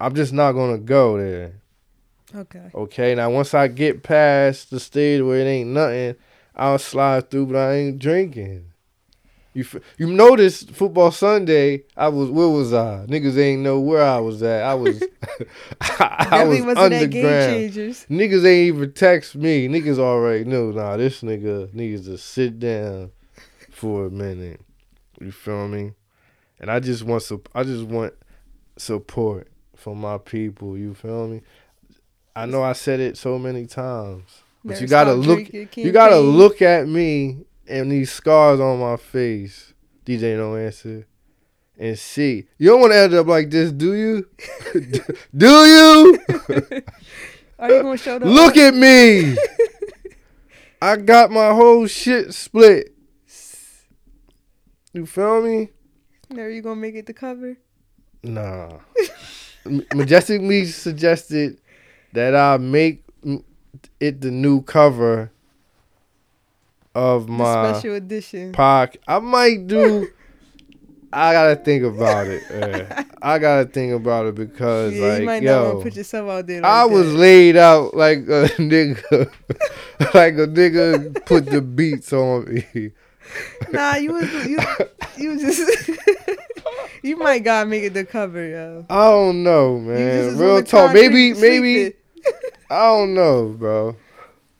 I'm 0.00 0.14
just 0.14 0.32
not 0.32 0.52
gonna 0.52 0.78
go 0.78 1.16
there. 1.16 1.54
Okay. 2.34 2.70
Okay, 2.74 3.14
now 3.14 3.30
once 3.30 3.54
I 3.54 3.68
get 3.68 4.02
past 4.02 4.70
the 4.70 4.80
stage 4.80 5.22
where 5.22 5.38
it 5.40 5.44
ain't 5.44 5.70
nothing, 5.70 6.16
I'll 6.56 6.78
slide 6.78 7.30
through, 7.30 7.46
but 7.46 7.56
I 7.56 7.72
ain't 7.74 7.98
drinking. 7.98 8.66
You 9.54 9.64
f- 9.64 9.82
you 9.98 10.06
notice 10.06 10.62
football 10.62 11.10
Sunday? 11.10 11.84
I 11.94 12.08
was 12.08 12.30
where 12.30 12.48
was 12.48 12.72
I? 12.72 13.04
Niggas 13.06 13.36
ain't 13.36 13.60
know 13.60 13.78
where 13.80 14.02
I 14.02 14.18
was 14.18 14.42
at. 14.42 14.64
I 14.64 14.74
was 14.74 15.02
I, 15.82 16.24
Definitely 16.24 16.62
was 16.62 16.76
wasn't 16.78 16.90
that 16.90 17.10
game 17.10 17.24
underground. 17.26 17.50
changers. 17.50 18.06
Niggas 18.08 18.46
ain't 18.46 18.74
even 18.76 18.92
text 18.92 19.34
me. 19.34 19.68
Niggas 19.68 19.98
already 19.98 20.44
knew. 20.44 20.72
Nah, 20.72 20.96
this 20.96 21.20
nigga 21.20 21.72
needs 21.74 22.06
to 22.06 22.16
sit 22.16 22.58
down 22.60 23.10
for 23.70 24.06
a 24.06 24.10
minute. 24.10 24.60
You 25.20 25.32
feel 25.32 25.68
me? 25.68 25.92
And 26.58 26.70
I 26.70 26.80
just 26.80 27.02
want 27.02 27.22
sup- 27.22 27.50
I 27.54 27.62
just 27.62 27.84
want 27.84 28.14
support 28.78 29.48
from 29.76 30.00
my 30.00 30.16
people. 30.16 30.78
You 30.78 30.94
feel 30.94 31.28
me? 31.28 31.42
I 32.34 32.46
know 32.46 32.62
I 32.62 32.72
said 32.72 33.00
it 33.00 33.16
so 33.16 33.38
many 33.38 33.66
times, 33.66 34.42
but 34.64 34.80
you 34.80 34.86
gotta 34.86 35.12
look. 35.14 35.52
You 35.52 35.92
gotta 35.92 36.18
look 36.18 36.62
at 36.62 36.88
me 36.88 37.44
and 37.68 37.90
these 37.90 38.10
scars 38.10 38.60
on 38.60 38.80
my 38.80 38.96
face. 38.96 39.72
DJ 40.04 40.36
no 40.36 40.56
answer. 40.56 41.06
And 41.78 41.98
see, 41.98 42.46
you 42.58 42.70
don't 42.70 42.80
want 42.80 42.92
to 42.92 42.98
end 42.98 43.14
up 43.14 43.26
like 43.26 43.50
this, 43.50 43.72
do 43.72 43.94
you? 43.94 44.28
do 45.36 45.48
you? 45.48 46.18
Are 47.58 47.70
you 47.70 47.82
gonna 47.82 47.96
show 47.96 48.18
the 48.18 48.26
Look 48.28 48.56
at 48.56 48.74
me. 48.74 49.36
I 50.80 50.96
got 50.96 51.30
my 51.30 51.52
whole 51.52 51.86
shit 51.86 52.34
split. 52.34 52.94
You 54.92 55.06
feel 55.06 55.42
me? 55.42 55.70
Are 56.36 56.50
you 56.50 56.60
gonna 56.60 56.80
make 56.80 56.94
it 56.94 57.06
the 57.06 57.14
cover? 57.14 57.56
Nah. 58.22 58.78
Majestic 59.94 60.42
Me 60.42 60.64
suggested 60.66 61.60
that 62.12 62.34
I 62.34 62.58
make 62.58 63.04
it 64.00 64.20
the 64.20 64.30
new 64.30 64.62
cover 64.62 65.30
of 66.94 67.26
The 67.26 67.32
my 67.32 67.72
special 67.72 67.94
edition. 67.94 68.52
podcast. 68.52 68.98
I 69.06 69.18
might 69.18 69.66
do. 69.66 70.08
I 71.14 71.32
gotta 71.34 71.56
think 71.56 71.84
about 71.84 72.26
it. 72.26 72.42
I 73.22 73.38
gotta 73.38 73.66
think 73.66 73.92
about 73.92 74.26
it 74.26 74.34
because, 74.34 74.94
yeah, 74.94 75.18
you 75.18 75.18
like, 75.18 75.24
might 75.24 75.42
not 75.42 75.50
yo, 75.50 75.76
to 75.76 75.82
put 75.82 75.94
yourself 75.94 76.30
out 76.30 76.46
there. 76.46 76.62
Like 76.62 76.70
I 76.70 76.84
was 76.86 77.12
that. 77.12 77.18
laid 77.18 77.56
out 77.56 77.94
like 77.94 78.18
a 78.20 78.48
nigga, 78.56 79.30
like 80.14 80.34
a 80.34 80.46
nigga 80.48 81.24
put 81.26 81.46
the 81.46 81.60
beats 81.60 82.14
on 82.14 82.54
me. 82.54 82.92
Nah, 83.70 83.96
you 83.96 84.12
was 84.12 84.32
you, 84.46 84.58
you 85.18 85.38
just 85.38 85.90
you 87.02 87.16
might 87.16 87.44
gotta 87.44 87.68
make 87.68 87.82
it 87.84 87.94
the 87.94 88.04
cover, 88.06 88.46
yo. 88.46 88.86
I 88.88 89.04
don't 89.08 89.42
know, 89.42 89.78
man. 89.78 90.38
Real 90.38 90.62
talk. 90.62 90.94
Maybe, 90.94 91.34
maybe 91.34 91.74
sleeping. 91.74 91.98
I 92.72 92.86
don't 92.86 93.12
know, 93.12 93.50
bro. 93.50 93.96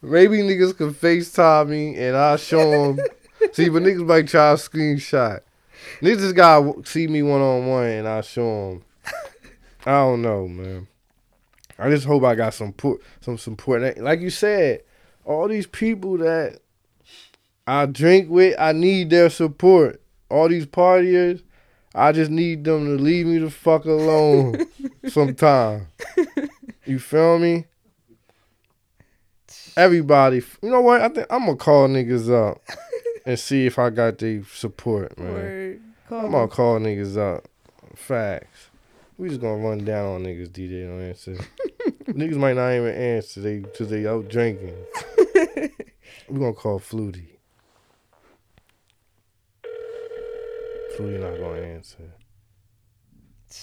Maybe 0.02 0.40
niggas 0.40 0.76
can 0.76 0.92
FaceTime 0.92 1.70
me 1.70 1.96
and 1.96 2.14
I'll 2.14 2.36
show 2.36 2.92
them. 2.92 3.06
see, 3.52 3.70
but 3.70 3.82
niggas 3.82 4.04
might 4.04 4.28
try 4.28 4.54
to 4.54 4.60
screenshot. 4.60 5.40
Niggas 6.02 6.18
just 6.18 6.36
gotta 6.36 6.74
see 6.84 7.06
me 7.06 7.22
one 7.22 7.40
on 7.40 7.66
one 7.66 7.86
and 7.86 8.06
I'll 8.06 8.20
show 8.20 8.72
them. 8.72 8.84
I 9.86 9.92
don't 9.92 10.20
know, 10.20 10.46
man. 10.46 10.88
I 11.78 11.88
just 11.88 12.04
hope 12.04 12.22
I 12.24 12.34
got 12.34 12.52
some 12.52 12.74
put 12.74 13.00
some 13.22 13.38
support. 13.38 13.96
Like 13.96 14.20
you 14.20 14.28
said, 14.28 14.82
all 15.24 15.48
these 15.48 15.66
people 15.66 16.18
that 16.18 16.58
I 17.66 17.86
drink 17.86 18.28
with, 18.28 18.54
I 18.58 18.72
need 18.72 19.08
their 19.08 19.30
support. 19.30 20.02
All 20.28 20.50
these 20.50 20.66
partiers, 20.66 21.42
I 21.94 22.12
just 22.12 22.30
need 22.30 22.64
them 22.64 22.94
to 22.94 23.02
leave 23.02 23.24
me 23.24 23.38
the 23.38 23.48
fuck 23.48 23.86
alone 23.86 24.66
sometime. 25.08 25.86
You 26.84 26.98
feel 26.98 27.38
me? 27.38 27.68
Everybody, 29.76 30.42
you 30.62 30.70
know 30.70 30.82
what? 30.82 31.00
I 31.00 31.08
think 31.08 31.26
I'm 31.30 31.46
gonna 31.46 31.56
call 31.56 31.88
niggas 31.88 32.30
up 32.30 32.60
and 33.26 33.38
see 33.38 33.66
if 33.66 33.78
I 33.78 33.90
got 33.90 34.18
their 34.18 34.44
support, 34.44 35.18
man. 35.18 35.80
I'm 36.10 36.30
gonna 36.30 36.48
call 36.48 36.78
niggas 36.78 37.16
up. 37.16 37.46
Facts. 37.94 38.68
We 39.16 39.28
just 39.28 39.40
gonna 39.40 39.62
run 39.62 39.84
down 39.84 40.06
on 40.06 40.24
niggas. 40.24 40.50
DJ 40.50 40.86
don't 40.86 41.00
answer. 41.00 41.36
niggas 42.06 42.36
might 42.36 42.56
not 42.56 42.72
even 42.72 42.94
answer. 42.94 43.40
They 43.40 43.60
cause 43.60 43.88
they 43.88 44.06
out 44.06 44.28
drinking. 44.28 44.74
we 46.28 46.38
gonna 46.38 46.52
call 46.52 46.78
Flutie. 46.78 47.28
Flutie 50.96 51.20
not 51.20 51.38
gonna 51.38 51.62
answer. 51.62 52.12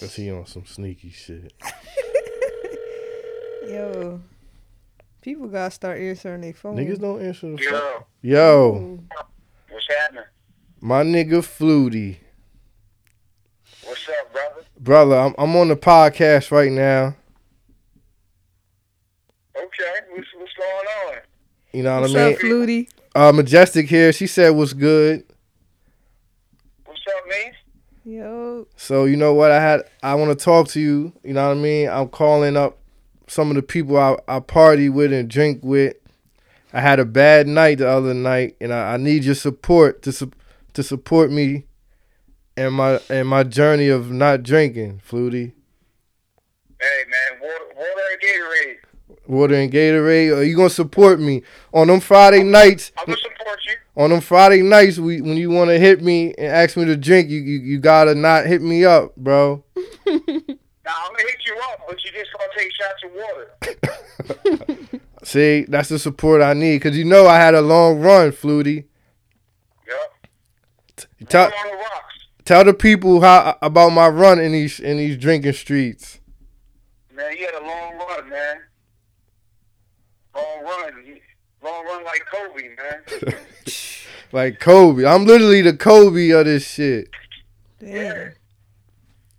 Cause 0.00 0.14
he 0.14 0.30
on 0.30 0.46
some 0.46 0.66
sneaky 0.66 1.10
shit. 1.10 1.52
Yo, 3.68 4.20
people 5.20 5.48
gotta 5.48 5.70
start 5.70 5.98
answering 5.98 6.40
their 6.42 6.52
phone. 6.54 6.76
Niggas 6.76 7.00
don't 7.00 7.20
answer 7.22 7.50
the 7.50 7.58
phone. 7.58 7.72
Yo, 7.72 8.02
Yo, 8.22 8.98
what's 9.70 9.86
happening? 9.88 10.24
my 10.80 11.02
nigga 11.02 11.40
Flutie. 11.42 12.16
What's 13.84 14.08
up, 14.08 14.32
brother? 14.32 14.62
Brother, 14.78 15.16
I'm 15.18 15.34
I'm 15.38 15.56
on 15.56 15.68
the 15.68 15.76
podcast 15.76 16.50
right 16.50 16.70
now. 16.72 17.14
Okay, 19.56 19.92
what's, 20.10 20.26
what's 20.36 20.52
going 20.54 20.86
on? 21.16 21.18
You 21.72 21.82
know 21.82 22.00
What's 22.00 22.12
what 22.14 22.20
I 22.22 22.24
mean? 22.26 22.34
up, 22.34 22.40
Flutie? 22.40 22.88
Uh, 23.14 23.32
Majestic 23.32 23.88
here. 23.88 24.12
She 24.12 24.26
said 24.26 24.50
what's 24.50 24.72
good. 24.72 25.24
What's 26.84 27.00
up, 27.06 27.26
me? 27.28 27.52
Yo, 28.16 28.66
So 28.76 29.04
you 29.04 29.16
know 29.16 29.34
what 29.34 29.50
I 29.52 29.60
had 29.60 29.82
I 30.02 30.14
want 30.14 30.36
to 30.36 30.44
talk 30.44 30.68
to 30.68 30.80
you, 30.80 31.12
you 31.22 31.34
know 31.34 31.46
what 31.48 31.56
I 31.56 31.60
mean? 31.60 31.88
I'm 31.88 32.08
calling 32.08 32.56
up 32.56 32.78
some 33.30 33.48
of 33.48 33.54
the 33.54 33.62
people 33.62 33.96
I, 33.96 34.16
I 34.26 34.40
party 34.40 34.88
with 34.88 35.12
and 35.12 35.30
drink 35.30 35.60
with. 35.62 35.94
I 36.72 36.80
had 36.80 36.98
a 36.98 37.04
bad 37.04 37.46
night 37.46 37.78
the 37.78 37.88
other 37.88 38.12
night 38.12 38.56
and 38.60 38.72
I, 38.74 38.94
I 38.94 38.96
need 38.96 39.24
your 39.24 39.36
support 39.36 40.02
to 40.02 40.12
su- 40.12 40.32
to 40.74 40.82
support 40.82 41.30
me 41.30 41.64
and 42.56 42.74
my 42.74 43.00
and 43.08 43.28
my 43.28 43.44
journey 43.44 43.88
of 43.88 44.10
not 44.10 44.42
drinking, 44.42 45.00
Flutie. 45.08 45.52
Hey, 46.80 47.04
man, 47.08 47.40
water, 47.40 47.64
water 47.76 48.02
and 48.12 48.20
Gatorade. 48.20 49.28
Water 49.28 49.54
and 49.54 49.72
Gatorade. 49.72 50.36
Are 50.36 50.42
you 50.42 50.56
gonna 50.56 50.68
support 50.68 51.20
me 51.20 51.42
on 51.72 51.86
them 51.86 52.00
Friday 52.00 52.42
nights? 52.42 52.90
I'm 52.98 53.06
gonna 53.06 53.18
support 53.18 53.60
you. 53.64 53.74
On 53.96 54.10
them 54.10 54.20
Friday 54.20 54.62
nights, 54.62 54.98
we 54.98 55.20
when 55.20 55.36
you 55.36 55.50
want 55.50 55.70
to 55.70 55.78
hit 55.78 56.02
me 56.02 56.34
and 56.34 56.48
ask 56.48 56.76
me 56.76 56.84
to 56.84 56.96
drink, 56.96 57.30
you, 57.30 57.38
you 57.38 57.60
you 57.60 57.78
gotta 57.78 58.14
not 58.14 58.46
hit 58.46 58.60
me 58.60 58.84
up, 58.84 59.14
bro. 59.14 59.62
Now 60.90 60.96
I'm 61.06 61.12
gonna 61.12 61.28
hit 61.28 61.46
you 61.46 61.56
up, 61.70 61.80
but 61.86 62.04
you 62.04 62.10
just 62.10 62.30
gonna 62.36 62.50
take 62.56 62.72
shots 62.72 63.04
of 63.04 63.12
water. 64.80 65.00
See, 65.22 65.64
that's 65.68 65.88
the 65.88 66.00
support 66.00 66.42
I 66.42 66.52
need, 66.52 66.82
cause 66.82 66.96
you 66.96 67.04
know 67.04 67.28
I 67.28 67.36
had 67.36 67.54
a 67.54 67.60
long 67.60 68.00
run, 68.00 68.32
Flutie. 68.32 68.86
Yep. 69.86 71.28
Tell 71.28 71.44
on 71.44 71.50
the 71.70 71.76
rocks. 71.76 72.14
tell 72.44 72.64
the 72.64 72.74
people 72.74 73.20
how 73.20 73.56
about 73.62 73.90
my 73.90 74.08
run 74.08 74.40
in 74.40 74.50
these 74.50 74.80
in 74.80 74.96
these 74.96 75.16
drinking 75.16 75.52
streets. 75.52 76.18
Man, 77.14 77.36
you 77.36 77.46
had 77.46 77.62
a 77.62 77.64
long 77.64 77.96
run, 77.96 78.28
man. 78.28 78.56
Long 80.34 80.64
run. 80.64 81.20
Long 81.62 81.84
run 81.84 82.04
like 82.04 82.22
Kobe, 82.32 82.68
man. 82.76 83.34
Like 84.32 84.60
Kobe, 84.60 85.04
I'm 85.04 85.24
literally 85.24 85.60
the 85.60 85.76
Kobe 85.76 86.30
of 86.30 86.44
this 86.44 86.64
shit. 86.64 87.10
Damn. 87.80 88.34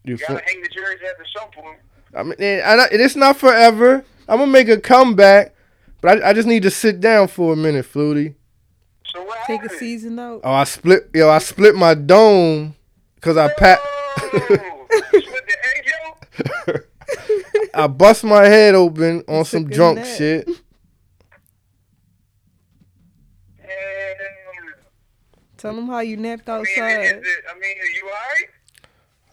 You 0.04 0.16
You 0.16 0.18
gotta 0.18 0.44
hang 0.46 0.62
the 0.62 0.70
jersey 0.70 1.06
at 1.10 1.18
the 1.18 1.26
some 1.38 1.50
point. 1.52 1.78
I 2.16 2.24
mean, 2.24 2.36
and 2.40 2.82
I, 2.82 2.86
and 2.86 3.02
it's 3.02 3.16
not 3.16 3.38
forever. 3.38 4.04
I'm 4.28 4.40
gonna 4.40 4.52
make 4.52 4.70
a 4.70 4.80
comeback, 4.80 5.54
but 6.02 6.24
I, 6.24 6.30
I 6.30 6.34
just 6.34 6.48
need 6.48 6.64
to 6.64 6.72
sit 6.72 7.00
down 7.00 7.28
for 7.28 7.54
a 7.54 7.56
minute, 7.56 7.86
Flutie. 7.86 8.36
So 9.06 9.24
what 9.24 9.40
Take 9.46 9.64
a 9.64 9.70
season 9.70 10.20
out. 10.20 10.42
Oh, 10.44 10.54
I 10.54 10.64
split, 10.64 11.10
yo, 11.14 11.30
I 11.30 11.40
split 11.40 11.76
my 11.76 11.94
dome 11.94 12.76
because 13.16 13.38
I 13.38 13.54
pat, 13.54 13.80
you 14.34 14.40
split 14.40 15.44
the 15.48 15.58
egg 15.76 15.92
yolk? 16.68 16.88
I 17.74 17.88
bust 17.88 18.24
my 18.24 18.46
head 18.46 18.76
open 18.76 19.24
on 19.28 19.46
some 19.46 19.70
drunk 19.70 20.00
nap. 20.00 20.08
shit. 20.08 20.50
Tell 25.58 25.76
them 25.76 25.86
how 25.88 26.00
you 26.00 26.18
napped 26.18 26.50
outside. 26.50 26.82
I 26.82 26.88
mean, 26.88 27.02
is 27.02 27.12
outside. 27.14 27.18
it, 27.18 27.44
I 27.48 27.54
mean, 27.60 27.78
are 27.78 27.86
you 27.86 28.04
alright? 28.06 28.50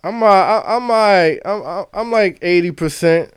I'm 0.05 0.23
uh, 0.23 0.27
I, 0.27 0.77
I'm 0.77 0.91
alright. 0.91 1.41
I'm 1.45 1.63
I'm- 1.63 1.87
I'm 1.93 2.11
like 2.11 2.39
eighty 2.43 2.71
percent. 2.71 3.33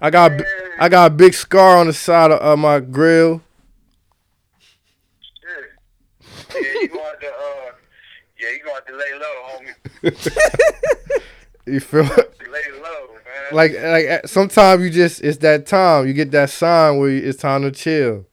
I 0.00 0.10
got 0.10 0.32
a 0.32 0.44
I 0.80 0.88
got 0.88 1.12
a 1.12 1.14
big 1.14 1.32
scar 1.34 1.78
on 1.78 1.86
the 1.86 1.92
side 1.92 2.30
of 2.32 2.42
uh, 2.42 2.56
my 2.56 2.80
grill. 2.80 3.40
Yeah. 5.42 6.60
Yeah, 6.60 6.60
you 6.82 6.88
have 7.02 7.20
to, 7.20 7.26
uh, 7.26 7.72
yeah, 8.38 8.48
you 8.50 8.60
gonna 8.64 8.74
have 8.74 8.86
to 8.86 8.96
lay 8.96 9.12
low, 9.18 9.36
homie. 10.10 11.22
You 11.64 11.78
feel? 11.78 12.02
Lay 12.02 12.80
low, 12.82 13.06
man. 13.14 13.52
like 13.52 13.72
like 13.80 14.26
sometimes 14.26 14.82
you 14.82 14.90
just 14.90 15.20
it's 15.22 15.38
that 15.38 15.64
time 15.64 16.08
you 16.08 16.12
get 16.12 16.32
that 16.32 16.50
sign 16.50 16.98
where 16.98 17.08
it's 17.10 17.38
time 17.38 17.62
to 17.62 17.70
chill. 17.70 18.26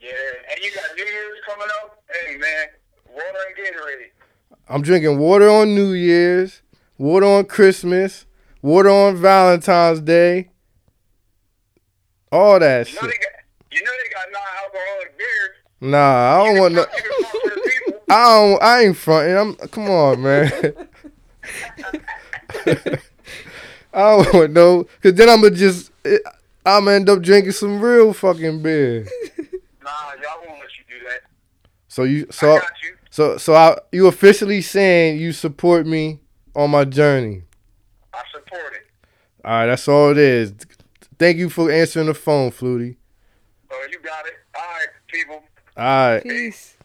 Yeah, 0.00 0.10
and 0.50 0.60
you 0.64 0.70
got 0.72 0.84
New 0.96 1.04
Year's 1.04 1.38
coming 1.44 1.66
up. 1.82 2.00
Hey, 2.08 2.36
man, 2.36 2.68
water 3.12 3.26
and 3.48 3.56
Gatorade. 3.56 4.55
I'm 4.68 4.82
drinking 4.82 5.18
water 5.18 5.48
on 5.48 5.74
New 5.74 5.92
Year's, 5.92 6.62
water 6.98 7.26
on 7.26 7.44
Christmas, 7.46 8.26
water 8.62 8.90
on 8.90 9.16
Valentine's 9.16 10.00
Day. 10.00 10.50
All 12.32 12.58
that 12.58 12.88
You 12.88 12.94
know 12.96 13.00
shit. 13.02 13.10
they 13.10 13.16
got, 13.16 13.32
you 13.70 13.82
know 13.84 13.92
they 14.02 14.08
got 14.14 14.26
non-alcoholic 14.32 15.18
beer. 15.18 15.54
Nah, 15.90 16.40
I 16.40 16.46
don't 16.46 16.58
want 16.58 16.74
no. 16.74 16.80
You 16.80 16.86
can 16.86 17.22
talk 17.22 17.32
to 17.32 17.50
the 17.54 17.70
people. 17.70 18.00
I 18.10 18.22
don't. 18.24 18.62
I 18.62 18.80
ain't 18.82 18.96
fronting. 18.96 19.36
I'm. 19.36 19.54
Come 19.68 19.90
on, 19.90 20.22
man. 20.22 20.50
I 23.94 24.16
don't 24.16 24.32
want 24.34 24.52
no. 24.52 24.84
Cause 25.02 25.14
then 25.14 25.28
I'm 25.28 25.42
gonna 25.42 25.54
just. 25.54 25.92
I'm 26.64 26.84
gonna 26.84 26.92
end 26.92 27.08
up 27.08 27.22
drinking 27.22 27.52
some 27.52 27.80
real 27.80 28.12
fucking 28.12 28.62
beer. 28.62 29.06
Nah, 29.84 29.90
y'all 30.20 30.40
won't 30.46 30.60
let 30.60 30.70
you 30.78 30.84
do 30.88 31.04
that. 31.08 31.20
So 31.88 32.02
you. 32.02 32.26
I 32.28 32.32
So. 32.32 32.58
got 32.58 32.70
you. 32.82 32.95
So. 33.16 33.38
So 33.38 33.54
I. 33.54 33.78
You 33.92 34.08
officially 34.08 34.60
saying 34.60 35.18
you 35.18 35.32
support 35.32 35.86
me 35.86 36.20
on 36.54 36.70
my 36.70 36.84
journey. 36.84 37.44
I 38.12 38.20
support 38.30 38.74
it. 38.74 38.86
All 39.42 39.52
right. 39.52 39.66
That's 39.68 39.88
all 39.88 40.10
it 40.10 40.18
is. 40.18 40.52
Thank 41.18 41.38
you 41.38 41.48
for 41.48 41.70
answering 41.70 42.08
the 42.08 42.14
phone, 42.14 42.50
Flutie. 42.50 42.96
Oh, 43.72 43.86
you 43.90 44.00
got 44.00 44.26
it. 44.26 44.34
All 44.54 44.62
right, 44.62 44.88
people. 45.06 45.42
All 45.78 46.12
right. 46.12 46.22
Peace. 46.22 46.76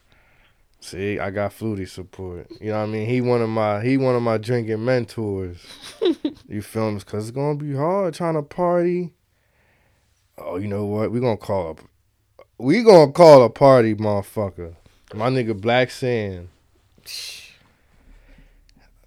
See, 0.79 1.19
I 1.19 1.31
got 1.31 1.51
Flutie 1.51 1.87
support. 1.87 2.49
You 2.61 2.69
know 2.69 2.77
what 2.77 2.83
I 2.83 2.85
mean? 2.85 3.09
He 3.09 3.19
one 3.19 3.41
of 3.41 3.49
my 3.49 3.83
he 3.83 3.97
one 3.97 4.15
of 4.15 4.21
my 4.21 4.37
drinking 4.37 4.85
mentors. 4.85 5.57
you 6.47 6.61
feel 6.61 6.93
me? 6.93 7.01
Cause 7.01 7.27
it's 7.27 7.35
gonna 7.35 7.55
be 7.55 7.75
hard 7.75 8.13
trying 8.13 8.35
to 8.35 8.41
party. 8.41 9.11
Oh, 10.37 10.55
you 10.55 10.69
know 10.69 10.85
what? 10.85 11.11
We 11.11 11.19
gonna 11.19 11.35
call 11.35 11.71
a 11.71 11.75
we 12.57 12.83
gonna 12.83 13.11
call 13.11 13.43
a 13.43 13.49
party, 13.49 13.95
motherfucker. 13.95 14.77
My 15.13 15.29
nigga 15.29 15.59
Black 15.59 15.91
Sam. 15.91 16.47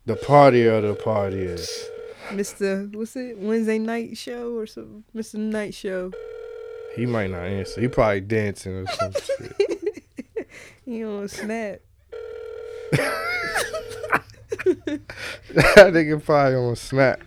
The 0.07 0.17
party 0.17 0.67
of 0.67 0.83
the 0.83 0.95
parties. 0.95 1.71
Mr. 2.29 2.95
What's 2.95 3.17
it? 3.17 3.39
Wednesday 3.39 3.79
night 3.79 4.17
show 4.19 4.55
or 4.55 4.67
something? 4.67 5.05
Mr. 5.17 5.37
Night 5.37 5.73
Show. 5.75 6.13
He 6.95 7.07
might 7.07 7.31
not 7.31 7.45
answer. 7.45 7.81
He 7.81 7.89
probably 7.89 8.21
dancing 8.21 8.73
or 8.73 8.87
some 8.87 9.13
shit. 9.23 10.05
He 10.85 11.05
on 11.05 11.27
snap. 11.29 11.81
that 12.93 13.11
nigga 15.55 16.23
probably 16.23 16.55
on 16.57 16.77
snap. 16.77 17.21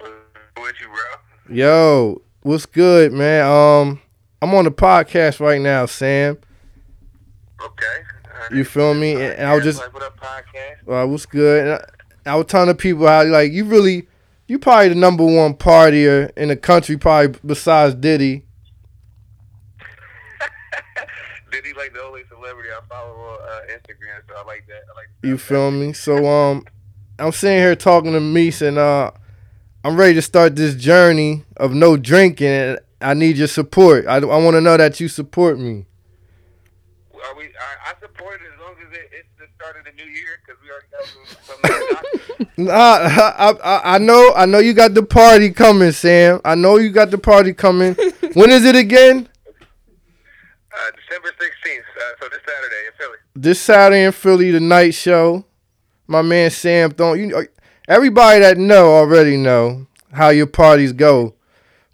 With 0.00 0.74
you, 0.80 0.88
bro. 0.88 1.54
Yo, 1.56 2.22
what's 2.42 2.66
good, 2.66 3.12
man? 3.12 3.46
Um, 3.46 4.00
I'm 4.42 4.54
on 4.54 4.64
the 4.64 4.70
podcast 4.70 5.40
right 5.40 5.60
now, 5.60 5.86
Sam. 5.86 6.38
Okay. 7.64 8.56
You 8.56 8.64
feel 8.64 8.94
me? 8.94 9.12
And, 9.14 9.22
and 9.34 9.48
I 9.48 9.54
was 9.54 9.64
just, 9.64 9.80
Like, 9.80 9.92
what 9.92 10.02
up, 10.02 10.18
podcast? 10.18 11.04
uh, 11.04 11.06
what's 11.06 11.26
good? 11.26 11.66
And 11.66 11.82
I, 12.26 12.32
I 12.32 12.36
was 12.36 12.46
telling 12.46 12.68
the 12.68 12.74
people 12.74 13.06
how, 13.06 13.24
like, 13.24 13.52
you 13.52 13.64
really, 13.64 14.06
you 14.46 14.58
probably 14.58 14.88
the 14.90 14.94
number 14.94 15.24
one 15.24 15.54
partier 15.54 16.30
in 16.36 16.48
the 16.48 16.56
country, 16.56 16.96
probably 16.96 17.38
besides 17.44 17.94
Diddy. 17.94 18.44
Did 21.50 21.64
he 21.64 21.72
like 21.74 21.92
the 21.92 22.02
only 22.02 22.22
celebrity 22.28 22.68
I 22.70 22.80
follow 22.88 23.12
on 23.14 23.38
uh, 23.42 23.60
Instagram? 23.72 24.20
So 24.28 24.34
I 24.36 24.44
like 24.44 24.66
that. 24.68 24.82
I 24.92 24.96
like. 24.96 25.08
You 25.22 25.38
feel 25.38 25.70
me? 25.70 25.92
So, 25.92 26.26
um, 26.26 26.64
I'm 27.18 27.32
sitting 27.32 27.58
here 27.58 27.74
talking 27.74 28.12
to 28.12 28.20
Meese, 28.20 28.62
and 28.66 28.78
uh, 28.78 29.10
I'm 29.84 29.96
ready 29.96 30.14
to 30.14 30.22
start 30.22 30.54
this 30.56 30.74
journey 30.76 31.44
of 31.56 31.72
no 31.72 31.96
drinking. 31.96 32.46
And 32.48 32.78
I 33.00 33.14
need 33.14 33.36
your 33.36 33.48
support. 33.48 34.06
I, 34.06 34.16
I 34.16 34.24
want 34.42 34.54
to 34.54 34.60
know 34.60 34.76
that 34.76 35.00
you 35.00 35.08
support 35.08 35.58
me. 35.58 35.86
Are 37.26 37.36
we? 37.36 37.44
I, 37.44 37.90
I 37.90 37.92
support 38.00 38.40
it 38.40 38.46
as 38.54 38.60
long 38.60 38.74
as 38.86 38.92
it, 38.96 39.10
it's 39.12 39.28
the 39.38 39.46
start 39.56 39.76
of 39.78 39.84
the 39.84 39.92
new 39.92 40.10
year 40.10 40.38
because 40.44 40.60
we 40.62 40.70
already 40.70 40.88
got 40.90 41.04
some. 41.06 42.46
some 42.46 42.56
Nah, 42.56 42.72
I, 42.72 43.54
I 43.62 43.94
I 43.94 43.98
know 43.98 44.32
I 44.36 44.46
know 44.46 44.58
you 44.58 44.74
got 44.74 44.94
the 44.94 45.02
party 45.02 45.50
coming, 45.50 45.92
Sam. 45.92 46.40
I 46.44 46.54
know 46.54 46.76
you 46.76 46.90
got 46.90 47.10
the 47.10 47.18
party 47.18 47.52
coming. 47.52 47.94
when 48.34 48.50
is 48.50 48.64
it 48.64 48.76
again? 48.76 49.28
uh, 50.78 50.90
December 50.96 51.30
sixteenth. 51.40 51.84
Uh, 51.96 52.00
so 52.20 52.28
this 52.28 52.40
Saturday 52.46 52.86
in 52.86 52.92
Philly. 52.98 53.18
This 53.34 53.60
Saturday 53.60 54.04
in 54.04 54.12
Philly, 54.12 54.50
the 54.50 54.60
night 54.60 54.94
show. 54.94 55.44
My 56.06 56.22
man 56.22 56.50
Sam 56.50 56.90
Thorne. 56.90 57.18
You 57.18 57.46
everybody 57.86 58.40
that 58.40 58.58
know 58.58 58.94
already 58.94 59.36
know 59.36 59.86
how 60.12 60.28
your 60.30 60.46
parties 60.46 60.92
go. 60.92 61.34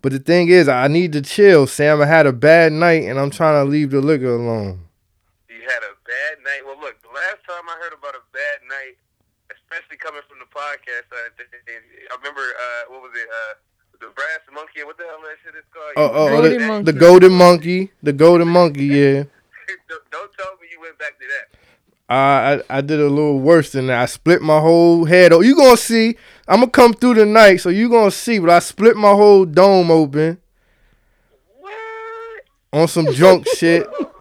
But 0.03 0.13
the 0.13 0.19
thing 0.19 0.49
is, 0.49 0.69
I 0.69 0.89
need 0.89 1.13
to 1.15 1.23
chill, 1.23 1.67
Sam. 1.67 2.03
I 2.03 2.07
had 2.07 2.27
a 2.27 2.33
bad 2.33 2.73
night, 2.73 3.05
and 3.05 3.19
I'm 3.19 3.31
trying 3.31 3.65
to 3.65 3.71
leave 3.71 3.91
the 3.91 4.03
liquor 4.03 4.35
alone. 4.35 4.81
You 5.49 5.57
had 5.63 5.83
a 5.83 5.97
bad 6.07 6.34
night. 6.45 6.63
Well, 6.65 6.77
look, 6.79 7.01
the 7.03 7.11
last 7.11 7.41
time 7.49 7.65
I 7.67 7.77
heard 7.81 7.97
about 7.97 8.15
a 8.15 8.23
bad 8.37 8.63
night, 8.69 9.01
especially 9.51 9.97
coming 9.97 10.23
from 10.29 10.39
the 10.39 10.49
podcast, 10.53 11.09
th- 11.11 11.49
th- 11.51 12.09
I 12.09 12.15
remember 12.21 12.45
uh, 12.45 12.93
what 12.93 13.03
was 13.03 13.13
it? 13.17 13.27
Uh, 13.29 13.53
the 14.01 14.13
brass 14.15 14.41
monkey. 14.53 14.85
What 14.85 14.97
the 14.99 15.05
hell 15.05 15.21
that 15.25 15.37
shit 15.43 15.55
is 15.57 15.65
called? 15.73 15.97
Oh, 15.97 16.11
oh, 16.13 16.29
Golden 16.29 16.61
the, 16.61 16.67
Monkey. 16.69 16.85
the 16.93 16.99
golden 16.99 17.33
monkey, 17.33 17.81
the 18.03 18.13
golden 18.13 18.49
monkey. 18.49 18.87
Yeah. 18.87 19.25
don't, 19.89 20.05
don't 20.13 20.33
tell 20.37 20.53
me 20.61 20.69
you 20.71 20.81
went 20.81 20.99
back 20.99 21.19
to 21.19 21.27
that. 21.27 21.59
I, 22.07 22.61
I 22.77 22.79
I 22.79 22.81
did 22.83 23.01
a 23.01 23.09
little 23.09 23.41
worse 23.41 23.73
than 23.73 23.87
that. 23.87 24.03
I 24.03 24.07
split 24.07 24.43
my 24.43 24.61
whole 24.61 25.07
head. 25.07 25.33
Oh, 25.33 25.41
you 25.41 25.57
gonna 25.57 25.77
see? 25.77 26.17
I'm 26.47 26.61
gonna 26.61 26.71
come 26.71 26.93
through 26.93 27.15
the 27.15 27.25
night, 27.25 27.63
so 27.63 27.71
you 27.71 27.89
gonna 27.89 28.11
see. 28.11 28.39
But 28.39 28.51
I 28.51 28.59
split 28.59 28.95
my 28.97 29.13
whole 29.13 29.47
dome 29.47 29.91
open 29.91 30.37
What? 31.61 31.73
on 32.75 32.89
some 32.89 33.07
drunk 33.07 33.47
shit. 33.57 33.87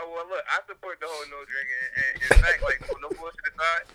Uh, 0.00 0.08
well, 0.08 0.26
look, 0.28 0.44
I 0.48 0.62
support 0.64 1.00
the 1.00 1.08
whole 1.08 1.26
no 1.28 1.40
drinking. 1.44 1.86
And 1.96 2.12
in 2.22 2.32
fact, 2.40 2.60
like, 2.64 2.80
no 3.00 3.10
bullshit 3.12 3.52
aside, 3.52 3.86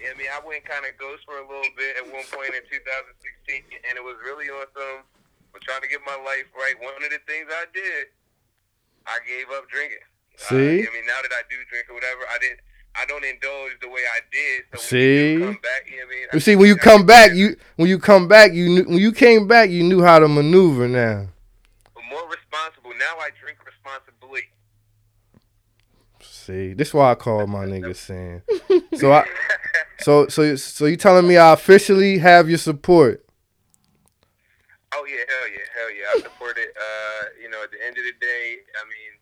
I 0.00 0.16
mean, 0.16 0.30
I 0.32 0.40
went 0.40 0.64
kind 0.64 0.86
of 0.88 0.96
ghost 0.96 1.28
for 1.28 1.36
a 1.36 1.44
little 1.44 1.72
bit 1.76 2.00
at 2.00 2.06
one 2.08 2.24
point 2.32 2.56
in 2.56 2.64
2016, 2.68 3.84
and 3.84 3.92
it 4.00 4.04
was 4.04 4.16
really 4.24 4.48
on 4.48 4.64
some, 4.72 5.04
I'm 5.52 5.60
trying 5.60 5.84
to 5.84 5.90
get 5.90 6.00
my 6.08 6.16
life 6.24 6.48
right. 6.56 6.72
One 6.80 6.96
of 6.96 7.10
the 7.10 7.20
things 7.28 7.50
I 7.52 7.68
did, 7.74 8.08
I 9.04 9.20
gave 9.28 9.52
up 9.52 9.68
drinking. 9.68 10.04
See? 10.40 10.80
Uh, 10.80 10.88
I 10.88 10.90
mean, 10.94 11.04
now 11.04 11.20
that 11.20 11.32
I 11.36 11.44
do 11.52 11.56
drink 11.68 11.92
or 11.92 12.00
whatever, 12.00 12.24
I 12.32 12.38
didn't. 12.40 12.64
I 12.90 13.06
don't 13.06 13.22
indulge 13.22 13.78
the 13.80 13.88
way 13.88 14.00
I 14.02 14.18
did. 14.34 14.62
So 14.74 14.74
when 14.74 14.80
See? 14.82 15.32
you 15.34 15.38
come 15.46 15.62
back, 15.62 15.86
you 15.86 15.96
know 15.98 16.06
what 16.06 16.10
I 16.10 16.10
mean? 16.10 16.26
I 16.32 16.36
You 16.36 16.40
see, 16.40 16.56
when 16.56 16.66
you 16.66 16.76
come 16.76 17.06
back, 17.06 17.34
you 17.34 17.56
when 17.76 17.88
you 17.88 18.00
come 18.00 18.26
back, 18.26 18.52
you 18.52 18.68
knew 18.68 18.82
when 18.82 18.98
you 18.98 19.12
came 19.12 19.46
back, 19.46 19.70
you 19.70 19.84
knew 19.84 20.02
how 20.02 20.18
to 20.18 20.26
maneuver. 20.26 20.88
Now, 20.88 21.28
more 22.10 22.26
responsible. 22.26 22.90
Now 22.98 23.14
I 23.22 23.30
drink. 23.40 23.58
See, 26.50 26.74
this 26.74 26.92
why 26.92 27.12
I 27.12 27.14
call 27.14 27.46
my 27.46 27.64
nigga 27.64 27.94
saying. 27.94 28.42
So 28.96 29.12
I, 29.12 29.24
so 30.00 30.26
so 30.28 30.56
so 30.56 30.86
you 30.86 30.96
telling 30.96 31.26
me 31.26 31.36
I 31.36 31.52
officially 31.52 32.18
have 32.18 32.48
your 32.48 32.58
support? 32.58 33.24
Oh 34.94 35.04
yeah, 35.06 35.22
hell 35.28 35.48
yeah, 35.48 35.66
hell 35.78 35.90
yeah. 35.94 36.06
I 36.14 36.20
support 36.20 36.58
it. 36.58 36.74
Uh, 36.76 37.22
you 37.40 37.48
know, 37.50 37.62
at 37.62 37.70
the 37.70 37.78
end 37.86 37.96
of 37.96 38.04
the 38.04 38.14
day, 38.20 38.56
I 38.74 38.82
mean, 38.90 39.12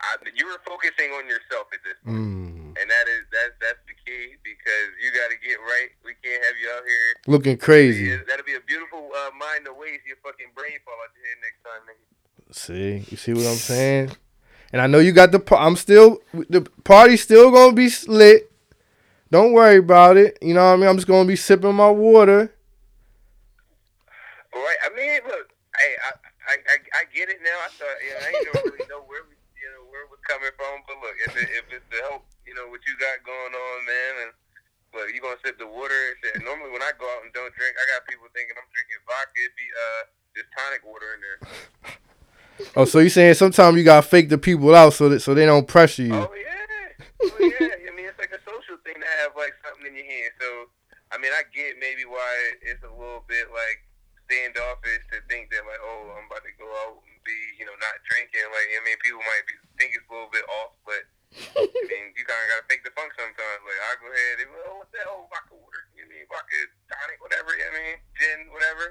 I, 0.00 0.16
you 0.34 0.46
were 0.46 0.58
focusing 0.66 1.12
on 1.12 1.26
yourself 1.28 1.68
at 1.72 1.80
this 1.84 1.94
point, 2.04 2.16
Mm, 2.16 2.72
and 2.80 2.86
that 2.90 3.06
is 3.06 3.22
that's 3.30 3.54
that's 3.60 3.82
the 3.86 3.94
key 4.02 4.34
because 4.42 4.88
you 5.04 5.12
got 5.12 5.28
to 5.30 5.38
get 5.44 5.60
right. 5.60 5.90
We 6.04 6.16
can't 6.24 6.42
have 6.42 6.56
you 6.56 6.68
out 6.72 6.82
here. 6.88 7.08
looking 7.28 7.56
crazy. 7.58 8.08
That'll 8.26 8.46
be 8.48 8.56
a 8.56 8.64
beautiful 8.66 9.10
uh, 9.12 9.30
mind 9.36 9.66
to 9.68 9.74
waste 9.76 10.02
your 10.08 10.16
fucking 10.24 10.56
brain 10.56 10.80
fall 10.88 10.96
out 10.96 11.12
your 11.14 11.24
head 11.28 11.38
next 11.44 11.60
time, 11.62 11.82
nigga. 11.86 12.08
See, 12.54 12.92
you 13.10 13.16
see 13.16 13.32
what 13.34 13.46
I'm 13.46 13.60
saying? 13.60 14.10
And 14.72 14.80
I 14.80 14.86
know 14.86 14.98
you 14.98 15.12
got 15.12 15.32
the. 15.32 15.44
I'm 15.52 15.76
still 15.76 16.20
the 16.32 16.62
party's 16.84 17.22
still 17.22 17.52
gonna 17.52 17.76
be 17.76 17.92
lit. 18.08 18.50
Don't 19.30 19.52
worry 19.52 19.76
about 19.76 20.16
it. 20.16 20.38
You 20.40 20.52
know 20.52 20.64
what 20.64 20.72
I 20.72 20.76
mean? 20.76 20.88
I'm 20.88 20.96
just 20.96 21.08
gonna 21.08 21.28
be 21.28 21.36
sipping 21.36 21.76
my 21.76 21.90
water. 21.92 22.52
All 24.52 24.60
right. 24.60 24.80
I 24.84 24.88
mean, 24.96 25.20
look, 25.28 25.52
hey, 25.76 25.92
I, 26.04 26.10
I, 26.48 26.54
I, 26.56 26.76
I 27.00 27.02
get 27.12 27.28
it 27.28 27.40
now. 27.44 27.56
I 27.64 27.68
thought, 27.72 27.96
you 28.00 28.12
know, 28.12 28.20
I 28.24 28.30
didn't 28.32 28.64
really 28.64 28.88
know 28.88 29.04
where 29.04 29.24
we, 29.28 29.36
you 29.60 29.68
know, 29.72 29.88
where 29.92 30.08
was 30.08 30.20
coming 30.24 30.52
from. 30.56 30.84
But 30.88 31.00
look, 31.04 31.16
if 31.20 31.32
it, 31.36 31.48
if 31.52 31.64
it's 31.68 31.88
to 31.92 31.98
help, 32.08 32.24
you 32.48 32.56
know, 32.56 32.68
what 32.72 32.80
you 32.88 32.96
got 32.96 33.20
going 33.28 33.52
on, 33.52 33.76
man, 33.84 34.12
and 34.24 34.30
look, 34.96 35.08
you 35.12 35.20
gonna 35.20 35.40
sip 35.44 35.60
the 35.60 35.68
water. 35.68 36.00
Shit. 36.24 36.40
Normally, 36.44 36.72
when 36.72 36.84
I 36.84 36.96
go 36.96 37.04
out 37.12 37.24
and 37.24 37.32
don't 37.36 37.52
drink, 37.56 37.76
I 37.76 37.84
got 37.92 38.08
people 38.08 38.28
thinking 38.32 38.56
I'm 38.56 38.68
drinking 38.72 39.04
vodka. 39.04 39.36
It'd 39.36 39.52
be 39.52 39.68
uh, 39.68 40.02
just 40.32 40.48
tonic 40.56 40.80
water 40.84 41.12
in 41.16 41.20
there. 41.20 41.38
Oh, 42.76 42.84
so 42.84 42.98
you 43.00 43.08
saying 43.08 43.34
sometimes 43.34 43.76
you 43.76 43.84
gotta 43.84 44.06
fake 44.06 44.28
the 44.28 44.38
people 44.38 44.74
out 44.74 44.92
so 44.94 45.08
that 45.08 45.20
so 45.20 45.34
they 45.34 45.46
don't 45.46 45.66
pressure 45.66 46.02
you? 46.02 46.14
Oh 46.14 46.32
yeah, 46.36 46.66
oh 47.30 47.38
yeah. 47.40 47.88
I 47.88 47.90
mean, 47.94 48.06
it's 48.06 48.18
like 48.20 48.32
a 48.34 48.42
social 48.46 48.76
thing 48.86 48.98
to 49.00 49.08
have 49.22 49.34
like 49.36 49.54
something 49.64 49.86
in 49.88 49.94
your 49.96 50.06
hand. 50.06 50.32
So, 50.40 50.48
I 51.10 51.16
mean, 51.18 51.32
I 51.34 51.42
get 51.50 51.78
maybe 51.80 52.04
why 52.06 52.30
it's 52.62 52.82
a 52.84 52.92
little 52.92 53.24
bit 53.26 53.50
like 53.50 53.82
standoffish 54.28 55.04
to 55.12 55.18
think 55.30 55.50
that 55.52 55.64
like, 55.66 55.80
oh, 55.82 56.14
I'm 56.18 56.26
about 56.28 56.44
to 56.46 56.54
go 56.60 56.68
out 56.86 57.00
and 57.02 57.18
be, 57.26 57.36
you 57.58 57.64
know, 57.66 57.74
not 57.80 57.96
drinking. 58.06 58.46
Like, 58.52 58.68
I 58.76 58.80
mean, 58.86 58.98
people 59.02 59.22
might 59.24 59.44
be 59.48 59.54
think 59.80 59.96
it's 59.96 60.06
a 60.06 60.12
little 60.12 60.30
bit 60.32 60.44
off, 60.62 60.74
but 60.86 61.02
I 61.82 61.84
mean, 61.90 62.14
you 62.14 62.22
kind 62.24 62.38
of 62.46 62.48
gotta 62.54 62.66
fake 62.70 62.84
the 62.86 62.94
funk 62.94 63.12
sometimes. 63.18 63.60
Like, 63.66 63.80
I 63.82 63.90
go 63.98 64.06
ahead 64.10 64.36
and 64.44 64.50
oh, 64.70 64.82
what's 64.82 64.92
that? 64.94 65.06
Oh, 65.10 65.26
vodka 65.32 65.54
water. 65.58 65.82
You 65.98 66.06
mean 66.06 66.24
vodka 66.30 66.58
tonic, 66.90 67.18
whatever. 67.24 67.50
You 67.56 67.66
know 67.66 67.74
what 67.74 67.82
I 67.82 67.86
mean, 67.90 67.98
gin, 68.18 68.38
whatever. 68.54 68.84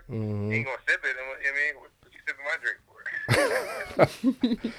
You 0.49 0.51
hmm 0.51 0.59
ain't 0.59 0.67
gonna 0.67 0.83
sip 0.89 1.01
it. 1.07 1.15
And, 1.15 1.23
you 1.23 1.23
know 1.23 1.35
what 1.37 1.45
I 1.47 1.53
mean, 1.55 1.73
what, 1.79 1.91
what 2.03 2.11
you 2.11 2.21
sipping 2.27 2.43
my 2.47 2.57
drink 2.59 2.79
for? 2.89 2.90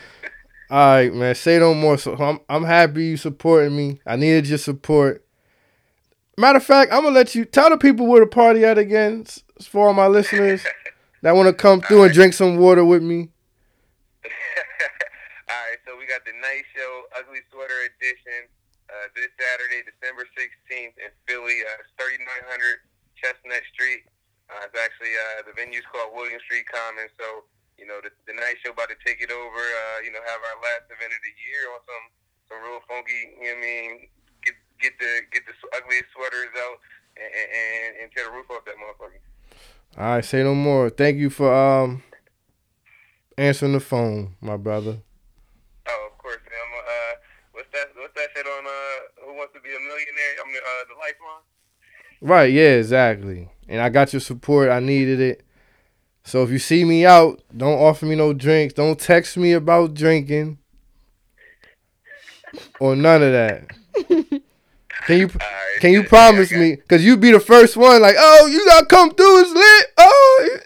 All 0.70 0.95
right, 0.95 1.12
man. 1.12 1.34
Say 1.34 1.59
no 1.59 1.74
more. 1.74 1.99
So 1.99 2.16
I'm 2.16 2.40
I'm 2.49 2.64
happy 2.64 3.05
you 3.05 3.16
supporting 3.16 3.76
me. 3.76 4.01
I 4.07 4.16
needed 4.16 4.49
your 4.49 4.59
support. 4.59 5.24
Matter 6.38 6.57
of 6.59 6.64
fact, 6.64 6.93
I'm 6.93 7.03
gonna 7.03 7.14
let 7.14 7.34
you 7.34 7.45
tell 7.45 7.68
the 7.68 7.76
people 7.76 8.07
where 8.07 8.20
the 8.20 8.26
party 8.26 8.64
at 8.64 8.78
again 8.78 9.26
for 9.61 9.88
all 9.88 9.95
my 9.95 10.07
listeners 10.07 10.64
that 11.20 11.36
want 11.36 11.47
to 11.49 11.53
come 11.53 11.80
through 11.86 12.05
and 12.05 12.14
drink 12.14 12.32
some 12.32 12.57
water 12.57 12.84
with 12.84 13.03
me. 13.03 13.28
All 15.49 15.62
right, 15.68 15.78
so 15.86 15.97
we 15.99 16.07
got 16.07 16.24
the 16.24 16.32
night 16.40 16.64
show, 16.74 16.90
Ugly 17.18 17.45
Sweater 17.53 17.78
Edition, 17.86 18.49
uh, 18.90 19.07
this 19.14 19.30
Saturday, 19.38 19.84
December 19.86 20.26
16th 20.34 20.97
in 20.99 21.11
Philly. 21.28 21.62
Uh, 21.62 21.84
3900 22.01 22.82
Chestnut 23.14 23.62
Street. 23.70 24.03
Uh, 24.51 24.66
it's 24.66 24.76
actually, 24.76 25.14
uh, 25.14 25.47
the 25.47 25.55
venue's 25.55 25.86
called 25.88 26.11
William 26.12 26.40
Street 26.45 26.66
Commons. 26.66 27.14
So, 27.16 27.47
you 27.83 27.91
know, 27.91 27.99
the, 27.99 28.14
the 28.30 28.35
night 28.39 28.62
show 28.62 28.70
about 28.70 28.87
to 28.95 28.99
take 29.03 29.18
it 29.18 29.35
over, 29.35 29.59
uh, 29.59 29.99
you 30.07 30.14
know, 30.14 30.22
have 30.22 30.39
our 30.39 30.59
last 30.62 30.87
event 30.87 31.11
of 31.11 31.18
the 31.18 31.35
year 31.43 31.66
on 31.74 31.83
some, 31.83 32.05
some 32.47 32.59
real 32.62 32.78
funky, 32.87 33.35
you 33.43 33.51
know 33.51 33.59
what 33.59 33.59
I 33.59 33.66
mean, 33.66 33.91
get, 34.47 34.55
get 34.78 34.95
the, 35.03 35.26
get 35.35 35.43
the 35.51 35.55
ugliest 35.74 36.14
sweaters 36.14 36.55
out 36.55 36.78
and, 37.18 37.26
and, 37.26 37.91
and 37.99 38.07
tear 38.14 38.30
the 38.30 38.33
roof 38.39 38.47
off 38.55 38.62
that 38.70 38.78
motherfucker. 38.78 39.18
All 39.99 40.14
right, 40.14 40.24
say 40.24 40.47
no 40.47 40.55
more. 40.55 40.89
Thank 40.89 41.18
you 41.18 41.28
for 41.28 41.53
um 41.53 42.07
answering 43.37 43.74
the 43.74 43.80
phone, 43.80 44.37
my 44.41 44.57
brother. 44.57 45.03
Oh, 45.91 46.09
of 46.11 46.16
course, 46.22 46.39
man. 46.47 46.62
I'm, 46.62 46.72
uh, 46.78 47.14
what's 47.53 47.68
that? 47.74 47.89
What's 47.99 48.14
that 48.14 48.28
shit 48.35 48.47
on? 48.47 48.64
Uh, 48.64 49.26
Who 49.26 49.35
Wants 49.35 49.53
to 49.55 49.61
Be 49.61 49.68
a 49.68 49.80
Millionaire? 49.83 50.35
I 50.39 50.47
mean, 50.47 50.62
uh, 50.62 50.85
the 50.89 50.95
Lifeline. 50.95 51.45
Right, 52.22 52.53
yeah, 52.53 52.78
exactly. 52.78 53.51
And 53.68 53.83
I 53.83 53.89
got 53.89 54.12
your 54.12 54.20
support. 54.20 54.70
I 54.70 54.78
needed 54.80 55.20
it. 55.20 55.45
So 56.24 56.42
if 56.42 56.50
you 56.50 56.58
see 56.58 56.84
me 56.84 57.04
out, 57.04 57.40
don't 57.56 57.78
offer 57.78 58.06
me 58.06 58.14
no 58.14 58.32
drinks. 58.32 58.74
Don't 58.74 58.98
text 58.98 59.36
me 59.36 59.52
about 59.52 59.94
drinking 59.94 60.58
or 62.80 62.94
none 62.96 63.22
of 63.22 63.32
that. 63.32 63.70
Can 65.06 65.18
you 65.18 65.26
right, 65.26 65.80
can 65.82 65.90
you 65.90 66.04
promise 66.06 66.46
got- 66.52 66.60
me? 66.62 66.76
Cause 66.86 67.02
you 67.02 67.16
be 67.16 67.32
the 67.34 67.40
first 67.40 67.76
one. 67.76 67.98
Like, 68.00 68.14
oh, 68.16 68.46
you 68.46 68.64
gotta 68.66 68.86
come 68.86 69.10
through. 69.10 69.40
It's 69.42 69.50
lit. 69.50 69.86
Oh, 69.98 70.58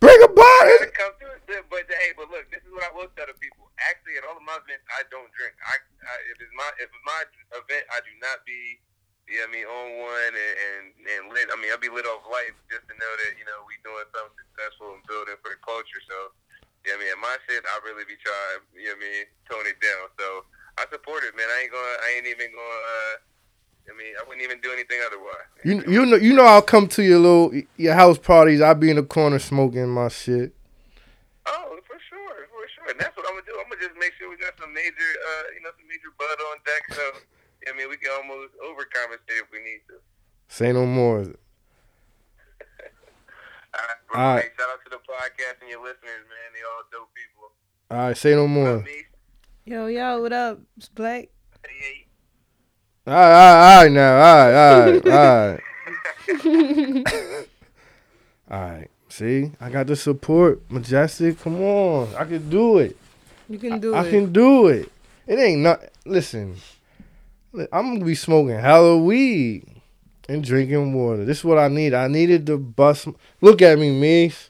bring 0.00 0.22
a 0.24 0.28
bottle. 0.32 0.88
come 0.96 1.12
through 1.20 1.24
but 1.68 1.84
hey, 1.84 2.16
but 2.16 2.30
look, 2.32 2.48
this 2.48 2.64
is 2.64 2.72
what 2.72 2.80
I 2.82 2.90
will 2.96 3.12
tell 3.12 3.28
the 3.28 3.36
people. 3.36 3.68
Actually, 3.90 4.16
at 4.16 4.24
all 4.24 4.40
of 4.40 4.46
my 4.46 4.56
events, 4.56 4.88
I 4.88 5.04
don't 5.12 5.28
drink. 5.36 5.52
I, 5.68 5.76
I 6.00 6.14
if 6.32 6.40
it's 6.40 6.54
my 6.56 6.70
if 6.80 6.88
it's 6.88 7.04
my 7.04 7.20
event, 7.60 7.84
I 7.92 7.98
do 8.02 8.12
not 8.24 8.40
be. 8.48 8.80
Yeah, 9.24 9.48
I 9.48 9.50
mean, 9.50 9.64
on 9.64 9.88
one 10.04 10.32
and, 10.36 10.56
and 10.56 10.84
and 11.00 11.22
lit. 11.32 11.48
I 11.48 11.56
mean, 11.56 11.72
I'll 11.72 11.80
be 11.80 11.88
lit 11.88 12.04
off 12.04 12.28
life 12.28 12.52
just 12.68 12.84
to 12.92 12.94
know 12.94 13.12
that 13.24 13.32
you 13.40 13.44
know 13.48 13.64
we 13.64 13.80
doing 13.80 14.04
something 14.12 14.36
successful 14.36 14.92
and 14.92 15.02
building 15.08 15.40
for 15.40 15.48
the 15.48 15.60
culture. 15.64 16.02
So, 16.04 16.36
yeah, 16.84 16.92
I 16.92 17.00
mean, 17.00 17.08
at 17.08 17.20
my 17.20 17.32
shit, 17.48 17.64
I 17.64 17.80
really 17.88 18.04
be 18.04 18.20
trying. 18.20 18.60
You 18.76 18.92
know, 18.92 19.00
what 19.00 19.00
I 19.00 19.06
mean, 19.08 19.24
tone 19.48 19.66
it 19.68 19.80
down. 19.80 20.12
So 20.20 20.44
I 20.76 20.84
support 20.92 21.24
it, 21.24 21.32
man. 21.32 21.48
I 21.48 21.56
ain't 21.64 21.72
gonna. 21.72 21.96
I 22.04 22.08
ain't 22.20 22.28
even 22.28 22.52
gonna. 22.52 22.84
Uh, 22.84 23.14
I 23.84 23.92
mean, 23.96 24.12
I 24.16 24.22
wouldn't 24.24 24.44
even 24.44 24.60
do 24.60 24.72
anything 24.72 25.00
otherwise. 25.04 25.48
You 25.64 25.80
you 25.86 26.04
know 26.06 26.16
you 26.16 26.32
know 26.32 26.44
I'll 26.44 26.64
come 26.64 26.88
to 26.96 27.02
your 27.02 27.20
little 27.20 27.52
your 27.76 27.94
house 27.94 28.18
parties. 28.18 28.60
I'll 28.60 28.74
be 28.74 28.90
in 28.90 28.96
the 28.96 29.04
corner 29.04 29.38
smoking 29.38 29.88
my 29.88 30.08
shit. 30.08 30.52
Oh, 31.46 31.76
for 31.84 32.00
sure, 32.08 32.48
for 32.48 32.64
sure. 32.72 32.88
And 32.90 32.98
that's 33.00 33.16
what 33.16 33.26
I'm 33.28 33.36
gonna 33.36 33.46
do. 33.46 33.56
I'm 33.60 33.68
gonna 33.68 33.80
just 33.80 33.96
make 34.00 34.12
sure 34.16 34.28
we 34.30 34.36
got 34.40 34.56
some 34.56 34.72
major, 34.72 35.10
uh, 35.20 35.44
you 35.52 35.60
know, 35.60 35.72
some 35.76 35.88
major 35.88 36.12
bud 36.16 36.38
on 36.52 36.56
deck. 36.64 36.84
So, 36.96 37.04
I 37.72 37.76
mean, 37.76 37.88
we 37.88 37.96
can 37.96 38.10
almost 38.16 38.52
overcompensate 38.64 39.40
if 39.42 39.48
we 39.52 39.58
need 39.58 39.80
to. 39.88 39.94
Say 40.48 40.72
no 40.72 40.86
more. 40.86 41.18
All 41.18 41.24
right, 41.24 41.36
bro. 44.10 44.20
All 44.20 44.34
right. 44.34 44.42
Hey, 44.44 44.50
shout 44.58 44.68
out 44.70 44.80
to 44.84 44.90
the 44.90 44.96
podcast 44.96 45.60
and 45.62 45.70
your 45.70 45.80
listeners, 45.82 46.24
man. 46.28 46.52
They 46.54 46.62
all 46.62 46.82
dope 46.92 47.10
people. 47.14 47.50
All 47.90 47.98
right, 48.08 48.16
say 48.16 48.34
no 48.34 48.46
more. 48.46 48.82
Me, 48.82 49.04
Yo, 49.64 49.86
yo, 49.86 50.20
what 50.20 50.32
up? 50.32 50.60
It's 50.76 50.88
Black. 50.88 51.28
hey, 51.66 52.06
All 53.06 53.14
right, 53.14 53.32
all 53.32 53.32
right, 53.32 53.76
all 53.76 53.82
right 53.82 53.92
now. 53.92 54.16
All 54.16 54.36
right, 54.36 54.54
all 54.54 54.90
right, 54.90 55.08
all 55.08 55.50
right. 55.50 55.60
All 58.50 58.60
right. 58.60 58.90
See, 59.08 59.52
I 59.60 59.70
got 59.70 59.86
the 59.86 59.96
support. 59.96 60.60
Majestic, 60.70 61.40
come 61.40 61.62
on. 61.62 62.14
I 62.14 62.24
can 62.24 62.48
do 62.50 62.78
it. 62.78 62.96
You 63.48 63.58
can 63.58 63.80
do 63.80 63.94
I 63.94 64.04
it. 64.04 64.06
I 64.06 64.10
can 64.10 64.32
do 64.32 64.66
it. 64.68 64.90
It 65.26 65.38
ain't 65.38 65.62
not. 65.62 65.82
Listen, 66.04 66.54
li- 66.54 66.60
I'm 67.72 67.94
gonna 67.94 68.04
be 68.04 68.14
smoking 68.14 68.58
hella 68.58 68.98
weed 68.98 69.66
and 70.28 70.42
drinking 70.42 70.92
water. 70.94 71.24
This 71.24 71.38
is 71.38 71.44
what 71.44 71.58
I 71.58 71.68
need. 71.68 71.94
I 71.94 72.08
needed 72.08 72.46
to 72.46 72.58
bust. 72.58 73.08
Look 73.40 73.62
at 73.62 73.78
me, 73.78 73.90
Mies. 73.90 74.48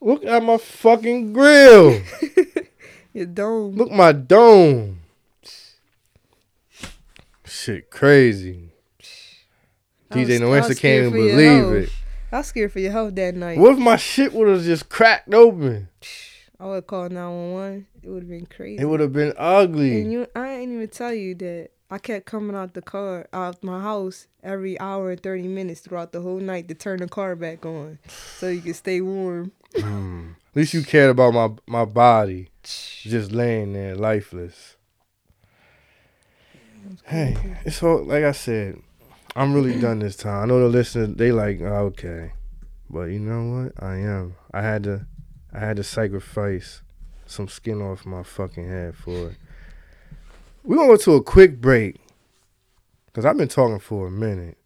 Look 0.00 0.24
at 0.24 0.42
my 0.42 0.58
fucking 0.58 1.32
grill. 1.32 2.02
Your 3.14 3.26
dome. 3.26 3.76
Look 3.76 3.90
my 3.90 4.12
dome. 4.12 5.00
Shit, 7.44 7.90
crazy. 7.90 8.70
DJ 10.10 10.38
No 10.40 10.52
Answer 10.54 10.74
can't 10.74 11.06
even 11.06 11.12
believe 11.12 11.62
health. 11.62 11.74
it. 11.74 11.90
I 12.30 12.38
was 12.38 12.46
scared 12.48 12.72
for 12.72 12.80
your 12.80 12.92
health 12.92 13.14
that 13.14 13.34
night. 13.34 13.58
What 13.58 13.72
if 13.72 13.78
my 13.78 13.96
shit 13.96 14.32
would 14.32 14.48
have 14.48 14.62
just 14.62 14.88
cracked 14.88 15.32
open? 15.32 15.88
I 16.60 16.66
would 16.66 16.74
have 16.74 16.86
called 16.86 17.12
911. 17.12 17.86
It 18.02 18.08
would 18.08 18.22
have 18.22 18.28
been 18.28 18.46
crazy. 18.46 18.82
It 18.82 18.84
would 18.84 19.00
have 19.00 19.12
been 19.12 19.32
ugly. 19.36 20.02
And 20.02 20.12
you, 20.12 20.26
I 20.34 20.48
ain't 20.54 20.72
even 20.72 20.88
tell 20.88 21.12
you 21.14 21.34
that 21.36 21.70
I 21.88 21.98
kept 21.98 22.26
coming 22.26 22.56
out 22.56 22.74
the 22.74 22.82
car, 22.82 23.28
out 23.32 23.62
my 23.62 23.80
house 23.80 24.26
every 24.42 24.78
hour 24.80 25.12
and 25.12 25.22
30 25.22 25.46
minutes 25.46 25.80
throughout 25.80 26.12
the 26.12 26.20
whole 26.20 26.40
night 26.40 26.66
to 26.68 26.74
turn 26.74 26.98
the 26.98 27.08
car 27.08 27.36
back 27.36 27.64
on 27.64 27.98
so 28.08 28.48
you 28.48 28.60
could 28.60 28.76
stay 28.76 29.00
warm. 29.00 29.52
Mm. 29.74 30.32
At 30.32 30.56
least 30.56 30.74
you 30.74 30.82
cared 30.82 31.10
about 31.10 31.32
my 31.32 31.50
my 31.66 31.84
body, 31.84 32.48
just 32.62 33.30
laying 33.30 33.72
there 33.72 33.94
lifeless. 33.94 34.76
Hey, 37.04 37.36
it's 37.64 37.82
all 37.82 38.04
like 38.04 38.24
I 38.24 38.32
said. 38.32 38.80
I'm 39.36 39.52
really 39.52 39.78
done 39.78 39.98
this 39.98 40.16
time. 40.16 40.42
I 40.42 40.46
know 40.46 40.60
the 40.60 40.68
listeners 40.68 41.14
they 41.14 41.30
like 41.30 41.60
oh, 41.60 41.92
okay, 41.92 42.32
but 42.88 43.04
you 43.04 43.18
know 43.18 43.64
what? 43.64 43.84
I 43.84 43.96
am. 43.96 44.34
I 44.52 44.62
had 44.62 44.84
to, 44.84 45.06
I 45.52 45.58
had 45.58 45.76
to 45.76 45.84
sacrifice 45.84 46.80
some 47.26 47.46
skin 47.46 47.82
off 47.82 48.06
my 48.06 48.22
fucking 48.22 48.66
head 48.66 48.96
for 48.96 49.28
it. 49.30 49.36
We're 50.66 50.74
gonna 50.74 50.88
go 50.88 50.96
to 50.96 51.14
a 51.14 51.22
quick 51.22 51.60
break. 51.60 52.00
Cause 53.12 53.24
I've 53.24 53.36
been 53.36 53.46
talking 53.46 53.78
for 53.78 54.08
a 54.08 54.10
minute. 54.10 54.58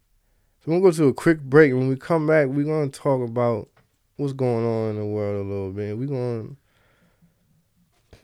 So 0.59 0.71
we're 0.71 0.79
gonna 0.79 0.91
go 0.91 0.97
to 0.97 1.07
a 1.09 1.13
quick 1.13 1.39
break. 1.41 1.73
When 1.73 1.89
we 1.89 1.95
come 1.95 2.25
back, 2.25 2.47
we're 2.47 2.65
gonna 2.65 2.89
talk 2.89 3.21
about 3.21 3.69
what's 4.17 4.33
going 4.33 4.65
on 4.65 4.89
in 4.89 4.95
the 4.95 5.05
world 5.05 5.45
a 5.45 5.47
little 5.47 5.71
bit. 5.71 5.95
We're 5.95 6.07
gonna 6.07 6.55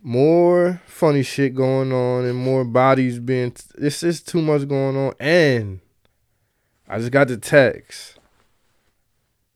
more 0.02 0.82
funny 0.88 1.22
shit 1.22 1.54
going 1.54 1.94
on 1.94 2.26
and 2.26 2.36
more 2.36 2.66
bodies 2.66 3.20
being 3.20 3.54
it's 3.78 4.00
just 4.00 4.28
too 4.28 4.42
much 4.42 4.68
going 4.68 4.98
on 4.98 5.14
and 5.20 5.80
I 6.88 6.98
just 6.98 7.12
got 7.12 7.28
the 7.28 7.38
text. 7.38 8.18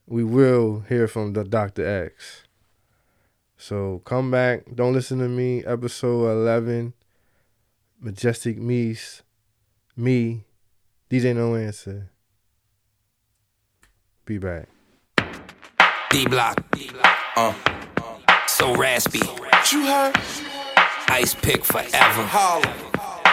We 0.06 0.22
will 0.22 0.84
hear 0.88 1.08
from 1.08 1.32
the 1.32 1.42
Dr. 1.42 1.84
X. 1.84 2.44
So 3.56 4.00
come 4.04 4.30
back. 4.30 4.66
Don't 4.72 4.92
listen 4.92 5.18
to 5.18 5.28
me. 5.28 5.64
Episode 5.64 6.30
11. 6.30 6.92
Majestic 8.04 8.58
Meese. 8.58 9.22
Me. 9.96 10.44
DJ 11.08 11.36
No 11.36 11.54
Answer. 11.54 12.10
Be 14.24 14.38
back. 14.38 14.68
D 16.10 16.26
block. 16.26 16.60
Uh. 17.36 17.54
So 18.48 18.74
raspy. 18.74 19.20
You 19.70 19.86
heard? 19.86 20.16
Ice 21.10 21.34
pick 21.34 21.64
forever. 21.64 21.92
Holla. 21.92 22.74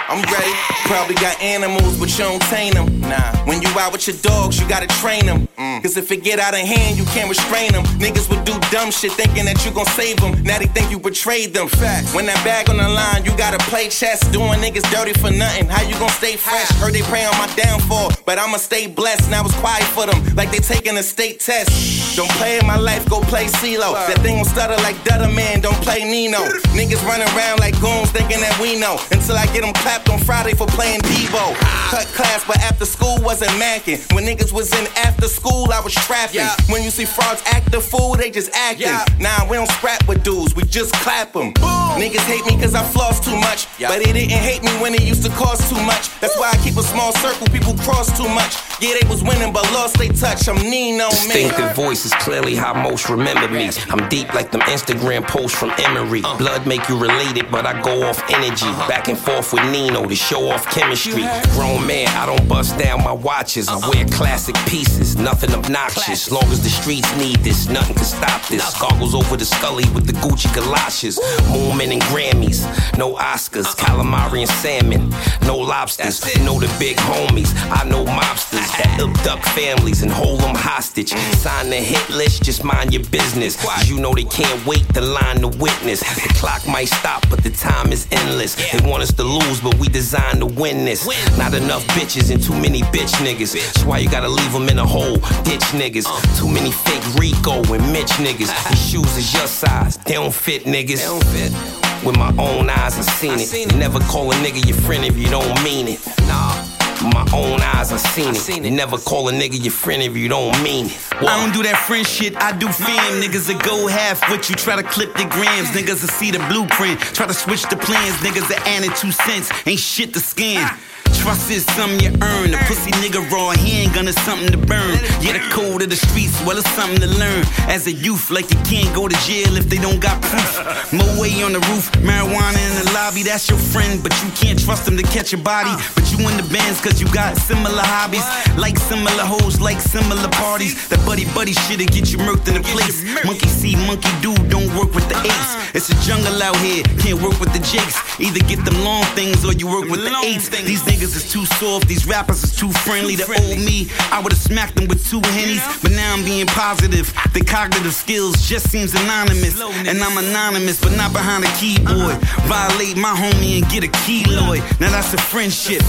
I'm 0.07 0.21
ready. 0.31 0.51
Probably 0.85 1.15
got 1.15 1.41
animals, 1.41 1.97
but 1.97 2.11
you 2.11 2.17
don't 2.17 2.41
tame 2.43 2.73
them. 2.73 2.98
Nah. 3.09 3.33
When 3.49 3.59
you 3.61 3.69
out 3.79 3.91
with 3.91 4.05
your 4.07 4.17
dogs, 4.21 4.59
you 4.59 4.69
gotta 4.69 4.85
train 5.01 5.25
them. 5.25 5.47
Mm. 5.57 5.81
Cause 5.81 5.97
if 5.97 6.11
it 6.11 6.23
get 6.23 6.37
out 6.37 6.53
of 6.53 6.59
hand, 6.59 6.95
you 6.95 7.05
can't 7.05 7.27
restrain 7.27 7.71
them. 7.71 7.83
Niggas 7.97 8.29
would 8.29 8.45
do 8.45 8.53
dumb 8.69 8.91
shit 8.91 9.11
thinking 9.13 9.45
that 9.45 9.65
you 9.65 9.71
gon' 9.71 9.89
save 9.97 10.17
them. 10.17 10.37
Now 10.43 10.59
they 10.59 10.67
think 10.67 10.91
you 10.91 10.99
betrayed 10.99 11.53
them. 11.55 11.67
Fact. 11.67 12.13
When 12.13 12.27
that 12.27 12.37
bag 12.45 12.69
on 12.69 12.77
the 12.77 12.87
line, 12.87 13.25
you 13.25 13.35
gotta 13.35 13.57
play 13.65 13.89
chess. 13.89 14.21
Doing 14.29 14.61
niggas 14.61 14.85
dirty 14.93 15.13
for 15.13 15.31
nothing. 15.31 15.65
How 15.65 15.81
you 15.81 15.97
gon' 15.97 16.13
stay 16.21 16.35
fresh? 16.35 16.69
Heard 16.77 16.93
they 16.93 17.01
pray 17.01 17.25
on 17.25 17.35
my 17.37 17.49
downfall, 17.55 18.11
but 18.27 18.37
I'ma 18.37 18.57
stay 18.57 18.85
blessed. 18.85 19.31
Now 19.31 19.43
it's 19.43 19.57
quiet 19.57 19.89
for 19.97 20.05
them, 20.05 20.21
like 20.35 20.51
they 20.51 20.59
taking 20.59 20.95
a 20.97 21.03
state 21.03 21.39
test. 21.39 22.15
Don't 22.15 22.29
play 22.37 22.59
in 22.59 22.67
my 22.67 22.77
life, 22.77 23.09
go 23.09 23.21
play 23.21 23.47
CeeLo. 23.47 23.97
That 24.05 24.19
thing 24.21 24.35
gon' 24.37 24.45
stutter 24.45 24.77
like 24.83 24.97
Dutter 25.03 25.33
Man, 25.33 25.61
don't 25.61 25.81
play 25.81 26.05
Nino. 26.05 26.45
Niggas 26.77 27.01
running 27.09 27.27
around 27.33 27.59
like 27.59 27.73
goons 27.81 28.11
thinking 28.11 28.39
that 28.41 28.53
we 28.61 28.77
know. 28.77 29.01
Until 29.09 29.35
I 29.35 29.47
get 29.49 29.61
them 29.65 29.73
clapped 29.73 30.09
on 30.09 30.19
Friday 30.19 30.53
for 30.53 30.67
playing 30.67 31.01
Debo. 31.01 31.57
Cut 31.89 32.05
class, 32.13 32.45
but 32.45 32.57
after 32.59 32.85
school 32.85 32.98
wasn't 33.29 33.51
macking. 33.61 33.99
When 34.13 34.25
niggas 34.25 34.51
was 34.51 34.73
in 34.73 34.87
after 34.97 35.27
school, 35.27 35.71
I 35.71 35.79
was 35.81 35.93
trapping. 35.93 36.41
Yeah. 36.41 36.55
When 36.67 36.83
you 36.83 36.89
see 36.89 37.05
frauds 37.05 37.43
act 37.45 37.71
the 37.71 37.79
fool, 37.79 38.15
they 38.15 38.31
just 38.31 38.51
acting. 38.55 38.87
Yeah. 38.87 39.05
Nah, 39.19 39.49
we 39.49 39.57
don't 39.57 39.69
scrap 39.71 40.07
with 40.07 40.23
dudes, 40.23 40.55
we 40.55 40.63
just 40.63 40.93
clap 40.95 41.33
them. 41.33 41.53
Niggas 41.53 42.25
hate 42.25 42.45
me 42.45 42.59
cause 42.59 42.75
I 42.75 42.83
floss 42.83 43.19
too 43.19 43.37
much. 43.39 43.67
Yeah. 43.77 43.89
But 43.89 44.03
they 44.03 44.11
didn't 44.11 44.31
hate 44.31 44.63
me 44.63 44.71
when 44.81 44.93
it 44.93 45.03
used 45.03 45.23
to 45.23 45.29
cost 45.29 45.69
too 45.69 45.81
much. 45.83 46.09
That's 46.19 46.37
why 46.37 46.49
I 46.51 46.57
keep 46.57 46.77
a 46.77 46.83
small 46.83 47.13
circle, 47.13 47.47
people 47.47 47.75
cross 47.85 48.15
too 48.17 48.27
much. 48.27 48.57
Yeah, 48.81 48.95
they 48.99 49.07
was 49.07 49.23
winning, 49.23 49.53
but 49.53 49.63
lost 49.71 49.97
they 49.97 50.09
touch. 50.09 50.47
I'm 50.47 50.55
Nino, 50.55 50.97
man. 50.97 51.09
Distinctive 51.11 51.75
voice 51.75 52.05
is 52.05 52.13
clearly 52.15 52.55
how 52.55 52.73
most 52.73 53.09
remember 53.09 53.47
me. 53.47 53.69
I'm 53.89 54.07
deep 54.09 54.33
like 54.33 54.51
them 54.51 54.61
Instagram 54.61 55.27
posts 55.27 55.57
from 55.57 55.71
Emery. 55.77 56.21
Blood 56.21 56.65
make 56.65 56.87
you 56.89 56.97
related, 56.97 57.51
but 57.51 57.65
I 57.65 57.79
go 57.81 58.03
off 58.03 58.23
energy. 58.29 58.71
Back 58.87 59.07
and 59.07 59.17
forth 59.17 59.53
with 59.53 59.63
Nino 59.71 60.05
to 60.07 60.15
show 60.15 60.49
off 60.49 60.65
chemistry. 60.67 61.23
Grown 61.51 61.85
man, 61.85 62.07
I 62.09 62.25
don't 62.25 62.47
bust 62.47 62.77
down 62.77 62.88
my 62.97 63.11
watches. 63.11 63.67
I 63.69 63.77
wear 63.89 64.05
classic 64.07 64.55
pieces, 64.67 65.15
nothing 65.15 65.53
obnoxious. 65.53 66.31
Long 66.31 66.45
as 66.45 66.63
the 66.63 66.69
streets 66.69 67.09
need 67.17 67.37
this, 67.37 67.69
nothing 67.69 67.95
can 67.95 68.05
stop 68.05 68.45
this. 68.47 68.79
Goggles 68.79 69.15
over 69.15 69.37
the 69.37 69.45
scully 69.45 69.85
with 69.93 70.05
the 70.05 70.13
Gucci 70.13 70.53
galoshes. 70.53 71.19
Moomin 71.51 71.91
and 71.91 72.01
Grammys, 72.03 72.65
no 72.97 73.15
Oscars. 73.15 73.75
Calamari 73.75 74.39
and 74.39 74.49
salmon, 74.49 75.09
no 75.45 75.57
lobsters. 75.57 76.19
Know 76.43 76.59
the 76.59 76.73
big 76.79 76.97
homies, 76.97 77.51
I 77.69 77.87
know 77.89 78.05
mobsters 78.05 78.69
that 78.77 78.99
abduct 78.99 79.45
families 79.49 80.03
and 80.03 80.11
hold 80.11 80.39
them 80.41 80.55
hostage. 80.55 81.09
Sign 81.09 81.69
the 81.69 81.77
hit 81.77 82.09
list, 82.09 82.43
just 82.43 82.63
mind 82.63 82.93
your 82.93 83.03
business. 83.05 83.55
Cause 83.61 83.89
you 83.89 83.99
know 83.99 84.13
they 84.13 84.23
can't 84.23 84.65
wait 84.65 84.87
to 84.93 85.01
line 85.01 85.41
the 85.41 85.47
witness. 85.47 85.99
The 85.99 86.33
clock 86.35 86.67
might 86.67 86.89
stop, 86.89 87.27
but 87.29 87.43
the 87.43 87.49
time 87.49 87.91
is 87.91 88.07
endless. 88.11 88.55
They 88.55 88.87
want 88.89 89.03
us 89.03 89.13
to 89.13 89.23
lose, 89.23 89.59
but 89.61 89.75
we 89.79 89.87
designed 89.87 90.39
to 90.39 90.45
win 90.45 90.85
this. 90.85 91.07
Not 91.37 91.53
enough 91.53 91.85
bitches 91.87 92.31
and 92.31 92.41
too 92.41 92.53
many 92.53 92.68
bitch 92.77 93.13
niggas. 93.25 93.53
That's 93.53 93.83
why 93.83 93.97
you 93.99 94.09
gotta 94.09 94.29
leave 94.29 94.53
them 94.53 94.69
in 94.69 94.77
a 94.79 94.85
hole. 94.85 95.17
Ditch 95.43 95.65
niggas. 95.73 96.05
Too 96.37 96.47
many 96.47 96.71
fake 96.71 97.03
Rico 97.19 97.61
and 97.73 97.91
Mitch 97.91 98.11
niggas. 98.21 98.69
These 98.69 98.89
shoes 98.89 99.17
is 99.17 99.33
your 99.33 99.47
size, 99.47 99.97
they 99.97 100.13
don't 100.13 100.33
fit 100.33 100.63
niggas. 100.63 100.97
They 100.97 101.05
don't 101.05 101.25
fit. 101.25 102.05
With 102.05 102.17
my 102.17 102.29
own 102.37 102.69
eyes, 102.69 102.97
I 102.97 103.01
seen 103.01 103.39
it. 103.39 103.75
Never 103.75 103.99
call 103.99 104.31
a 104.31 104.35
nigga 104.35 104.65
your 104.65 104.77
friend 104.77 105.03
if 105.03 105.17
you 105.17 105.27
don't 105.27 105.63
mean 105.63 105.87
it. 105.87 105.99
Nah. 106.27 106.65
My 107.01 107.25
own 107.33 107.61
eyes, 107.61 107.93
I 107.93 107.97
seen 107.97 108.65
it. 108.65 108.71
Never 108.71 108.97
call 108.97 109.29
a 109.29 109.31
nigga 109.31 109.61
your 109.61 109.71
friend 109.71 110.03
if 110.03 110.17
you 110.17 110.27
don't 110.27 110.51
mean 110.61 110.87
it. 110.87 110.97
I 111.11 111.41
don't 111.41 111.53
do 111.53 111.63
that 111.63 111.77
friend 111.87 112.05
shit, 112.05 112.35
I 112.37 112.51
do 112.51 112.67
fam. 112.67 113.21
Niggas 113.21 113.47
that 113.47 113.63
go 113.63 113.87
half 113.87 114.29
with 114.29 114.49
you, 114.49 114.55
try 114.55 114.75
to 114.75 114.83
clip 114.83 115.13
the 115.15 115.25
grams. 115.25 115.69
Niggas 115.69 116.01
that 116.01 116.11
see 116.11 116.31
the 116.31 116.39
blueprint, 116.49 116.99
try 116.99 117.25
to 117.25 117.33
switch 117.33 117.63
the 117.69 117.77
plans. 117.77 118.15
Niggas 118.17 118.47
that 118.49 118.67
added 118.67 118.95
two 118.97 119.11
cents, 119.11 119.49
ain't 119.65 119.79
shit 119.79 120.13
to 120.13 120.19
scan. 120.19 120.63
Ah. 120.65 120.79
Trust 121.15 121.51
is 121.51 121.65
something 121.75 121.99
you 121.99 122.11
earn. 122.21 122.53
A 122.53 122.57
pussy 122.65 122.91
nigga 123.01 123.21
raw 123.31 123.51
handgun 123.51 124.07
is 124.07 124.15
something 124.21 124.51
to 124.51 124.57
burn. 124.57 124.97
Yeah, 125.21 125.33
the 125.33 125.43
code 125.51 125.81
of 125.81 125.89
the 125.89 125.95
streets, 125.95 126.39
well, 126.45 126.57
it's 126.57 126.69
something 126.71 126.99
to 127.01 127.07
learn. 127.07 127.45
As 127.67 127.87
a 127.87 127.91
youth, 127.91 128.29
like 128.29 128.49
you 128.51 128.57
can't 128.63 128.93
go 128.95 129.07
to 129.07 129.15
jail 129.25 129.55
if 129.57 129.69
they 129.69 129.77
don't 129.77 129.99
got 129.99 130.21
proof. 130.21 130.93
Moe 130.93 131.21
on 131.45 131.53
the 131.53 131.61
roof, 131.71 131.91
marijuana 132.01 132.57
in 132.57 132.73
the 132.83 132.91
lobby, 132.93 133.23
that's 133.23 133.49
your 133.49 133.59
friend, 133.59 134.01
but 134.01 134.13
you 134.23 134.29
can't 134.31 134.59
trust 134.59 134.87
him 134.87 134.97
to 134.97 135.03
catch 135.03 135.31
your 135.31 135.41
body. 135.41 135.71
But 135.95 136.11
you 136.11 136.17
in 136.27 136.37
the 136.37 136.47
bands 136.51 136.81
cause 136.81 136.99
you 137.01 137.07
got 137.13 137.37
similar 137.37 137.83
hobbies. 137.83 138.25
Like 138.57 138.77
similar 138.77 139.23
hoes, 139.23 139.59
like 139.59 139.79
similar 139.79 140.29
parties. 140.29 140.87
That 140.89 141.03
buddy 141.05 141.25
buddy 141.33 141.53
shit'll 141.53 141.87
get 141.87 142.11
you 142.11 142.19
murked 142.19 142.47
in 142.47 142.55
the 142.55 142.65
place. 142.73 143.03
Monkey 143.25 143.47
see, 143.47 143.75
monkey 143.87 144.11
do, 144.21 144.35
don't 144.49 144.69
work 144.75 144.93
with 144.93 145.07
the 145.09 145.17
apes. 145.19 145.51
It's 145.73 145.89
a 145.89 145.97
jungle 146.07 146.41
out 146.41 146.57
here, 146.57 146.83
can't 146.99 147.21
work 147.21 147.39
with 147.39 147.53
the 147.53 147.59
jakes. 147.59 147.97
Either 148.19 148.39
get 148.47 148.63
them 148.65 148.83
long 148.83 149.03
things 149.15 149.45
or 149.45 149.53
you 149.53 149.67
work 149.67 149.87
with 149.89 150.03
the 150.03 150.13
eights. 150.25 150.49
These 150.49 150.83
niggas 150.83 150.98
is 151.01 151.31
too 151.31 151.45
soft, 151.45 151.87
these 151.87 152.05
rappers 152.05 152.43
is 152.43 152.55
too 152.55 152.71
friendly. 152.71 153.15
The 153.15 153.23
old 153.23 153.57
me, 153.59 153.87
I 154.11 154.21
would've 154.21 154.37
smacked 154.37 154.75
them 154.75 154.87
with 154.87 155.07
two 155.09 155.21
hennies. 155.21 155.63
But 155.81 155.91
now 155.91 156.13
I'm 156.13 156.23
being 156.25 156.45
positive. 156.47 157.13
The 157.33 157.41
cognitive 157.41 157.93
skills 157.93 158.47
just 158.47 158.69
seems 158.69 158.93
anonymous. 158.93 159.59
And 159.59 159.99
I'm 160.01 160.17
anonymous, 160.17 160.81
but 160.81 160.95
not 160.97 161.13
behind 161.13 161.45
a 161.45 161.51
keyboard. 161.55 162.19
Uh-huh. 162.19 162.47
Violate 162.47 162.97
my 162.97 163.13
homie 163.15 163.61
and 163.61 163.69
get 163.69 163.83
a 163.83 163.91
keloid. 164.03 164.61
Now 164.79 164.91
that's 164.91 165.13
a 165.13 165.17
friendship. 165.17 165.81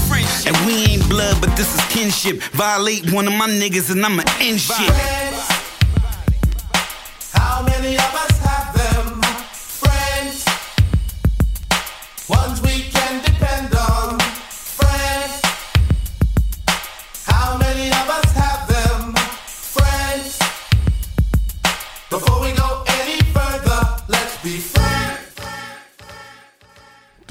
And 0.47 0.55
we 0.65 0.85
ain't 0.85 1.07
blood, 1.09 1.39
but 1.41 1.55
this 1.57 1.73
is 1.75 1.81
kinship. 1.93 2.41
Violate 2.53 3.11
one 3.11 3.27
of 3.27 3.33
my 3.33 3.49
niggas 3.49 3.91
and 3.91 4.05
I'ma 4.05 4.23
end 4.39 4.61
shit. 4.61 4.93
How 7.33 7.63
many 7.63 7.95
of 7.95 8.15
us 8.15 8.30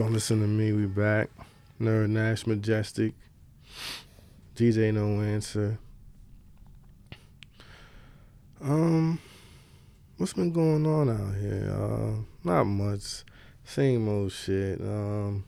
Don't 0.00 0.14
listen 0.14 0.40
to 0.40 0.46
me. 0.46 0.72
We 0.72 0.86
back. 0.86 1.28
Nerd 1.78 2.08
Nash 2.08 2.46
Majestic. 2.46 3.12
DJ 4.56 4.94
No 4.94 5.20
Answer. 5.20 5.78
Um, 8.62 9.20
what's 10.16 10.32
been 10.32 10.52
going 10.52 10.86
on 10.86 11.10
out 11.10 11.36
here? 11.38 11.70
Uh, 11.70 12.22
not 12.42 12.64
much. 12.64 13.24
Same 13.62 14.08
old 14.08 14.32
shit. 14.32 14.80
Um, 14.80 15.44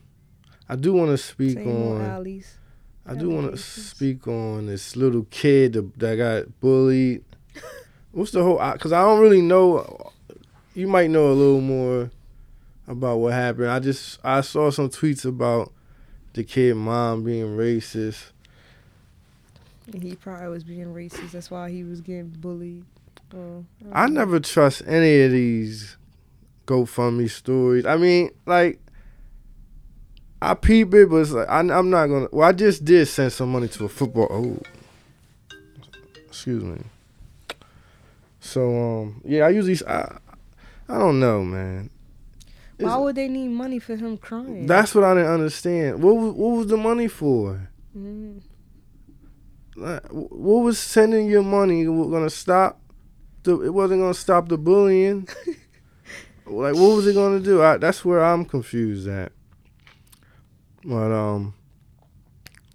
I 0.69 0.75
do 0.75 0.93
want 0.93 1.09
to 1.09 1.17
speak 1.17 1.57
Same 1.57 1.71
on. 1.71 2.43
I 3.07 3.15
do 3.15 3.31
want 3.31 3.49
to 3.49 3.57
speak 3.57 4.27
on 4.27 4.67
this 4.67 4.95
little 4.95 5.25
kid 5.31 5.73
that, 5.73 5.97
that 5.97 6.15
got 6.17 6.59
bullied. 6.59 7.23
What's 8.11 8.29
the 8.29 8.43
whole? 8.43 8.59
Because 8.73 8.91
I 8.91 9.01
don't 9.01 9.19
really 9.19 9.41
know. 9.41 10.11
You 10.75 10.87
might 10.87 11.09
know 11.09 11.31
a 11.31 11.33
little 11.33 11.59
more 11.59 12.11
about 12.87 13.17
what 13.17 13.33
happened. 13.33 13.69
I 13.69 13.79
just 13.79 14.19
I 14.23 14.41
saw 14.41 14.69
some 14.69 14.89
tweets 14.89 15.25
about 15.25 15.71
the 16.33 16.43
kid 16.43 16.75
mom 16.75 17.23
being 17.23 17.57
racist. 17.57 18.31
And 19.91 20.01
he 20.01 20.15
probably 20.15 20.47
was 20.47 20.63
being 20.63 20.87
racist. 20.87 21.31
That's 21.31 21.51
why 21.51 21.69
he 21.69 21.83
was 21.83 22.01
getting 22.01 22.29
bullied. 22.29 22.85
Oh, 23.35 23.65
I 23.91 24.07
never 24.07 24.39
trust 24.39 24.83
any 24.85 25.21
of 25.21 25.31
these 25.31 25.97
GoFundMe 26.67 27.29
stories. 27.29 27.85
I 27.85 27.97
mean, 27.97 28.29
like, 28.45 28.79
I 30.41 30.53
peep 30.53 30.93
it, 30.93 31.09
but 31.09 31.17
it's 31.17 31.31
like, 31.31 31.49
I, 31.49 31.59
I'm 31.59 31.89
not 31.89 32.07
gonna. 32.07 32.27
Well, 32.31 32.47
I 32.47 32.51
just 32.51 32.85
did 32.85 33.07
send 33.07 33.33
some 33.33 33.51
money 33.51 33.67
to 33.69 33.85
a 33.85 33.89
football. 33.89 34.27
Oh, 34.29 34.59
excuse 36.27 36.63
me. 36.63 36.81
So, 38.39 38.75
um, 38.75 39.21
yeah, 39.25 39.45
I 39.45 39.49
usually, 39.49 39.79
I, 39.87 40.17
I 40.89 40.97
don't 40.97 41.19
know, 41.19 41.43
man. 41.43 41.89
Why 42.83 42.97
would 42.97 43.15
they 43.15 43.27
need 43.27 43.49
money 43.49 43.79
for 43.79 43.95
him 43.95 44.17
crying? 44.17 44.65
That's 44.67 44.93
what 44.93 45.03
I 45.03 45.13
didn't 45.13 45.31
understand. 45.31 46.01
What 46.01 46.15
was, 46.15 46.33
what 46.33 46.57
was 46.57 46.67
the 46.67 46.77
money 46.77 47.07
for? 47.07 47.69
Mm. 47.97 48.41
Like, 49.75 50.05
What 50.09 50.63
was 50.63 50.79
sending 50.79 51.27
your 51.27 51.43
money 51.43 51.83
going 51.85 52.23
to 52.23 52.29
stop? 52.29 52.79
The, 53.43 53.61
it 53.61 53.73
wasn't 53.73 54.01
going 54.01 54.13
to 54.13 54.19
stop 54.19 54.47
the 54.47 54.57
bullying. 54.57 55.27
like, 56.45 56.75
what 56.75 56.95
was 56.95 57.07
it 57.07 57.13
going 57.13 57.39
to 57.39 57.43
do? 57.43 57.61
I, 57.61 57.77
that's 57.77 58.05
where 58.05 58.23
I'm 58.23 58.45
confused 58.45 59.07
at. 59.07 59.31
But 60.85 61.11
um, 61.11 61.53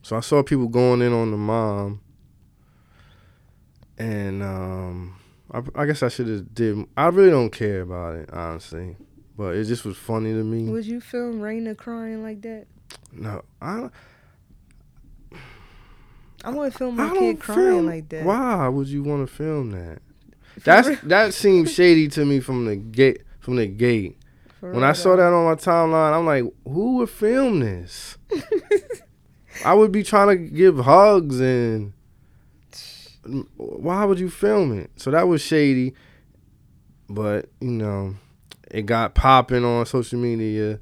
so 0.03 0.17
I 0.17 0.21
saw 0.21 0.43
people 0.43 0.69
going 0.69 1.03
in 1.03 1.13
on 1.13 1.31
the 1.31 1.37
mom, 1.37 2.01
and 3.99 4.43
um, 4.43 5.21
I, 5.51 5.63
I 5.75 5.87
guess 5.87 6.03
I 6.03 6.09
should 6.09 6.29
have 6.29 6.55
did. 6.55 6.87
I 6.97 7.09
really 7.09 7.31
don't 7.31 7.51
care 7.51 7.83
about 7.83 8.17
it 8.17 8.31
honestly, 8.33 8.97
but 9.39 9.55
it 9.55 9.65
just 9.65 9.85
was 9.85 9.97
funny 9.97 10.33
to 10.33 10.43
me. 10.43 10.69
Would 10.69 10.85
you 10.85 11.01
film 11.01 11.41
Raina 11.41 11.77
crying 11.77 12.25
like 12.25 12.43
that? 12.43 12.67
No, 13.13 13.43
I 13.63 13.77
don't. 13.77 13.93
I 16.45 16.51
want 16.51 16.73
to 16.73 16.79
film 16.79 16.97
my 16.97 17.11
kid 17.17 17.41
crying 17.41 17.59
film- 17.61 17.87
like 17.87 18.09
that. 18.11 18.25
Why 18.25 18.69
would 18.69 18.89
you 18.89 19.03
want 19.05 19.27
to 19.27 19.33
film 19.33 19.71
that? 19.71 20.01
For 20.55 20.61
That's 20.61 20.89
real- 20.89 20.99
that 21.05 21.35
seems 21.35 21.73
shady 21.75 22.09
to 22.09 22.25
me 22.25 22.41
from 22.41 22.67
the 22.67 22.77
gate. 22.77 23.23
From 23.39 23.57
the 23.57 23.67
gate, 23.67 24.19
for 24.61 24.73
when 24.73 24.85
I 24.85 24.93
saw 24.93 25.17
that 25.17 25.33
on 25.33 25.47
my 25.47 25.55
timeline, 25.55 26.13
I'm 26.13 26.27
like, 26.27 26.45
who 26.65 26.97
would 26.97 27.09
film 27.09 27.61
this? 27.61 28.19
I 29.65 29.73
would 29.73 29.91
be 29.91 30.03
trying 30.03 30.29
to 30.29 30.37
give 30.37 30.79
hugs 30.81 31.41
and. 31.41 31.93
Why 33.57 34.05
would 34.05 34.19
you 34.19 34.31
film 34.31 34.79
it? 34.79 34.91
So 34.97 35.11
that 35.11 35.29
was 35.29 35.43
shady, 35.43 35.95
but 37.09 37.51
you 37.61 37.71
know, 37.71 38.17
it 38.71 38.87
got 38.87 39.15
popping 39.15 39.65
on 39.65 39.87
social 39.87 40.19
media, 40.19 40.81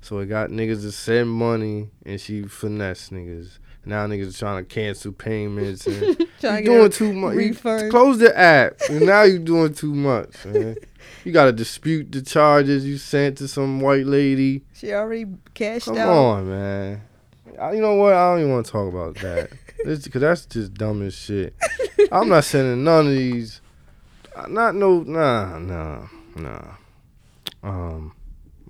so 0.00 0.18
it 0.18 0.26
got 0.26 0.50
niggas 0.50 0.82
to 0.82 0.92
send 0.92 1.30
money, 1.30 1.90
and 2.04 2.20
she 2.20 2.42
finesse 2.42 3.10
niggas. 3.10 3.58
Now 3.86 4.06
niggas 4.06 4.34
are 4.34 4.38
trying 4.38 4.64
to 4.64 4.74
cancel 4.74 5.12
payments 5.12 5.86
and 5.86 6.18
you 6.42 6.64
doing 6.64 6.90
too 6.90 7.12
much. 7.12 7.34
You 7.34 7.38
refund. 7.38 7.90
Close 7.90 8.18
the 8.18 8.36
app. 8.36 8.80
And 8.88 9.04
now 9.04 9.22
you 9.22 9.38
doing 9.38 9.74
too 9.74 9.94
much, 9.94 10.44
man. 10.46 10.76
You 11.22 11.32
gotta 11.32 11.52
dispute 11.52 12.12
the 12.12 12.22
charges 12.22 12.86
you 12.86 12.96
sent 12.96 13.36
to 13.38 13.48
some 13.48 13.80
white 13.80 14.06
lady. 14.06 14.62
She 14.72 14.92
already 14.94 15.26
cashed 15.52 15.84
Come 15.84 15.98
out. 15.98 16.06
Come 16.06 16.16
on, 16.16 16.48
man. 16.48 17.02
I, 17.60 17.72
you 17.72 17.82
know 17.82 17.94
what? 17.94 18.14
I 18.14 18.30
don't 18.30 18.40
even 18.40 18.52
want 18.52 18.66
to 18.66 18.72
talk 18.72 18.88
about 18.88 19.16
that. 19.16 19.50
Because 19.84 20.20
that's 20.22 20.46
just 20.46 20.72
dumb 20.72 21.02
as 21.02 21.14
shit. 21.14 21.54
I'm 22.10 22.30
not 22.30 22.44
sending 22.44 22.84
none 22.84 23.06
of 23.06 23.12
these. 23.12 23.60
Not 24.48 24.74
no. 24.74 25.02
Nah, 25.02 25.58
nah, 25.58 26.06
nah. 26.36 26.62
Um. 27.64 28.12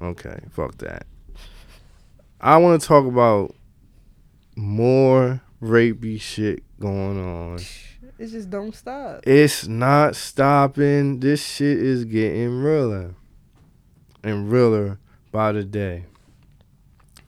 Okay. 0.00 0.38
Fuck 0.50 0.78
that. 0.78 1.06
I 2.40 2.56
want 2.58 2.80
to 2.80 2.86
talk 2.86 3.06
about 3.06 3.54
more 4.56 5.40
rapey 5.60 6.20
shit 6.20 6.62
going 6.78 7.18
on. 7.22 7.58
It 8.18 8.28
just 8.28 8.48
don't 8.48 8.74
stop. 8.74 9.26
It's 9.26 9.66
not 9.66 10.14
stopping. 10.14 11.20
This 11.20 11.44
shit 11.44 11.78
is 11.78 12.04
getting 12.04 12.62
realer 12.62 13.14
and 14.22 14.50
realer 14.50 14.98
by 15.32 15.52
the 15.52 15.64
day. 15.64 16.04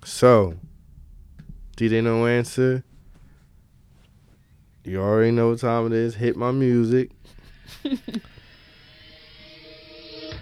So, 0.05 0.55
did 1.77 1.91
they 1.91 2.01
no 2.01 2.27
answer? 2.27 2.85
You 4.85 5.01
already 5.01 5.33
know 5.33 5.51
what 5.51 5.59
time 5.59 5.87
it 5.87 5.93
is. 5.93 6.15
Hit 6.15 6.37
my 6.37 6.53
music. 6.53 7.11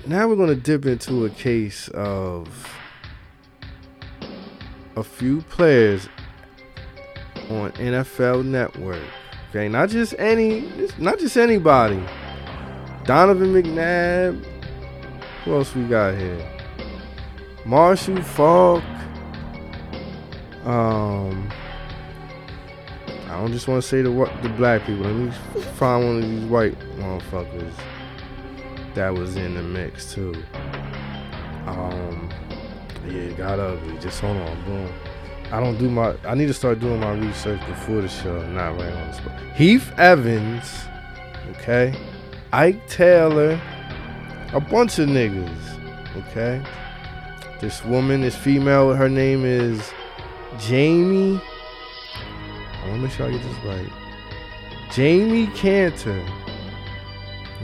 now 0.07 0.29
we're 0.29 0.37
gonna 0.37 0.55
dip 0.55 0.85
into 0.87 1.25
a 1.25 1.31
case 1.31 1.89
of 1.89 2.49
a 4.97 5.03
few 5.03 5.41
players 5.43 6.09
on 7.51 7.73
NFL 7.73 8.45
Network. 8.45 9.03
Okay, 9.51 9.69
not 9.69 9.89
just 9.89 10.15
any, 10.19 10.71
not 10.99 11.19
just 11.19 11.37
anybody. 11.37 12.03
Donovan 13.05 13.53
McNabb. 13.55 14.45
Who 15.45 15.55
else 15.55 15.75
we 15.75 15.85
got 15.85 16.17
here? 16.17 16.51
Marshall 17.65 18.23
Faulk. 18.23 18.83
Um, 20.65 21.51
I 23.27 23.39
don't 23.39 23.53
just 23.53 23.69
want 23.69 23.83
to 23.83 23.89
say 23.89 24.03
the 24.03 24.11
the 24.43 24.49
black 24.51 24.87
people. 24.87 25.05
Let 25.05 25.15
me 25.15 25.31
find 25.77 26.05
one 26.05 26.17
of 26.17 26.23
these 26.23 26.45
white 26.45 26.79
motherfuckers 26.99 27.73
that 28.95 29.13
was 29.13 29.37
in 29.37 29.55
the 29.55 29.63
mix 29.63 30.13
too. 30.13 30.35
Um, 31.67 32.31
yeah, 33.07 33.13
it 33.13 33.37
got 33.37 33.59
ugly. 33.59 33.99
Just 33.99 34.21
hold 34.21 34.37
on, 34.37 34.65
boom. 34.65 34.93
I 35.51 35.61
don't 35.61 35.79
do 35.79 35.91
my. 35.91 36.17
I 36.25 36.35
need 36.35 36.47
to 36.47 36.55
start 36.55 36.81
doing 36.81 37.01
my 37.01 37.13
research 37.13 37.65
before 37.67 38.01
the 38.01 38.09
show, 38.09 38.47
not 38.49 38.79
right 38.79 38.93
on 38.93 39.09
the 39.09 39.13
spot. 39.13 39.41
Heath 39.55 39.93
Evans, 39.99 40.85
okay. 41.51 41.95
Ike 42.53 42.87
Taylor, 42.89 43.61
a 44.53 44.61
bunch 44.61 44.99
of 44.99 45.09
niggas, 45.09 45.49
okay. 46.17 46.65
This 47.61 47.85
woman, 47.85 48.21
this 48.21 48.37
female, 48.37 48.95
her 48.95 49.09
name 49.09 49.45
is 49.45 49.93
Jamie. 50.59 51.41
I 52.15 52.89
want 52.89 52.97
to 52.97 53.03
make 53.03 53.11
sure 53.13 53.27
I 53.27 53.31
get 53.33 53.43
this 53.43 53.65
right. 53.65 53.93
Jamie 54.93 55.49
Cantor, 55.49 56.25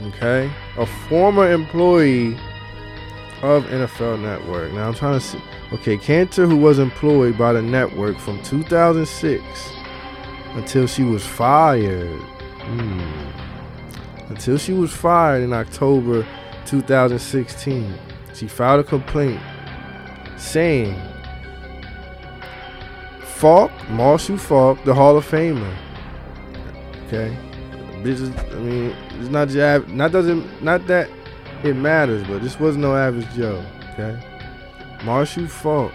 okay, 0.07 0.51
a 0.77 0.85
former 0.85 1.51
employee 1.51 2.37
of 3.41 3.63
NFL 3.65 4.21
Network. 4.21 4.71
Now 4.73 4.87
I'm 4.87 4.93
trying 4.93 5.19
to 5.19 5.25
see. 5.25 5.41
Okay, 5.73 5.97
Cantor, 5.97 6.47
who 6.47 6.57
was 6.57 6.79
employed 6.79 7.37
by 7.37 7.53
the 7.53 7.61
network 7.61 8.17
from 8.19 8.41
2006 8.43 9.41
until 10.53 10.87
she 10.87 11.03
was 11.03 11.25
fired. 11.25 12.19
Hmm. 12.19 12.99
Until 14.29 14.57
she 14.57 14.73
was 14.73 14.91
fired 14.91 15.43
in 15.43 15.53
October 15.53 16.25
2016. 16.65 17.93
She 18.33 18.47
filed 18.47 18.81
a 18.81 18.83
complaint 18.83 19.41
saying 20.37 20.95
Faulk, 23.21 23.71
Marshall 23.89 24.37
Faulk, 24.37 24.83
the 24.83 24.93
Hall 24.93 25.17
of 25.17 25.25
Famer. 25.25 25.75
Okay? 27.07 27.35
This 28.03 28.19
is, 28.19 28.35
I 28.35 28.55
mean, 28.55 28.95
it's 29.19 29.29
not 29.29 29.49
just, 29.49 29.59
av- 29.59 29.89
not 29.89 30.11
doesn't, 30.11 30.63
not 30.63 30.87
that 30.87 31.09
it 31.63 31.75
matters, 31.75 32.25
but 32.27 32.41
this 32.41 32.59
was 32.59 32.77
no 32.77 32.95
average 32.95 33.31
Joe. 33.35 33.63
Okay? 33.91 34.19
Marshall 35.03 35.47
Faulk, 35.47 35.91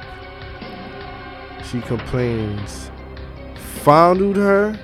she 1.65 1.81
complains, 1.81 2.91
fondled 3.83 4.37
her, 4.37 4.79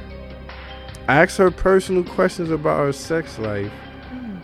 asked 1.08 1.38
her 1.38 1.50
personal 1.50 2.04
questions 2.04 2.50
about 2.50 2.78
her 2.78 2.92
sex 2.92 3.38
life, 3.38 3.72
hmm. 4.10 4.36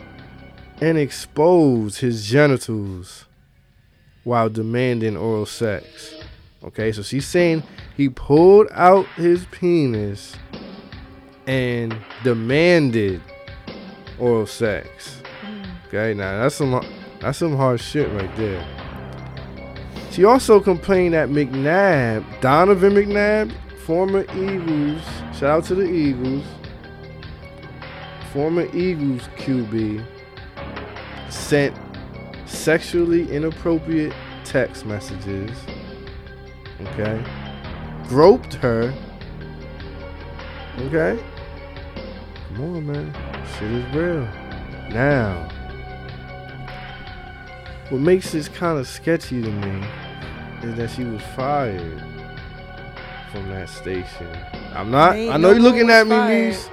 and 0.81 0.97
exposed 0.97 1.99
his 1.99 2.25
genitals 2.25 3.25
while 4.23 4.49
demanding 4.49 5.17
oral 5.17 5.45
sex. 5.45 6.15
Okay, 6.63 6.91
so 6.91 7.01
she's 7.01 7.27
saying 7.27 7.63
he 7.95 8.09
pulled 8.09 8.67
out 8.71 9.05
his 9.15 9.45
penis 9.45 10.35
and 11.49 11.97
demanded 12.23 13.19
oral 14.19 14.45
sex. 14.45 15.23
Okay, 15.87 16.13
now 16.13 16.43
that's 16.43 16.53
some 16.53 16.85
that's 17.19 17.39
some 17.39 17.57
hard 17.57 17.81
shit 17.81 18.07
right 18.11 18.35
there. 18.37 18.63
She 20.11 20.25
also 20.25 20.59
complained 20.59 21.15
that 21.15 21.29
McNabb, 21.29 22.23
Donovan 22.39 22.93
McNabb, 22.93 23.51
former 23.79 24.25
Eagles, 24.35 25.01
shout 25.33 25.43
out 25.43 25.63
to 25.65 25.75
the 25.75 25.85
Eagles, 25.89 26.45
former 28.31 28.67
Eagles 28.75 29.23
QB, 29.37 30.05
sent 31.31 31.75
sexually 32.45 33.31
inappropriate 33.31 34.13
text 34.43 34.85
messages. 34.85 35.49
Okay, 36.79 37.23
groped 38.07 38.53
her. 38.53 38.93
Okay, 40.81 41.19
come 42.59 42.75
on, 42.75 42.87
man, 42.87 43.45
shit 43.57 43.71
is 43.71 43.95
real. 43.95 44.25
Now, 44.89 45.47
what 47.89 48.01
makes 48.01 48.31
this 48.33 48.49
kind 48.49 48.77
of 48.77 48.87
sketchy 48.87 49.41
to 49.41 49.49
me 49.49 49.87
is 50.63 50.75
that 50.75 50.89
she 50.89 51.05
was 51.05 51.21
fired 51.37 52.03
from 53.31 53.47
that 53.49 53.69
station. 53.69 54.27
I'm 54.73 54.91
not. 54.91 55.15
Ain't 55.15 55.33
I 55.33 55.37
know 55.37 55.49
no 55.49 55.53
you're 55.53 55.61
looking 55.61 55.89
at 55.89 56.05
me, 56.05 56.11
fired. 56.11 56.47
niece. 56.49 56.69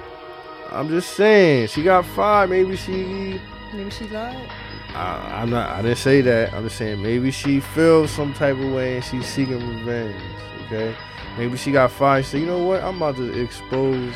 I'm 0.71 0.89
just 0.89 1.15
saying 1.15 1.67
she 1.67 1.83
got 1.83 2.05
fired. 2.05 2.49
Maybe 2.49 2.75
she. 2.75 3.39
Maybe 3.73 3.89
she 3.89 4.09
lied. 4.09 4.49
I, 4.89 5.41
I'm 5.41 5.49
not. 5.49 5.69
I 5.69 5.81
didn't 5.81 5.99
say 5.99 6.19
that. 6.21 6.53
I'm 6.53 6.63
just 6.63 6.77
saying 6.77 7.01
maybe 7.01 7.31
she 7.31 7.61
feels 7.61 8.11
some 8.11 8.33
type 8.33 8.57
of 8.57 8.73
way 8.73 8.95
and 8.97 9.05
she's 9.05 9.25
seeking 9.25 9.65
revenge. 9.65 10.21
Okay. 10.65 10.93
Maybe 11.37 11.55
she 11.55 11.71
got 11.71 11.91
fired. 11.91 12.25
So 12.25 12.35
you 12.35 12.45
know 12.45 12.59
what? 12.59 12.83
I'm 12.83 12.97
about 12.97 13.15
to 13.17 13.41
expose 13.41 14.13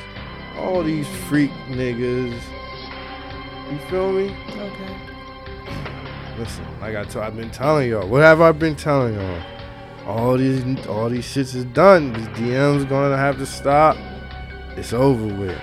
all 0.57 0.84
these 0.84 1.07
freak 1.28 1.52
niggas. 1.69 2.40
You 3.72 3.78
feel 3.90 4.11
me? 4.11 4.36
Okay. 4.49 4.98
listen, 6.38 6.65
like 6.82 6.95
I've 6.95 7.36
been 7.36 7.49
telling 7.52 7.90
y'all. 7.90 8.07
What 8.07 8.22
have 8.22 8.41
I 8.41 8.52
been 8.52 8.76
telling 8.76 9.14
y'all? 9.15 9.41
All 10.06 10.38
these, 10.38 10.86
all 10.88 11.10
these 11.10 11.26
shits 11.26 11.56
is 11.56 11.64
done. 11.65 12.11
These 12.14 12.28
DMs 12.30 12.90
gonna 12.90 13.18
have 13.18 13.38
to 13.38 13.45
stop. 13.45 13.95
It's 14.76 14.94
over 14.94 15.26
with. 15.26 15.57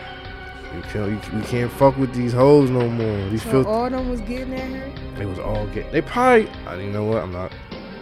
You 0.75 0.83
can't, 0.83 1.11
you, 1.11 1.39
we 1.39 1.45
can't 1.45 1.73
fuck 1.73 1.97
with 1.97 2.15
these 2.15 2.33
hoes 2.33 2.71
no 2.71 2.89
more. 2.89 3.31
These 3.31 3.43
So 3.43 3.51
filthy. 3.51 3.69
all 3.69 3.91
them 3.91 4.09
was 4.11 4.21
getting 4.23 4.55
at 4.55 4.69
her. 4.71 5.17
They 5.19 5.27
was 5.27 5.39
all 5.39 5.67
get. 5.69 5.91
They 5.93 6.03
probably. 6.03 6.49
I 6.67 6.77
you 6.77 6.91
know 6.91 7.05
what? 7.05 7.23
I'm 7.23 7.33
not. 7.33 7.53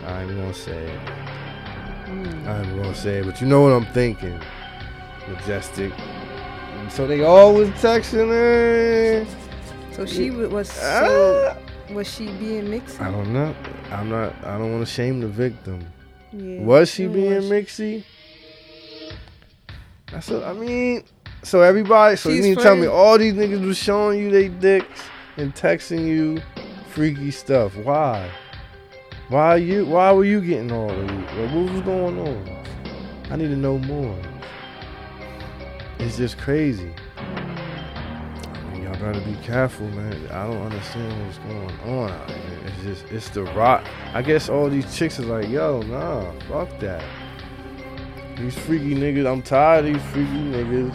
I 0.07 0.23
ain't 0.23 0.31
gonna 0.31 0.53
say 0.55 0.77
it. 0.85 1.01
Mm. 2.07 2.47
I 2.47 2.63
ain't 2.63 2.83
gonna 2.83 2.95
say 2.95 3.19
it, 3.19 3.25
but 3.27 3.41
you 3.41 3.47
know 3.47 3.63
what 3.63 3.73
I'm 3.73 3.87
thinking. 3.87 4.39
Majestic. 5.29 5.93
And 6.77 6.93
so 6.93 7.07
they 7.07 7.24
all 7.24 7.55
was 7.55 7.69
texting 7.70 8.28
her. 8.28 9.27
So 9.93 10.07
she 10.07 10.31
wa- 10.31 10.47
was 10.48 10.70
so 10.70 11.55
Ah. 11.57 11.93
was 11.93 12.12
she 12.12 12.27
being 12.32 12.70
mixed? 12.70 13.01
I 13.01 13.11
don't 13.11 13.32
know. 13.32 13.55
I'm 13.90 14.09
not. 14.11 14.35
I 14.44 14.59
don't 14.59 14.73
want 14.73 14.86
to 14.86 14.93
shame 14.93 15.20
the 15.20 15.28
victim. 15.28 15.86
Yeah. 16.32 16.61
Was 16.61 16.90
she 16.90 17.07
being 17.07 17.43
mixy? 17.43 18.05
That's. 20.12 20.31
I 20.31 20.53
mean. 20.53 21.03
So 21.43 21.62
everybody. 21.62 22.16
So 22.16 22.28
you 22.28 22.43
need 22.43 22.57
to 22.59 22.62
tell 22.62 22.77
me 22.77 22.86
all 22.86 23.16
these 23.19 23.35
niggas 23.35 23.65
was 23.66 23.78
showing 23.78 24.19
you 24.20 24.31
they 24.31 24.48
dicks 24.48 25.03
and 25.36 25.55
texting 25.55 26.07
you 26.07 26.43
freaky 26.90 27.31
stuff? 27.31 27.77
Why? 27.77 28.28
Why 29.28 29.57
you? 29.57 29.86
Why 29.86 30.12
were 30.12 30.24
you 30.24 30.40
getting 30.40 30.70
all 30.73 30.90
of? 30.90 31.11
What 31.39 31.53
what 31.55 31.73
was 31.73 31.81
going 31.82 32.19
on? 32.19 32.66
I 33.31 33.36
need 33.36 33.48
to 33.48 33.57
know 33.57 33.78
more. 33.78 34.15
It's 35.98 36.16
just 36.16 36.39
crazy. 36.39 36.94
I 37.16 38.70
mean, 38.73 38.82
y'all 38.82 38.98
gotta 39.01 39.20
be 39.20 39.36
careful, 39.43 39.89
man. 39.89 40.14
I 40.31 40.47
don't 40.47 40.62
understand 40.62 41.27
what's 41.27 41.39
going 41.39 41.98
on 41.98 42.10
out 42.10 42.31
here. 42.31 42.59
It's 42.66 42.82
just, 42.82 43.12
it's 43.12 43.28
the 43.31 43.44
rock. 43.44 43.85
I 44.12 44.23
guess 44.23 44.48
all 44.48 44.68
these 44.68 44.94
chicks 44.97 45.18
are 45.18 45.24
like, 45.24 45.48
yo, 45.48 45.82
nah, 45.82 46.32
fuck 46.48 46.78
that. 46.81 47.05
These 48.36 48.59
freaky 48.59 48.94
niggas, 48.94 49.31
I'm 49.31 49.43
tired 49.43 49.86
of 49.86 49.94
these 49.94 50.02
freaky 50.12 50.31
niggas 50.31 50.94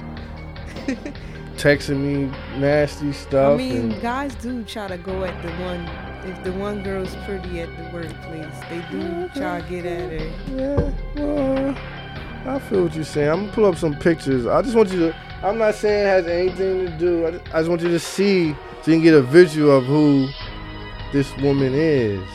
texting 1.56 1.99
me 1.99 2.60
nasty 2.60 3.11
stuff. 3.14 3.53
I 3.53 3.57
mean, 3.57 3.91
and, 3.91 4.02
guys 4.02 4.36
do 4.36 4.64
try 4.64 4.88
to 4.88 4.98
go 4.98 5.23
at 5.23 5.41
the 5.41 5.49
one. 5.64 5.90
If 6.23 6.44
the 6.44 6.52
one 6.53 6.84
girl's 6.84 7.15
pretty 7.26 7.61
at 7.61 7.69
the 7.78 7.84
workplace, 7.91 8.45
they 8.69 8.86
do 8.91 9.28
try 9.30 9.61
to 9.61 9.68
get 9.68 9.86
at 9.88 10.11
her. 10.11 10.28
yeah, 10.56 10.91
well, 11.15 11.76
I 12.46 12.60
feel 12.60 12.84
what 12.84 12.96
you're 12.96 13.04
saying. 13.04 13.30
I'm 13.30 13.40
gonna 13.42 13.52
pull 13.54 13.66
up 13.66 13.76
some 13.78 13.96
pictures. 13.96 14.48
I 14.48 14.62
just 14.62 14.76
want 14.76 14.92
you 14.92 15.00
to. 15.00 15.16
I'm 15.44 15.58
not 15.58 15.76
saying 15.76 16.06
it 16.06 16.10
has 16.10 16.28
anything 16.28 16.86
to 16.88 16.92
do. 16.98 17.28
I 17.28 17.32
just, 17.32 17.46
I 17.54 17.60
just 17.60 17.70
want 17.70 17.82
you 17.82 17.90
to 17.90 18.00
see 18.00 18.54
so 18.84 18.92
you 18.92 18.98
can 18.98 19.02
get 19.04 19.14
a 19.14 19.22
visual 19.22 19.78
of 19.78 19.86
who 19.86 20.28
this 21.14 21.36
woman 21.38 21.74
is. 21.74 22.28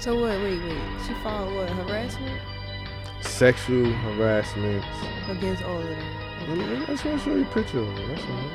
So 0.00 0.14
what? 0.14 0.38
Wait, 0.40 0.60
wait. 0.62 0.78
She 1.06 1.14
filed 1.22 1.54
what? 1.54 1.68
Harassment 1.70 2.40
Sexual 3.22 3.92
harassment. 3.92 4.84
against 5.30 5.62
all 5.64 5.78
of 5.78 5.84
them. 5.88 6.58
Me- 6.58 6.82
I 6.82 6.86
just 6.86 7.04
want 7.04 7.18
to 7.18 7.24
show 7.24 7.34
you 7.34 7.42
a 7.42 7.46
picture 7.46 7.78
of 7.80 7.86
her. 7.86 8.06
That's 8.08 8.22
all. 8.22 8.50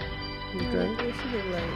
Okay. 0.56 0.88
Mm, 0.88 0.96
what 0.96 1.16
she 1.16 1.38
look 1.38 1.46
like? 1.54 1.70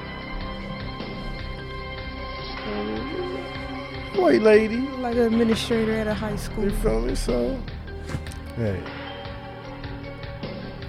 White 4.17 4.41
lady. 4.41 4.77
Like 4.77 5.15
an 5.15 5.23
administrator 5.23 5.91
at 5.93 6.07
a 6.07 6.13
high 6.13 6.35
school. 6.37 6.63
You 6.63 6.69
feel 6.71 7.01
me? 7.01 7.15
So, 7.15 7.59
hey, 8.55 8.81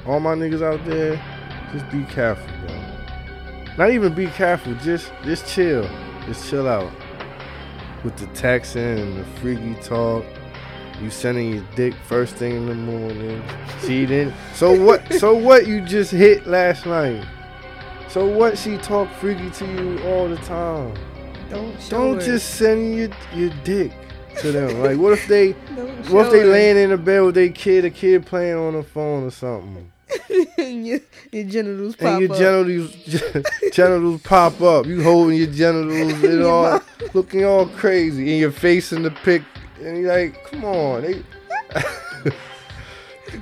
all 0.06 0.20
my 0.20 0.34
niggas 0.34 0.62
out 0.62 0.84
there, 0.84 1.20
just 1.72 1.88
be 1.90 2.04
careful, 2.04 2.46
bro. 2.66 2.80
Not 3.76 3.90
even 3.90 4.14
be 4.14 4.26
careful, 4.26 4.74
just 4.76 5.12
just 5.24 5.46
chill, 5.46 5.88
just 6.26 6.48
chill 6.48 6.66
out 6.68 6.90
with 8.04 8.16
the 8.16 8.26
texting 8.28 8.98
and 9.02 9.16
the 9.18 9.24
freaky 9.40 9.74
talk. 9.82 10.24
You 11.02 11.10
sending 11.10 11.52
your 11.54 11.64
dick 11.74 11.92
first 12.06 12.36
thing 12.36 12.54
in 12.56 12.66
the 12.66 12.74
morning. 12.74 13.42
See 13.80 14.04
then? 14.06 14.32
So 14.54 14.72
what? 14.82 15.12
So 15.14 15.34
what? 15.34 15.66
You 15.66 15.82
just 15.82 16.10
hit 16.10 16.46
last 16.46 16.86
night. 16.86 17.22
So 18.08 18.26
what? 18.26 18.56
She 18.56 18.78
talk 18.78 19.10
freaky 19.14 19.50
to 19.50 19.66
you 19.66 20.02
all 20.04 20.26
the 20.28 20.36
time. 20.38 20.94
Don't 21.50 21.80
show 21.82 21.90
Don't 21.90 22.14
her. 22.16 22.22
just 22.26 22.54
send 22.54 22.96
your 22.96 23.10
your 23.34 23.50
dick 23.62 23.92
to 24.38 24.52
them. 24.52 24.80
Like, 24.80 24.96
what 24.98 25.12
if 25.12 25.26
they, 25.28 25.52
Don't 25.74 26.10
what 26.10 26.26
if 26.26 26.32
they 26.32 26.40
her. 26.40 26.46
laying 26.46 26.76
in 26.76 26.90
the 26.90 26.96
bed 26.96 27.20
with 27.20 27.34
their 27.34 27.50
kid, 27.50 27.84
a 27.84 27.90
kid 27.90 28.24
playing 28.26 28.56
on 28.56 28.72
the 28.74 28.82
phone 28.82 29.24
or 29.24 29.30
something, 29.30 29.76
and 29.76 29.90
your, 30.58 31.00
your 31.32 31.44
genitals 31.44 31.96
pop 31.96 32.06
and 32.08 32.20
your 32.22 32.32
up. 32.32 32.38
genitals 32.38 33.44
genitals 33.72 34.22
pop 34.22 34.60
up. 34.60 34.86
You 34.86 35.02
holding 35.02 35.36
your 35.38 35.46
genitals, 35.48 36.22
it 36.22 36.42
all 36.46 36.80
looking 37.14 37.44
all 37.44 37.66
crazy, 37.66 38.30
and 38.30 38.40
your 38.40 38.52
face 38.52 38.92
in 38.92 39.02
the 39.02 39.10
pic, 39.10 39.42
and 39.80 39.98
you're 39.98 40.12
like, 40.12 40.44
come 40.50 40.64
on, 40.64 41.02
they. 41.02 41.22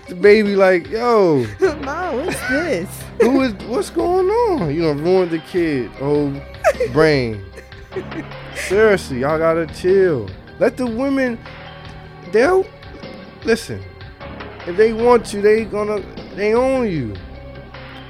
the 0.09 0.15
baby 0.15 0.57
like, 0.57 0.89
yo, 0.89 1.47
Ma, 1.61 2.13
what's 2.13 2.41
this? 2.49 3.05
who 3.21 3.43
is 3.43 3.53
what's 3.67 3.91
going 3.91 4.29
on? 4.29 4.75
You 4.75 4.83
know, 4.83 4.93
ruined 4.93 5.31
the 5.31 5.39
kid 5.39 5.91
whole 5.93 6.33
brain. 6.93 7.45
Seriously, 8.57 9.21
y'all 9.21 9.39
gotta 9.39 9.67
chill. 9.67 10.29
Let 10.59 10.77
the 10.77 10.87
women 10.87 11.39
they'll 12.33 12.67
listen. 13.45 13.83
If 14.67 14.77
they 14.77 14.93
want 14.93 15.33
you, 15.33 15.43
they 15.43 15.65
gonna 15.65 16.03
they 16.37 16.55
own 16.55 16.91
you. 16.91 17.15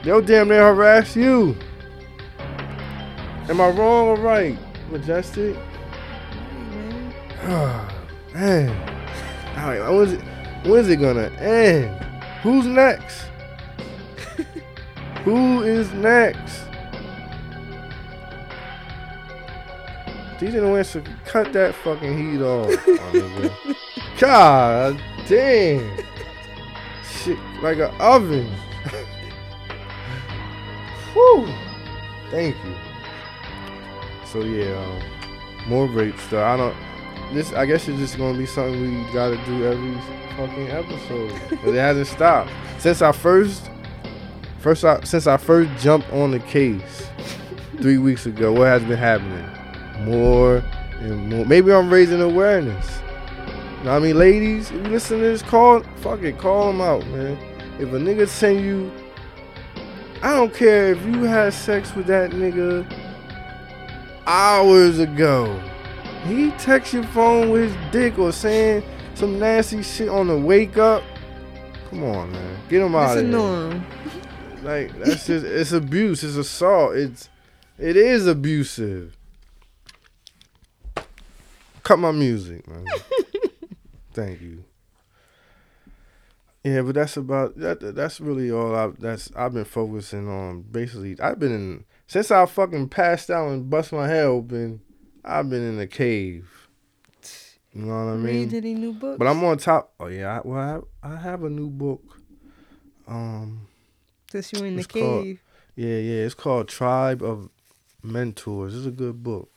They'll 0.02 0.20
damn 0.20 0.48
near 0.48 0.74
harass 0.74 1.16
you. 1.16 1.56
Am 3.48 3.60
I 3.60 3.68
wrong 3.70 4.09
or 4.09 4.16
right? 4.16 4.59
Majestic? 4.90 5.56
Man. 7.44 8.70
All 9.56 9.70
right, 9.70 9.90
when's 9.90 10.12
it, 10.12 10.20
when's 10.66 10.88
it 10.88 10.96
gonna 10.96 11.30
end? 11.38 12.05
Who's 12.42 12.66
next? 12.66 13.26
Who 15.24 15.62
is 15.62 15.92
next? 15.92 16.64
DJ 20.38 20.55
No 20.55 20.76
Answer, 20.76 21.02
cut 21.24 21.52
that 21.52 21.74
fucking 21.74 22.32
heat 22.32 22.42
off. 22.42 22.74
God 24.18 25.01
damn. 25.26 26.13
Shit, 27.24 27.38
like 27.62 27.78
an 27.78 27.90
oven. 28.01 28.46
Whew. 31.14 31.48
Thank 32.30 32.55
you. 32.64 32.74
So 34.26 34.40
yeah, 34.40 34.76
um, 34.76 35.68
more 35.68 35.86
rape 35.86 36.18
stuff. 36.18 36.34
I 36.34 36.56
don't. 36.56 36.76
This, 37.32 37.52
I 37.55 37.64
guess, 37.64 37.88
it's 37.88 37.98
just 37.98 38.18
gonna 38.18 38.36
be 38.36 38.44
something 38.44 39.06
we 39.06 39.12
gotta 39.12 39.36
do 39.46 39.64
every 39.64 39.94
fucking 40.36 40.68
episode, 40.68 41.32
but 41.64 41.74
it 41.74 41.78
hasn't 41.78 42.09
stopped 42.09 42.51
since 42.78 43.01
I 43.01 43.12
first, 43.12 43.70
first, 44.59 44.84
I, 44.84 45.01
since 45.05 45.26
I 45.26 45.38
first 45.38 45.70
jumped 45.82 46.12
on 46.12 46.32
the 46.32 46.40
case 46.40 47.09
three 47.78 47.96
weeks 47.96 48.26
ago. 48.26 48.52
What 48.52 48.66
has 48.66 48.82
been 48.82 48.98
happening? 48.98 49.48
More 50.05 50.62
and 50.98 51.30
more. 51.30 51.46
Maybe 51.46 51.72
I'm 51.72 51.90
raising 51.90 52.20
awareness. 52.20 53.01
What 53.85 53.93
I 53.93 53.98
mean, 53.98 54.19
ladies, 54.19 54.70
if 54.70 54.77
you 54.77 54.93
listen 54.93 55.19
to 55.19 55.24
this, 55.24 55.43
call, 55.43 55.82
fuck 55.97 56.23
it, 56.23 56.39
call 56.39 56.69
them 56.69 56.81
out, 56.81 57.06
man. 57.09 57.36
If 57.78 57.93
a 57.93 57.98
nigga 57.98 58.27
send 58.27 58.65
you, 58.65 58.90
I 60.23 60.35
don't 60.35 60.55
care 60.55 60.93
if 60.93 61.05
you 61.05 61.24
had 61.24 61.52
sex 61.52 61.94
with 61.94 62.06
that 62.06 62.31
nigga 62.31 62.90
hours 64.27 65.01
ago. 65.01 65.61
He 66.24 66.51
text 66.52 66.94
your 66.94 67.02
phone 67.09 67.51
with 67.51 67.65
his 67.65 67.93
dick 67.93 68.19
or 68.19 68.32
saying 68.32 68.82
some 69.12 69.39
nasty 69.39 69.82
shit 69.82 70.09
on 70.09 70.28
the 70.28 70.39
wake 70.39 70.78
up. 70.78 71.02
Come 71.90 72.05
on, 72.05 72.32
man. 72.32 72.61
Get 72.70 72.81
him 72.81 72.94
out 72.94 73.19
of 73.19 73.28
here. 73.28 73.85
Like 74.62 74.98
that's 74.98 75.27
just 75.27 75.44
it's 75.44 75.73
abuse. 75.73 76.24
It's 76.24 76.36
assault. 76.36 76.97
It's 76.97 77.28
it 77.78 77.98
is 77.98 78.27
abusive. 78.27 79.15
Cut 81.82 81.98
my 81.98 82.12
music, 82.12 82.66
man. 82.66 82.86
Thank 84.14 84.40
you. 84.40 84.64
Yeah, 86.62 86.80
but 86.80 86.94
that's 86.94 87.16
about 87.18 87.56
that. 87.58 87.94
That's 87.94 88.20
really 88.20 88.50
all. 88.50 88.74
I 88.74 88.86
that's 88.98 89.30
I've 89.36 89.52
been 89.52 89.66
focusing 89.66 90.28
on. 90.28 90.62
Basically, 90.62 91.14
I've 91.20 91.38
been 91.38 91.52
in 91.52 91.84
since 92.06 92.30
I 92.30 92.46
fucking 92.46 92.88
passed 92.88 93.30
out 93.30 93.48
and 93.50 93.68
bust 93.68 93.92
my 93.92 94.08
head 94.08 94.24
open. 94.24 94.80
I've 95.24 95.50
been 95.50 95.62
in 95.62 95.78
a 95.78 95.86
cave. 95.86 96.48
You 97.74 97.82
know 97.86 98.04
what 98.06 98.12
I 98.12 98.16
mean? 98.16 98.44
Read 98.48 98.54
any 98.54 98.74
new 98.74 98.92
books? 98.92 99.18
But 99.18 99.26
I'm 99.26 99.42
on 99.44 99.58
top. 99.58 99.92
Oh 100.00 100.06
yeah, 100.06 100.38
I, 100.38 100.46
well 100.46 100.58
I 100.58 100.68
have, 100.68 100.84
I 101.02 101.16
have 101.20 101.44
a 101.44 101.50
new 101.50 101.68
book. 101.68 102.02
Um, 103.06 103.66
Since 104.30 104.52
you 104.54 104.64
in 104.64 104.76
the 104.76 104.80
it's 104.80 104.86
called- 104.86 105.24
cave. 105.24 105.40
yeah, 105.76 105.98
yeah, 105.98 106.24
it's 106.24 106.34
called 106.34 106.68
Tribe 106.68 107.22
of 107.22 107.50
Mentors. 108.02 108.74
It's 108.74 108.86
a 108.86 108.90
good 108.90 109.22
book. 109.22 109.50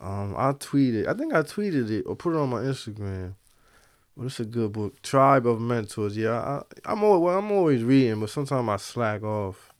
Um, 0.00 0.34
I 0.36 0.52
tweeted. 0.52 1.08
I 1.08 1.14
think 1.14 1.32
I 1.34 1.42
tweeted 1.42 1.90
it 1.90 2.02
or 2.06 2.14
put 2.14 2.34
it 2.34 2.38
on 2.38 2.50
my 2.50 2.60
Instagram. 2.60 3.34
But 4.20 4.26
it's 4.26 4.40
a 4.40 4.44
good 4.44 4.72
book. 4.72 5.00
Tribe 5.00 5.46
of 5.46 5.62
Mentors. 5.62 6.14
Yeah, 6.14 6.38
I, 6.38 6.62
I'm 6.84 7.02
always 7.02 7.22
well, 7.22 7.38
I'm 7.38 7.50
always 7.50 7.82
reading, 7.82 8.20
but 8.20 8.28
sometimes 8.28 8.68
I 8.68 8.76
slack 8.76 9.22
off. 9.22 9.72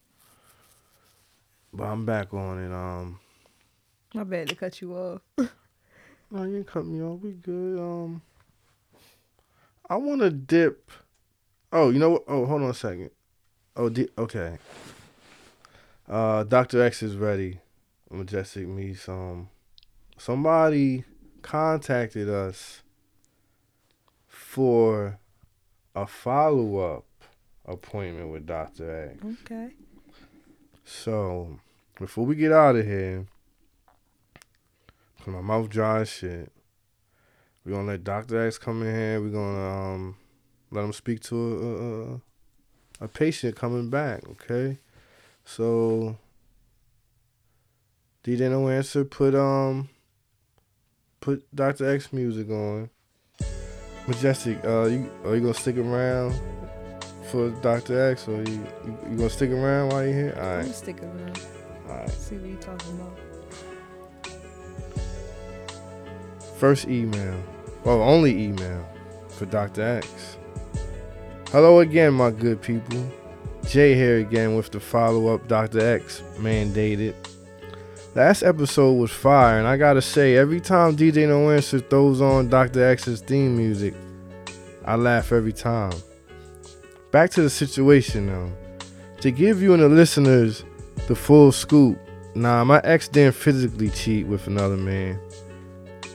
But 1.74 1.84
I'm 1.84 2.06
back 2.06 2.32
on 2.32 2.58
it. 2.58 2.72
Um, 2.72 3.20
My 4.14 4.24
bad 4.24 4.48
to 4.48 4.54
cut 4.54 4.80
you 4.80 4.94
off. 4.94 5.20
No, 6.32 6.44
you 6.44 6.58
ain't 6.58 6.66
cut 6.68 6.86
me 6.86 7.02
off. 7.02 7.20
We 7.20 7.32
good. 7.32 7.78
Um, 7.80 8.22
I 9.88 9.96
want 9.96 10.20
to 10.20 10.30
dip. 10.30 10.92
Oh, 11.72 11.90
you 11.90 11.98
know 11.98 12.10
what? 12.10 12.22
Oh, 12.28 12.46
hold 12.46 12.62
on 12.62 12.70
a 12.70 12.74
second. 12.74 13.10
Oh, 13.76 13.88
di- 13.88 14.08
okay. 14.16 14.58
Uh, 16.08 16.44
Doctor 16.44 16.80
X 16.84 17.02
is 17.02 17.16
ready. 17.16 17.58
Majestic 18.12 18.68
Meets. 18.68 19.08
Um, 19.08 19.48
somebody 20.18 21.02
contacted 21.42 22.28
us 22.28 22.82
for 24.50 25.16
a 25.94 26.04
follow 26.04 26.96
up 26.96 27.04
appointment 27.64 28.32
with 28.32 28.46
Doctor 28.46 29.12
X. 29.14 29.24
Okay. 29.44 29.70
So, 30.84 31.60
before 32.00 32.26
we 32.26 32.34
get 32.34 32.50
out 32.50 32.74
of 32.74 32.84
here, 32.84 33.26
my 35.24 35.40
mouth 35.40 35.70
dry 35.70 36.02
shit, 36.02 36.50
we're 37.64 37.74
gonna 37.74 37.86
let 37.86 38.02
Doctor 38.02 38.44
X 38.44 38.58
come 38.58 38.82
in 38.82 38.92
here. 38.92 39.20
We're 39.20 39.28
gonna 39.28 39.92
um 39.94 40.16
let 40.72 40.84
him 40.84 40.92
speak 40.94 41.20
to 41.20 42.20
a, 43.00 43.04
a, 43.04 43.04
a 43.04 43.08
patient 43.08 43.54
coming 43.54 43.88
back. 43.88 44.28
Okay, 44.30 44.78
so 45.44 46.16
DJ 48.24 48.50
No 48.50 48.68
Answer 48.68 49.04
put 49.04 49.36
um 49.36 49.90
put 51.20 51.44
Doctor 51.54 51.88
X 51.88 52.12
music 52.12 52.50
on. 52.50 52.90
Majestic, 54.10 54.58
uh, 54.64 54.86
you 54.86 55.08
are 55.24 55.36
you 55.36 55.40
gonna 55.40 55.54
stick 55.54 55.76
around 55.76 56.34
for 57.30 57.50
Doctor 57.62 58.10
X, 58.10 58.26
or 58.26 58.42
you, 58.42 58.66
you 58.84 58.98
you 59.08 59.16
gonna 59.16 59.30
stick 59.30 59.50
around 59.50 59.90
while 59.90 60.02
you're 60.04 60.12
here? 60.12 60.34
All 60.36 60.42
I'm 60.42 60.48
right. 60.56 60.62
gonna 60.62 60.74
stick 60.74 61.00
around. 61.00 61.40
All 61.88 61.94
right. 61.94 62.10
See 62.10 62.36
what 62.36 62.50
you're 62.50 62.58
talking 62.60 62.90
about. 62.98 63.16
First 66.58 66.88
email. 66.88 67.40
Well, 67.84 68.02
only 68.02 68.46
email 68.46 68.84
for 69.28 69.46
Dr. 69.46 69.80
X. 69.98 70.36
Hello 71.52 71.78
again, 71.78 72.14
my 72.14 72.32
good 72.32 72.60
people. 72.60 73.08
Jay 73.68 73.94
here 73.94 74.18
again 74.18 74.56
with 74.56 74.72
the 74.72 74.80
follow 74.80 75.32
up 75.32 75.46
Dr. 75.46 75.78
X 75.78 76.20
mandated. 76.38 77.14
Last 78.16 78.42
episode 78.42 78.94
was 78.94 79.12
fire, 79.12 79.58
and 79.58 79.68
I 79.68 79.76
gotta 79.76 80.02
say, 80.02 80.36
every 80.36 80.60
time 80.60 80.96
DJ 80.96 81.28
No 81.28 81.48
Answer 81.50 81.78
throws 81.78 82.20
on 82.20 82.48
Dr. 82.48 82.82
X's 82.82 83.20
theme 83.20 83.56
music, 83.56 83.94
I 84.84 84.96
laugh 84.96 85.30
every 85.30 85.52
time. 85.52 85.92
Back 87.12 87.30
to 87.30 87.42
the 87.42 87.50
situation 87.50 88.26
though. 88.26 88.50
To 89.20 89.30
give 89.30 89.62
you 89.62 89.74
and 89.74 89.82
the 89.82 89.88
listeners 89.88 90.64
the 91.06 91.14
full 91.14 91.52
scoop, 91.52 92.00
nah, 92.34 92.64
my 92.64 92.80
ex 92.82 93.06
didn't 93.06 93.36
physically 93.36 93.90
cheat 93.90 94.26
with 94.26 94.48
another 94.48 94.76
man. 94.76 95.20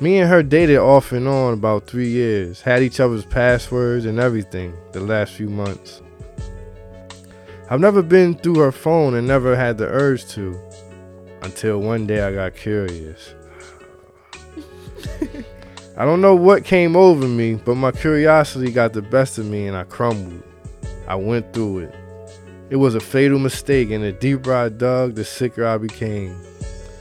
Me 0.02 0.18
and 0.18 0.30
her 0.30 0.44
dated 0.44 0.80
off 0.80 1.14
and 1.14 1.30
on 1.30 1.54
about 1.54 1.88
three 1.88 2.10
years, 2.10 2.62
had 2.62 2.84
each 2.84 3.00
other's 3.00 3.24
passwords 3.24 4.04
and 4.04 4.20
everything 4.20 4.76
the 4.92 5.00
last 5.00 5.32
few 5.32 5.50
months. 5.50 6.02
I've 7.70 7.80
never 7.80 8.02
been 8.02 8.36
through 8.36 8.60
her 8.60 8.74
phone 8.74 9.14
and 9.14 9.26
never 9.26 9.56
had 9.56 9.78
the 9.78 9.88
urge 9.88 10.28
to 10.32 10.60
until 11.46 11.80
one 11.80 12.06
day 12.08 12.22
I 12.22 12.34
got 12.34 12.56
curious. 12.56 13.34
I 15.98 16.04
don't 16.04 16.20
know 16.20 16.36
what 16.36 16.66
came 16.66 16.96
over 16.96 17.28
me, 17.28 17.56
but 17.56 17.76
my 17.76 17.92
curiosity 17.92 18.72
got 18.72 18.94
the 18.94 19.02
best 19.02 19.38
of 19.38 19.46
me 19.46 19.68
and 19.68 19.78
I 19.78 19.86
crumbled. 19.86 20.44
I 21.08 21.16
went 21.16 21.54
through 21.54 21.80
it. 21.80 21.96
It 22.70 22.78
was 22.78 22.96
a 22.96 23.00
fatal 23.00 23.38
mistake, 23.38 23.92
and 23.92 24.04
the 24.04 24.12
deeper 24.12 24.54
I 24.54 24.70
dug, 24.70 25.16
the 25.16 25.24
sicker 25.24 25.66
I 25.66 25.78
became. 25.78 26.36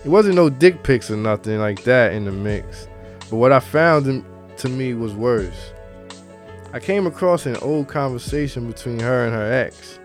It 0.05 0.11
wasn't 0.11 0.37
no 0.37 0.51
dick 0.51 0.83
pics 0.83 1.11
or 1.11 1.17
nothing 1.17 1.59
like 1.59 1.83
that 1.85 2.13
in 2.13 2.27
the 2.27 2.33
mix, 2.33 2.87
but 3.31 3.37
what 3.37 3.51
I 3.51 3.61
found 3.61 4.25
to 4.59 4.69
me 4.69 4.93
was 4.93 5.15
worse. 5.15 5.73
I 6.75 6.81
came 6.81 7.07
across 7.07 7.47
an 7.47 7.57
old 7.57 7.89
conversation 7.89 8.71
between 8.71 9.01
her 9.01 9.25
and 9.25 9.35
her 9.35 9.51
ex 9.51 9.99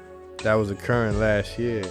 that 0.44 0.54
was 0.54 0.72
occurring 0.72 1.20
last 1.20 1.60
year. 1.60 1.84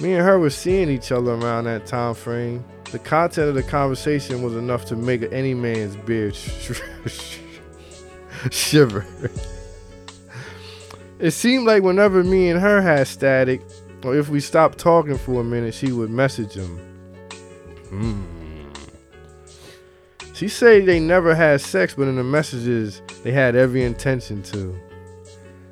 Me 0.00 0.14
and 0.14 0.22
her 0.22 0.38
were 0.38 0.50
seeing 0.50 0.88
each 0.88 1.10
other 1.10 1.32
around 1.32 1.64
that 1.64 1.86
time 1.86 2.14
frame. 2.14 2.64
The 2.92 2.98
content 2.98 3.48
of 3.48 3.54
the 3.54 3.62
conversation 3.62 4.42
was 4.42 4.54
enough 4.54 4.84
to 4.86 4.96
make 4.96 5.22
any 5.32 5.54
man's 5.54 5.96
beard 5.96 6.34
sh- 6.34 6.80
sh- 7.06 7.38
shiver. 8.50 9.04
It 11.18 11.32
seemed 11.32 11.66
like 11.66 11.82
whenever 11.82 12.22
me 12.22 12.48
and 12.48 12.60
her 12.60 12.80
had 12.80 13.08
static, 13.08 13.60
or 14.04 14.16
if 14.16 14.28
we 14.28 14.38
stopped 14.38 14.78
talking 14.78 15.18
for 15.18 15.40
a 15.40 15.44
minute, 15.44 15.74
she 15.74 15.90
would 15.90 16.10
message 16.10 16.52
him. 16.52 16.78
Hmm. 17.88 18.22
She 20.32 20.46
said 20.46 20.86
they 20.86 21.00
never 21.00 21.34
had 21.34 21.60
sex, 21.60 21.94
but 21.96 22.06
in 22.06 22.14
the 22.14 22.22
messages, 22.22 23.02
they 23.24 23.32
had 23.32 23.56
every 23.56 23.82
intention 23.82 24.44
to. 24.44 24.78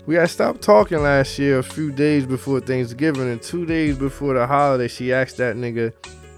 We 0.07 0.15
had 0.15 0.31
stopped 0.31 0.63
talking 0.63 1.03
last 1.03 1.37
year, 1.37 1.59
a 1.59 1.65
few 1.65 1.91
days 1.91 2.27
before 2.27 2.61
Thanksgiving, 2.61 3.29
and 3.29 3.43
two 3.43 3.67
days 3.67 3.99
before 3.99 4.35
the 4.35 4.47
holiday, 4.47 4.87
she 4.87 5.13
asked 5.13 5.37
that 5.39 5.57
nigga 5.57 5.93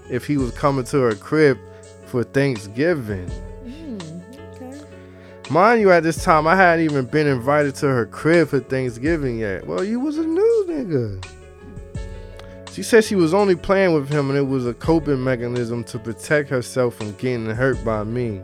if 0.09 0.25
he 0.25 0.37
was 0.37 0.49
coming 0.51 0.85
to 0.85 0.97
her 1.01 1.13
crib 1.13 1.59
for 2.07 2.23
Thanksgiving. 2.23 3.29
Mm, 3.63 4.55
okay. 4.55 4.81
Mind 5.51 5.81
you, 5.81 5.91
at 5.91 6.01
this 6.01 6.23
time, 6.23 6.47
I 6.47 6.55
hadn't 6.55 6.83
even 6.83 7.05
been 7.05 7.27
invited 7.27 7.75
to 7.75 7.87
her 7.87 8.07
crib 8.07 8.47
for 8.47 8.59
Thanksgiving 8.59 9.37
yet. 9.37 9.67
Well, 9.67 9.83
you 9.83 9.99
was 9.99 10.17
a 10.17 10.25
new 10.25 10.65
nigga. 10.67 11.23
She 12.73 12.81
said 12.81 13.03
she 13.03 13.15
was 13.15 13.35
only 13.35 13.55
playing 13.55 13.93
with 13.93 14.09
him 14.09 14.29
and 14.29 14.39
it 14.39 14.47
was 14.47 14.65
a 14.65 14.73
coping 14.73 15.23
mechanism 15.23 15.83
to 15.85 15.99
protect 15.99 16.49
herself 16.49 16.95
from 16.95 17.11
getting 17.13 17.45
hurt 17.45 17.83
by 17.85 18.03
me. 18.03 18.41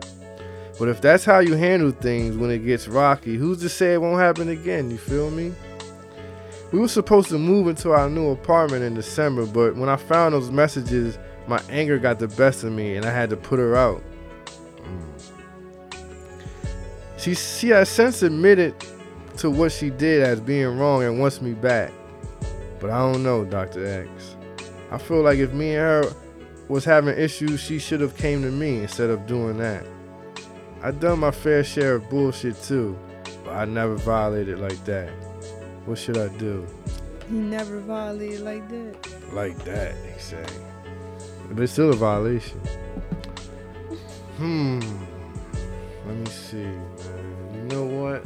But 0.78 0.88
if 0.88 1.00
that's 1.00 1.24
how 1.24 1.38
you 1.38 1.54
handle 1.54 1.90
things 1.90 2.36
when 2.36 2.50
it 2.50 2.58
gets 2.58 2.86
rocky, 2.86 3.36
who's 3.36 3.60
to 3.60 3.68
say 3.68 3.94
it 3.94 4.00
won't 4.00 4.20
happen 4.20 4.48
again? 4.48 4.90
You 4.90 4.98
feel 4.98 5.30
me? 5.30 5.54
We 6.72 6.78
were 6.78 6.88
supposed 6.88 7.28
to 7.30 7.38
move 7.38 7.68
into 7.68 7.92
our 7.92 8.10
new 8.10 8.30
apartment 8.30 8.82
in 8.82 8.94
December, 8.94 9.46
but 9.46 9.76
when 9.76 9.88
I 9.88 9.96
found 9.96 10.34
those 10.34 10.50
messages, 10.50 11.18
my 11.46 11.62
anger 11.70 11.98
got 11.98 12.18
the 12.18 12.28
best 12.28 12.64
of 12.64 12.72
me 12.72 12.96
and 12.96 13.06
I 13.06 13.10
had 13.10 13.30
to 13.30 13.36
put 13.36 13.58
her 13.58 13.76
out. 13.76 14.02
Mm. 14.82 16.00
She 17.16 17.34
she 17.34 17.68
has 17.68 17.88
since 17.88 18.22
admitted 18.22 18.74
to 19.38 19.50
what 19.50 19.72
she 19.72 19.90
did 19.90 20.22
as 20.22 20.40
being 20.40 20.76
wrong 20.78 21.02
and 21.04 21.18
wants 21.20 21.40
me 21.40 21.52
back. 21.52 21.92
But 22.80 22.90
I 22.90 22.98
don't 22.98 23.22
know, 23.22 23.44
Dr. 23.44 23.86
X. 23.86 24.36
I 24.90 24.98
feel 24.98 25.22
like 25.22 25.38
if 25.38 25.52
me 25.52 25.74
and 25.74 25.78
her 25.78 26.12
was 26.68 26.84
having 26.84 27.16
issues, 27.16 27.60
she 27.60 27.78
should 27.78 28.00
have 28.00 28.16
came 28.16 28.42
to 28.42 28.50
me 28.50 28.80
instead 28.80 29.10
of 29.10 29.26
doing 29.26 29.58
that. 29.58 29.86
I 30.82 30.90
done 30.90 31.20
my 31.20 31.30
fair 31.30 31.64
share 31.64 31.96
of 31.96 32.08
bullshit 32.10 32.62
too, 32.62 32.98
but 33.44 33.52
I 33.52 33.64
never 33.64 33.96
violated 33.96 34.58
like 34.58 34.84
that. 34.84 35.10
What 35.84 35.98
should 35.98 36.18
I 36.18 36.28
do? 36.36 36.66
He 37.28 37.34
never 37.34 37.80
violated 37.80 38.40
like 38.40 38.68
that. 38.68 39.32
Like 39.32 39.56
that, 39.64 39.94
say. 40.18 40.44
But 41.50 41.62
it's 41.62 41.72
still 41.72 41.90
a 41.90 41.96
violation. 41.96 42.60
Hmm. 44.36 44.80
Let 46.06 46.16
me 46.16 46.26
see, 46.26 46.56
man. 46.56 47.54
You 47.54 47.62
know 47.62 47.84
what? 47.84 48.24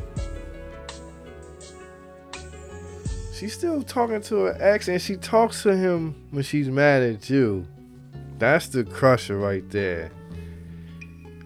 She's 3.32 3.54
still 3.54 3.82
talking 3.82 4.20
to 4.22 4.36
her 4.44 4.56
ex 4.60 4.88
and 4.88 5.00
she 5.00 5.16
talks 5.16 5.62
to 5.62 5.74
him 5.74 6.14
when 6.30 6.42
she's 6.42 6.68
mad 6.68 7.02
at 7.02 7.30
you. 7.30 7.66
That's 8.38 8.68
the 8.68 8.84
crusher 8.84 9.38
right 9.38 9.68
there. 9.70 10.10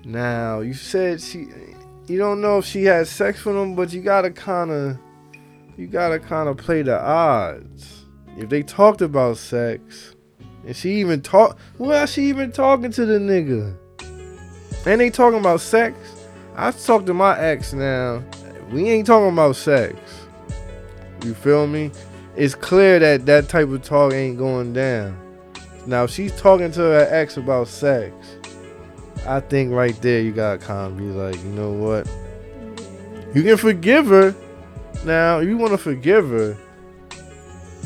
Now, 0.04 0.60
you 0.60 0.74
said 0.74 1.20
she 1.20 1.48
you 2.06 2.18
don't 2.18 2.42
know 2.42 2.58
if 2.58 2.66
she 2.66 2.84
had 2.84 3.06
sex 3.06 3.44
with 3.44 3.56
him, 3.56 3.74
but 3.74 3.92
you 3.92 4.02
gotta 4.02 4.30
kinda 4.30 4.98
you 5.76 5.86
gotta 5.86 6.18
kinda 6.18 6.54
play 6.54 6.82
the 6.82 7.00
odds. 7.00 8.04
If 8.36 8.50
they 8.50 8.62
talked 8.62 9.00
about 9.00 9.38
sex, 9.38 10.14
and 10.66 10.76
she 10.76 10.96
even 10.96 11.22
talk 11.22 11.58
well, 11.78 12.06
she 12.06 12.24
even 12.24 12.52
talking 12.52 12.90
to 12.92 13.06
the 13.06 13.18
nigga. 13.18 13.76
And 14.86 15.00
they 15.00 15.08
talking 15.08 15.40
about 15.40 15.62
sex. 15.62 15.96
I 16.56 16.70
talked 16.70 17.06
to 17.06 17.14
my 17.14 17.38
ex 17.38 17.72
now. 17.72 18.22
We 18.70 18.90
ain't 18.90 19.06
talking 19.06 19.32
about 19.32 19.56
sex. 19.56 19.96
You 21.24 21.32
feel 21.32 21.66
me? 21.66 21.90
It's 22.36 22.54
clear 22.54 22.98
that 22.98 23.24
that 23.26 23.48
type 23.48 23.68
of 23.68 23.82
talk 23.82 24.12
ain't 24.12 24.36
going 24.36 24.74
down. 24.74 25.18
Now, 25.86 26.04
if 26.04 26.10
she's 26.10 26.38
talking 26.38 26.70
to 26.72 26.80
her 26.80 27.08
ex 27.10 27.36
about 27.38 27.68
sex, 27.68 28.14
I 29.26 29.40
think 29.40 29.72
right 29.72 30.00
there 30.02 30.20
you 30.20 30.32
gotta 30.32 30.58
kind 30.58 30.92
of 30.92 30.98
be 30.98 31.04
like, 31.04 31.36
you 31.36 31.50
know 31.50 31.72
what? 31.72 32.08
You 33.34 33.42
can 33.42 33.56
forgive 33.56 34.06
her. 34.06 34.34
Now, 35.04 35.40
if 35.40 35.48
you 35.48 35.56
want 35.56 35.72
to 35.72 35.78
forgive 35.78 36.28
her, 36.30 36.56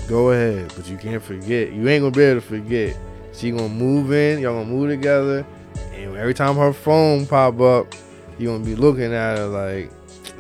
go 0.09 0.31
ahead. 0.31 0.73
But 0.77 0.89
you 0.89 0.97
can't 0.97 1.23
forget. 1.23 1.73
You 1.73 1.89
ain't 1.89 2.03
gonna 2.03 2.11
be 2.11 2.23
able 2.23 2.41
to 2.41 2.47
forget. 2.47 2.97
She 3.33 3.51
gonna 3.51 3.69
move 3.69 4.13
in. 4.13 4.41
Y'all 4.41 4.55
gonna 4.55 4.71
move 4.71 4.91
together. 4.91 5.47
And 5.93 6.17
every 6.17 6.35
time 6.35 6.57
her 6.57 6.73
phone 6.73 7.27
pop 7.27 7.61
up, 7.61 7.95
you 8.39 8.49
gonna 8.49 8.65
be 8.65 8.75
looking 8.75 9.15
at 9.15 9.39
her 9.39 9.47
like, 9.47 9.91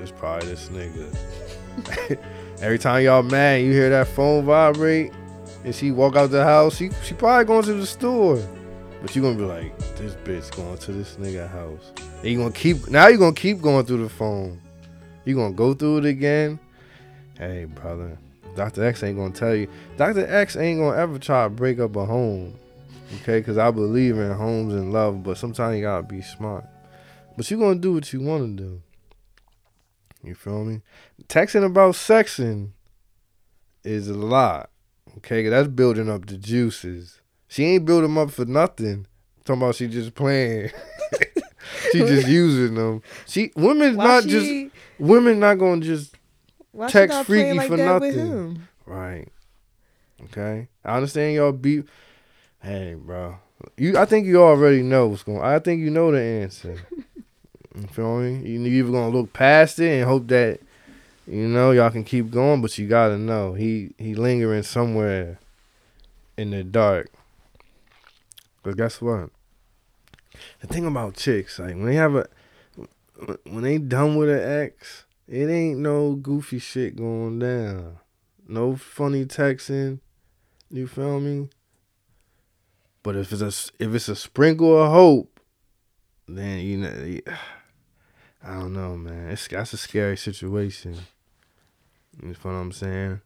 it's 0.00 0.10
probably 0.10 0.48
this 0.48 0.68
nigga. 0.68 2.18
every 2.60 2.78
time 2.78 3.04
y'all 3.04 3.22
mad, 3.22 3.62
you 3.62 3.72
hear 3.72 3.90
that 3.90 4.08
phone 4.08 4.44
vibrate, 4.44 5.12
and 5.64 5.74
she 5.74 5.90
walk 5.90 6.16
out 6.16 6.30
the 6.30 6.44
house. 6.44 6.76
She 6.76 6.90
she 7.04 7.14
probably 7.14 7.44
going 7.44 7.64
to 7.64 7.74
the 7.74 7.86
store. 7.86 8.42
But 9.00 9.14
you're 9.14 9.22
gonna 9.22 9.38
be 9.38 9.44
like, 9.44 9.78
this 9.96 10.14
bitch 10.16 10.54
going 10.56 10.76
to 10.78 10.92
this 10.92 11.16
nigga 11.16 11.48
house. 11.48 11.92
And 12.22 12.26
you 12.26 12.38
gonna 12.38 12.52
keep 12.52 12.88
now 12.88 13.06
you 13.06 13.18
gonna 13.18 13.34
keep 13.34 13.60
going 13.60 13.86
through 13.86 14.02
the 14.02 14.08
phone. 14.08 14.60
You 15.24 15.36
gonna 15.36 15.54
go 15.54 15.74
through 15.74 15.98
it 15.98 16.04
again. 16.06 16.58
Hey 17.38 17.66
brother. 17.66 18.18
Dr. 18.56 18.84
X 18.84 19.02
ain't 19.04 19.16
gonna 19.16 19.32
tell 19.32 19.54
you. 19.54 19.68
Dr. 19.96 20.26
X 20.26 20.56
ain't 20.56 20.80
gonna 20.80 20.96
ever 20.96 21.18
try 21.18 21.44
to 21.44 21.50
break 21.50 21.78
up 21.78 21.94
a 21.94 22.04
home. 22.04 22.54
Okay, 23.22 23.40
cause 23.40 23.56
I 23.56 23.70
believe 23.70 24.18
in 24.18 24.32
homes 24.32 24.74
and 24.74 24.92
love, 24.92 25.22
but 25.22 25.38
sometimes 25.38 25.76
you 25.76 25.82
gotta 25.82 26.02
be 26.02 26.20
smart. 26.20 26.64
But 27.36 27.50
you 27.50 27.58
gonna 27.58 27.78
do 27.78 27.92
what 27.92 28.12
you 28.12 28.20
wanna 28.20 28.48
do. 28.48 28.82
You 30.24 30.34
feel 30.34 30.64
me? 30.64 30.82
Texting 31.28 31.64
about 31.64 31.94
sexing 31.94 32.70
is 33.84 34.08
a 34.08 34.14
lot. 34.14 34.70
Okay, 35.18 35.48
that's 35.48 35.68
building 35.68 36.10
up 36.10 36.26
the 36.26 36.36
juices. 36.36 37.17
She 37.48 37.64
ain't 37.64 37.84
building 37.84 38.10
them 38.10 38.18
up 38.18 38.30
for 38.30 38.44
nothing. 38.44 39.06
Talking 39.44 39.62
about 39.62 39.74
she 39.74 39.88
just 39.88 40.14
playing. 40.14 40.70
she 41.92 42.00
just 42.00 42.28
using 42.28 42.74
them. 42.74 43.02
She 43.26 43.50
women's 43.56 43.96
Why 43.96 44.04
not 44.04 44.22
she, 44.24 44.28
just 44.28 44.76
women 44.98 45.40
not 45.40 45.54
gonna 45.54 45.80
just 45.80 46.14
text 46.88 47.24
freaky 47.24 47.54
like 47.54 47.68
for 47.68 47.76
nothing. 47.76 48.62
right. 48.86 49.28
Okay, 50.24 50.68
I 50.84 50.96
understand 50.96 51.34
y'all 51.34 51.52
beat. 51.52 51.86
Hey, 52.60 52.94
bro, 52.94 53.36
you. 53.76 53.96
I 53.96 54.04
think 54.04 54.26
you 54.26 54.42
already 54.42 54.82
know 54.82 55.06
what's 55.08 55.22
going. 55.22 55.38
On. 55.38 55.44
I 55.44 55.58
think 55.58 55.80
you 55.80 55.90
know 55.90 56.10
the 56.10 56.20
answer. 56.20 56.76
you 57.74 57.86
feel 57.88 58.18
me? 58.18 58.48
You 58.48 58.60
you 58.60 58.82
either 58.84 58.92
gonna 58.92 59.16
look 59.16 59.32
past 59.32 59.78
it 59.78 59.90
and 59.90 60.08
hope 60.08 60.26
that 60.28 60.60
you 61.26 61.46
know 61.46 61.70
y'all 61.70 61.90
can 61.90 62.04
keep 62.04 62.30
going, 62.30 62.60
but 62.60 62.76
you 62.76 62.88
gotta 62.88 63.16
know 63.16 63.54
he 63.54 63.94
he 63.96 64.14
lingering 64.14 64.64
somewhere 64.64 65.38
in 66.36 66.50
the 66.50 66.64
dark. 66.64 67.10
Cause 68.62 68.74
guess 68.74 69.00
what? 69.00 69.30
The 70.60 70.66
thing 70.66 70.86
about 70.86 71.14
chicks, 71.14 71.58
like 71.58 71.74
when 71.74 71.86
they 71.86 71.94
have 71.94 72.14
a 72.14 72.26
when 73.44 73.62
they 73.62 73.78
done 73.78 74.16
with 74.16 74.28
an 74.28 74.40
ex, 74.40 75.04
it 75.26 75.48
ain't 75.48 75.80
no 75.80 76.14
goofy 76.14 76.58
shit 76.58 76.96
going 76.96 77.38
down. 77.38 77.98
No 78.46 78.76
funny 78.76 79.24
texting. 79.24 80.00
You 80.70 80.86
feel 80.86 81.20
me? 81.20 81.48
But 83.02 83.16
if 83.16 83.32
it's 83.32 83.42
a 83.42 83.82
if 83.82 83.94
it's 83.94 84.08
a 84.08 84.16
sprinkle 84.16 84.80
of 84.80 84.90
hope, 84.92 85.40
then 86.26 86.60
you 86.60 86.78
know 86.78 86.90
I 88.42 88.54
don't 88.54 88.72
know, 88.72 88.96
man. 88.96 89.30
It's 89.30 89.48
that's 89.48 89.72
a 89.72 89.76
scary 89.76 90.16
situation. 90.16 90.96
You 92.20 92.28
know 92.28 92.34
what 92.42 92.50
I'm 92.52 92.72
saying? 92.72 93.20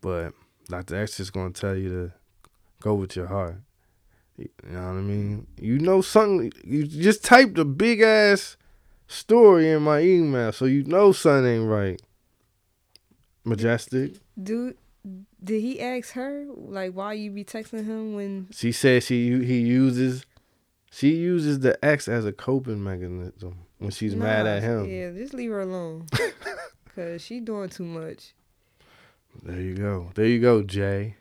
But 0.00 0.34
Dr. 0.68 0.96
X 0.96 1.20
is 1.20 1.30
gonna 1.30 1.50
tell 1.50 1.76
you 1.76 1.88
to 1.88 2.12
go 2.80 2.94
with 2.94 3.16
your 3.16 3.26
heart. 3.26 3.60
You 4.40 4.72
know 4.72 4.80
what 4.80 4.98
I 4.98 5.00
mean? 5.00 5.46
You 5.60 5.78
know 5.78 6.00
something. 6.00 6.52
You 6.64 6.86
just 6.86 7.24
typed 7.24 7.58
a 7.58 7.64
big 7.64 8.00
ass 8.00 8.56
story 9.06 9.70
in 9.70 9.82
my 9.82 10.00
email, 10.00 10.52
so 10.52 10.64
you 10.64 10.84
know 10.84 11.12
something 11.12 11.46
ain't 11.46 11.68
right. 11.68 12.00
Majestic. 13.44 14.14
Dude, 14.40 14.76
did 15.42 15.60
he 15.60 15.80
ask 15.80 16.12
her 16.12 16.46
like 16.48 16.92
why 16.92 17.14
you 17.14 17.30
be 17.30 17.44
texting 17.44 17.86
him 17.86 18.14
when? 18.14 18.48
She 18.52 18.72
said 18.72 19.02
she 19.02 19.44
he 19.44 19.60
uses 19.60 20.24
she 20.90 21.14
uses 21.14 21.60
the 21.60 21.82
X 21.84 22.08
as 22.08 22.24
a 22.24 22.32
coping 22.32 22.82
mechanism 22.82 23.58
when 23.78 23.90
she's 23.90 24.14
mad 24.14 24.46
at 24.46 24.62
him. 24.62 24.88
Yeah, 24.88 25.10
just 25.12 25.34
leave 25.34 25.50
her 25.50 25.60
alone. 25.60 26.06
Cause 26.94 27.22
she 27.22 27.40
doing 27.40 27.68
too 27.68 27.84
much. 27.84 28.34
There 29.42 29.60
you 29.60 29.74
go. 29.74 30.10
There 30.14 30.26
you 30.26 30.40
go, 30.40 30.62
Jay. 30.62 31.16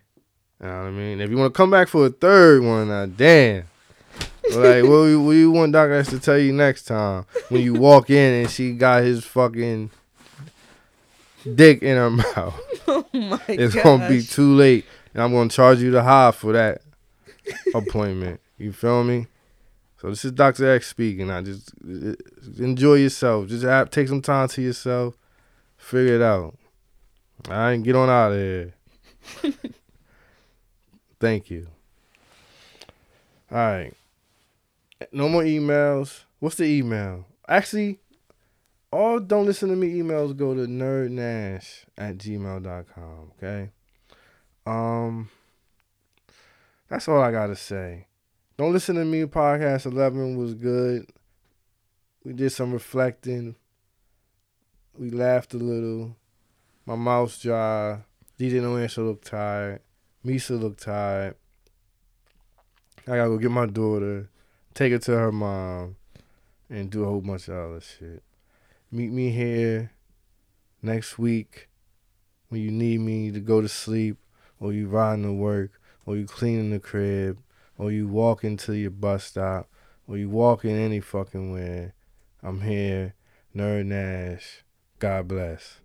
You 0.61 0.68
know 0.68 0.77
what 0.81 0.88
I 0.88 0.91
mean? 0.91 1.22
If 1.22 1.30
you 1.30 1.38
want 1.38 1.53
to 1.53 1.57
come 1.57 1.72
back 1.72 1.88
for 1.88 2.06
a 2.06 2.10
third 2.10 2.64
one, 2.64 2.90
now 2.90 3.06
damn. 3.06 3.64
like, 4.52 4.84
what, 4.84 5.03
you- 5.06 5.22
what 5.22 5.31
you 5.31 5.52
want 5.52 5.72
Doc 5.73 5.90
X 5.90 6.10
to 6.10 6.19
tell 6.19 6.38
you 6.38 6.52
next 6.52 6.84
time 6.84 7.26
when 7.49 7.61
you 7.61 7.73
walk 7.76 8.10
in 8.10 8.41
and 8.41 8.49
she 8.49 8.73
got 8.73 9.03
his 9.03 9.23
fucking 9.23 9.90
dick 11.56 11.81
in 11.81 11.95
her 11.95 12.10
mouth? 12.36 12.60
Oh 12.88 13.06
my 13.14 13.40
It's 13.48 13.73
gosh. 13.76 13.84
gonna 13.84 14.10
be 14.10 14.22
too 14.22 14.53
late, 14.56 14.86
and 15.14 15.23
I'm 15.23 15.31
gonna 15.31 15.49
charge 15.49 15.80
you 15.80 15.91
the 15.91 16.03
high 16.03 16.31
for 16.31 16.52
that 16.53 16.81
appointment. 17.73 18.41
You 18.57 18.73
feel 18.73 19.03
me? 19.03 19.27
So 20.02 20.10
this 20.10 20.26
is 20.26 20.31
Dr. 20.31 20.69
X 20.72 20.88
speaking. 20.88 21.30
I 21.30 21.41
just 21.41 21.72
uh, 21.86 22.14
enjoy 22.57 22.95
yourself. 22.95 23.48
Just 23.48 23.64
have, 23.64 23.90
take 23.91 24.07
some 24.07 24.22
time 24.22 24.48
to 24.49 24.61
yourself. 24.61 25.15
Figure 25.77 26.15
it 26.15 26.22
out. 26.22 26.57
All 27.49 27.56
right, 27.56 27.81
get 27.81 27.95
on 27.95 28.10
out 28.10 28.31
of 28.34 28.38
here. 28.38 28.73
Thank 31.19 31.49
you. 31.49 31.67
All 33.51 33.57
right. 33.57 33.93
No 35.11 35.27
more 35.27 35.43
emails. 35.43 36.23
What's 36.39 36.55
the 36.55 36.65
email? 36.65 37.25
Actually, 37.47 37.99
all 38.91 39.19
don't 39.19 39.45
listen 39.45 39.69
to 39.69 39.75
me 39.75 39.93
emails 39.99 40.35
go 40.35 40.53
to 40.53 40.61
nerdnash 40.61 41.85
at 41.97 42.17
gmail.com. 42.17 43.31
Okay. 43.37 43.71
Um 44.65 45.29
that's 46.89 47.07
all 47.07 47.21
I 47.21 47.31
gotta 47.31 47.55
say. 47.55 48.07
Don't 48.57 48.73
listen 48.73 48.95
to 48.95 49.05
me 49.05 49.25
podcast 49.25 49.85
eleven 49.85 50.37
was 50.37 50.53
good. 50.53 51.09
We 52.23 52.33
did 52.33 52.51
some 52.51 52.71
reflecting. 52.71 53.55
We 54.97 55.09
laughed 55.09 55.53
a 55.53 55.57
little. 55.57 56.15
My 56.85 56.95
mouth's 56.95 57.41
dry. 57.41 57.99
DJ 58.39 58.61
No 58.61 58.77
Answer 58.77 59.01
looked 59.01 59.27
tired. 59.27 59.81
Misa 60.25 60.59
looked 60.59 60.83
tired. 60.83 61.35
I 63.07 63.15
gotta 63.15 63.29
go 63.29 63.37
get 63.37 63.51
my 63.51 63.65
daughter, 63.65 64.29
take 64.73 64.91
her 64.91 64.99
to 64.99 65.11
her 65.11 65.31
mom, 65.31 65.95
and 66.69 66.89
do 66.89 67.03
a 67.03 67.07
whole 67.07 67.21
bunch 67.21 67.47
of 67.47 67.55
other 67.55 67.81
shit. 67.81 68.21
Meet 68.91 69.11
me 69.11 69.31
here 69.31 69.91
next 70.81 71.17
week 71.17 71.69
when 72.49 72.61
you 72.61 72.71
need 72.71 72.99
me 72.99 73.31
to 73.31 73.39
go 73.39 73.61
to 73.61 73.69
sleep, 73.69 74.17
or 74.59 74.73
you 74.73 74.87
riding 74.87 75.23
to 75.23 75.31
work, 75.31 75.79
or 76.05 76.17
you 76.17 76.25
cleaning 76.25 76.71
the 76.71 76.79
crib, 76.79 77.37
or 77.77 77.91
you 77.91 78.07
walking 78.07 78.57
to 78.57 78.73
your 78.73 78.91
bus 78.91 79.23
stop, 79.23 79.69
or 80.07 80.17
you 80.17 80.29
walking 80.29 80.71
any 80.71 80.99
fucking 80.99 81.51
where. 81.51 81.93
I'm 82.43 82.61
here, 82.61 83.13
Nerd 83.55 83.85
Nash. 83.85 84.63
God 84.99 85.27
bless. 85.27 85.79